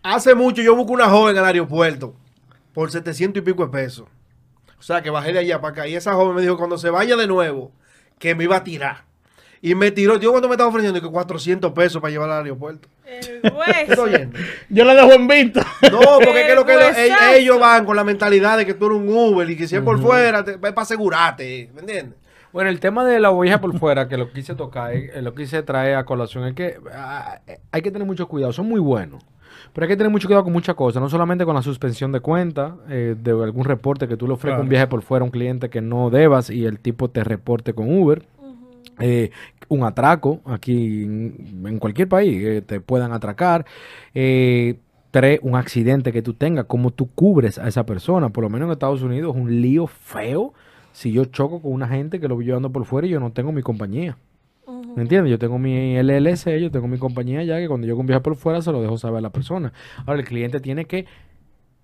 Hace 0.03 0.33
mucho 0.33 0.61
yo 0.61 0.73
busco 0.73 0.93
una 0.93 1.09
joven 1.09 1.37
al 1.37 1.43
aeropuerto 1.43 2.13
por 2.77 2.91
700 2.91 3.41
y 3.41 3.43
pico 3.43 3.65
de 3.65 3.71
pesos. 3.71 4.05
O 4.77 4.83
sea, 4.83 5.01
que 5.01 5.09
bajé 5.09 5.33
de 5.33 5.39
allá 5.39 5.59
para 5.59 5.71
acá. 5.71 5.87
Y 5.87 5.95
esa 5.95 6.13
joven 6.13 6.35
me 6.35 6.43
dijo, 6.43 6.57
cuando 6.57 6.77
se 6.77 6.91
vaya 6.91 7.15
de 7.15 7.25
nuevo, 7.25 7.71
que 8.19 8.35
me 8.35 8.43
iba 8.43 8.57
a 8.57 8.63
tirar. 8.63 9.05
Y 9.63 9.73
me 9.73 9.89
tiró. 9.89 10.19
Yo 10.19 10.29
cuando 10.29 10.47
me 10.47 10.53
estaba 10.53 10.69
ofreciendo 10.69 11.01
que 11.01 11.07
400 11.09 11.71
pesos 11.71 11.99
para 11.99 12.11
llevar 12.11 12.29
al 12.29 12.43
aeropuerto. 12.43 12.87
El 13.03 13.17
¿Estás 13.43 13.53
hueso. 13.87 14.03
oyendo? 14.03 14.37
Yo 14.69 14.85
le 14.85 14.93
dejo 14.93 15.11
en 15.11 15.27
vista. 15.27 15.65
No, 15.91 15.99
porque 16.23 16.41
es 16.41 16.45
que, 16.49 16.53
lo 16.53 16.67
que 16.67 16.75
lo- 16.75 17.33
ellos, 17.33 17.59
van 17.59 17.83
con 17.83 17.95
la 17.95 18.03
mentalidad 18.03 18.59
de 18.59 18.67
que 18.67 18.75
tú 18.75 18.85
eres 18.85 18.99
un 18.99 19.09
Uber 19.09 19.49
y 19.49 19.57
que 19.57 19.67
si 19.67 19.75
es 19.75 19.81
por 19.81 19.99
fuera, 19.99 20.43
te- 20.43 20.51
es 20.51 20.57
para 20.59 20.81
asegurarte. 20.83 21.71
¿Me 21.73 21.79
entiendes? 21.81 22.15
Bueno, 22.53 22.69
el 22.69 22.79
tema 22.79 23.03
de 23.05 23.19
la 23.19 23.31
oveja 23.31 23.59
por 23.59 23.75
fuera, 23.79 24.07
que 24.07 24.17
lo 24.17 24.31
quise 24.31 24.53
tocar, 24.53 24.93
eh, 24.93 25.19
lo 25.23 25.33
quise 25.33 25.63
traer 25.63 25.95
a 25.95 26.05
colación, 26.05 26.45
es 26.45 26.53
que 26.53 26.77
ah, 26.93 27.39
eh, 27.47 27.57
hay 27.71 27.81
que 27.81 27.89
tener 27.89 28.05
mucho 28.05 28.27
cuidado, 28.27 28.53
son 28.53 28.67
muy 28.67 28.79
buenos. 28.79 29.23
Pero 29.73 29.85
hay 29.85 29.89
que 29.89 29.97
tener 29.97 30.11
mucho 30.11 30.27
cuidado 30.27 30.43
con 30.43 30.53
muchas 30.53 30.75
cosas, 30.75 31.01
no 31.01 31.09
solamente 31.09 31.45
con 31.45 31.55
la 31.55 31.61
suspensión 31.61 32.11
de 32.11 32.19
cuenta, 32.19 32.75
eh, 32.89 33.15
de 33.21 33.31
algún 33.31 33.65
reporte 33.65 34.07
que 34.07 34.17
tú 34.17 34.27
le 34.27 34.33
ofrezcas 34.33 34.57
Claro. 34.57 34.63
un 34.63 34.69
viaje 34.69 34.87
por 34.87 35.01
fuera 35.01 35.23
a 35.23 35.25
un 35.25 35.31
cliente 35.31 35.69
que 35.69 35.81
no 35.81 36.09
debas 36.09 36.49
y 36.49 36.65
el 36.65 36.79
tipo 36.79 37.09
te 37.09 37.23
reporte 37.23 37.73
con 37.73 37.91
Uber. 37.91 38.23
Eh, 38.99 39.29
un 39.69 39.83
atraco 39.83 40.41
aquí 40.45 41.03
en, 41.03 41.63
en 41.65 41.77
cualquier 41.79 42.07
país, 42.07 42.41
eh, 42.43 42.61
te 42.65 42.79
puedan 42.79 43.11
atracar. 43.13 43.65
Eh, 44.15 44.79
tres, 45.11 45.39
un 45.43 45.55
accidente 45.55 46.11
que 46.11 46.21
tú 46.21 46.33
tengas, 46.33 46.65
cómo 46.65 46.91
tú 46.91 47.09
cubres 47.13 47.57
a 47.59 47.67
esa 47.67 47.85
persona. 47.85 48.29
Por 48.29 48.43
lo 48.43 48.49
menos 48.49 48.67
en 48.67 48.71
Estados 48.71 49.01
Unidos 49.01 49.35
es 49.35 49.41
un 49.41 49.61
lío 49.61 49.87
feo 49.87 50.53
si 50.93 51.11
yo 51.11 51.25
choco 51.25 51.61
con 51.61 51.71
una 51.73 51.87
gente 51.87 52.19
que 52.19 52.27
lo 52.27 52.35
voy 52.35 52.45
llevando 52.45 52.71
por 52.71 52.85
fuera 52.85 53.05
y 53.07 53.11
yo 53.11 53.19
no 53.19 53.31
tengo 53.31 53.51
mi 53.51 53.61
compañía. 53.61 54.17
¿Me 54.97 55.03
entiendes? 55.03 55.29
Yo 55.29 55.37
tengo 55.37 55.59
mi 55.59 55.95
LLC, 55.95 56.59
yo 56.59 56.71
tengo 56.71 56.87
mi 56.87 56.97
compañía 56.97 57.43
ya 57.43 57.59
que 57.59 57.67
cuando 57.67 57.85
yo 57.85 57.93
hago 57.93 58.01
un 58.01 58.07
viaje 58.07 58.21
por 58.21 58.35
fuera 58.35 58.63
se 58.63 58.71
lo 58.71 58.81
dejo 58.81 58.97
saber 58.97 59.19
a 59.19 59.21
la 59.21 59.29
persona. 59.29 59.71
Ahora 60.07 60.21
el 60.21 60.25
cliente 60.25 60.59
tiene 60.59 60.85
que 60.85 61.05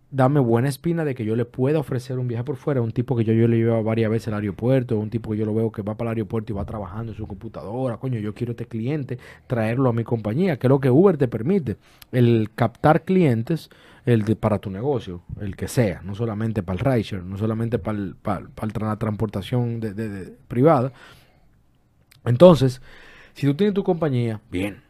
dame 0.10 0.40
buena 0.40 0.68
espina 0.68 1.06
de 1.06 1.14
que 1.14 1.24
yo 1.24 1.36
le 1.36 1.46
pueda 1.46 1.78
ofrecer 1.78 2.18
un 2.18 2.28
viaje 2.28 2.44
por 2.44 2.56
fuera 2.56 2.82
un 2.82 2.92
tipo 2.92 3.16
que 3.16 3.24
yo, 3.24 3.32
yo 3.34 3.48
le 3.48 3.58
llevo 3.58 3.84
varias 3.84 4.10
veces 4.10 4.30
al 4.30 4.34
aeropuerto, 4.42 4.98
un 4.98 5.12
tipo 5.12 5.30
que 5.30 5.38
yo 5.38 5.46
lo 5.46 5.54
veo 5.54 5.72
que 5.72 5.84
va 5.84 5.96
para 5.96 6.10
el 6.10 6.18
aeropuerto 6.18 6.54
y 6.54 6.56
va 6.56 6.66
trabajando 6.66 7.12
en 7.12 7.18
su 7.20 7.28
computadora, 7.28 7.98
coño, 7.98 8.18
yo 8.20 8.34
quiero 8.34 8.54
este 8.54 8.66
cliente, 8.66 9.20
traerlo 9.46 9.90
a 9.90 9.94
mi 9.94 10.04
compañía, 10.04 10.58
que 10.58 10.66
es 10.66 10.70
lo 10.70 10.80
que 10.80 10.90
Uber 10.90 11.16
te 11.16 11.28
permite, 11.28 11.78
el 12.12 12.50
captar 12.56 13.04
clientes 13.04 13.70
el 14.08 14.24
de- 14.24 14.36
para 14.36 14.58
tu 14.58 14.72
negocio, 14.72 15.22
el 15.40 15.56
que 15.56 15.68
sea, 15.68 16.02
no 16.04 16.16
solamente 16.16 16.64
para 16.64 16.80
el 16.80 16.84
rideshare, 16.84 17.24
no 17.24 17.38
solamente 17.38 17.78
para, 17.78 17.96
el- 18.00 18.16
para, 18.16 18.48
para 18.56 18.88
la 18.88 18.98
transportación 18.98 19.80
de- 19.80 20.34
privada. 20.48 20.92
Entonces, 22.26 22.82
si 23.34 23.48
tú 23.48 23.56
tienes 23.56 23.74
tu 23.74 23.84
compañía, 23.84 24.40
bien, 24.52 24.82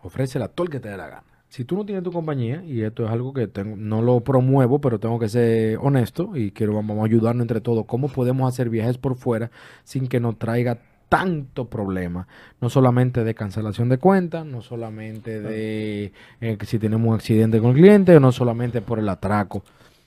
ofrécela 0.00 0.48
todo 0.48 0.64
el 0.64 0.70
que 0.70 0.80
te 0.80 0.88
dé 0.88 0.96
la 0.96 1.08
gana. 1.08 1.24
Si 1.48 1.64
tú 1.64 1.76
no 1.76 1.84
tienes 1.84 2.02
tu 2.02 2.12
compañía, 2.12 2.64
y 2.64 2.80
esto 2.80 3.04
es 3.04 3.10
algo 3.10 3.34
que 3.34 3.46
tengo, 3.46 3.76
no 3.76 4.00
lo 4.00 4.20
promuevo, 4.20 4.80
pero 4.80 4.98
tengo 4.98 5.18
que 5.18 5.28
ser 5.28 5.78
honesto 5.82 6.34
y 6.34 6.50
quiero 6.50 6.74
vamos 6.74 6.98
a 6.98 7.04
ayudarnos 7.04 7.42
entre 7.42 7.60
todos, 7.60 7.84
cómo 7.84 8.08
podemos 8.08 8.50
hacer 8.50 8.70
viajes 8.70 8.96
por 8.96 9.16
fuera 9.16 9.50
sin 9.84 10.08
que 10.08 10.18
nos 10.18 10.38
traiga 10.38 10.78
tanto 11.10 11.66
problema, 11.66 12.26
no 12.62 12.70
solamente 12.70 13.22
de 13.22 13.34
cancelación 13.34 13.90
de 13.90 13.98
cuentas, 13.98 14.46
no 14.46 14.62
solamente 14.62 15.42
de 15.42 16.14
eh, 16.40 16.58
si 16.62 16.78
tenemos 16.78 17.06
un 17.06 17.14
accidente 17.14 17.60
con 17.60 17.72
el 17.72 17.76
cliente, 17.76 18.18
no 18.18 18.32
solamente 18.32 18.80
por 18.80 18.98
el 18.98 19.06
atraco. 19.10 19.62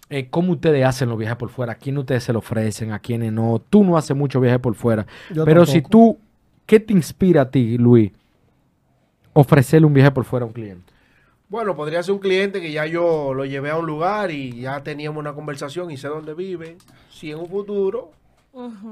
Eh, 0.10 0.30
¿Cómo 0.32 0.54
ustedes 0.54 0.84
hacen 0.84 1.10
los 1.10 1.20
viajes 1.20 1.38
por 1.38 1.50
fuera? 1.50 1.74
¿A 1.74 1.76
quién 1.76 2.00
ustedes 2.00 2.24
se 2.24 2.34
lo 2.34 2.40
ofrecen? 2.40 2.92
¿A 2.92 2.98
quiénes 2.98 3.32
no? 3.32 3.62
Tú 3.70 3.84
no 3.84 3.98
haces 3.98 4.18
mucho 4.18 4.40
viaje 4.40 4.58
por 4.58 4.74
fuera. 4.74 5.06
Yo 5.32 5.46
pero 5.46 5.68
si 5.68 5.84
tú, 5.84 6.18
¿qué 6.66 6.80
te 6.80 6.94
inspira 6.94 7.44
a 7.44 7.50
ti, 7.52 7.78
Luis, 7.78 8.12
ofrecerle 9.34 9.88
un 9.88 9.94
viaje 9.94 10.12
por 10.12 10.26
fuera 10.26 10.44
a 10.44 10.48
un 10.48 10.54
cliente? 10.54 10.94
Bueno, 11.48 11.76
podría 11.76 12.02
ser 12.02 12.14
un 12.14 12.20
cliente 12.20 12.60
que 12.60 12.72
ya 12.72 12.86
yo 12.86 13.34
lo 13.34 13.46
llevé 13.46 13.70
a 13.70 13.78
un 13.78 13.86
lugar 13.86 14.32
y 14.32 14.62
ya 14.62 14.82
teníamos 14.82 15.20
una 15.20 15.34
conversación 15.34 15.92
y 15.92 15.98
sé 15.98 16.08
dónde 16.08 16.34
vive. 16.34 16.78
Si 17.10 17.32
en 17.32 17.38
un 17.38 17.48
futuro 17.48 18.12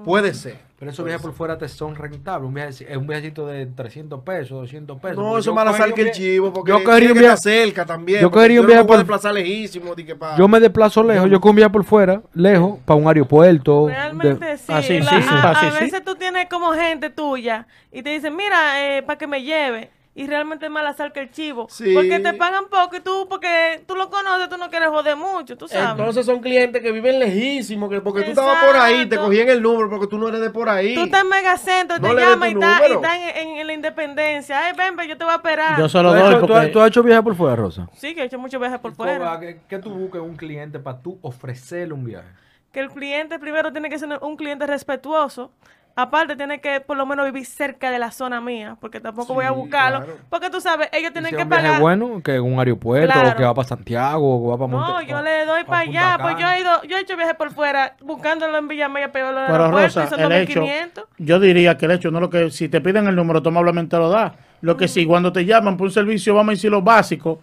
Puede 0.03 0.33
ser. 0.33 0.57
Pero 0.77 0.91
esos 0.91 1.05
viajes 1.05 1.21
por 1.21 1.31
fuera 1.33 1.57
te 1.57 1.69
son 1.69 1.95
rentables. 1.95 2.45
Un, 2.45 2.53
viaje, 2.53 2.85
es 2.91 2.97
un 2.97 3.07
viajecito 3.07 3.47
de 3.47 3.65
300 3.67 4.21
pesos, 4.21 4.49
200 4.49 4.99
pesos. 4.99 5.17
No, 5.17 5.37
eso 5.37 5.51
yo 5.51 5.55
más 5.55 5.77
sal 5.77 5.93
que 5.93 6.01
el 6.01 6.11
chivo, 6.11 6.51
porque 6.51 6.71
yo 6.71 6.83
cogería 6.83 7.13
un 7.13 7.17
viaje- 7.19 7.37
cerca 7.37 7.85
también. 7.85 8.19
yo 8.21 8.29
cogería 8.29 8.59
un 8.59 8.67
viaje 8.67 8.83
por- 8.83 8.97
desplazar 8.97 9.33
lejísimo. 9.33 9.95
di 9.95 10.03
que 10.03 10.15
pa- 10.15 10.35
Yo 10.35 10.47
me 10.49 10.59
desplazo 10.59 11.01
lejos, 11.03 11.29
yo 11.29 11.39
cojo 11.39 11.51
un 11.51 11.55
viaje 11.55 11.71
por 11.71 11.85
fuera, 11.85 12.21
lejos, 12.33 12.79
para 12.83 12.99
un 12.99 13.07
aeropuerto. 13.07 13.87
de- 13.87 13.93
Realmente 13.93 14.57
sí. 14.57 14.65
Ah, 14.67 14.81
sí, 14.81 14.99
La- 14.99 15.09
sí, 15.09 15.21
sí. 15.21 15.29
a, 15.31 15.49
Ah, 15.51 15.55
sí, 15.59 15.65
a 15.67 15.71
sí. 15.71 15.83
veces 15.85 16.03
tú 16.03 16.15
tienes 16.15 16.49
como 16.49 16.73
gente 16.73 17.09
tuya 17.09 17.65
y 17.91 18.03
te 18.03 18.09
dicen, 18.09 18.35
mira, 18.35 18.57
para 19.05 19.17
que 19.17 19.27
me 19.27 19.41
lleve. 19.43 19.89
Y 20.15 20.27
realmente 20.27 20.65
es 20.65 20.71
más 20.71 20.83
la 20.83 20.93
sal 20.93 21.11
que 21.11 21.21
el 21.21 21.31
chivo. 21.31 21.65
Sí. 21.71 21.91
Porque 21.95 22.19
te 22.19 22.33
pagan 22.33 22.65
poco 22.69 22.95
y 22.95 22.99
tú, 22.99 23.25
porque 23.27 23.83
tú 23.87 23.95
lo 23.95 24.11
conoces, 24.11 24.47
tú 24.47 24.57
no 24.57 24.69
quieres 24.69 24.89
joder 24.89 25.15
mucho, 25.15 25.57
tú 25.57 25.67
sabes. 25.67 25.89
Entonces 25.89 26.23
son 26.27 26.39
clientes 26.39 26.83
que 26.83 26.91
viven 26.91 27.17
lejísimos, 27.19 27.89
que 27.89 27.99
porque 27.99 28.21
tú 28.21 28.29
estabas 28.29 28.63
por 28.63 28.75
ahí, 28.77 28.97
te 28.97 29.01
Exacto. 29.15 29.25
cogían 29.25 29.49
el 29.49 29.61
número 29.63 29.89
porque 29.89 30.05
tú 30.05 30.19
no 30.19 30.27
eres 30.27 30.39
de 30.41 30.51
por 30.51 30.69
ahí. 30.69 30.93
Tú 30.93 31.01
estás 31.05 31.21
en 31.23 31.29
Megacentro, 31.29 31.97
No 31.97 32.09
te 32.15 32.21
llaman 32.21 32.49
y 32.49 32.53
estás 32.53 32.81
está 32.91 33.15
en, 33.17 33.37
en- 33.47 33.57
en 33.57 33.65
la 33.67 33.73
independencia. 33.73 34.59
Ay, 34.67 34.73
ven, 34.77 34.95
ven, 34.95 35.07
yo 35.09 35.17
te 35.17 35.23
voy 35.23 35.33
a 35.33 35.37
esperar. 35.37 35.79
Yo 35.79 35.89
se 35.89 35.97
¿Tú 35.97 36.03
lo 36.03 36.09
has, 36.11 36.15
doy 36.19 36.29
hecho, 36.29 36.45
tú 36.45 36.53
has- 36.53 36.59
porque 36.59 36.73
tú 36.73 36.79
has 36.81 36.87
hecho 36.89 37.01
viaje 37.03 37.23
por 37.23 37.35
fuera, 37.35 37.55
Rosa? 37.55 37.89
Sí, 37.95 38.13
que 38.13 38.21
he 38.21 38.25
hecho 38.25 38.37
muchos 38.37 38.59
viajes 38.61 38.77
por 38.79 38.93
fuera. 38.93 39.39
¿Qué, 39.39 39.61
qué 39.67 39.79
tú 39.79 39.89
buscas 39.89 40.21
en 40.21 40.29
un 40.29 40.35
cliente 40.35 40.77
para 40.77 41.01
tú 41.01 41.17
ofrecerle 41.23 41.95
un 41.95 42.03
viaje? 42.05 42.27
Que 42.71 42.81
el 42.81 42.89
cliente 42.89 43.39
primero 43.39 43.71
tiene 43.71 43.89
que 43.89 43.97
ser 43.97 44.09
un 44.21 44.35
cliente 44.37 44.67
respetuoso. 44.67 45.51
Aparte, 45.95 46.35
tiene 46.35 46.59
que 46.59 46.81
por 46.81 46.97
lo 46.97 47.05
menos 47.05 47.23
vivir 47.25 47.45
cerca 47.45 47.91
de 47.91 47.99
la 47.99 48.09
zona 48.09 48.41
mía, 48.41 48.77
porque 48.81 48.99
tampoco 48.99 49.35
voy 49.35 49.45
a 49.45 49.51
buscarlo. 49.51 49.99
claro. 50.03 50.19
Porque 50.27 50.49
tú 50.49 50.59
sabes, 50.59 50.89
ellos 50.91 51.13
tienen 51.13 51.29
si 51.29 51.37
que 51.37 51.45
pagar. 51.45 51.79
bueno, 51.79 52.19
que 52.23 52.35
en 52.35 52.41
un 52.41 52.57
aeropuerto, 52.57 53.13
o 53.19 53.35
que 53.35 53.43
va 53.43 53.53
para 53.53 53.67
Santiago, 53.67 54.37
o 54.37 54.41
que 54.43 54.49
va 54.49 54.57
para 54.57 54.71
No, 54.71 54.93
Monte- 54.93 55.05
yo 55.05 55.15
pa- 55.17 55.21
le 55.21 55.45
doy 55.45 55.61
pa 55.63 55.69
para 55.69 55.79
allá. 55.81 56.17
Pues 56.19 56.33
yo 56.33 56.39
Cana. 56.39 56.57
he 56.57 56.61
ido, 56.61 56.83
yo 56.85 56.97
he 56.97 57.01
hecho 57.01 57.15
viajes 57.15 57.35
por 57.35 57.51
fuera, 57.53 57.95
buscándolo 58.01 58.57
en 58.57 58.67
Villamella, 58.67 59.11
pero 59.11 59.27
al 59.27 59.35
Pero 59.35 59.65
aeropuerto 59.65 59.99
Rosa, 59.99 60.03
y 60.05 60.07
son 60.07 60.19
el 60.31 60.31
hecho, 60.41 60.59
2500. 60.61 61.05
yo 61.19 61.39
diría 61.39 61.77
que 61.77 61.85
el 61.85 61.91
hecho 61.91 62.09
no 62.09 62.19
lo 62.19 62.29
que 62.31 62.49
si 62.49 62.69
te 62.69 62.81
piden 62.81 63.05
el 63.07 63.15
número, 63.15 63.43
tú 63.43 63.49
amablemente 63.49 63.95
lo 63.97 64.09
das. 64.09 64.33
Lo 64.61 64.75
que 64.77 64.87
sí, 64.87 65.05
cuando 65.05 65.31
te 65.31 65.45
llaman 65.45 65.77
por 65.77 65.85
un 65.85 65.91
servicio, 65.91 66.33
vamos 66.33 66.53
a 66.53 66.55
decir 66.55 66.71
lo 66.71 66.81
básico, 66.81 67.39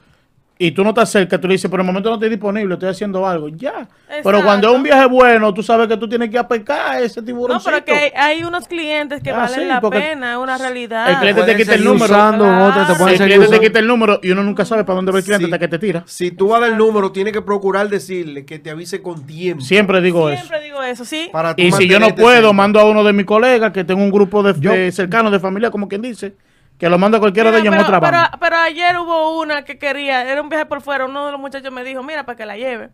y 0.63 0.73
tú 0.73 0.85
no 0.85 0.91
estás 0.91 1.11
cerca, 1.11 1.41
tú 1.41 1.49
le 1.49 1.55
dices, 1.55 1.71
por 1.71 1.81
el 1.81 1.87
momento 1.87 2.11
no 2.11 2.17
estoy 2.17 2.29
disponible, 2.29 2.75
estoy 2.75 2.91
haciendo 2.91 3.27
algo, 3.27 3.49
ya. 3.49 3.89
Pero 4.23 4.45
cuando 4.45 4.69
es 4.69 4.77
un 4.77 4.83
viaje 4.83 5.07
bueno, 5.07 5.55
tú 5.55 5.63
sabes 5.63 5.89
que 5.89 5.97
tú 5.97 6.07
tienes 6.07 6.29
que 6.29 6.37
apecar 6.37 6.97
a 6.97 7.01
ese 7.01 7.21
No, 7.21 7.27
tiburoncito. 7.27 7.71
pero 7.71 7.83
que 7.83 7.93
hay, 7.93 8.11
hay 8.15 8.45
unos 8.45 8.69
clientes 8.69 9.23
que 9.23 9.31
Ah, 9.31 9.37
valen 9.39 9.61
sí, 9.61 9.65
la 9.65 9.81
pena, 9.81 10.33
es 10.33 10.37
una 10.39 10.59
realidad. 10.59 11.09
el 11.09 11.17
cliente 11.17 11.43
te 11.45 11.57
quita 11.57 11.75
el 11.75 11.83
número. 11.85 12.05
usando, 12.05 12.45
Claro. 12.45 13.07
te 13.07 13.13
el 13.15 13.19
cliente 13.19 13.49
te 13.49 13.61
quita 13.61 13.79
el 13.79 13.87
número 13.87 14.21
y 14.23 14.31
uno 14.33 14.43
nunca 14.43 14.67
sabe 14.67 14.85
para 14.85 14.97
dónde 14.97 15.13
va 15.13 15.19
el 15.19 15.25
cliente 15.25 15.47
Sí. 15.47 15.51
hasta 15.51 15.59
que 15.59 15.69
te 15.69 15.79
tira. 15.79 16.03
Si 16.07 16.31
tú 16.31 16.49
vas 16.49 16.61
del 16.61 16.77
número, 16.77 17.11
tienes 17.11 17.33
que 17.33 17.41
procurar 17.41 17.89
decirle 17.89 18.45
que 18.45 18.59
te 18.59 18.69
avise 18.69 19.01
con 19.01 19.27
tiempo. 19.27 19.65
Siempre 19.65 20.03
digo 20.03 20.29
eso. 20.29 20.43
Siempre 20.43 20.61
digo 20.63 20.83
eso, 20.83 21.07
sí. 21.07 21.31
Para 21.33 21.55
Y 21.57 21.73
si 21.73 21.89
yo 21.89 21.99
no 21.99 22.15
puedo, 22.15 22.53
mando 22.53 22.79
a 22.81 22.85
uno 22.85 23.03
de 23.03 23.15
mis 23.15 23.25
colegas 23.25 23.73
que 23.73 23.83
tengo 23.85 24.03
un 24.03 24.11
grupo 24.11 24.43
de, 24.43 24.53
de 24.53 24.93
cercanos 24.93 25.33
de 25.33 25.41
familia, 25.41 25.71
como 25.71 25.89
quien 25.89 26.03
dice, 26.03 26.35
que 26.81 26.89
lo 26.89 26.99
mando 26.99 27.19
a 27.19 27.21
cualquiera 27.21 27.53
de 27.53 27.59
ellos 27.59 27.67
en 27.67 27.73
pero, 27.73 27.85
otra 27.85 28.01
banda. 28.01 28.29
pero, 28.31 28.41
pero 28.41 28.57
ayer 28.57 28.99
hubo 28.99 29.39
una 29.39 29.65
que 29.67 29.79
quería, 29.79 30.25
era 30.25 30.41
un 30.41 30.49
viaje 30.49 30.65
por 30.65 30.81
fuera, 30.81 31.05
uno 31.05 31.27
de 31.27 31.33
los 31.33 31.41
muchachos 31.41 31.71
me 31.71 31.85
dijo, 31.85 32.03
mira, 32.03 32.25
para 32.25 32.37
que 32.37 32.47
la 32.47 32.57
lleve. 32.57 32.89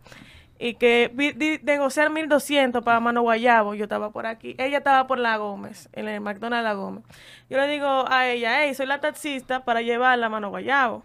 Y 0.59 0.73
que 0.73 1.59
negociar 1.63 2.09
1200 2.09 2.83
para 2.83 2.99
Mano 2.99 3.21
Guayabo, 3.21 3.75
yo 3.75 3.83
estaba 3.83 4.11
por 4.11 4.25
aquí. 4.25 4.55
Ella 4.57 4.79
estaba 4.79 5.07
por 5.07 5.19
La 5.19 5.37
Gómez, 5.37 5.87
en 5.93 6.09
el 6.09 6.19
McDonald's 6.19 6.65
La 6.65 6.73
Gómez. 6.73 7.05
Yo 7.49 7.57
le 7.57 7.67
digo 7.67 8.05
a 8.09 8.27
ella, 8.27 8.63
hey, 8.63 8.73
soy 8.73 8.87
la 8.87 8.99
taxista 8.99 9.63
para 9.63 9.81
llevarla 9.81 10.25
a 10.25 10.29
Mano 10.29 10.49
Guayabo. 10.49 11.03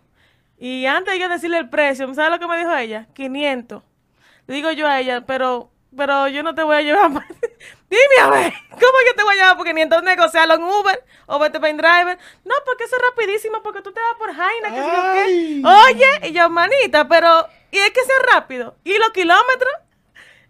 Y 0.59 0.87
antes 0.87 1.15
de 1.15 1.21
yo 1.21 1.29
decirle 1.29 1.59
el 1.59 1.69
precio, 1.69 2.13
¿sabes 2.15 2.33
lo 2.33 2.41
que 2.41 2.49
me 2.49 2.59
dijo 2.59 2.75
ella? 2.75 3.07
500. 3.15 3.83
Le 4.49 4.55
digo 4.55 4.73
yo 4.73 4.89
a 4.89 4.99
ella, 4.99 5.21
pero, 5.25 5.71
pero 5.97 6.29
yo 6.29 6.43
no 6.43 6.55
te 6.55 6.63
voy 6.63 6.77
a 6.77 6.83
llevar 6.83 7.11
más. 7.13 7.25
Dime 7.91 8.03
a 8.23 8.31
ver, 8.31 8.53
¿cómo 8.71 8.99
yo 9.07 9.15
te 9.17 9.23
voy 9.23 9.35
a 9.35 9.37
llevar 9.37 9.57
por 9.57 9.67
500? 9.67 10.03
Negociarlo 10.03 10.55
en 10.55 10.63
Uber 10.63 11.05
o 11.27 11.39
vete 11.39 11.61
para 11.61 11.73
Driver. 11.73 12.19
No, 12.45 12.55
porque 12.65 12.85
eso 12.85 12.97
es 12.97 13.03
rapidísimo, 13.03 13.63
porque 13.63 13.83
tú 13.83 13.93
te 13.93 14.01
vas 14.01 14.19
por 14.19 14.35
Jaina, 14.35 14.69
que 14.71 15.61
qué. 15.61 15.63
Oye, 15.67 16.29
y 16.31 16.33
yo, 16.33 16.49
manita, 16.49 17.07
pero, 17.09 17.47
y 17.71 17.77
es 17.79 17.91
que 17.91 18.01
sea 18.03 18.35
rápido. 18.35 18.77
¿Y 18.85 18.99
los 18.99 19.11
kilómetros? 19.11 19.73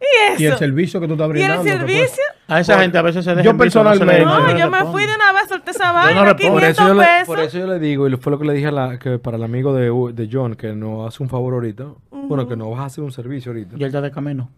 ¿Y 0.01 0.33
eso? 0.33 0.43
Y 0.43 0.47
el 0.47 0.59
servicio 0.59 1.01
que 1.01 1.07
tú 1.07 1.13
estás 1.15 1.27
¿Y 1.29 1.31
el 1.31 1.33
brindando. 1.33 1.63
que 1.65 1.71
puede- 1.71 1.79
servicio? 1.89 2.23
A 2.49 2.61
esa 2.61 2.79
gente 2.81 2.99
a 2.99 3.03
veces 3.03 3.25
se 3.25 3.31
deja 3.31 3.43
Yo 3.45 3.53
no 3.53 3.59
personalmente- 3.59 4.25
No, 4.25 4.59
yo 4.59 4.69
me 4.71 4.85
fui 4.87 5.07
de 5.07 5.15
una 5.15 5.33
vez, 5.33 5.49
solté 5.49 5.71
esa 5.71 5.89
no 5.89 5.95
vaina, 5.95 6.25
respondo. 6.25 6.53
Por 6.55 6.65
eso, 6.65 6.83
500 6.83 6.87
yo 6.89 6.95
le, 6.95 7.05
pesos. 7.07 7.27
por 7.27 7.41
eso 7.41 7.59
yo 7.59 7.67
le 7.69 7.79
digo, 7.79 8.09
y 8.09 8.17
fue 8.17 8.31
lo 8.33 8.39
que 8.39 8.45
le 8.45 8.53
dije 8.53 8.67
a 8.67 8.73
la, 8.73 8.99
que 8.99 9.19
para 9.21 9.37
el 9.37 9.43
amigo 9.45 9.73
de, 9.75 9.91
de 10.13 10.29
John, 10.31 10.55
que 10.57 10.73
nos 10.75 11.07
hace 11.09 11.23
un 11.23 11.29
favor 11.29 11.55
ahorita, 11.55 11.85
bueno, 12.11 12.49
que 12.49 12.57
nos 12.57 12.71
vas 12.71 12.81
a 12.81 12.85
hacer 12.87 13.05
un 13.05 13.13
servicio 13.13 13.51
ahorita. 13.53 13.77
Y 13.77 13.81
él 13.81 13.87
está 13.87 14.01
de 14.01 14.11
camino. 14.11 14.51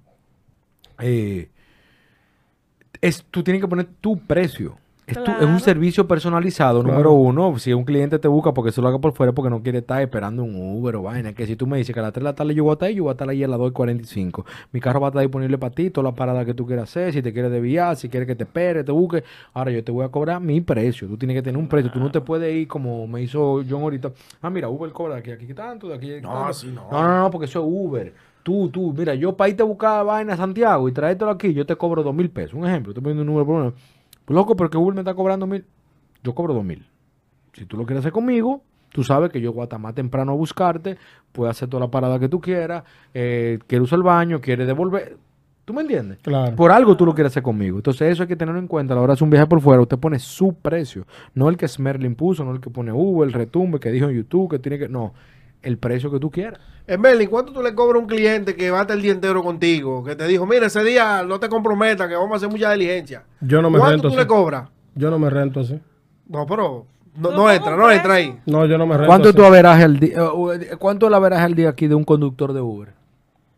Eh, 1.00 1.48
es, 3.00 3.24
tú 3.30 3.42
tienes 3.42 3.60
que 3.62 3.68
poner 3.68 3.86
tu 4.00 4.18
precio. 4.18 4.76
Es, 5.06 5.16
tu- 5.16 5.20
es 5.20 5.36
Claro. 5.36 5.48
un 5.48 5.60
servicio 5.60 6.08
personalizado, 6.08 6.82
número 6.82 7.12
uno. 7.12 7.58
Si 7.58 7.74
un 7.74 7.84
cliente 7.84 8.18
te 8.18 8.26
busca 8.26 8.54
porque 8.54 8.72
se 8.72 8.80
lo 8.80 8.88
haga 8.88 8.98
por 8.98 9.12
fuera, 9.12 9.32
porque 9.34 9.50
no 9.50 9.62
quiere 9.62 9.80
estar 9.80 10.00
esperando 10.00 10.42
un 10.42 10.56
Uber 10.56 10.96
o 10.96 11.02
vaina. 11.02 11.34
Que 11.34 11.46
si 11.46 11.56
tú 11.56 11.66
me 11.66 11.76
dices 11.76 11.92
que 11.92 12.00
a 12.00 12.04
las 12.04 12.12
3 12.14 12.22
de 12.22 12.30
la 12.30 12.34
tarde 12.34 12.54
yo 12.54 12.64
voy 12.64 12.70
a 12.70 12.72
estar 12.72 12.88
ahí, 12.88 12.94
yo 12.94 13.02
voy 13.02 13.10
a 13.10 13.12
estar 13.12 13.28
ahí 13.28 13.44
a 13.44 13.48
las 13.48 13.58
2.45. 13.60 14.46
Mi 14.72 14.80
carro 14.80 15.00
va 15.00 15.08
a 15.08 15.10
estar 15.10 15.20
disponible 15.20 15.58
para 15.58 15.74
ti, 15.74 15.90
todas 15.90 16.06
las 16.10 16.16
paradas 16.18 16.46
que 16.46 16.54
tú 16.54 16.64
quieras 16.66 16.84
hacer. 16.88 17.12
Si 17.12 17.20
te 17.20 17.34
quieres 17.34 17.50
desviar, 17.52 17.96
si 17.96 18.08
quieres 18.08 18.26
que 18.26 18.34
te 18.34 18.44
espere, 18.44 18.82
te 18.82 18.92
busque. 18.92 19.22
Ahora 19.52 19.70
yo 19.72 19.84
te 19.84 19.92
voy 19.92 20.06
a 20.06 20.08
cobrar 20.08 20.40
mi 20.40 20.62
precio. 20.62 21.06
Tú 21.06 21.18
tienes 21.18 21.34
que 21.36 21.42
tener 21.42 21.58
un 21.60 21.68
precio. 21.68 21.92
Tú 21.92 21.98
no 22.00 22.10
te 22.10 22.22
puedes 22.22 22.54
ir 22.54 22.66
como 22.66 23.06
me 23.06 23.20
hizo 23.20 23.62
John 23.68 23.82
ahorita. 23.82 24.10
Ah, 24.40 24.48
mira, 24.48 24.70
Uber 24.70 24.90
cobra 24.92 25.16
de 25.16 25.20
aquí, 25.20 25.30
aquí 25.32 25.52
tanto, 25.52 25.86
de 25.88 25.96
aquí 25.96 26.12
No, 26.22 26.46
así 26.46 26.68
no. 26.68 26.88
No, 26.90 27.02
no, 27.02 27.18
no, 27.24 27.30
porque 27.30 27.44
eso 27.44 27.60
es 27.60 27.66
Uber. 27.68 28.14
Tú, 28.44 28.68
tú, 28.68 28.94
mira, 28.96 29.14
yo 29.14 29.36
para 29.36 29.48
irte 29.48 29.62
a 29.62 29.66
buscar 29.66 30.04
vaina 30.04 30.34
a 30.34 30.36
Santiago 30.36 30.86
y 30.86 30.92
traértelo 30.92 31.30
aquí, 31.30 31.54
yo 31.54 31.64
te 31.64 31.74
cobro 31.76 32.02
dos 32.02 32.14
mil 32.14 32.30
pesos. 32.30 32.54
Un 32.54 32.66
ejemplo, 32.66 32.92
estoy 32.92 33.02
poniendo 33.02 33.22
un 33.22 33.26
número 33.26 33.46
por 33.46 33.54
uno. 33.56 33.72
Pues 34.24 34.34
loco, 34.34 34.54
pero 34.54 34.68
que 34.68 34.76
Uber 34.76 34.94
me 34.94 35.00
está 35.00 35.14
cobrando 35.14 35.46
mil. 35.46 35.64
Yo 36.22 36.34
cobro 36.34 36.52
dos 36.52 36.64
mil. 36.64 36.86
Si 37.54 37.64
tú 37.64 37.78
lo 37.78 37.86
quieres 37.86 38.00
hacer 38.00 38.12
conmigo, 38.12 38.62
tú 38.90 39.02
sabes 39.02 39.30
que 39.30 39.40
yo 39.40 39.54
voy 39.54 39.62
a 39.62 39.64
estar 39.64 39.80
más 39.80 39.94
temprano 39.94 40.32
a 40.32 40.34
buscarte, 40.34 40.98
puedes 41.32 41.56
hacer 41.56 41.70
toda 41.70 41.80
la 41.86 41.90
parada 41.90 42.18
que 42.18 42.28
tú 42.28 42.38
quieras, 42.38 42.84
eh, 43.14 43.58
quieres 43.66 43.86
usar 43.86 43.96
el 43.96 44.02
baño, 44.02 44.40
quieres 44.42 44.66
devolver. 44.66 45.16
¿Tú 45.64 45.72
me 45.72 45.80
entiendes? 45.80 46.18
Claro. 46.18 46.54
Por 46.54 46.70
algo 46.70 46.94
tú 46.94 47.06
lo 47.06 47.14
quieres 47.14 47.32
hacer 47.32 47.42
conmigo. 47.42 47.78
Entonces 47.78 48.12
eso 48.12 48.24
hay 48.24 48.28
que 48.28 48.36
tenerlo 48.36 48.60
en 48.60 48.68
cuenta. 48.68 48.92
A 48.92 48.96
la 48.96 49.00
hora 49.00 49.12
de 49.12 49.14
hacer 49.14 49.24
un 49.24 49.30
viaje 49.30 49.46
por 49.46 49.62
fuera, 49.62 49.80
usted 49.80 49.98
pone 49.98 50.18
su 50.18 50.52
precio. 50.52 51.06
No 51.32 51.48
el 51.48 51.56
que 51.56 51.66
Smerlin 51.66 52.10
impuso, 52.10 52.44
no 52.44 52.52
el 52.52 52.60
que 52.60 52.68
pone 52.68 52.92
Uber, 52.92 53.26
el 53.26 53.32
retumbe, 53.32 53.80
que 53.80 53.90
dijo 53.90 54.10
en 54.10 54.16
YouTube, 54.16 54.50
que 54.50 54.58
tiene 54.58 54.78
que... 54.78 54.88
No, 54.90 55.14
el 55.64 55.78
precio 55.78 56.10
que 56.10 56.18
tú 56.20 56.30
quieras. 56.30 56.60
En 56.86 57.00
Merlin, 57.00 57.28
¿cuánto 57.28 57.52
tú 57.52 57.62
le 57.62 57.74
cobras 57.74 57.96
a 57.96 57.98
un 58.02 58.06
cliente 58.06 58.54
que 58.54 58.66
estar 58.68 58.90
el 58.92 59.00
día 59.02 59.12
entero 59.12 59.42
contigo? 59.42 60.04
Que 60.04 60.14
te 60.14 60.26
dijo, 60.26 60.46
mira, 60.46 60.66
ese 60.66 60.84
día 60.84 61.22
no 61.26 61.40
te 61.40 61.48
comprometas, 61.48 62.08
que 62.08 62.14
vamos 62.14 62.32
a 62.32 62.36
hacer 62.36 62.48
mucha 62.50 62.70
diligencia. 62.72 63.24
Yo 63.40 63.62
no 63.62 63.70
me 63.70 63.78
¿Cuánto 63.78 63.92
rento 63.92 64.08
tú 64.08 64.14
así. 64.14 64.16
le 64.22 64.26
cobras? 64.26 64.68
Yo 64.94 65.10
no 65.10 65.18
me 65.18 65.30
rento 65.30 65.60
así. 65.60 65.80
No, 66.28 66.46
pero 66.46 66.86
no, 67.16 67.30
No, 67.30 67.36
no 67.36 67.50
entra, 67.50 67.72
¿cómo 67.72 67.84
no 67.84 67.90
entra 67.90 68.14
ahí. 68.14 68.38
No, 68.46 68.66
yo 68.66 68.76
no 68.78 68.86
me 68.86 68.94
rento 68.94 69.06
¿Cuánto 69.08 69.28
es 69.28 69.34
así. 69.34 69.40
tu 69.42 69.44
averaje 69.46 69.82
al 69.84 69.98
día? 69.98 70.16
eh, 70.18 70.76
¿Cuánto 70.78 71.06
es 71.06 71.10
el 71.10 71.14
averaje 71.14 71.44
al 71.44 71.54
día 71.54 71.68
aquí 71.70 71.86
de 71.88 71.94
un 71.94 72.04
conductor 72.04 72.52
de 72.52 72.60
Uber? 72.60 72.92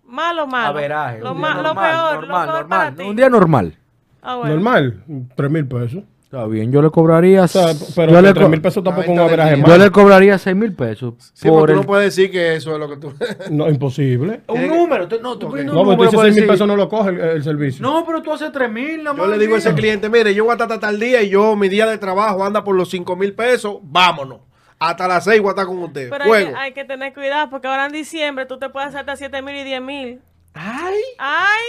Malo, 0.07 0.47
malo. 0.47 0.69
Averaje. 0.79 1.21
Lo, 1.21 1.33
un 1.33 1.39
día 1.39 1.49
ma- 1.49 1.57
lo 1.57 1.63
normal, 1.63 1.91
peor, 1.91 2.21
normal, 2.21 2.47
lo 2.47 2.53
peor 2.53 2.61
normal. 2.63 2.69
para 2.69 2.95
ti. 2.97 3.03
Un 3.11 3.17
día 3.17 3.29
normal. 3.29 3.75
Ah, 4.23 4.37
bueno. 4.37 4.55
Normal, 4.55 5.03
tres 5.37 5.51
mil 5.51 5.67
pesos. 5.67 6.03
Está 6.27 6.45
bien, 6.47 6.73
yo 6.73 6.83
le 6.83 6.91
cobraría. 6.91 7.45
O 7.45 7.49
sea, 7.49 7.69
pero 7.95 8.11
yo, 8.13 8.21
le 8.21 8.33
tres 8.33 8.43
co- 8.45 8.51
mil 8.51 8.61
pesos 8.61 8.83
tampoco 8.83 9.13
un 9.13 9.19
averaje 9.21 9.55
el 9.55 9.65
yo 9.65 9.79
le 9.79 9.91
cobraría 9.93 10.37
6 10.37 10.57
mil 10.57 10.73
pesos. 10.75 11.15
Sí, 11.33 11.49
por 11.49 11.61
porque 11.61 11.73
tú 11.75 11.79
el- 11.79 11.83
no 11.83 11.87
puedes 11.87 12.05
decir 12.17 12.33
que 12.33 12.57
eso 12.57 12.73
es 12.73 12.79
lo 12.81 12.89
que 12.89 12.97
tú... 12.97 13.13
No, 13.51 13.69
imposible. 13.71 14.41
Un 14.49 14.67
número. 14.67 15.07
tú- 15.07 15.21
no, 15.23 15.39
tú 15.39 15.53
pides 15.53 15.67
un 15.69 15.75
No, 15.75 15.85
pero 15.85 15.85
tú 15.85 15.91
número 15.93 16.03
dices 16.03 16.15
por 16.17 16.25
6 16.25 16.35
mil 16.35 16.43
decir- 16.43 16.51
pesos 16.53 16.67
no 16.67 16.75
lo 16.77 16.89
coge 16.89 17.11
el, 17.11 17.21
el 17.21 17.45
servicio. 17.45 17.81
No, 17.81 18.05
pero 18.05 18.23
tú 18.23 18.33
haces 18.33 18.51
3 18.51 18.71
mil 18.73 19.05
Yo 19.05 19.15
más. 19.15 19.29
le 19.29 19.39
digo 19.39 19.55
a 19.55 19.59
ese 19.59 19.73
cliente, 19.75 20.09
mire, 20.11 20.35
yo 20.35 20.43
voy 20.43 20.51
a 20.51 20.55
estar 20.55 20.71
hasta 20.73 20.85
tal 20.89 20.99
día 20.99 21.23
y 21.23 21.29
yo, 21.29 21.55
mi 21.55 21.69
día 21.69 21.87
de 21.87 21.97
trabajo 21.97 22.45
anda 22.45 22.65
por 22.65 22.75
los 22.75 22.91
5 22.91 23.15
mil 23.15 23.33
pesos, 23.33 23.77
vámonos. 23.83 24.41
Hasta 24.81 25.07
las 25.07 25.23
6 25.25 25.41
voy 25.41 25.49
a 25.49 25.53
estar 25.53 25.67
con 25.67 25.79
usted. 25.79 26.11
Pero 26.11 26.25
hay 26.35 26.45
que, 26.47 26.55
hay 26.57 26.73
que 26.73 26.85
tener 26.85 27.15
cuidado 27.15 27.49
porque 27.51 27.69
ahora 27.69 27.87
en 27.87 27.93
diciembre 27.93 28.47
tú 28.47 28.59
te 28.59 28.69
puedes 28.69 28.89
hacer 28.89 29.01
hasta 29.01 29.15
7 29.15 29.43
mil 29.43 29.55
y 29.55 29.63
10 29.63 29.81
mil. 29.81 30.21
Ay, 30.59 30.95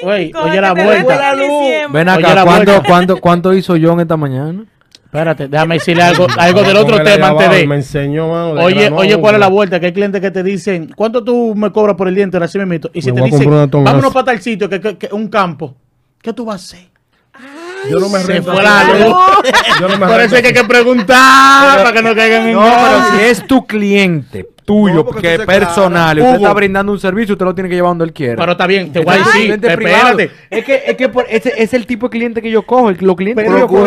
Ay, 0.06 0.32
coge 0.32 0.50
oye 0.50 0.62
la 0.62 0.74
vuelta. 0.74 1.34
Ven 1.90 2.10
acá, 2.10 2.36
la 2.36 2.44
¿cuánto, 2.44 2.72
vuelta. 2.72 2.88
cuánto, 2.88 3.18
¿cuánto 3.18 3.54
hizo 3.54 3.76
John 3.82 4.00
esta 4.00 4.16
mañana? 4.18 4.64
Espérate, 5.04 5.48
déjame 5.48 5.76
decirle 5.76 6.04
algo, 6.04 6.28
algo 6.38 6.64
del 6.64 6.78
otro 6.78 7.02
tema 7.04 7.30
antes 7.30 7.50
de. 7.50 7.68
Me 7.68 7.76
enseñó, 7.76 8.28
mano, 8.30 8.56
de 8.56 8.64
Oye, 8.64 8.90
oye, 8.94 9.18
¿cuál 9.18 9.36
es 9.36 9.40
la 9.40 9.48
vuelta? 9.48 9.80
Que 9.80 9.88
hay 9.88 9.94
clientes 9.94 10.22
que 10.22 10.32
te 10.32 10.44
dicen, 10.44 10.92
¿cuánto 10.96 11.24
tú 11.24 11.54
me 11.56 11.72
cobras 11.72 11.96
por 11.96 12.08
el 12.08 12.16
diente? 12.16 12.38
Así 12.38 12.58
me 12.58 12.66
meto. 12.66 12.90
Y 12.94 13.02
si 13.02 13.12
Me 13.12 13.22
te 13.22 13.28
dicen, 13.30 13.70
vámonos 13.72 14.14
para 14.14 14.26
tal 14.26 14.42
sitio, 14.42 14.70
que, 14.70 14.80
que- 14.80 14.98
que 14.98 15.10
un 15.12 15.28
campo, 15.28 15.76
¿qué 16.22 16.34
tú 16.34 16.46
vas 16.46 16.62
a 16.62 16.66
hacer? 16.78 16.88
Yo 17.90 18.00
no 18.00 18.10
me 18.10 18.20
Se 18.20 18.28
rento 18.34 18.52
fue 18.52 18.66
así. 18.66 18.92
la 18.92 19.06
luz. 19.08 19.16
Yo 19.80 19.88
no 19.88 19.98
me 19.98 20.08
Por 20.08 20.20
eso 20.22 20.36
es 20.36 20.42
que 20.42 20.48
hay 20.50 20.54
que 20.54 20.64
preguntar 20.66 21.78
para 21.78 21.94
que 21.94 22.02
no 22.02 22.16
caigan 22.16 22.48
en 22.48 22.54
No, 22.54 22.62
pero 22.62 23.04
si 23.20 23.24
es 23.26 23.46
tu 23.48 23.66
cliente 23.68 24.48
tuyo, 24.68 24.96
No, 24.96 25.06
porque 25.06 25.22
que 25.22 25.36
tú 25.38 25.42
es 25.44 25.48
personal, 25.48 26.20
Hugo. 26.20 26.28
usted 26.28 26.42
está 26.42 26.54
brindando 26.54 26.92
un 26.92 27.00
servicio, 27.00 27.36
usted 27.36 27.46
lo 27.46 27.56
tiene 27.56 27.70
que 27.70 27.76
llevar 27.76 27.92
donde 27.92 28.04
él 28.04 28.12
quiera. 28.12 28.36
Pero 28.36 28.52
está 28.52 28.68
bien, 28.68 28.92
te 28.92 29.00
voy 29.00 29.16
a 29.16 29.18
decir, 29.20 29.52
espérate. 29.54 30.30
Es 30.50 30.66
que, 30.66 30.84
es 30.86 30.98
que 30.98 31.08
por- 31.08 31.26
ese 31.30 31.54
es 31.58 31.74
el 31.74 31.86
tipo 31.86 32.08
de 32.08 32.12
cliente 32.12 32.42
que 32.42 32.52
yo 32.52 32.64
cojo. 32.64 32.90
el- 32.90 32.98
Los 33.00 33.16
clientes 33.16 33.46
Pero 33.46 33.56
que 33.56 33.62
yo 33.62 33.68
cojo. 33.68 33.86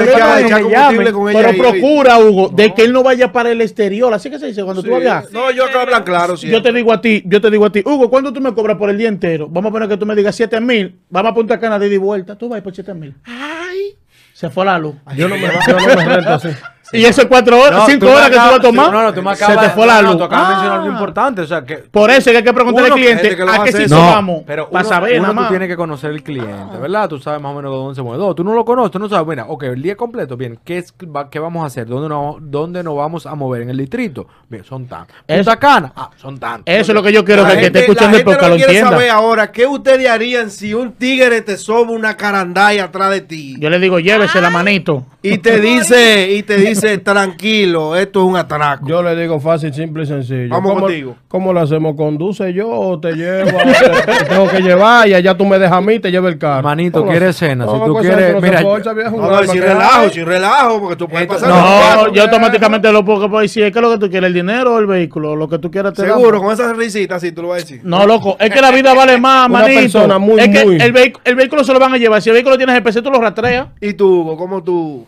Pero 1.32 1.52
procura, 1.56 2.18
Hugo, 2.18 2.48
de 2.48 2.72
que 2.72 2.82
él 2.82 2.92
no 2.94 3.02
vaya 3.02 3.30
para 3.30 3.50
el 3.50 3.60
exterior. 3.60 4.12
Así 4.14 4.30
que 4.30 4.38
se 4.38 4.46
dice 4.46 4.64
cuando 4.64 4.82
tú 4.82 4.88
Sí. 4.88 4.94
vayas. 4.94 5.30
No, 5.32 5.50
yo 5.50 5.66
acá 5.66 5.82
hablan 5.82 6.02
claro. 6.02 6.32
Yo 6.34 6.38
siempre. 6.38 6.62
te 6.62 6.72
digo 6.78 6.92
a 6.92 7.00
ti, 7.02 7.22
yo 7.26 7.40
te 7.42 7.50
digo 7.50 7.66
a 7.66 7.70
ti, 7.72 7.82
Hugo, 7.84 8.08
¿cuánto 8.08 8.32
tú 8.32 8.40
me 8.40 8.54
cobras 8.54 8.76
por 8.78 8.88
el 8.88 8.96
día 8.96 9.08
entero? 9.08 9.48
Vamos 9.50 9.68
a 9.68 9.72
poner 9.72 9.88
que 9.88 9.96
tú 9.98 10.06
me 10.06 10.14
digas 10.16 10.34
7 10.34 10.60
mil. 10.60 10.98
Vamos 11.10 11.32
a 11.32 11.34
Punta 11.34 11.60
Cana 11.60 11.78
de 11.78 11.86
ida 11.88 11.94
y 11.96 11.98
vuelta. 11.98 12.36
Tú 12.36 12.48
vas 12.48 12.60
por 12.62 12.74
7 12.74 12.94
mil. 12.94 13.14
Ay. 13.24 13.96
Se 14.32 14.48
fue 14.48 14.64
la 14.64 14.78
luz. 14.78 14.94
Yo 15.16 15.28
no 15.28 15.34
me, 15.36 15.42
yo 15.42 15.76
no 15.78 15.86
me 15.96 16.04
rento 16.06 16.30
así. 16.30 16.48
Y 16.92 17.04
eso 17.04 17.22
es 17.22 17.28
4 17.28 17.56
horas, 17.60 17.78
No, 17.80 17.86
5 17.86 17.98
tú 18.00 18.06
me 18.06 18.12
horas 18.12 18.28
que 18.30 18.34
tú 18.36 18.40
vas 18.42 18.54
a 18.54 18.60
tomar. 18.60 18.86
sí, 18.86 18.92
No, 18.92 19.02
no, 19.02 19.14
tú 19.14 19.22
me 19.22 19.36
se 19.36 19.44
acabas. 19.44 19.64
te 19.66 19.70
fue 19.70 19.86
la 19.86 20.02
no, 20.02 20.08
luz. 20.08 20.18
tú 20.18 20.24
acabas 20.24 20.48
de 20.48 20.54
mencionar 20.54 20.78
Ah. 20.78 20.82
algo 20.82 20.92
importante. 20.92 21.40
O 21.42 21.46
sea, 21.46 21.64
que. 21.64 21.76
Por 21.76 22.10
eso 22.10 22.18
es 22.18 22.24
que 22.32 22.36
hay 22.38 22.42
que 22.44 22.52
preguntarle 22.52 22.88
al 22.90 22.94
cliente 22.94 23.22
gente 23.22 23.36
que 23.36 23.42
a 23.42 23.64
qué 23.64 23.86
No, 23.88 23.98
vamos. 24.00 24.42
pero 24.46 24.68
para 24.70 24.80
uno, 24.84 24.88
saber 24.88 25.20
uno 25.20 25.32
nada 25.32 25.46
tú 25.48 25.52
tienes 25.52 25.68
que 25.68 25.76
conocer 25.76 26.10
el 26.10 26.22
cliente, 26.22 26.76
¿verdad? 26.80 27.08
Tú 27.08 27.18
sabes 27.20 27.40
más 27.40 27.52
o 27.52 27.54
menos 27.56 27.70
de 27.70 27.76
dónde 27.78 27.94
se 27.94 28.02
mueve. 28.02 28.18
Dos, 28.18 28.34
tú 28.34 28.44
no 28.44 28.54
lo 28.54 28.64
conoces, 28.64 28.90
tú 28.90 28.98
no 28.98 29.08
sabes, 29.08 29.26
mira, 29.26 29.44
ok, 29.48 29.62
el 29.64 29.82
día 29.82 29.96
completo, 29.96 30.36
bien, 30.36 30.58
¿qué, 30.64 30.78
es, 30.78 30.92
va- 31.04 31.30
qué 31.30 31.38
vamos 31.38 31.62
a 31.62 31.66
hacer? 31.66 31.86
¿Dónde 31.86 32.08
nos, 32.08 32.36
¿Dónde 32.40 32.82
nos 32.82 32.96
vamos 32.96 33.26
a 33.26 33.34
mover? 33.34 33.62
¿En 33.62 33.70
el 33.70 33.76
distrito? 33.76 34.26
Bien, 34.48 34.64
son 34.64 34.86
tantos. 34.86 35.14
Eso- 35.28 35.38
Punta 35.50 35.56
Cana, 35.58 35.92
ah, 35.96 36.10
son 36.16 36.38
tantos. 36.38 36.64
Eso 36.66 36.92
es 36.92 36.94
lo 36.94 37.02
que 37.02 37.12
yo 37.12 37.24
quiero 37.24 37.44
que 37.44 37.52
el 37.52 37.58
que 37.58 37.66
esté 37.66 37.78
gente- 37.78 37.92
escuchando 37.92 38.16
el 38.16 38.24
gente 38.24 38.24
podcast 38.24 38.50
no 38.50 38.56
lo 38.56 38.64
entienda. 38.64 38.90
saber 38.90 39.10
ahora 39.10 39.52
qué 39.52 39.66
ustedes 39.66 40.08
harían 40.08 40.50
si 40.50 40.74
un 40.74 40.92
tigre 40.92 41.40
te 41.42 41.56
soba 41.56 41.90
una 41.92 42.16
carandaya 42.16 42.84
atrás 42.84 43.10
de 43.10 43.20
ti 43.20 43.56
Yo 43.58 43.70
le 43.70 43.78
digo, 43.78 43.98
llévese 44.00 44.40
la 44.40 44.50
manito. 44.50 45.04
y 45.22 45.38
te 45.38 45.60
dice 45.60 46.32
y 46.32 46.42
te 46.42 46.56
dice 46.56 46.79
tranquilo, 47.02 47.96
esto 47.96 48.20
es 48.20 48.26
un 48.26 48.36
atraco. 48.36 48.86
Yo 48.86 49.02
le 49.02 49.14
digo 49.16 49.38
fácil, 49.40 49.72
simple 49.72 50.02
y 50.02 50.06
sencillo. 50.06 50.48
Vamos 50.50 50.72
¿Cómo, 50.72 50.80
contigo. 50.86 51.16
¿Cómo 51.28 51.52
lo 51.52 51.60
hacemos? 51.60 51.94
¿Conduce 51.96 52.52
yo 52.52 52.68
o 52.70 52.98
te 53.00 53.12
llevo? 53.12 53.58
te, 53.58 54.12
te 54.18 54.24
tengo 54.28 54.48
que 54.48 54.60
llevar 54.62 55.08
y 55.08 55.14
allá 55.14 55.36
tú 55.36 55.44
me 55.44 55.58
dejas 55.58 55.78
a 55.78 55.80
mí 55.80 55.94
y 55.94 56.00
te 56.00 56.10
llevo 56.10 56.28
el 56.28 56.38
carro. 56.38 56.62
Manito, 56.62 57.00
¿Cómo 57.00 57.12
lo 57.12 57.18
¿quieres 57.18 57.36
cena? 57.36 57.66
Si 57.66 57.72
tú 57.72 57.94
quieres- 58.00 58.42
mira, 58.42 58.60
No, 58.62 58.76
sin 59.44 59.52
que 59.54 59.60
relajo, 59.60 60.08
sin 60.10 60.26
relajo, 60.26 60.80
porque 60.80 60.96
tú 60.96 61.08
puedes 61.08 61.26
pasar 61.28 61.48
No, 61.48 62.12
yo 62.12 62.22
automáticamente 62.22 62.90
lo 62.92 63.04
puedo 63.04 63.28
decir, 63.40 63.62
¿qué 63.72 63.78
es 63.78 63.82
lo 63.82 63.90
que 63.92 63.98
tú 63.98 64.10
quieres? 64.10 64.28
¿El 64.28 64.34
dinero 64.34 64.74
o 64.74 64.78
el 64.78 64.86
vehículo? 64.86 65.36
Lo 65.36 65.48
que 65.48 65.58
tú 65.58 65.70
quieras 65.70 65.94
te 65.94 66.02
Seguro, 66.02 66.32
damos. 66.38 66.42
con 66.42 66.52
esas 66.52 66.76
risitas 66.76 67.20
sí 67.20 67.32
tú 67.32 67.42
lo 67.42 67.48
vas 67.48 67.58
a 67.58 67.60
decir. 67.64 67.80
No, 67.84 68.06
loco, 68.06 68.36
es 68.40 68.50
que 68.50 68.60
la 68.60 68.70
vida 68.70 68.94
vale 68.94 69.18
más, 69.18 69.48
Una 69.48 69.60
manito. 69.60 69.80
persona 69.80 70.18
muy, 70.18 70.40
es 70.40 70.48
que 70.48 70.64
muy- 70.64 70.76
El, 70.80 70.92
vehic- 70.92 71.18
el 71.24 71.34
vehículo 71.34 71.64
se 71.64 71.72
lo 71.72 71.78
van 71.78 71.94
a 71.94 71.98
llevar. 71.98 72.20
Si 72.22 72.30
el 72.30 72.34
vehículo 72.34 72.56
tiene 72.56 72.72
GPS, 72.74 73.02
tú 73.02 73.10
lo 73.10 73.20
rastreas. 73.20 73.68
¿Y 73.80 73.92
tú, 73.94 74.20
Hugo, 74.22 74.36
cómo 74.36 74.62
tú? 74.62 75.06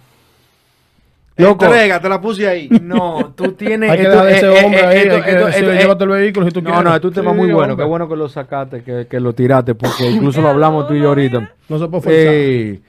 Loco. 1.43 1.65
Entrega, 1.67 2.01
te 2.01 2.09
la 2.09 2.21
puse 2.21 2.47
ahí. 2.49 2.69
No, 2.83 3.33
tú 3.35 3.53
tienes. 3.53 3.91
Hay 3.91 3.99
que 3.99 4.03
esto- 4.05 4.11
dejar 4.25 4.27
a 4.27 4.31
eh, 4.31 4.37
ese 4.37 4.47
eh, 4.47 4.65
hombre 4.65 4.81
eh, 4.81 4.87
ahí. 4.87 4.99
esto- 4.99 5.15
hay 5.17 5.23
que 5.23 5.31
esto- 5.31 5.47
decirle, 5.47 5.71
esto- 5.73 5.83
llévate 5.83 6.05
el 6.05 6.11
vehículo 6.11 6.47
si 6.47 6.53
tú 6.53 6.63
No, 6.63 6.71
quieres. 6.71 6.85
no, 6.85 6.97
es 6.97 7.05
un 7.05 7.13
tema 7.13 7.31
Sí, 7.33 7.37
muy 7.37 7.47
bueno. 7.53 7.73
hombre. 7.73 7.85
Qué 7.85 7.89
bueno 7.89 8.09
que 8.09 8.17
lo 8.17 8.29
sacaste, 8.29 8.83
que, 8.83 9.07
que 9.09 9.21
lo 9.21 9.33
tiraste, 9.35 9.75
porque 9.75 10.11
incluso 10.11 10.41
lo 10.43 10.49
hablamos 10.49 10.87
tú 10.89 10.95
y 10.95 11.01
yo 11.01 11.09
ahorita. 11.09 11.51
No 11.69 11.79
se 11.79 11.87
puede 11.89 12.03
forzar. 12.03 12.13
Ey, 12.35 12.83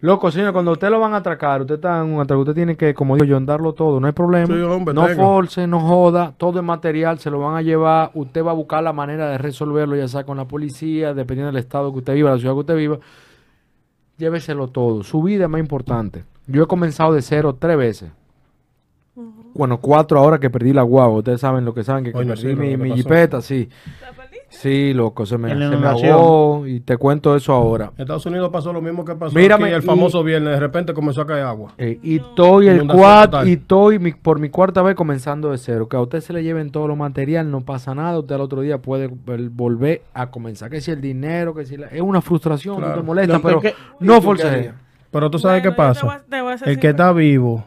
loco, 0.00 0.30
señor, 0.30 0.52
cuando 0.52 0.72
usted 0.72 0.90
lo 0.90 1.00
van 1.00 1.14
a 1.14 1.18
atracar, 1.18 1.62
usted 1.62 1.76
está 1.76 2.00
en 2.00 2.12
un 2.12 2.20
atraco, 2.20 2.42
usted 2.42 2.54
tiene 2.54 2.76
que, 2.76 2.92
como 2.92 3.14
digo 3.14 3.24
yo, 3.26 3.36
andarlo 3.38 3.72
todo, 3.72 4.00
no 4.00 4.06
hay 4.06 4.12
problema. 4.12 4.46
Sí, 4.46 4.60
hombre, 4.60 4.94
no 4.94 5.06
tenga. 5.06 5.22
force, 5.22 5.66
no 5.66 5.80
joda, 5.80 6.34
todo 6.36 6.58
es 6.58 6.64
material, 6.64 7.18
se 7.18 7.30
lo 7.30 7.38
van 7.40 7.56
a 7.56 7.62
llevar, 7.62 8.10
usted 8.14 8.44
va 8.44 8.50
a 8.50 8.54
buscar 8.54 8.82
la 8.82 8.92
manera 8.92 9.30
de 9.30 9.38
resolverlo, 9.38 9.96
ya 9.96 10.06
sea 10.08 10.24
con 10.24 10.36
la 10.36 10.44
policía, 10.46 11.14
dependiendo 11.14 11.50
del 11.52 11.62
estado 11.62 11.90
que 11.90 11.98
usted 12.00 12.14
viva, 12.14 12.30
la 12.32 12.38
ciudad 12.38 12.52
que 12.54 12.60
usted 12.60 12.76
viva. 12.76 12.98
Lléveselo 14.16 14.68
todo, 14.68 15.02
su 15.02 15.22
vida 15.22 15.44
es 15.44 15.50
más 15.50 15.58
importante. 15.60 16.24
Yo 16.46 16.62
he 16.62 16.66
comenzado 16.66 17.12
de 17.14 17.22
cero 17.22 17.56
tres 17.58 17.76
veces. 17.76 18.10
Bueno, 19.54 19.78
cuatro 19.78 20.18
ahora 20.18 20.40
que 20.40 20.50
perdí 20.50 20.72
la 20.72 20.82
guagua. 20.82 21.18
Ustedes 21.18 21.40
saben 21.40 21.64
lo 21.64 21.72
que 21.72 21.84
saben, 21.84 22.02
que, 22.04 22.12
que 22.12 22.18
perdí 22.18 22.36
sí, 22.36 22.56
mi, 22.56 22.70
que 22.70 22.76
mi 22.76 22.92
jipeta, 22.96 23.40
sí. 23.40 23.68
¿La 24.00 24.08
perdiste? 24.12 24.34
Sí, 24.50 24.92
loco, 24.94 25.26
se 25.26 25.38
me, 25.38 25.48
se 25.50 25.54
me 25.76 25.86
ahogó 25.86 26.66
y 26.66 26.80
te 26.80 26.96
cuento 26.96 27.34
eso 27.36 27.52
ahora. 27.52 27.92
En 27.96 28.02
Estados 28.02 28.26
Unidos 28.26 28.50
pasó 28.52 28.72
lo 28.72 28.80
mismo 28.82 29.04
que 29.04 29.14
pasó 29.14 29.34
Mírame, 29.36 29.66
aquí 29.66 29.74
el 29.74 29.82
y- 29.82 29.86
famoso 29.86 30.22
viernes. 30.24 30.54
De 30.54 30.60
repente 30.60 30.92
comenzó 30.92 31.22
a 31.22 31.26
caer 31.26 31.44
agua. 31.44 31.72
Eh, 31.78 31.98
y 32.02 32.16
estoy 32.16 32.66
el 32.68 32.86
total. 32.86 33.48
y 33.48 33.52
estoy 33.52 33.98
mi- 34.00 34.12
por 34.12 34.40
mi 34.40 34.48
cuarta 34.50 34.82
vez 34.82 34.96
comenzando 34.96 35.50
de 35.52 35.58
cero. 35.58 35.88
Que 35.88 35.96
a 35.96 36.00
usted 36.00 36.20
se 36.20 36.32
le 36.32 36.42
lleven 36.42 36.70
todo 36.70 36.88
lo 36.88 36.96
material, 36.96 37.48
no 37.50 37.60
pasa 37.60 37.94
nada. 37.94 38.18
Usted 38.18 38.34
al 38.34 38.40
otro 38.40 38.60
día 38.60 38.78
puede 38.78 39.08
vol- 39.08 39.50
volver 39.52 40.02
a 40.14 40.30
comenzar. 40.30 40.68
Que 40.70 40.80
si 40.80 40.90
el 40.90 41.00
dinero, 41.00 41.54
que 41.54 41.64
si 41.64 41.76
la- 41.76 41.86
es 41.88 42.00
una 42.00 42.20
frustración, 42.20 42.76
Claro. 42.78 42.96
no 42.96 43.00
te 43.00 43.06
molesta, 43.06 43.32
No, 43.34 43.40
pero 43.42 43.54
porque- 43.56 43.74
no 44.00 44.18
¿Y 44.18 44.20
Pero 45.14 45.30
tú 45.30 45.38
sabes 45.38 45.62
Bueno, 45.62 45.76
qué 45.76 45.80
yo 45.82 45.94
te 45.94 46.00
voy 46.02 46.10
pasa. 46.10 46.24
a- 46.26 46.28
te 46.28 46.40
voy 46.42 46.52
a 46.52 46.58
ser 46.58 46.68
El 46.68 46.78
que 46.80 46.88
está 46.88 47.12
vivo 47.12 47.64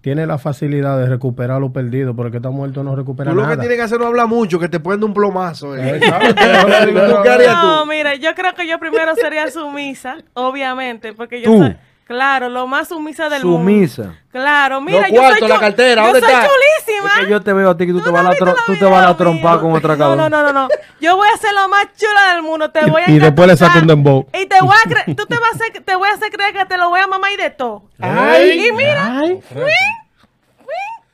tiene 0.00 0.26
la 0.26 0.36
facilidad 0.38 0.98
de 0.98 1.06
recuperar 1.06 1.60
lo 1.60 1.72
perdido, 1.72 2.14
pero 2.16 2.26
el 2.26 2.30
que 2.32 2.38
está 2.38 2.50
muerto 2.50 2.82
no 2.82 2.96
recupera 2.96 3.30
Tú 3.30 3.36
lo 3.36 3.42
nada. 3.42 3.54
que 3.54 3.60
tienes 3.60 3.76
que 3.78 3.82
hacer 3.84 4.00
no 4.00 4.06
hablar 4.06 4.26
mucho, 4.26 4.58
que 4.58 4.68
te 4.68 4.80
pueden 4.80 5.00
dar 5.00 5.08
un 5.08 5.14
plomazo. 5.14 5.76
eh. 5.76 5.96
Exacto. 5.96 6.28
¿Tú 6.34 7.22
qué 7.22 7.28
harías 7.30 7.54
No, 7.54 7.86
mira, 7.86 8.14
yo 8.16 8.34
creo 8.34 8.52
que 8.54 8.66
yo 8.66 8.78
primero 8.80 9.14
sería 9.14 9.48
sumisa, 9.50 10.16
obviamente, 10.34 11.12
porque 11.12 11.40
yo 11.40 11.52
Tú. 11.52 11.58
soy, 11.58 11.76
claro, 12.10 12.48
lo 12.48 12.66
más 12.66 12.88
sumisa 12.88 13.28
del 13.28 13.44
mundo. 13.44 13.58
Sumisa. 13.58 14.14
Claro, 14.32 14.80
mira, 14.80 15.02
Los 15.02 15.10
yo 15.10 15.14
soy 15.20 15.28
cuartos, 15.28 15.48
la 15.48 15.54
chu- 15.54 15.60
cartera, 15.60 16.02
yo 16.02 16.06
¿dónde 16.08 16.20
soy 16.20 16.30
está? 16.32 16.48
chulísima. 16.48 17.08
Es 17.14 17.20
que 17.24 17.30
yo 17.30 17.40
te 17.40 17.52
veo 17.52 17.70
a 17.70 17.76
ti 17.76 17.86
que 17.86 17.92
tú, 17.92 17.98
te 18.00 18.04
¿Tú 18.06 18.12
vas 18.12 18.20
a 18.20 18.24
la 18.24 18.30
tro- 18.36 18.46
visto 18.46 18.62
tú 18.66 18.72
los 18.72 18.78
te 18.80 18.84
vas 18.84 18.92
a 18.92 18.96
la 18.96 19.00
videos 19.02 19.16
trompa 19.16 19.48
míos? 19.50 19.62
con 19.62 19.72
otra 19.74 19.92
No, 19.94 19.98
cabrón. 19.98 20.18
no, 20.18 20.28
no, 20.28 20.42
no, 20.42 20.52
no. 20.52 20.68
Yo 21.00 21.16
voy 21.16 21.28
a 21.32 21.36
ser 21.38 21.54
lo 21.54 21.68
más 21.68 21.86
chula 21.96 22.32
del 22.34 22.42
mundo. 22.42 22.70
Te 22.72 22.84
voy 22.90 23.02
a 23.06 23.10
Y 23.10 23.18
después 23.20 23.48
le 23.48 23.56
saca 23.56 23.78
un 23.78 23.86
dembow. 23.86 24.26
Y 24.34 24.46
te 24.46 24.60
voy 24.60 24.74
a 24.74 25.14
tú 25.14 25.26
te 25.26 25.38
vas 25.38 25.52
a 25.52 25.54
hacer, 25.54 25.82
te 25.84 25.94
voy 25.96 26.08
a 26.08 26.12
hacer 26.14 26.30
creer 26.32 26.52
que 26.52 26.64
te 26.66 26.76
lo 26.78 26.88
voy 26.90 27.00
a 27.00 27.06
mamar 27.06 27.30
y 27.32 27.36
de 27.36 27.50
todo. 27.50 27.84
Ay, 28.00 28.66
y 28.66 28.72
mira, 28.72 29.18
Ay, 29.20 29.40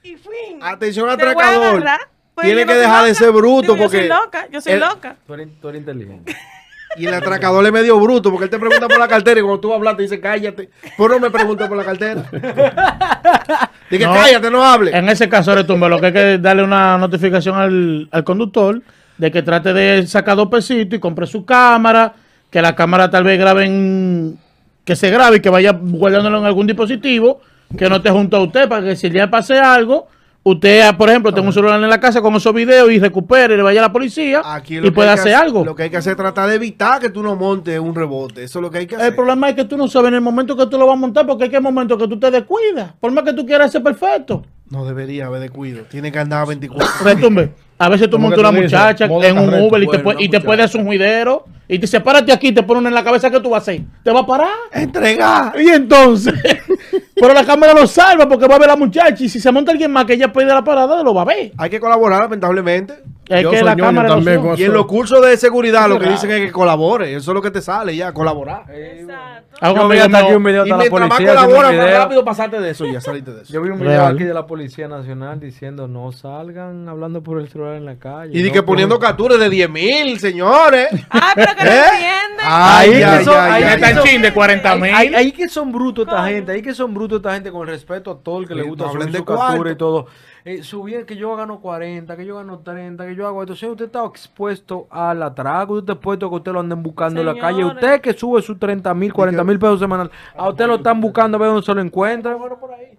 y 0.02 0.16
fin. 0.16 0.62
Atención 0.62 1.10
atracador. 1.10 1.84
pues 2.34 2.44
Tiene 2.46 2.60
que 2.62 2.66
no 2.66 2.72
soy 2.72 2.80
dejar 2.80 3.04
de 3.04 3.14
ser 3.14 3.30
bruto 3.32 3.62
Digo, 3.62 3.76
Yo 3.76 3.82
porque 3.82 3.98
soy 3.98 4.08
loca, 4.08 4.46
yo 4.50 4.60
soy 4.60 4.72
el- 4.74 4.80
loca. 4.80 5.16
Tú 5.26 5.34
eres, 5.34 5.48
tú 5.60 5.68
eres 5.68 5.80
inteligente. 5.80 6.36
Y 6.98 7.06
el 7.06 7.14
atracador 7.14 7.64
es 7.66 7.72
medio 7.72 7.98
bruto 8.00 8.30
porque 8.30 8.44
él 8.44 8.50
te 8.50 8.58
pregunta 8.58 8.88
por 8.88 8.98
la 8.98 9.08
cartera 9.08 9.38
y 9.40 9.42
cuando 9.42 9.60
tú 9.60 9.72
hablas 9.72 9.96
te 9.96 10.02
dice 10.02 10.20
cállate. 10.20 10.70
Pero 10.96 11.08
no 11.10 11.20
me 11.20 11.30
preguntes 11.30 11.68
por 11.68 11.76
la 11.76 11.84
cartera. 11.84 12.24
Dije 13.90 14.04
No. 14.04 14.14
cállate, 14.14 14.50
no 14.50 14.64
hables. 14.64 14.94
En 14.94 15.08
ese 15.08 15.28
caso, 15.28 15.54
retumbe, 15.54 15.88
lo 15.88 15.98
que 16.00 16.06
hay 16.06 16.12
que 16.12 16.38
darle 16.38 16.62
una 16.64 16.98
notificación 16.98 17.56
al, 17.56 18.08
al 18.10 18.24
conductor 18.24 18.80
de 19.18 19.30
que 19.30 19.42
trate 19.42 19.72
de 19.72 20.06
sacar 20.06 20.36
dos 20.36 20.48
pesitos 20.48 20.96
y 20.96 21.00
compre 21.00 21.26
su 21.26 21.44
cámara, 21.44 22.12
que 22.50 22.60
la 22.60 22.74
cámara 22.74 23.10
tal 23.10 23.24
vez 23.24 23.38
grabe 23.38 23.64
en- 23.64 24.38
que 24.84 24.94
se 24.96 25.10
grabe 25.10 25.36
y 25.38 25.40
que 25.40 25.48
vaya 25.50 25.72
guardándolo 25.80 26.38
en 26.38 26.44
algún 26.44 26.66
dispositivo, 26.66 27.40
que 27.76 27.88
no 27.88 27.96
esté 27.96 28.10
junto 28.10 28.36
a 28.36 28.42
usted 28.42 28.68
para 28.68 28.84
que 28.84 28.96
si 28.96 29.10
le 29.10 29.26
pase 29.28 29.58
algo, 29.58 30.08
usted, 30.50 30.82
ah, 30.82 30.96
por 30.96 31.08
ejemplo, 31.08 31.34
tenga 31.34 31.48
un 31.48 31.52
celular 31.52 31.82
en 31.82 31.90
la 31.90 31.98
casa 31.98 32.22
con 32.22 32.34
esos 32.36 32.54
videos 32.54 32.90
y 32.90 33.00
recupere 33.00 33.54
y 33.54 33.56
le 33.56 33.62
vaya 33.64 33.80
a 33.80 33.88
la 33.88 33.92
policía 33.92 34.42
Aquí 34.44 34.78
y 34.78 34.90
que 34.90 35.02
hacer 35.02 35.34
algo. 35.34 35.64
Lo 35.64 35.74
que 35.74 35.84
hay 35.84 35.90
que 35.90 35.96
hacer 35.96 36.12
es 36.12 36.16
tratar 36.16 36.48
de 36.48 36.54
evitar 36.54 37.00
que 37.00 37.10
tú 37.10 37.22
no 37.22 37.34
montes 37.34 37.78
un 37.80 37.94
rebote. 37.94 38.44
Eso 38.44 38.60
es 38.60 38.62
lo 38.62 38.70
que 38.70 38.78
hay 38.78 38.86
que 38.86 38.94
hacer. 38.94 39.08
El 39.08 39.16
problema 39.16 39.48
es 39.48 39.56
que 39.56 39.64
tú 39.64 39.76
no 39.76 39.88
sabes 39.88 40.08
en 40.08 40.14
el 40.14 40.20
momento 40.20 40.56
que 40.56 40.66
tú 40.66 40.78
lo 40.78 40.86
vas 40.86 40.94
a 40.94 41.00
montar, 41.00 41.26
porque 41.26 41.44
hay 41.44 41.50
que 41.50 41.60
momento 41.60 41.98
que 41.98 42.06
tú 42.06 42.18
te 42.18 42.30
descuidas. 42.30 42.92
Por 43.00 43.10
más 43.10 43.24
que 43.24 43.32
tú 43.32 43.44
quieras 43.44 43.72
ser 43.72 43.82
perfecto. 43.82 44.44
No 44.70 44.84
debería 44.84 45.26
haber 45.26 45.40
descuido. 45.40 45.84
Tiene 45.84 46.10
que 46.10 46.18
andar 46.18 46.42
a 46.42 46.44
24. 46.46 47.04
Retumbe. 47.04 47.50
A 47.78 47.88
veces 47.88 48.08
tú 48.08 48.16
¿Cómo 48.16 48.28
montas 48.28 48.40
una 48.40 48.52
muchacha 48.52 49.06
Modo 49.06 49.22
en 49.22 49.38
un 49.38 49.50
carreta. 49.50 49.64
Uber 49.66 49.82
y 49.82 49.86
te, 49.86 49.90
Bueno, 49.98 50.02
puede, 50.02 50.24
y 50.24 50.28
te 50.28 50.40
puede 50.40 50.56
muchacha. 50.56 50.64
hacer 50.64 50.80
un 50.80 50.86
juidero 50.86 51.44
y 51.68 51.74
te 51.74 51.80
dice, 51.82 52.00
párate 52.00 52.32
aquí, 52.32 52.52
te 52.52 52.62
pone 52.62 52.80
una 52.80 52.88
en 52.88 52.94
la 52.94 53.04
cabeza 53.04 53.30
que 53.30 53.38
tú 53.40 53.50
vas 53.50 53.60
a 53.60 53.62
hacer. 53.70 53.82
Te 54.02 54.10
va 54.10 54.20
a 54.20 54.26
parar. 54.26 54.48
Entregar. 54.72 55.60
Y 55.60 55.68
entonces, 55.68 56.34
pero 57.14 57.34
la 57.34 57.44
cámara 57.44 57.74
lo 57.74 57.86
salva 57.86 58.28
porque 58.28 58.46
va 58.46 58.56
a 58.56 58.58
ver 58.58 58.68
a 58.70 58.72
la 58.72 58.76
muchacha 58.76 59.24
y 59.24 59.28
si 59.28 59.38
se 59.40 59.52
monta 59.52 59.72
alguien 59.72 59.92
más 59.92 60.04
que 60.04 60.14
ella 60.14 60.32
pide 60.32 60.46
la 60.46 60.64
parada, 60.64 61.02
lo 61.02 61.12
va 61.14 61.22
a 61.22 61.26
ver. 61.26 61.52
Hay 61.58 61.70
que 61.70 61.78
colaborar, 61.80 62.22
lamentablemente. 62.22 62.94
Es 63.28 63.42
Yo 63.42 63.50
que 63.50 63.58
soy 63.58 63.66
la 63.66 63.74
ñoño 63.74 63.84
cámara 63.86 64.08
también 64.10 64.36
lo 64.36 64.42
con 64.50 64.58
Y 64.58 64.62
en 64.62 64.72
los 64.72 64.86
cursos 64.86 65.20
de 65.26 65.36
seguridad 65.36 65.88
lo 65.88 65.98
que 65.98 66.08
dicen 66.10 66.30
es 66.30 66.46
que 66.46 66.52
colabore. 66.52 67.10
Eso 67.14 67.30
es 67.32 67.34
lo 67.34 67.42
que 67.42 67.50
te 67.50 67.60
sale 67.60 67.96
ya, 67.96 68.12
colaborar. 68.12 68.64
Exacto. 68.70 69.56
Ah, 69.60 69.72
Yo 69.74 69.88
vi 69.88 69.98
hasta 69.98 70.18
aquí 70.18 70.32
un 70.34 70.44
video 70.44 70.62
Y 70.62 70.64
de 70.66 70.70
la 70.70 70.76
mientras 70.76 71.00
más 71.00 71.08
policía. 71.18 71.32
haciendo 71.32 71.56
colabora, 71.56 71.82
más 71.84 71.94
rápido 71.98 72.24
pasaste 72.24 72.60
de 72.60 72.70
eso 72.70 72.86
y 72.86 72.92
ya 72.92 73.00
saliste 73.00 73.32
de 73.32 73.42
eso. 73.42 73.52
Yo 73.52 73.62
vi 73.62 73.70
un 73.70 73.78
video 73.78 73.92
Real. 73.92 74.14
aquí 74.14 74.24
de 74.24 74.34
la 74.34 74.46
Policía 74.46 74.86
Nacional 74.86 75.40
diciendo 75.40 75.88
no 75.88 76.12
salgan 76.12 76.88
hablando 76.88 77.22
por 77.22 77.40
el 77.40 77.48
celular 77.48 77.74
en 77.76 77.84
la 77.86 77.96
calle. 77.96 78.30
Y 78.38 78.42
di 78.42 78.48
no 78.48 78.54
que 78.54 78.62
poniendo 78.62 78.98
capturas 78.98 79.38
de 79.40 79.48
10 79.50 79.70
mil, 79.70 80.20
señores. 80.20 80.88
Ay, 81.10 81.32
pero 81.34 81.54
que 81.56 81.64
no 81.64 81.70
¿Eh? 81.70 81.74
entienden. 81.94 82.46
Ay, 82.48 82.90
Ahí 82.92 83.02
ay, 83.02 83.18
que 83.18 83.24
son- 83.24 83.40
ahí 83.40 83.96
chin 84.04 84.22
de 84.22 84.32
40 84.32 84.72
Ahí, 84.72 84.80
mil. 84.80 84.94
ahí- 84.94 85.14
ahí 85.14 85.32
que 85.32 85.48
son 85.48 85.72
brutos 85.72 86.06
esta 86.06 86.26
gente, 86.26 86.52
ahí 86.52 86.62
que 86.62 86.74
son 86.74 86.94
brutos 86.94 87.16
esta 87.16 87.32
gente 87.34 87.50
con 87.50 87.66
respeto 87.66 88.10
a 88.12 88.18
todo 88.22 88.38
el 88.40 88.46
que 88.46 88.54
le 88.54 88.62
gusta 88.62 88.84
no 88.84 88.92
subir 88.92 89.16
su 89.16 89.24
captura 89.24 89.72
y 89.72 89.76
todo. 89.76 90.06
Eh, 90.48 90.62
subir 90.62 91.04
que 91.04 91.16
yo 91.16 91.34
gano 91.34 91.58
40, 91.58 92.16
que 92.16 92.24
yo 92.24 92.36
gano 92.36 92.60
30, 92.60 93.04
que 93.04 93.16
yo 93.16 93.26
hago 93.26 93.42
esto. 93.42 93.56
Si 93.56 93.66
usted 93.66 93.86
está 93.86 94.04
expuesto 94.04 94.86
al 94.90 95.20
atraco, 95.20 95.72
usted 95.72 95.82
está 95.82 95.92
expuesto 95.94 96.26
a 96.26 96.28
que 96.28 96.36
usted 96.36 96.52
lo 96.52 96.60
anden 96.60 96.84
buscando 96.84 97.18
en 97.18 97.26
la 97.26 97.36
calle. 97.36 97.64
Usted 97.64 98.00
que 98.00 98.12
sube 98.12 98.40
sus 98.42 98.56
30 98.56 98.94
mil, 98.94 99.12
40 99.12 99.42
mil 99.42 99.58
pesos 99.58 99.80
semanal, 99.80 100.08
a 100.36 100.48
usted 100.48 100.68
lo 100.68 100.76
están 100.76 101.00
buscando 101.00 101.36
a 101.36 101.40
ver 101.40 101.48
dónde 101.48 101.66
se 101.66 101.74
lo 101.74 101.80
encuentra. 101.80 102.36
Bueno, 102.36 102.60
por 102.60 102.72
ahí. 102.72 102.96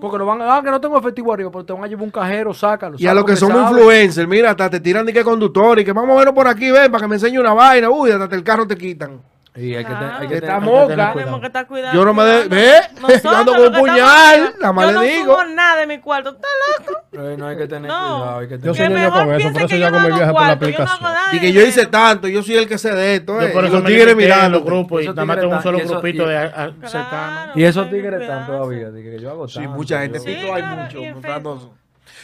Porque 0.00 0.16
lo 0.16 0.24
van 0.24 0.40
a, 0.40 0.56
ah, 0.56 0.62
que 0.62 0.70
no 0.70 0.80
tengo 0.80 0.96
efectivo 0.96 1.30
arriba, 1.34 1.50
pero 1.50 1.62
te 1.62 1.74
van 1.74 1.84
a 1.84 1.86
llevar 1.88 2.04
un 2.04 2.10
cajero, 2.10 2.54
sácalo. 2.54 2.96
Y 2.98 3.06
a 3.06 3.12
los 3.12 3.26
que 3.26 3.36
somos 3.36 3.58
saben. 3.58 3.76
influencers, 3.76 4.26
mira, 4.26 4.50
hasta 4.52 4.70
te 4.70 4.80
tiran 4.80 5.04
de 5.04 5.12
que 5.12 5.22
conductor 5.22 5.78
y 5.78 5.84
que 5.84 5.92
vamos 5.92 6.14
a 6.14 6.20
verlo 6.20 6.32
por 6.32 6.48
aquí, 6.48 6.70
ven, 6.70 6.90
para 6.90 7.02
que 7.02 7.08
me 7.08 7.16
enseñe 7.16 7.38
una 7.38 7.52
vaina. 7.52 7.90
Uy, 7.90 8.12
hasta 8.12 8.34
el 8.34 8.42
carro 8.42 8.66
te 8.66 8.78
quitan. 8.78 9.20
Y 9.54 9.74
hay 9.74 9.84
que, 9.84 9.92
hay 9.92 10.28
que 10.28 10.34
hay 10.34 10.40
que 10.40 10.46
moca. 10.60 10.86
tener 10.86 10.96
Tenemos 10.96 11.12
cuidado. 11.12 11.40
que 11.40 11.46
estar 11.46 11.66
cuidando. 11.66 11.98
Yo 11.98 12.04
no 12.06 12.14
me 12.14 12.24
de-. 12.24 12.48
¿ve? 12.48 12.72
Nosotros, 13.02 13.22
Yo 13.22 13.30
ando 13.36 13.52
con 13.54 13.66
un 13.66 13.72
puñal, 13.80 14.54
nada 14.58 14.72
más 14.72 14.84
yo 14.86 14.90
le 14.92 14.96
no 14.96 15.02
digo. 15.02 15.34
subo 15.34 15.44
nada 15.54 15.76
de 15.80 15.86
mi 15.86 15.98
cuarto. 15.98 16.30
¿Estás 16.30 16.50
loco? 16.78 16.98
Eh, 17.12 17.36
no 17.38 17.46
hay 17.48 17.56
que 17.58 17.66
tener 17.66 17.90
No. 17.90 17.98
cuidado. 18.18 18.38
Hay 18.38 18.48
que 18.48 18.54
Yo 18.54 18.60
tener 18.60 18.74
soy 18.76 18.84
Que 18.86 18.88
ñoño 18.94 19.04
mejor 19.04 19.24
con 19.26 19.34
eso, 19.34 19.52
por 19.52 19.60
eso 19.60 19.68
que 19.68 19.78
yo 19.78 19.86
hago 19.86 20.00
mi 20.00 20.08
no 20.08 20.16
viaje 20.16 20.32
por 20.32 20.40
la 20.40 20.40
yo 20.40 20.46
no 20.46 20.52
aplicación. 20.54 21.02
nada 21.02 21.34
Y 21.34 21.40
que 21.40 21.52
yo 21.52 21.60
hice 21.60 21.86
tanto, 21.86 22.28
yo 22.28 22.42
soy 22.42 22.54
el 22.56 22.66
que 22.68 22.78
sé 22.78 22.94
de 22.94 23.14
esto, 23.16 23.34
Yo 23.40 23.46
eh. 23.46 23.50
por 23.50 23.64
Y 23.64 23.66
eso 23.66 23.76
los 23.76 23.84
tigres 23.84 24.16
mirando. 24.16 24.58
los 24.58 24.64
grupos 24.66 25.02
y 25.02 25.06
nada 25.08 25.24
más 25.26 25.38
tengo 25.38 25.54
un 25.56 25.62
solo 25.62 25.78
grupito 25.80 26.26
de 26.26 26.38
a- 26.38 26.42
a- 26.44 26.88
cercano. 26.88 27.08
Claro, 27.10 27.52
Y 27.54 27.64
esos 27.64 27.90
tigres 27.90 28.22
están 28.22 28.46
todavía. 28.46 28.90
que 28.90 29.20
yo 29.20 29.30
hago 29.32 29.48
Sí, 29.48 29.56
tanto, 29.56 29.70
mucha 29.72 30.00
gente. 30.00 30.16
yo- 30.18 30.24
Sí, 30.24 30.34
Pito 30.34 30.54
hay 30.54 30.62
claro, 30.62 30.82
mucho 30.82 30.98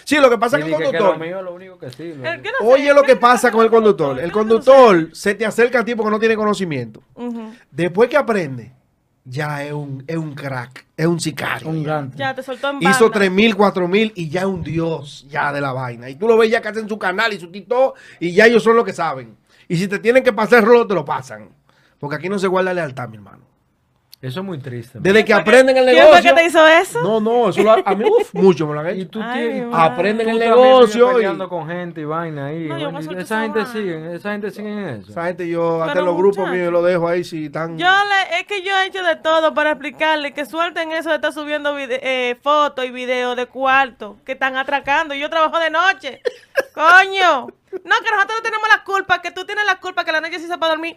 Sí, 0.09 0.17
lo 0.17 0.31
que 0.31 0.39
pasa 0.39 0.57
es 0.57 0.65
que 0.65 0.71
el 0.71 0.77
que 0.79 0.85
lo 0.85 0.91
conductor. 0.91 1.19
mío 1.21 1.39
es 1.39 1.45
lo 1.45 1.53
único 1.55 1.79
que 1.79 1.91
sirve. 1.91 2.27
El 2.33 2.41
que 2.41 2.49
no 2.49 2.67
sé, 2.67 2.73
Oye 2.75 2.95
lo 2.95 3.03
que 3.03 3.09
¿qué 3.09 3.17
pasa 3.17 3.51
con 3.51 3.63
el 3.63 3.71
conductor. 3.71 4.19
El 4.19 4.23
¿Qué 4.23 4.27
no 4.29 4.33
conductor 4.33 5.11
se 5.13 5.35
te 5.35 5.45
acerca 5.45 5.81
a 5.81 5.85
ti 5.85 5.95
porque 5.95 6.11
no 6.11 6.19
tiene 6.19 6.35
conocimiento. 6.35 7.03
Después 7.71 8.09
que 8.09 8.17
aprende, 8.17 8.73
ya 9.23 9.63
es 9.67 9.73
un, 9.75 10.03
es 10.07 10.17
un 10.17 10.35
crack, 10.35 10.87
es 10.97 11.07
un 11.07 11.21
sicario. 11.21 11.69
Un 11.69 11.83
gante. 11.83 12.17
Ya 12.17 12.35
te 12.35 12.43
soltó 12.43 12.71
en 12.71 12.79
Hizo 12.81 13.05
banda. 13.05 13.19
tres 13.19 13.31
mil, 13.31 13.55
cuatro 13.55 13.87
mil 13.87 14.11
y 14.15 14.31
ya 14.31 14.41
es 14.41 14.47
un 14.47 14.63
dios 14.63 15.27
ya 15.29 15.53
de 15.53 15.61
la 15.61 15.73
vaina. 15.75 16.09
Y 16.09 16.15
tú 16.15 16.27
lo 16.27 16.39
ves 16.39 16.51
ya 16.51 16.63
que 16.63 16.69
hacen 16.69 16.89
su 16.89 16.99
canal 16.99 17.35
y 17.35 17.39
su 17.39 17.51
tito 17.51 17.93
y 18.19 18.33
ya 18.33 18.47
ellos 18.47 18.63
son 18.63 18.77
los 18.77 18.87
que 18.87 18.95
saben. 18.95 19.37
Y 19.69 19.77
si 19.77 19.89
te 19.89 19.99
tienen 19.99 20.23
que 20.25 20.33
pasar 20.33 20.61
el 20.61 20.65
rolo, 20.65 20.87
te 20.87 20.95
lo 20.95 21.05
pasan. 21.05 21.51
Porque 21.99 22.17
aquí 22.17 22.31
no 22.31 22.39
se 22.39 22.47
guarda 22.47 22.73
lealtad, 22.73 23.11
mi 23.11 23.17
hermano. 23.17 23.48
Eso 24.21 24.41
es 24.41 24.47
muy 24.47 24.59
triste. 24.59 24.99
Desde 25.01 25.21
que 25.21 25.27
¿Quién 25.27 25.37
fue 25.37 25.43
aprenden 25.43 25.77
el 25.77 25.85
¿Quién 25.85 25.97
fue 25.99 26.05
negocio. 26.07 26.35
que 26.35 26.41
te 26.41 26.47
hizo 26.49 26.67
eso? 26.67 27.01
No, 27.03 27.21
no, 27.21 27.51
eso 27.51 27.63
lo, 27.63 27.71
a 27.87 27.95
mí 27.95 28.05
uf, 28.05 28.31
mucho 28.35 28.67
me 28.67 28.75
lo 28.75 28.81
han 28.81 28.99
Y 28.99 29.03
hecho. 29.03 29.11
tú 29.11 29.21
Ay. 29.23 29.65
Aprenden 29.73 30.27
tú 30.27 30.33
el 30.33 30.39
negocio 30.41 31.21
y 31.23 31.49
con 31.49 31.69
gente 31.69 32.01
y 32.01 32.05
vaina 32.05 32.47
ahí. 32.47 32.67
No, 32.67 32.79
yo 32.79 32.91
y 33.13 33.17
esa 33.21 33.43
gente 33.43 33.65
sigue, 33.67 34.15
esa 34.17 34.33
gente 34.33 34.51
sigue 34.51 34.69
en 34.73 34.89
eso. 34.89 35.13
Esa 35.13 35.27
gente 35.27 35.49
yo, 35.49 35.85
hasta 35.85 36.01
los 36.01 36.17
grupos 36.17 36.51
míos 36.51 36.73
lo 36.73 36.83
dejo 36.83 37.07
ahí 37.07 37.23
si 37.23 37.47
están. 37.47 37.79
Yo 37.79 37.87
le, 37.87 38.41
es 38.41 38.47
que 38.49 38.63
yo 38.63 38.73
he 38.77 38.87
hecho 38.87 39.05
de 39.05 39.15
todo 39.15 39.55
para 39.55 39.71
explicarle 39.71 40.33
que 40.35 40.47
suelten 40.47 40.91
eso 40.91 41.11
de 41.11 41.15
estar 41.15 41.33
subiendo 41.33 41.77
vide- 41.77 42.01
eh, 42.03 42.37
fotos 42.43 42.85
y 42.87 42.91
videos 42.91 43.37
de 43.37 43.47
cuarto 43.47 44.17
que 44.27 44.33
están 44.33 44.57
atracando. 44.57 45.15
Y 45.15 45.21
yo 45.21 45.31
trabajo 45.31 45.61
de 45.61 45.71
noche. 45.71 46.21
Coño. 46.75 47.47
No, 47.85 47.95
que 48.03 48.11
nosotros 48.11 48.39
no 48.39 48.43
tenemos 48.43 48.69
la 48.69 48.83
culpa, 48.83 49.21
que 49.23 49.31
tú 49.31 49.45
tienes 49.45 49.65
la 49.65 49.77
culpa 49.79 50.05
que 50.05 50.11
la 50.11 50.21
noche 50.21 50.39
se 50.41 50.47
hizo 50.47 50.59
para 50.59 50.73
dormir. 50.73 50.97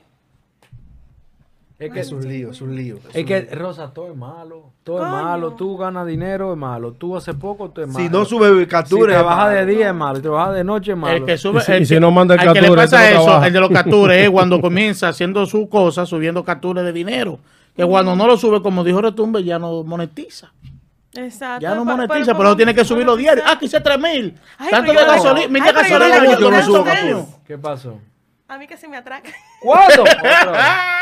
Es 1.81 1.91
que, 1.91 1.99
Es 2.01 2.11
un 2.11 2.27
lío, 2.27 2.51
es 2.51 2.61
un 2.61 2.75
lío. 2.75 2.97
es 2.97 3.15
es 3.15 3.15
un 3.21 3.25
que 3.25 3.41
lío. 3.41 3.55
Rosa, 3.55 3.91
todo 3.91 4.09
es 4.11 4.15
malo. 4.15 4.71
Todo 4.83 4.97
es 4.97 5.03
Coño. 5.09 5.23
malo. 5.23 5.53
Tú 5.53 5.77
ganas 5.77 6.05
dinero 6.05 6.51
es 6.53 6.57
malo. 6.57 6.91
Tú 6.93 7.17
hace 7.17 7.33
poco 7.33 7.71
tú 7.71 7.81
es 7.81 7.87
malo. 7.87 7.99
si 7.99 8.07
no 8.09 8.23
sube 8.23 8.59
Si 8.59 8.67
captura, 8.67 9.13
trabajas 9.13 9.53
de 9.53 9.65
día 9.65 9.87
es 9.89 9.95
malo. 9.95 10.15
Si 10.17 10.21
trabajas 10.21 10.53
de 10.55 10.63
noche 10.63 10.91
es 10.91 10.97
malo. 10.97 11.17
El 11.17 11.25
que 11.25 11.37
sube, 11.39 11.59
Y 11.59 11.61
si- 11.63 11.71
el 11.71 11.81
y 11.81 11.85
si 11.87 11.93
que- 11.95 11.99
no 11.99 12.11
manda 12.11 12.35
el 12.35 12.41
al 12.41 12.47
que 12.53 12.61
le 12.61 12.67
captura, 12.67 12.83
pasa 12.83 13.11
no 13.11 13.21
eso, 13.21 13.43
el 13.45 13.53
de 13.53 13.59
los 13.59 13.69
captures 13.71 14.17
es 14.23 14.29
cuando 14.29 14.61
comienza 14.61 15.07
haciendo 15.07 15.45
su 15.47 15.67
cosa, 15.69 16.05
subiendo 16.05 16.43
capturas 16.43 16.83
de 16.85 16.93
dinero. 16.93 17.39
Que 17.75 17.83
cuando 17.85 18.15
no 18.15 18.27
lo 18.27 18.37
sube, 18.37 18.61
como 18.61 18.83
dijo 18.83 19.01
Retumbe, 19.01 19.43
ya 19.43 19.57
no 19.57 19.83
monetiza. 19.83 20.51
Exacto. 21.15 21.61
Ya 21.63 21.73
no 21.73 21.83
monetiza, 21.83 22.37
pero 22.37 22.55
tiene 22.55 22.75
que 22.75 22.85
subirlo 22.85 23.15
diario. 23.17 23.43
Ah, 23.47 23.57
quise 23.59 23.81
3 23.81 23.97
mil. 23.99 24.35
Ay, 24.59 24.69
Tanto 24.69 24.91
de 24.93 24.99
no- 24.99 25.07
gasolina. 25.07 25.47
No 25.47 26.39
yo 26.39 26.51
no 26.51 26.83
captura. 26.83 27.25
¿Qué 27.47 27.57
pasó? 27.57 27.97
A 28.47 28.57
mí 28.57 28.67
que 28.67 28.75
se 28.77 28.87
me 28.87 28.97
atraca. 28.97 29.29
¿Cuándo? 29.61 30.03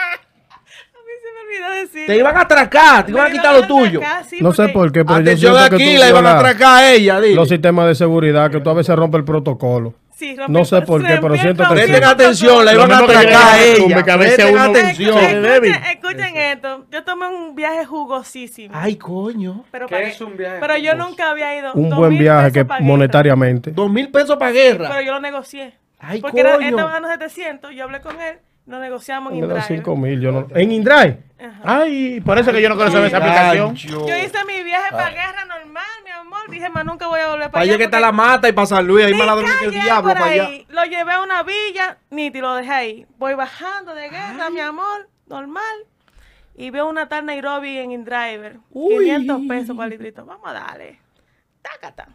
A 1.50 1.66
olvidó 1.68 1.82
decir. 1.82 2.08
Te 2.08 2.18
iban 2.18 2.38
a 2.38 2.42
atracar, 2.42 3.06
te 3.06 3.12
iban 3.12 3.28
a 3.28 3.32
quitar 3.32 3.56
lo 3.56 3.68
tuyo. 3.68 4.02
No 4.42 4.54
sé 4.54 4.70
por 4.70 4.92
qué, 4.92 5.04
pero 5.06 5.20
yo 5.20 5.22
Atención 5.22 5.56
que 5.70 5.76
aquí, 5.76 5.98
la 5.98 6.10
iban 6.10 6.26
a 6.26 6.34
atracar 6.38 6.84
a 6.84 6.92
ella, 6.92 7.20
dile. 7.22 7.36
los 7.36 7.50
sistemas 7.50 7.88
de 7.88 7.96
seguridad, 7.96 8.50
que 8.52 8.60
tú 8.62 8.70
a 8.70 8.74
veces 8.74 8.96
rompes 8.96 9.20
el 9.20 9.26
protocolo. 9.26 9.94
Sí, 10.16 10.36
No 10.50 10.66
sé 10.66 10.82
por 10.82 11.02
qué, 11.02 11.18
pero 11.22 11.38
siento 11.38 11.64
que. 11.64 11.76
Presten 11.76 12.04
atención, 12.04 12.66
la 12.66 12.74
iban 12.74 12.92
a 12.92 12.98
atracar 12.98 13.54
a 13.54 13.64
ella. 13.64 14.04
que 14.04 14.12
a 14.12 14.18
veces 14.18 14.36
Presten 14.36 14.54
uno- 14.54 14.64
atención. 14.64 15.18
Escuchen, 15.18 16.36
esto. 16.38 16.86
Yo 16.92 17.04
tomé 17.06 17.28
un 17.28 17.56
viaje 17.56 17.86
jugosísimo. 17.86 18.74
Ay, 18.78 18.98
coño. 18.98 19.64
pero 19.72 19.88
¿Qué 19.88 20.04
es 20.10 20.20
un 20.20 20.36
viaje 20.36 20.58
Pero 20.60 20.78
yo 20.78 20.96
nunca 20.96 21.30
había 21.30 21.58
ido. 21.58 21.72
Un 21.74 21.90
buen 21.90 22.18
viaje 22.18 22.52
que 22.52 22.66
monetariamente. 22.82 23.72
Dos 23.72 23.90
mil 23.90 24.10
pesos 24.12 24.36
para 24.38 24.52
guerra. 24.52 24.90
Pero 24.90 25.02
yo 25.02 25.14
lo 25.14 25.22
negocié. 25.22 25.74
Ay, 26.00 26.22
Porque 26.22 26.44
coño. 26.44 26.60
estaba 26.70 26.92
dando 26.92 27.10
700, 27.10 27.72
yo 27.76 27.84
hablé 27.84 28.00
con 28.02 28.20
él, 28.22 28.38
lo 28.70 28.80
negociamos 28.80 29.34
en 29.34 29.40
Me 29.40 29.46
InDrive. 29.46 29.64
5 29.68 29.96
mil. 29.96 30.22
Yo 30.22 30.32
no... 30.32 30.48
¿En 30.54 30.72
InDrive? 30.72 31.18
Ajá. 31.40 31.62
Ay, 31.64 32.22
parece 32.22 32.52
que 32.52 32.62
yo 32.62 32.70
no 32.70 32.76
quiero 32.76 32.92
saber 32.92 33.08
esa 33.08 33.18
aplicación. 33.18 33.76
Yo 33.76 34.16
hice 34.16 34.46
mi 34.46 34.62
viaje 34.64 34.92
para 34.92 35.10
guerra 35.10 35.44
normal, 35.46 35.84
mi 36.06 36.12
amor. 36.12 36.50
Dije, 36.50 36.70
más 36.70 36.86
nunca 36.86 37.08
voy 37.08 37.20
a 37.20 37.30
volver 37.30 37.46
para 37.46 37.52
Para 37.52 37.64
allá. 37.64 37.72
allá 37.74 37.78
que 37.80 37.84
está 37.86 38.00
la 38.00 38.12
mata 38.12 38.48
y 38.48 38.52
para 38.52 38.68
San 38.68 38.86
Luis, 38.86 39.06
ahí 39.06 39.14
más 39.16 39.26
la 39.26 39.34
dormir 39.34 39.54
que 39.60 39.66
el 39.66 39.72
diablo 39.74 40.14
para 40.14 40.26
allá. 40.26 40.50
Lo 40.70 40.84
llevé 40.84 41.12
a 41.14 41.22
una 41.24 41.42
villa, 41.44 41.98
ni 42.12 42.30
te 42.30 42.42
lo 42.42 42.54
dejé 42.54 42.72
ahí. 42.72 43.08
Voy 43.18 43.34
bajando 43.34 43.96
de 43.96 44.10
guerra, 44.10 44.50
mi 44.52 44.60
amor, 44.60 45.10
normal. 45.28 45.64
Y 46.56 46.70
veo 46.70 46.88
una 46.88 47.08
tal 47.10 47.26
Nairobi 47.26 47.78
en 47.80 47.92
InDriver. 47.92 48.60
500 48.74 49.42
pesos 49.48 49.76
para 49.76 49.86
el 49.86 49.92
litrito. 49.92 50.26
Vamos 50.26 50.48
a 50.48 50.54
darle. 50.54 51.00
Tácata. 51.64 52.08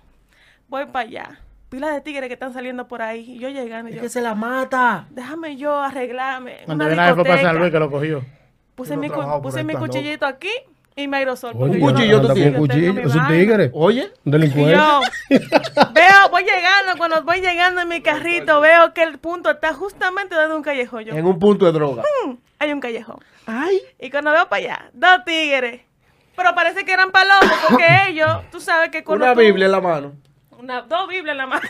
Voy 0.68 0.86
para 0.86 1.08
allá. 1.08 1.40
Pila 1.74 1.90
de 1.90 2.00
tigres 2.02 2.28
que 2.28 2.34
están 2.34 2.52
saliendo 2.52 2.86
por 2.86 3.02
ahí. 3.02 3.32
Y 3.32 3.38
yo 3.40 3.48
llegando. 3.48 3.90
y 3.90 3.94
yo, 3.94 4.08
se 4.08 4.20
la 4.20 4.36
mata. 4.36 5.06
déjame 5.10 5.56
yo 5.56 5.76
arreglarme. 5.80 6.58
Cuando 6.66 6.84
una 6.84 6.94
viene 6.94 7.08
a 7.10 7.14
fue 7.16 7.24
para 7.24 7.42
San. 7.42 7.58
Luis 7.58 7.72
que 7.72 7.78
lo 7.80 7.90
cogió. 7.90 8.24
Puse 8.76 8.96
mi, 8.96 9.08
puse 9.42 9.64
cuchillito 9.76 10.24
aquí 10.24 10.50
y 10.94 11.08
mi 11.08 11.16
aerosol. 11.16 11.52
Oye, 11.58 11.74
Un 11.74 11.80
cuchillo 11.80 12.20
tú 12.20 12.26
con 12.28 12.36
tienes. 12.36 12.54
un 12.54 12.60
cuchillo. 12.60 13.00
Es 13.00 13.14
un 13.16 13.26
tigre. 13.26 13.70
Oye. 13.74 14.08
Y 14.24 14.30
Delincuente. 14.30 14.72
yo 14.72 15.00
veo, 15.92 16.28
voy 16.30 16.44
llegando, 16.44 16.96
cuando 16.96 17.24
voy 17.24 17.40
llegando 17.40 17.80
en 17.80 17.88
mi 17.88 18.00
carrito, 18.02 18.60
veo 18.60 18.94
que 18.94 19.02
el 19.02 19.18
punto 19.18 19.50
está 19.50 19.74
justamente 19.74 20.36
donde 20.36 20.54
un 20.54 20.62
callejón. 20.62 21.02
Yo, 21.04 21.12
En 21.14 21.26
un 21.26 21.40
punto 21.40 21.66
de 21.66 21.72
droga. 21.72 22.04
"Mm, 22.26 22.34
hay 22.60 22.72
un 22.72 22.78
callejón. 22.78 23.16
Ay. 23.46 23.80
Y 24.00 24.10
cuando 24.10 24.30
veo 24.30 24.48
para 24.48 24.62
allá, 24.64 24.90
dos 24.92 25.24
tigres. 25.26 25.80
Pero 26.36 26.54
parece 26.54 26.84
que 26.84 26.92
eran 26.92 27.10
palomos, 27.10 27.52
porque 27.68 27.84
ellos, 28.10 28.28
tú 28.52 28.60
sabes 28.60 28.90
que 28.90 29.02
cuando 29.02 29.24
Una 29.24 29.34
tú- 29.34 29.40
Biblia 29.40 29.66
en 29.66 29.72
la 29.72 29.80
mano. 29.80 30.12
Una- 30.64 30.82
dos 30.82 31.08
Biblias 31.08 31.32
en 31.32 31.38
la 31.38 31.46
mano. 31.46 31.62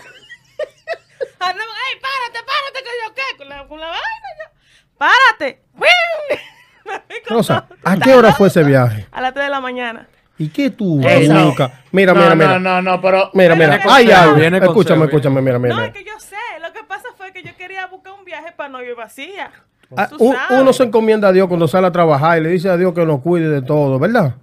ah, 1.40 1.52
no, 1.52 1.60
ey, 1.62 2.00
párate, 2.00 2.46
párate, 2.46 2.78
que 2.82 2.90
yo 3.06 3.14
qué, 3.14 3.36
con 3.36 3.48
la, 3.48 3.66
con 3.68 3.80
la 3.80 3.86
vaina. 3.88 4.28
Yo, 4.38 4.98
párate. 4.98 5.62
Rosa. 7.28 7.66
¿a 7.82 7.96
qué 7.96 8.14
hora 8.14 8.32
fue 8.32 8.48
ese 8.48 8.62
viaje? 8.62 9.06
A 9.10 9.20
las 9.20 9.32
3 9.34 9.46
de 9.46 9.50
la 9.50 9.60
mañana. 9.60 10.06
¿Y 10.36 10.48
qué 10.48 10.68
tú 10.70 11.00
buscas? 11.00 11.70
Mira, 11.92 12.12
no, 12.12 12.20
mira, 12.20 12.30
no, 12.30 12.36
mira. 12.36 12.58
no, 12.58 12.82
no, 12.82 13.00
pero. 13.00 13.30
Mira, 13.34 13.54
mira. 13.54 13.80
Hay 13.88 14.10
algo. 14.10 14.36
Escúchame, 14.36 14.96
viene. 15.00 15.04
escúchame, 15.04 15.40
mira, 15.40 15.58
mira. 15.58 15.74
No, 15.74 15.80
mira. 15.80 15.86
es 15.86 15.92
que 15.96 16.04
yo 16.04 16.18
sé. 16.18 16.36
Lo 16.60 16.72
que 16.72 16.82
pasa 16.84 17.08
fue 17.16 17.32
que 17.32 17.42
yo 17.42 17.54
quería 17.56 17.86
buscar 17.86 18.12
un 18.14 18.24
viaje 18.24 18.50
para 18.52 18.68
no 18.68 18.82
ir 18.82 18.94
vacía. 18.96 19.50
Ah, 19.96 20.08
Tú 20.08 20.16
un- 20.18 20.36
uno 20.50 20.72
se 20.72 20.82
encomienda 20.82 21.28
a 21.28 21.32
Dios 21.32 21.46
cuando 21.46 21.68
sale 21.68 21.86
a 21.86 21.92
trabajar 21.92 22.38
y 22.38 22.42
le 22.42 22.48
dice 22.48 22.68
a 22.68 22.76
Dios 22.76 22.92
que 22.94 23.04
nos 23.06 23.20
cuide 23.20 23.48
de 23.48 23.62
todo, 23.62 23.98
¿verdad? 23.98 24.34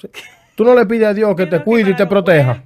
Sí. 0.00 0.08
Tú 0.54 0.64
no 0.64 0.74
le 0.74 0.86
pides 0.86 1.08
a 1.08 1.14
Dios 1.14 1.34
que 1.34 1.46
te 1.46 1.62
cuide 1.62 1.90
y 1.90 1.96
te 1.96 2.06
proteja. 2.06 2.62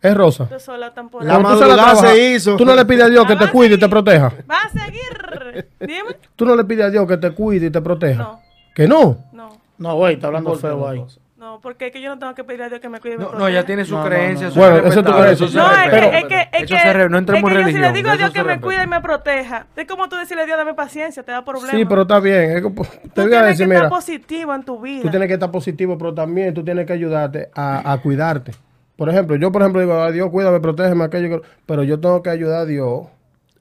Es 0.00 0.14
Rosa. 0.14 0.46
Tú 0.46 0.60
sola 0.60 0.92
La 1.22 1.38
madrugada 1.38 1.96
se 1.96 2.34
hizo. 2.34 2.56
Tú 2.56 2.64
no 2.64 2.74
le 2.74 2.84
pides 2.84 3.04
a 3.04 3.08
Dios 3.08 3.26
que 3.26 3.36
te 3.36 3.50
cuide 3.50 3.76
y 3.76 3.78
te 3.78 3.88
proteja. 3.88 4.32
Va 4.50 4.58
a 4.58 4.68
seguir. 4.68 5.66
Dime. 5.80 6.16
Tú 6.36 6.44
no 6.44 6.54
le 6.54 6.64
pides 6.64 6.84
a 6.84 6.90
Dios 6.90 7.08
que 7.08 7.16
te 7.16 7.30
cuide 7.30 7.66
y 7.66 7.70
te 7.70 7.80
proteja. 7.80 8.22
No, 8.22 8.40
¿Que 8.74 8.86
no? 8.86 9.16
no, 9.32 9.48
No, 9.78 9.96
güey, 9.96 10.14
está 10.14 10.26
hablando 10.26 10.54
feo 10.56 10.86
ahí. 10.86 11.04
No, 11.44 11.60
porque 11.60 11.86
es 11.88 11.92
que 11.92 12.00
yo 12.00 12.08
no 12.08 12.18
tengo 12.18 12.34
que 12.34 12.42
pedir 12.42 12.62
a 12.62 12.68
Dios 12.68 12.80
que 12.80 12.88
me 12.88 13.00
cuide. 13.00 13.14
y 13.14 13.18
me 13.18 13.24
No, 13.24 13.32
no, 13.32 13.48
ya 13.50 13.64
tiene 13.64 13.84
su 13.84 13.94
No, 13.96 14.04
creencia. 14.04 14.46
no. 14.46 14.50
eso 14.52 14.58
Bueno, 14.60 14.76
es 14.78 14.84
eso 14.86 14.88
es 14.88 14.94
tu 15.06 15.12
respetable, 15.12 15.22
creencia. 15.22 15.46
eso 15.46 15.52
se 15.52 15.58
No, 15.58 15.72
es 15.72 15.90
que, 15.90 16.18
es 16.18 16.24
que, 16.24 16.58
es 16.58 16.68
que, 16.70 16.78
se 16.78 16.92
re- 16.92 17.08
no 17.10 17.18
entremos 17.18 17.50
es 17.52 17.56
que 17.58 17.62
yo 17.64 17.68
si 17.68 17.78
le 17.78 17.92
digo 17.92 18.08
a 18.10 18.16
Dios 18.16 18.30
que 18.32 18.44
me 18.44 18.60
cuide 18.60 18.84
y 18.84 18.86
me 18.86 19.00
proteja, 19.00 19.66
es 19.76 19.86
como 19.86 20.08
tú 20.08 20.16
decirle 20.16 20.42
a 20.42 20.46
Dios, 20.46 20.56
dame 20.56 20.74
paciencia, 20.74 21.22
te 21.22 21.32
da 21.32 21.44
problemas. 21.44 21.70
Sí, 21.76 21.84
pero 21.84 22.02
está 22.02 22.18
bien. 22.20 22.50
Es 22.56 22.62
que, 22.62 22.70
pues, 22.70 22.88
tú 23.02 23.08
te 23.10 23.20
voy 23.22 23.24
a 23.24 23.30
tienes 23.30 23.46
decir, 23.50 23.64
que 23.64 23.68
mira, 23.68 23.78
estar 23.80 23.90
positivo 23.90 24.54
en 24.54 24.62
tu 24.64 24.80
vida. 24.80 25.02
tú 25.02 25.10
tienes 25.10 25.28
que 25.28 25.34
estar 25.34 25.50
positivo, 25.50 25.98
pero 25.98 26.14
también 26.14 26.54
tú 26.54 26.64
tienes 26.64 26.86
que 26.86 26.92
ayudarte 26.94 27.50
a, 27.54 27.92
a 27.92 27.98
cuidarte. 27.98 28.52
Por 28.96 29.08
ejemplo, 29.10 29.36
yo 29.36 29.50
por 29.52 29.60
ejemplo 29.62 29.80
digo, 29.82 30.02
"Ay, 30.02 30.12
Dios, 30.12 30.30
cuídame, 30.30 30.60
protégeme, 30.60 31.04
aquello, 31.04 31.42
que-". 31.42 31.48
pero 31.66 31.82
yo 31.82 32.00
tengo 32.00 32.22
que 32.22 32.30
ayudar 32.30 32.60
a 32.60 32.64
Dios 32.64 33.06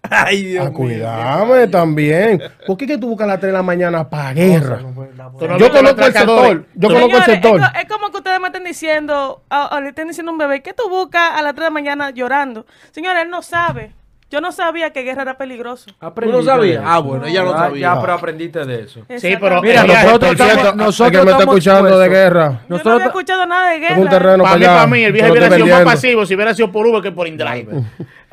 Ay, 0.10 0.44
Dios 0.44 0.66
a 0.66 0.70
mío. 0.70 0.78
cuidarme 0.78 1.68
también. 1.68 2.42
¿Por 2.68 2.78
qué 2.78 2.86
que 2.86 2.98
tú 2.98 3.08
buscas 3.08 3.26
a 3.26 3.32
las 3.32 3.40
3 3.40 3.52
de 3.52 3.58
la 3.58 3.64
mañana 3.64 4.10
para 4.10 4.34
guerra? 4.34 4.80
No 4.82 5.58
Yo 5.58 5.72
conozco 5.72 6.02
el 6.06 6.14
sector, 6.14 6.66
yo 6.76 6.90
conozco 6.90 7.18
el 7.18 7.24
sector. 7.24 7.62
Es, 7.62 7.68
co- 7.70 7.80
es 7.80 7.86
como 7.88 8.12
que 8.12 8.18
ustedes 8.18 8.40
me 8.40 8.48
estén 8.48 8.64
diciendo, 8.66 9.42
a- 9.50 9.68
a- 9.76 9.82
le 9.82 9.90
estén 9.90 10.08
diciendo 10.10 10.32
a 10.32 10.34
un 10.34 10.38
bebé, 10.40 10.62
¿qué 10.62 10.74
tú 10.74 10.90
buscas 10.90 11.32
a 11.34 11.42
las 11.42 11.54
3 11.54 11.62
de 11.62 11.64
la 11.66 11.70
mañana 11.70 12.10
llorando? 12.10 12.66
Señores, 12.92 13.24
él 13.24 13.30
no 13.30 13.42
sabe. 13.42 13.92
Yo 14.30 14.42
no 14.42 14.52
sabía 14.52 14.90
que 14.90 15.04
guerra 15.04 15.22
era 15.22 15.38
peligroso. 15.38 15.92
¿Tú 16.00 16.26
no 16.26 16.42
sabías? 16.42 16.82
Ah, 16.84 16.98
bueno, 16.98 17.24
ella 17.28 17.44
no 17.44 17.52
Ya- 17.52 17.58
sabía. 17.60 17.82
Ya, 17.94 18.02
pero 18.02 18.14
aprendiste 18.14 18.66
de 18.66 18.82
eso. 18.82 19.02
Sí, 19.20 19.36
pero. 19.40 19.62
Mira, 19.62 19.84
nosotros 19.84 20.32
estamos- 20.32 20.72
el 20.72 20.78
nosotros 20.78 21.12
que 21.20 21.26
me 21.26 21.32
está 21.34 21.44
escuchando 21.44 22.00
de 22.00 22.10
guerra, 22.10 22.62
Yo 22.68 22.78
no 22.84 22.92
había 22.94 23.06
escuchado 23.06 23.46
nada 23.46 23.70
de 23.70 23.80
guerra. 23.80 23.94
es 23.96 24.02
un 24.02 24.10
terreno 24.10 24.44
Para 24.44 24.56
para 24.56 24.58
mí, 24.58 24.66
allá. 24.66 24.74
para 24.76 24.88
mí, 24.88 25.04
el 25.04 25.18
lo 25.28 25.32
hubiera 25.34 25.52
sido 25.56 25.68
más 25.68 25.84
pasivo 25.84 26.26
si 26.26 26.34
hubiera 26.34 26.54
sido 26.56 26.72
por 26.72 26.88
Uber 26.88 27.04
que 27.04 27.12
por 27.12 27.28
InDrive. 27.28 27.68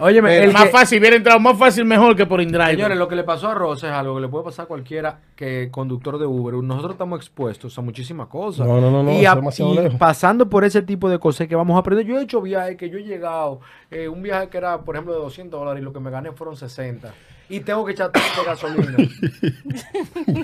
Óyeme, 0.00 0.38
el 0.44 0.52
más 0.52 0.64
que- 0.64 0.70
fácil, 0.70 0.98
hubiera 1.00 1.16
entrado 1.16 1.38
más 1.40 1.58
fácil, 1.58 1.84
mejor 1.84 2.16
que 2.16 2.26
por 2.26 2.40
InDrive. 2.40 2.70
Señores, 2.72 2.96
lo 2.98 3.06
que 3.08 3.16
le 3.16 3.24
pasó 3.24 3.48
a 3.48 3.54
Rosa 3.54 3.88
es 3.88 3.92
algo 3.92 4.14
que 4.16 4.20
le 4.22 4.28
puede 4.28 4.44
pasar 4.44 4.64
a 4.64 4.68
cualquiera 4.68 5.18
que 5.36 5.68
conductor 5.70 6.18
de 6.18 6.26
Uber. 6.26 6.54
Nosotros 6.54 6.92
estamos 6.92 7.18
expuestos 7.18 7.76
a 7.78 7.82
muchísimas 7.82 8.26
cosas. 8.28 8.66
No, 8.66 8.80
no, 8.80 8.90
no, 8.90 9.02
no, 9.02 9.12
y, 9.12 9.24
a- 9.26 9.34
y 9.34 9.90
pasando 9.98 10.48
por 10.48 10.64
ese 10.64 10.82
tipo 10.82 11.08
de 11.08 11.18
cosas 11.18 11.46
que 11.48 11.54
vamos 11.54 11.76
a 11.76 11.80
aprender. 11.80 12.06
Yo 12.06 12.18
he 12.18 12.22
hecho 12.24 12.40
viajes 12.40 12.76
que 12.76 12.88
yo 12.90 12.98
he 12.98 13.02
llegado, 13.04 13.60
eh, 13.90 14.08
un 14.08 14.22
viaje 14.22 14.48
que 14.48 14.58
era, 14.58 14.78
por 14.82 14.94
ejemplo, 14.96 15.12
de 15.14 15.20
200 15.20 15.58
dólares 15.60 15.80
y 15.82 15.84
lo 15.84 15.92
que 15.92 16.00
me 16.00 16.10
gané 16.10 16.32
fueron 16.32 16.56
60. 16.56 17.12
Y 17.50 17.60
tengo 17.60 17.84
que 17.84 17.92
echar 17.92 18.10
tanto 18.12 18.44
gasolina. 18.46 18.96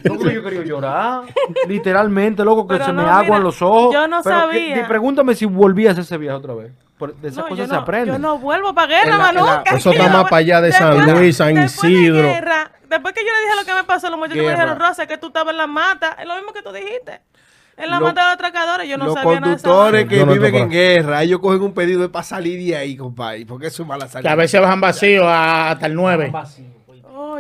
Loco, 0.04 0.28
yo 0.30 0.42
quería 0.42 0.62
llorar. 0.64 1.22
Literalmente, 1.68 2.44
loco, 2.44 2.66
que 2.66 2.74
Pero 2.74 2.86
se 2.86 2.92
me 2.92 3.02
aguan 3.02 3.24
mira, 3.26 3.38
los 3.38 3.62
ojos. 3.62 3.94
yo 3.94 4.08
no 4.08 4.22
Pero 4.22 4.34
que- 4.50 4.58
sabía. 4.58 4.80
y 4.80 4.84
pregúntame 4.84 5.34
si 5.34 5.44
volví 5.46 5.86
a 5.86 5.92
hacer 5.92 6.02
ese 6.02 6.18
viaje 6.18 6.36
otra 6.36 6.54
vez. 6.54 6.72
Por- 6.98 7.14
de 7.14 7.28
esas 7.28 7.44
No, 7.44 7.48
cosas 7.50 7.68
se 7.68 7.74
no, 7.74 7.80
aprenden. 7.80 8.14
Yo 8.14 8.18
no 8.18 8.38
vuelvo 8.38 8.74
para 8.74 8.86
guerra, 8.88 9.30
nunca. 9.32 9.62
Eso 9.76 9.90
está 9.92 10.08
más 10.08 10.24
para 10.24 10.36
allá 10.38 10.60
de 10.60 10.72
San 10.72 10.96
después 10.96 11.18
Luis, 11.20 11.36
San 11.36 11.54
después 11.54 11.82
de 11.82 11.88
Isidro. 11.92 12.22
guerra, 12.22 12.72
después 12.88 13.14
que 13.14 13.20
yo 13.20 13.26
le 13.32 13.40
dije 13.44 13.56
lo 13.60 13.66
que 13.66 13.74
me 13.74 13.84
pasó, 13.84 14.08
los 14.10 14.18
muchachos 14.18 14.42
me 14.44 14.50
dijeron, 14.50 14.78
Rosa, 14.78 15.06
que 15.06 15.18
tú 15.18 15.26
estabas 15.28 15.52
en 15.52 15.58
la 15.58 15.66
mata. 15.66 16.16
Es 16.18 16.26
lo 16.26 16.34
mismo 16.36 16.52
que 16.52 16.62
tú 16.62 16.72
dijiste. 16.72 17.20
En 17.76 17.90
la 17.90 18.00
Lo- 18.00 18.06
mata 18.06 18.22
de 18.22 18.26
los 18.28 18.34
atracadores, 18.34 18.88
yo 18.88 18.96
no 18.96 19.04
los 19.04 19.14
sabía 19.14 19.38
nada 19.38 19.50
de 19.52 19.56
esa 19.56 19.68
conductores 19.68 20.08
que 20.08 20.24
no 20.24 20.32
viven 20.32 20.54
en 20.54 20.70
guerra, 20.70 21.22
ellos 21.22 21.40
cogen 21.40 21.60
un 21.60 21.74
pedido 21.74 22.00
de 22.00 22.08
para 22.08 22.22
salir 22.24 22.58
de 22.66 22.74
ahí, 22.74 22.96
compadre, 22.96 23.44
porque 23.44 23.66
eso 23.66 23.82
es 23.82 23.88
mala 23.88 24.06
Que 24.06 24.12
salida. 24.12 24.32
a 24.32 24.34
veces 24.34 24.58
bajan 24.62 24.80
vacío 24.80 25.28
a- 25.28 25.72
hasta 25.72 25.84
el 25.86 25.94
9. 25.94 26.32
Oye, 26.34 26.56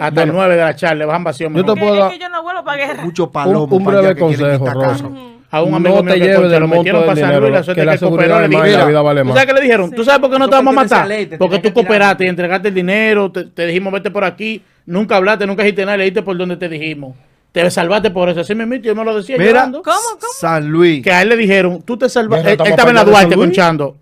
Hasta 0.00 0.22
el 0.22 0.32
9 0.32 0.54
de 0.56 0.60
la 0.62 0.76
charla, 0.76 1.06
bajan 1.06 1.24
vacío. 1.24 1.50
Yo 1.50 1.64
te 1.64 1.80
puedo 1.80 2.10
que 2.10 2.18
yo 2.18 2.28
no 2.28 2.64
para 2.64 2.86
guerra. 2.86 3.04
Mucho 3.04 3.30
palomo 3.30 3.76
un, 3.76 3.84
breve 3.84 4.16
consejo, 4.16 4.66
Rosa. 4.66 4.88
casa. 4.88 5.10
A 5.48 5.62
un 5.62 5.70
No 5.70 5.76
amigo 5.76 5.96
te 5.98 6.02
mío 6.02 6.14
que 6.14 6.20
lleves 6.20 6.50
del 6.50 6.60
lo 6.60 6.68
monto 6.68 6.76
metieron 6.82 7.00
del 7.02 7.06
para 7.08 7.20
San 7.20 7.28
dinero, 7.28 7.48
la 7.48 7.74
que 7.74 7.84
la 7.84 7.96
seguridad 7.96 8.38
le 8.40 8.44
es 8.44 8.50
dijo, 8.50 8.60
más 8.60 8.68
y 8.68 8.72
la 8.72 8.76
"Mira, 8.78 8.88
vida 8.88 9.02
vale 9.02 9.20
¿tú 9.20 9.26
más". 9.26 9.34
sabes 9.36 9.46
qué 9.46 9.54
le 9.54 9.60
dijeron? 9.60 9.90
¿Tú 9.92 10.04
sabes 10.04 10.20
por 10.20 10.30
qué 10.30 10.38
no 10.38 10.48
te 10.48 10.54
vamos 10.56 10.72
a 10.72 10.74
matar? 10.74 11.06
ley, 11.06 11.26
te 11.26 11.38
Porque 11.38 11.58
tú 11.60 11.72
cooperaste 11.72 12.24
y 12.24 12.28
entregaste 12.28 12.68
el 12.68 12.74
dinero, 12.74 13.30
te, 13.30 13.44
te 13.44 13.66
dijimos 13.66 13.92
vete 13.92 14.10
por 14.10 14.24
aquí, 14.24 14.60
nunca 14.86 15.16
hablaste, 15.16 15.46
nunca 15.46 15.62
dijiste 15.62 15.84
nada, 15.84 15.96
le 15.98 16.04
dijiste 16.04 16.22
por 16.22 16.36
donde 16.36 16.56
te 16.56 16.68
dijimos. 16.68 17.14
Te 17.52 17.70
salvaste 17.70 18.10
por 18.10 18.28
eso. 18.28 18.40
Así 18.40 18.54
me 18.54 18.80
yo 18.80 18.94
me 18.94 19.02
lo 19.04 19.16
decía 19.16 19.38
Mira, 19.38 19.50
llorando. 19.50 19.82
¿Cómo, 19.82 19.96
cómo? 20.20 20.32
San 20.36 20.68
Luis. 20.68 21.02
Que 21.02 21.10
a 21.10 21.22
él 21.22 21.30
le 21.30 21.36
dijeron, 21.36 21.80
tú 21.82 21.96
te 21.96 22.08
salvaste. 22.08 22.50
Guerra, 22.50 22.64
Él, 22.64 22.70
estaba 22.70 22.90
en 22.90 22.96
la 22.96 23.04
Duarte 23.04 23.34
conchando. 23.36 23.96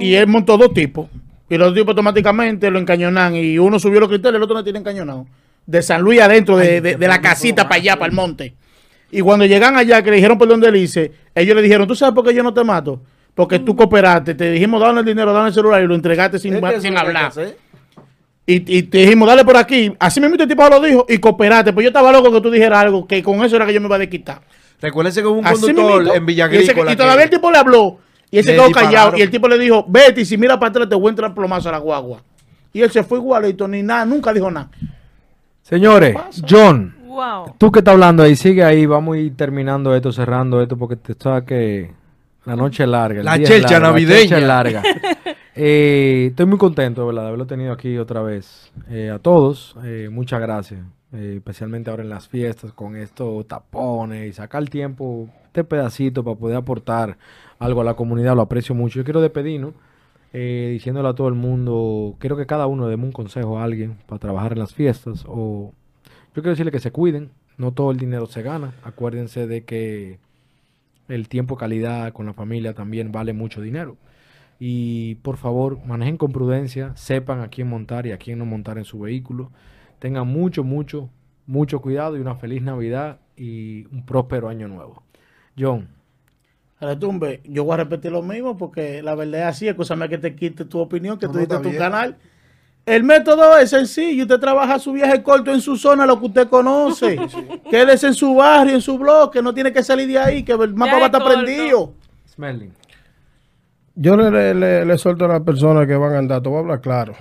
Y 0.00 0.14
él 0.14 0.26
montó 0.26 0.56
dos 0.56 0.72
tipos. 0.74 1.06
Y 1.50 1.56
los 1.56 1.72
tipos 1.74 1.88
automáticamente 1.90 2.70
lo 2.70 2.78
encañonan. 2.78 3.34
Y 3.36 3.58
uno 3.58 3.78
subió 3.78 4.00
los 4.00 4.08
cristales, 4.08 4.36
el 4.36 4.42
otro 4.42 4.54
no 4.56 4.64
tiene 4.64 4.78
encañonado. 4.78 5.26
De 5.66 5.82
San 5.82 6.02
Luis 6.02 6.20
adentro, 6.20 6.56
de, 6.56 6.80
de- 6.80 6.96
de 6.96 7.08
la 7.08 7.20
casita 7.20 7.64
para 7.68 7.76
allá, 7.80 7.96
para 7.96 8.06
el 8.06 8.12
monte. 8.12 8.54
Y 9.10 9.20
cuando 9.20 9.46
llegan 9.46 9.76
allá, 9.76 10.02
que 10.02 10.10
le 10.10 10.16
dijeron 10.16 10.36
por 10.38 10.48
dónde 10.48 10.68
él 10.68 10.74
dice, 10.74 11.12
ellos 11.34 11.56
le 11.56 11.62
dijeron, 11.62 11.86
¿tú 11.88 11.94
sabes 11.94 12.14
por 12.14 12.24
qué 12.26 12.34
yo 12.34 12.42
no 12.42 12.52
te 12.52 12.62
mato? 12.64 13.00
Porque 13.34 13.58
tú 13.58 13.74
cooperaste, 13.76 14.34
te 14.34 14.50
dijimos, 14.50 14.80
dame 14.80 15.00
el 15.00 15.06
dinero, 15.06 15.32
dame 15.32 15.48
el 15.48 15.54
celular 15.54 15.82
y 15.82 15.86
lo 15.86 15.94
entregaste 15.94 16.38
sin, 16.38 16.54
Es 16.54 16.60
que 16.60 16.66
eso 16.76 16.80
sin 16.82 16.96
hablar. 16.98 17.32
Y, 18.46 18.78
y 18.78 18.82
te 18.84 18.98
dijimos, 18.98 19.28
dale 19.28 19.44
por 19.44 19.56
aquí. 19.56 19.92
Así 19.98 20.20
mismo 20.20 20.36
el 20.38 20.48
tipo 20.48 20.66
lo 20.68 20.80
dijo 20.80 21.06
y 21.08 21.18
cooperaste. 21.18 21.72
Pues 21.72 21.84
yo 21.84 21.88
estaba 21.88 22.10
loco 22.12 22.32
que 22.32 22.40
tú 22.40 22.50
dijeras 22.50 22.80
algo, 22.80 23.06
que 23.06 23.22
con 23.22 23.42
eso 23.44 23.56
era 23.56 23.66
que 23.66 23.74
yo 23.74 23.80
me 23.80 23.86
iba 23.86 23.96
a 23.96 23.98
desquitar. 23.98 24.40
Recuérdense 24.80 25.20
que 25.20 25.26
hubo 25.26 25.38
un 25.38 25.44
conductor 25.76 26.16
en 26.16 26.26
Villa 26.26 26.48
y, 26.50 26.56
ese- 26.56 26.70
Agrícola 26.70 26.92
y 26.92 26.96
todavía 26.96 27.24
el 27.24 27.30
tipo 27.30 27.50
le 27.50 27.58
habló 27.58 27.98
y 28.30 28.38
ese 28.38 28.52
Le 28.52 28.58
quedó 28.58 28.70
callado 28.70 29.16
y 29.16 29.22
el 29.22 29.30
tipo 29.30 29.48
le 29.48 29.58
dijo, 29.58 29.84
vete 29.88 30.20
y 30.20 30.24
si 30.24 30.36
mira 30.36 30.58
para 30.58 30.70
atrás 30.70 30.88
te 30.88 30.94
voy 30.94 31.06
a 31.06 31.10
entrar 31.10 31.34
plomazo 31.34 31.68
a 31.68 31.72
la 31.72 31.78
guagua. 31.78 32.20
Y 32.72 32.82
él 32.82 32.90
se 32.90 33.02
fue 33.02 33.18
igualito, 33.18 33.66
ni 33.66 33.82
nada, 33.82 34.04
nunca 34.04 34.32
dijo 34.32 34.50
nada. 34.50 34.70
Señores, 35.62 36.16
John, 36.48 36.94
Wow. 37.06 37.54
tú 37.58 37.72
que 37.72 37.80
estás 37.80 37.92
hablando 37.94 38.22
ahí, 38.22 38.36
sigue 38.36 38.62
ahí, 38.62 38.86
vamos 38.86 39.16
a 39.16 39.18
ir 39.18 39.34
terminando 39.36 39.94
esto, 39.94 40.12
cerrando 40.12 40.62
esto, 40.62 40.76
porque 40.76 40.96
te 40.96 41.14
sabes 41.18 41.44
que 41.44 41.90
la 42.44 42.54
noche 42.54 42.84
es 42.84 42.88
larga. 42.88 43.20
el 43.20 43.24
La 43.24 43.42
chelcha 43.42 43.80
navideña. 43.80 44.14
La 44.14 44.20
chelcha 44.20 44.38
es 44.38 44.44
larga. 44.46 44.82
Eh, 45.60 46.26
estoy 46.30 46.46
muy 46.46 46.56
contento, 46.56 47.04
¿verdad? 47.04 47.22
De 47.22 47.28
haberlo 47.28 47.46
tenido 47.48 47.72
aquí 47.72 47.98
otra 47.98 48.22
vez. 48.22 48.70
Eh, 48.90 49.10
a 49.10 49.18
todos, 49.18 49.74
eh, 49.82 50.08
muchas 50.08 50.40
gracias. 50.40 50.78
Eh, 51.12 51.34
especialmente 51.38 51.90
ahora 51.90 52.04
en 52.04 52.10
las 52.10 52.28
fiestas, 52.28 52.72
con 52.72 52.94
estos 52.94 53.44
tapones 53.48 54.28
y 54.28 54.32
sacar 54.32 54.62
el 54.62 54.70
tiempo, 54.70 55.28
este 55.46 55.64
pedacito 55.64 56.22
para 56.22 56.36
poder 56.36 56.56
aportar 56.58 57.18
algo 57.58 57.80
a 57.80 57.84
la 57.84 57.94
comunidad, 57.94 58.36
lo 58.36 58.42
aprecio 58.42 58.74
mucho. 58.74 58.98
Yo 58.98 59.04
quiero 59.04 59.20
despedirnos 59.20 59.74
eh, 60.32 60.70
diciéndole 60.72 61.08
a 61.08 61.14
todo 61.14 61.28
el 61.28 61.34
mundo, 61.34 62.16
quiero 62.18 62.36
que 62.36 62.46
cada 62.46 62.66
uno 62.66 62.86
demos 62.86 63.06
un 63.06 63.12
consejo 63.12 63.58
a 63.58 63.64
alguien 63.64 63.96
para 64.06 64.18
trabajar 64.18 64.52
en 64.52 64.58
las 64.58 64.74
fiestas 64.74 65.24
o 65.26 65.72
yo 66.34 66.42
quiero 66.42 66.50
decirle 66.50 66.70
que 66.70 66.80
se 66.80 66.92
cuiden, 66.92 67.30
no 67.56 67.72
todo 67.72 67.90
el 67.90 67.96
dinero 67.96 68.26
se 68.26 68.42
gana, 68.42 68.74
acuérdense 68.84 69.46
de 69.46 69.64
que 69.64 70.18
el 71.08 71.28
tiempo 71.28 71.56
calidad 71.56 72.12
con 72.12 72.26
la 72.26 72.34
familia 72.34 72.74
también 72.74 73.10
vale 73.10 73.32
mucho 73.32 73.60
dinero. 73.60 73.96
Y 74.60 75.16
por 75.16 75.36
favor, 75.36 75.84
manejen 75.86 76.16
con 76.16 76.32
prudencia, 76.32 76.94
sepan 76.96 77.40
a 77.40 77.48
quién 77.48 77.68
montar 77.68 78.06
y 78.06 78.12
a 78.12 78.18
quién 78.18 78.38
no 78.38 78.44
montar 78.44 78.76
en 78.76 78.84
su 78.84 79.00
vehículo. 79.00 79.50
Tengan 79.98 80.28
mucho, 80.28 80.64
mucho, 80.64 81.10
mucho 81.46 81.80
cuidado 81.80 82.16
y 82.16 82.20
una 82.20 82.34
feliz 82.34 82.62
Navidad 82.62 83.20
y 83.36 83.86
un 83.86 84.04
próspero 84.04 84.48
año 84.48 84.68
nuevo. 84.68 85.02
John, 85.58 85.88
Retumbe, 86.80 87.40
yo 87.44 87.64
voy 87.64 87.74
a 87.74 87.78
repetir 87.78 88.12
lo 88.12 88.22
mismo 88.22 88.56
porque 88.56 89.02
la 89.02 89.14
verdad 89.16 89.40
es 89.40 89.46
así, 89.46 89.68
escúchame 89.68 90.08
que 90.08 90.18
te 90.18 90.34
quite 90.36 90.64
tu 90.64 90.78
opinión, 90.78 91.18
que 91.18 91.26
No, 91.26 91.32
tú 91.32 91.38
diste 91.38 91.56
tu 91.56 91.62
bien. 91.70 91.76
canal. 91.78 92.16
El 92.86 93.02
método 93.04 93.58
es 93.58 93.70
sencillo, 93.70 94.22
usted 94.22 94.38
trabaja 94.38 94.78
su 94.78 94.92
viaje 94.92 95.22
corto 95.22 95.52
en 95.52 95.60
su 95.60 95.76
zona, 95.76 96.06
lo 96.06 96.18
que 96.20 96.26
usted 96.26 96.48
conoce. 96.48 97.18
Quédese 97.70 98.06
en 98.06 98.14
su 98.14 98.34
barrio, 98.34 98.74
en 98.74 98.80
su 98.80 98.96
bloque, 98.96 99.42
no 99.42 99.52
tiene 99.52 99.72
que 99.72 99.82
salir 99.82 100.06
de 100.08 100.18
ahí, 100.18 100.42
que 100.44 100.52
el 100.52 100.72
mapa 100.74 100.96
Viaje 100.96 101.00
va 101.00 101.02
a 101.02 101.06
estar 101.06 101.22
corto. 101.22 101.38
prendido. 101.42 101.92
Smelling. 102.34 102.72
Yo 103.96 104.16
le, 104.16 104.30
le, 104.30 104.54
le- 104.54 104.84
le 104.86 104.98
suelto 104.98 105.24
a 105.24 105.28
las 105.28 105.40
personas 105.42 105.86
que 105.86 105.96
van 105.96 106.14
a 106.14 106.18
andar, 106.18 106.40
te 106.42 106.48
voy 106.48 106.58
a 106.58 106.60
hablar 106.60 106.80
claro, 106.80 107.14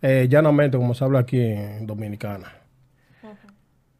eh, 0.00 0.26
llanamente 0.30 0.78
como 0.78 0.94
se 0.94 1.04
habla 1.04 1.18
aquí 1.20 1.38
en 1.38 1.86
Dominicana. 1.86 2.50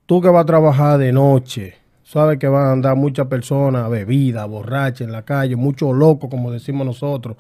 Tú 0.07 0.20
que 0.22 0.28
vas 0.28 0.42
a 0.42 0.47
trabajar 0.47 0.99
de 0.99 1.12
noche, 1.12 1.76
sabes 2.07 2.38
que 2.38 2.46
van 2.46 2.66
a 2.66 2.72
andar 2.72 2.96
muchas 2.96 3.26
personas 3.26 3.90
bebidas, 3.90 4.48
borrachas 4.48 5.00
en 5.02 5.12
la 5.12 5.22
calle, 5.22 5.57
muchos 5.57 5.92
locos, 5.94 6.30
como 6.30 6.52
decimos 6.52 6.86
nosotros. 6.86 7.36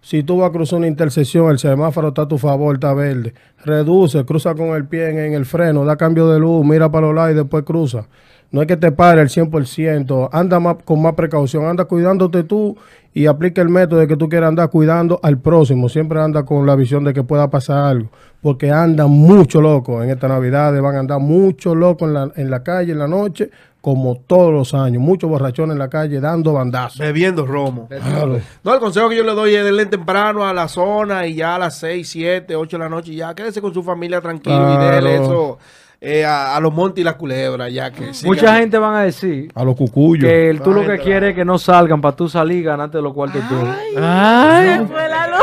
Si 0.00 0.22
tú 0.22 0.38
vas 0.38 0.50
a 0.50 0.52
cruzar 0.52 0.78
una 0.78 0.86
intersección, 0.86 1.50
el 1.50 1.58
semáforo 1.58 2.08
está 2.08 2.22
a 2.22 2.28
tu 2.28 2.38
favor, 2.38 2.76
está 2.76 2.94
verde. 2.94 3.34
Reduce, 3.64 4.24
cruza 4.24 4.54
con 4.54 4.68
el 4.68 4.86
pie 4.86 5.10
en, 5.10 5.18
en 5.18 5.34
el 5.34 5.44
freno, 5.44 5.84
da 5.84 5.96
cambio 5.96 6.28
de 6.28 6.38
luz, 6.38 6.64
mira 6.64 6.90
para 6.90 7.08
los 7.08 7.14
lados 7.14 7.32
y 7.32 7.34
después 7.34 7.64
cruza. 7.64 8.06
No 8.50 8.62
es 8.62 8.68
que 8.68 8.76
te 8.76 8.92
pare 8.92 9.20
el 9.20 9.28
100%, 9.28 10.30
anda 10.32 10.60
más, 10.60 10.76
con 10.84 11.02
más 11.02 11.14
precaución, 11.14 11.66
anda 11.66 11.84
cuidándote 11.84 12.44
tú 12.44 12.76
y 13.12 13.26
aplica 13.26 13.60
el 13.60 13.68
método 13.68 13.98
de 13.98 14.06
que 14.06 14.16
tú 14.16 14.28
quieras 14.28 14.48
andar 14.48 14.70
cuidando 14.70 15.18
al 15.22 15.38
próximo. 15.38 15.88
Siempre 15.88 16.20
anda 16.20 16.44
con 16.44 16.64
la 16.64 16.76
visión 16.76 17.02
de 17.02 17.12
que 17.12 17.24
pueda 17.24 17.50
pasar 17.50 17.78
algo, 17.84 18.08
porque 18.40 18.70
andan 18.70 19.10
mucho 19.10 19.60
locos 19.60 20.04
en 20.04 20.10
esta 20.10 20.28
Navidad, 20.28 20.80
van 20.80 20.94
a 20.94 21.00
andar 21.00 21.18
mucho 21.18 21.74
locos 21.74 22.08
en 22.08 22.14
la, 22.14 22.32
en 22.36 22.50
la 22.50 22.62
calle, 22.62 22.92
en 22.92 22.98
la 22.98 23.08
noche, 23.08 23.50
como 23.80 24.16
todos 24.16 24.52
los 24.52 24.74
años. 24.74 25.00
Muchos 25.00 25.30
borrachones 25.30 25.74
en 25.74 25.78
la 25.78 25.88
calle 25.88 26.18
dando 26.20 26.52
bandazos. 26.52 26.98
Bebiendo 26.98 27.46
romo. 27.46 27.86
Claro. 27.88 28.40
No, 28.64 28.74
el 28.74 28.80
consejo 28.80 29.08
que 29.08 29.16
yo 29.16 29.22
le 29.24 29.32
doy 29.32 29.54
es 29.54 29.64
denle 29.64 29.86
temprano 29.86 30.44
a 30.44 30.52
la 30.52 30.66
zona 30.68 31.26
y 31.26 31.34
ya 31.36 31.54
a 31.54 31.58
las 31.58 31.78
6, 31.78 32.08
7, 32.08 32.56
8 32.56 32.76
de 32.78 32.82
la 32.82 32.88
noche 32.88 33.14
ya 33.14 33.34
quédese 33.34 33.60
con 33.60 33.72
su 33.72 33.82
familia 33.82 34.20
tranquilo 34.20 34.56
y 34.72 34.76
Claro. 34.76 34.94
déle 34.96 35.14
eso 35.22 35.58
eh, 36.00 36.24
a, 36.26 36.56
a 36.56 36.60
los 36.60 36.74
montes 36.74 37.00
y 37.00 37.04
las 37.04 37.14
culebras 37.14 37.72
ya 37.72 37.90
que 37.92 38.12
sigan. 38.12 38.34
Mucha 38.34 38.56
gente 38.58 38.76
van 38.76 38.94
a 38.96 39.02
decir 39.02 39.50
A 39.54 39.64
los 39.64 39.76
cucuyos. 39.76 40.28
que 40.28 40.50
el- 40.50 40.60
tú 40.60 40.72
lo 40.72 40.84
que 40.86 40.98
quieres 40.98 41.30
es 41.30 41.34
que 41.36 41.44
no 41.44 41.56
salgan 41.58 42.00
para 42.00 42.14
tú 42.16 42.28
salir 42.28 42.58
y 42.58 42.62
ganarte 42.64 43.00
los 43.00 43.14
cuartos 43.14 43.40
tú. 43.48 43.54
Se 43.56 44.86
fue 44.86 45.08
la 45.08 45.28
luz. 45.28 45.40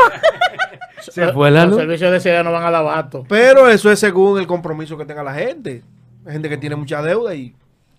Se 1.00 1.32
fue 1.32 1.50
la 1.50 1.62
Los 1.64 1.70
luz. 1.72 1.80
servicios 1.80 2.10
de 2.12 2.20
seguridad 2.20 2.44
no 2.44 2.52
van 2.52 2.62
a 2.62 2.70
dar 2.70 2.74
abasto. 2.76 3.24
Pero 3.28 3.68
eso 3.68 3.90
es 3.90 3.98
según 3.98 4.38
el 4.38 4.46
compromiso 4.46 4.96
que 4.96 5.04
tenga 5.04 5.22
la 5.22 5.34
gente. 5.34 5.82
Hay 6.26 6.32
gente 6.32 6.48
que 6.48 6.56
tiene 6.56 6.76
mucha 6.76 7.02
deuda 7.02 7.34
y 7.34 7.54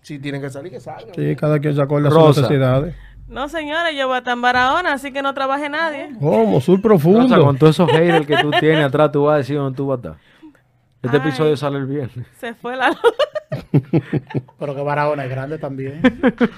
si 0.05 0.19
tienen 0.19 0.39
que 0.39 0.51
salir, 0.51 0.71
que 0.71 0.79
salgan. 0.79 1.15
Sí, 1.15 1.35
cada 1.35 1.59
quien 1.59 1.75
se 1.75 1.81
acuerda 1.81 2.09
de 2.09 2.13
sus 2.13 2.23
Rosa. 2.23 2.41
necesidades. 2.41 2.95
No, 3.27 3.49
señores, 3.49 3.95
yo 3.97 4.05
voy 4.05 4.15
a 4.15 4.19
estar 4.19 4.33
en 4.35 4.41
Barahona, 4.41 4.93
así 4.93 5.11
que 5.11 5.23
no 5.23 5.33
trabaje 5.33 5.67
nadie. 5.67 6.11
¿Cómo? 6.19 6.61
Sur 6.61 6.79
Rosa, 6.83 6.99
con 6.99 7.01
profundo. 7.01 7.53
todos 7.55 7.75
esos 7.75 7.91
haters 7.91 8.27
que 8.27 8.37
tú 8.37 8.51
tienes 8.51 8.85
atrás, 8.85 9.11
tú 9.11 9.23
vas 9.23 9.33
a 9.33 9.37
decir 9.37 9.57
dónde 9.57 9.75
tú 9.75 9.87
vas 9.87 9.97
a 9.97 10.09
estar. 10.09 10.21
Este 11.01 11.17
Ay. 11.17 11.23
episodio 11.27 11.57
sale 11.57 11.79
el 11.79 11.87
viernes. 11.87 12.27
Se 12.37 12.53
fue 12.53 12.75
la 12.75 12.89
luz. 12.89 12.99
Pero 14.59 14.75
que 14.75 14.81
Barahona 14.81 15.23
es 15.23 15.29
grande 15.31 15.57
también. 15.57 16.01
No, 16.03 16.11
pues, 16.11 16.49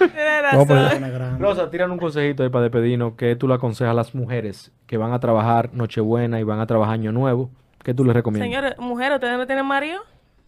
razón. 0.44 0.68
Barahona 0.68 1.08
es 1.08 1.14
grande. 1.14 1.40
Rosa, 1.40 1.70
tiran 1.70 1.92
un 1.92 2.00
consejito 2.00 2.44
ahí 2.44 2.50
para 2.50 2.64
despedirnos. 2.64 3.14
¿Qué 3.16 3.38
tú 3.38 3.48
le 3.48 3.54
aconsejas 3.54 3.92
a 3.92 3.96
las 3.96 4.14
mujeres 4.14 4.74
que 4.88 4.98
van 4.98 5.14
a 5.14 5.20
trabajar 5.22 5.70
Nochebuena 5.74 6.38
y 6.42 6.44
van 6.44 6.60
a 6.60 6.68
trabajar 6.68 6.96
Año 6.96 7.14
Nuevo? 7.14 7.50
¿Qué 7.82 7.94
tú 7.94 8.04
les 8.04 8.14
recomiendas? 8.14 8.46
Señores, 8.46 8.78
mujeres, 8.78 9.16
¿ustedes 9.16 9.38
no 9.38 9.48
tienen 9.48 9.66
marido? 9.66 10.02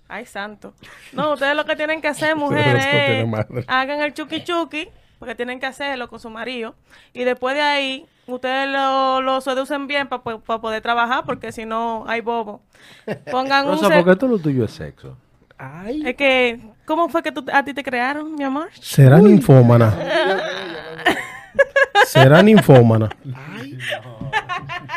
Ay, 0.09 0.25
santo. 0.25 0.73
No, 1.13 1.33
ustedes 1.33 1.55
lo 1.55 1.65
que 1.65 1.75
tienen 1.77 2.01
que 2.01 2.07
hacer, 2.09 2.35
mujeres, 2.35 3.25
no 3.27 3.39
es 3.59 3.65
hagan 3.67 4.01
el 4.01 4.13
chuki 4.13 4.43
chuki, 4.43 4.89
porque 5.19 5.35
tienen 5.35 5.59
que 5.59 5.67
hacerlo 5.67 6.09
con 6.09 6.19
su 6.19 6.29
marido. 6.29 6.75
Y 7.13 7.23
después 7.23 7.55
de 7.55 7.61
ahí, 7.61 8.05
ustedes 8.27 8.67
lo, 8.69 9.21
lo 9.21 9.39
seducen 9.39 9.87
bien 9.87 10.07
para 10.09 10.21
poder 10.21 10.81
trabajar, 10.81 11.23
porque 11.25 11.51
si 11.51 11.65
no, 11.65 12.03
hay 12.07 12.21
bobo. 12.21 12.61
Pongan 13.31 13.65
un... 13.67 13.71
Rosa, 13.73 13.87
ce- 13.87 14.03
¿por 14.03 14.13
qué 14.13 14.19
todo 14.19 14.29
lo 14.31 14.39
tuyo 14.39 14.65
es 14.65 14.71
sexo? 14.71 15.15
Es 16.05 16.15
que, 16.15 16.57
¿cómo 16.85 17.09
fue 17.09 17.21
que 17.21 17.33
tú, 17.33 17.45
a 17.51 17.63
ti 17.63 17.73
te 17.73 17.83
crearon, 17.83 18.33
mi 18.33 18.45
amor? 18.45 18.69
Será 18.79 19.19
ninfómana. 19.19 19.93
Será 22.05 22.41
ninfómana. 22.41 23.09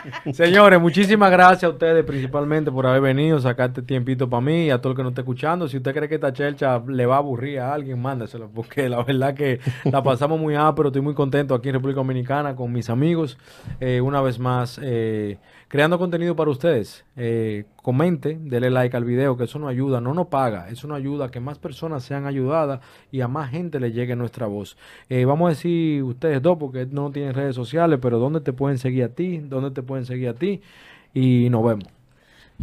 Señores, 0.33 0.81
muchísimas 0.81 1.31
gracias 1.31 1.65
a 1.65 1.69
ustedes 1.71 2.05
principalmente 2.05 2.71
por 2.71 2.87
haber 2.87 3.01
venido, 3.01 3.39
sacarte 3.41 3.83
tiempito 3.83 4.29
para 4.29 4.41
mí 4.41 4.67
y 4.67 4.71
a 4.71 4.81
todo 4.81 4.93
el 4.93 4.97
que 4.97 5.03
nos 5.03 5.11
esté 5.11 5.21
escuchando. 5.23 5.69
Si 5.69 5.77
usted 5.77 5.95
cree 5.95 6.09
que 6.09 6.17
esta 6.17 6.33
chelcha 6.33 6.83
le 6.87 7.07
va 7.07 7.17
a 7.17 7.19
aburrir 7.19 7.61
a 7.61 7.73
alguien, 7.73 8.01
mándeselo, 8.01 8.51
porque 8.51 8.89
la 8.89 9.03
verdad 9.03 9.35
que 9.35 9.61
la 9.85 10.03
pasamos 10.03 10.41
muy 10.41 10.55
pero 10.77 10.89
estoy 10.89 11.03
muy 11.03 11.15
contento 11.15 11.55
aquí 11.55 11.69
en 11.69 11.75
República 11.75 12.01
Dominicana 12.01 12.55
con 12.55 12.73
mis 12.73 12.91
amigos. 12.91 13.39
Eh, 13.81 14.01
una 14.01 14.21
vez 14.21 14.39
más, 14.39 14.79
eh, 14.83 15.39
creando 15.73 15.99
contenido 15.99 16.37
para 16.37 16.51
ustedes. 16.51 17.03
Eh, 17.17 17.65
comente, 17.77 18.37
dele 18.39 18.69
like 18.69 18.95
al 18.95 19.07
video, 19.07 19.39
que 19.39 19.45
eso 19.45 19.59
nos 19.59 19.71
ayuda, 19.71 20.03
no 20.03 20.13
nos 20.13 20.27
paga, 20.27 20.69
eso 20.69 20.87
nos 20.87 20.99
ayuda 20.99 21.25
a 21.25 21.31
que 21.31 21.41
más 21.41 21.59
personas 21.59 22.05
sean 22.05 22.27
ayudadas 22.27 22.81
y 23.11 23.23
a 23.23 23.29
más 23.29 23.51
gente 23.51 23.81
le 23.81 23.91
llegue 23.91 24.15
nuestra 24.15 24.47
voz. 24.47 24.77
Eh, 25.09 25.25
vamos 25.25 25.47
a 25.47 25.49
decir 25.49 26.03
ustedes 26.03 26.43
dos, 26.43 26.59
porque 26.59 26.87
no 26.91 27.11
tienen 27.11 27.33
redes 27.33 27.57
sociales, 27.57 27.99
pero 28.03 28.19
¿dónde 28.19 28.43
te 28.43 28.53
pueden 28.53 28.77
seguir 28.77 29.05
a 29.05 29.09
ti? 29.09 29.39
¿Dónde 29.39 29.71
te 29.71 29.83
pueden 29.83 30.05
seguir 30.05 30.29
a 30.29 30.35
ti? 30.35 30.61
Y 31.15 31.49
nos 31.49 31.65
vemos. 31.65 31.89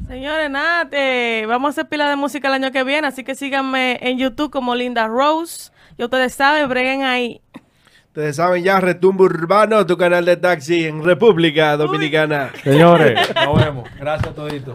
Señores, 0.08 0.52
nada, 0.52 0.88
eh, 0.92 1.46
vamos 1.48 1.70
a 1.70 1.72
hacer 1.72 1.90
pila 1.90 2.08
de 2.12 2.16
música 2.16 2.48
el 2.48 2.54
año 2.64 2.72
que 2.72 2.84
viene, 2.84 3.08
así 3.08 3.24
que 3.24 3.34
síganme 3.34 3.98
en 4.08 4.20
YouTube 4.20 4.52
como 4.52 4.76
Linda 4.76 5.08
Rose. 5.08 5.72
Y 5.98 6.04
ustedes 6.04 6.36
saben, 6.36 6.70
breguen 6.70 7.02
ahí. 7.02 7.42
Ustedes 8.10 8.38
saben 8.38 8.64
ya, 8.64 8.80
Retumbo 8.80 9.26
Urbano, 9.26 9.86
tu 9.86 9.96
canal 9.96 10.26
de 10.26 10.36
taxi 10.36 10.86
en 10.86 11.04
República 11.04 11.78
Dominicana. 11.78 12.52
Señores, 12.64 13.20
nos 13.46 13.64
vemos. 13.64 13.88
Gracias 14.00 14.32
a 14.32 14.34
toditos. 14.34 14.74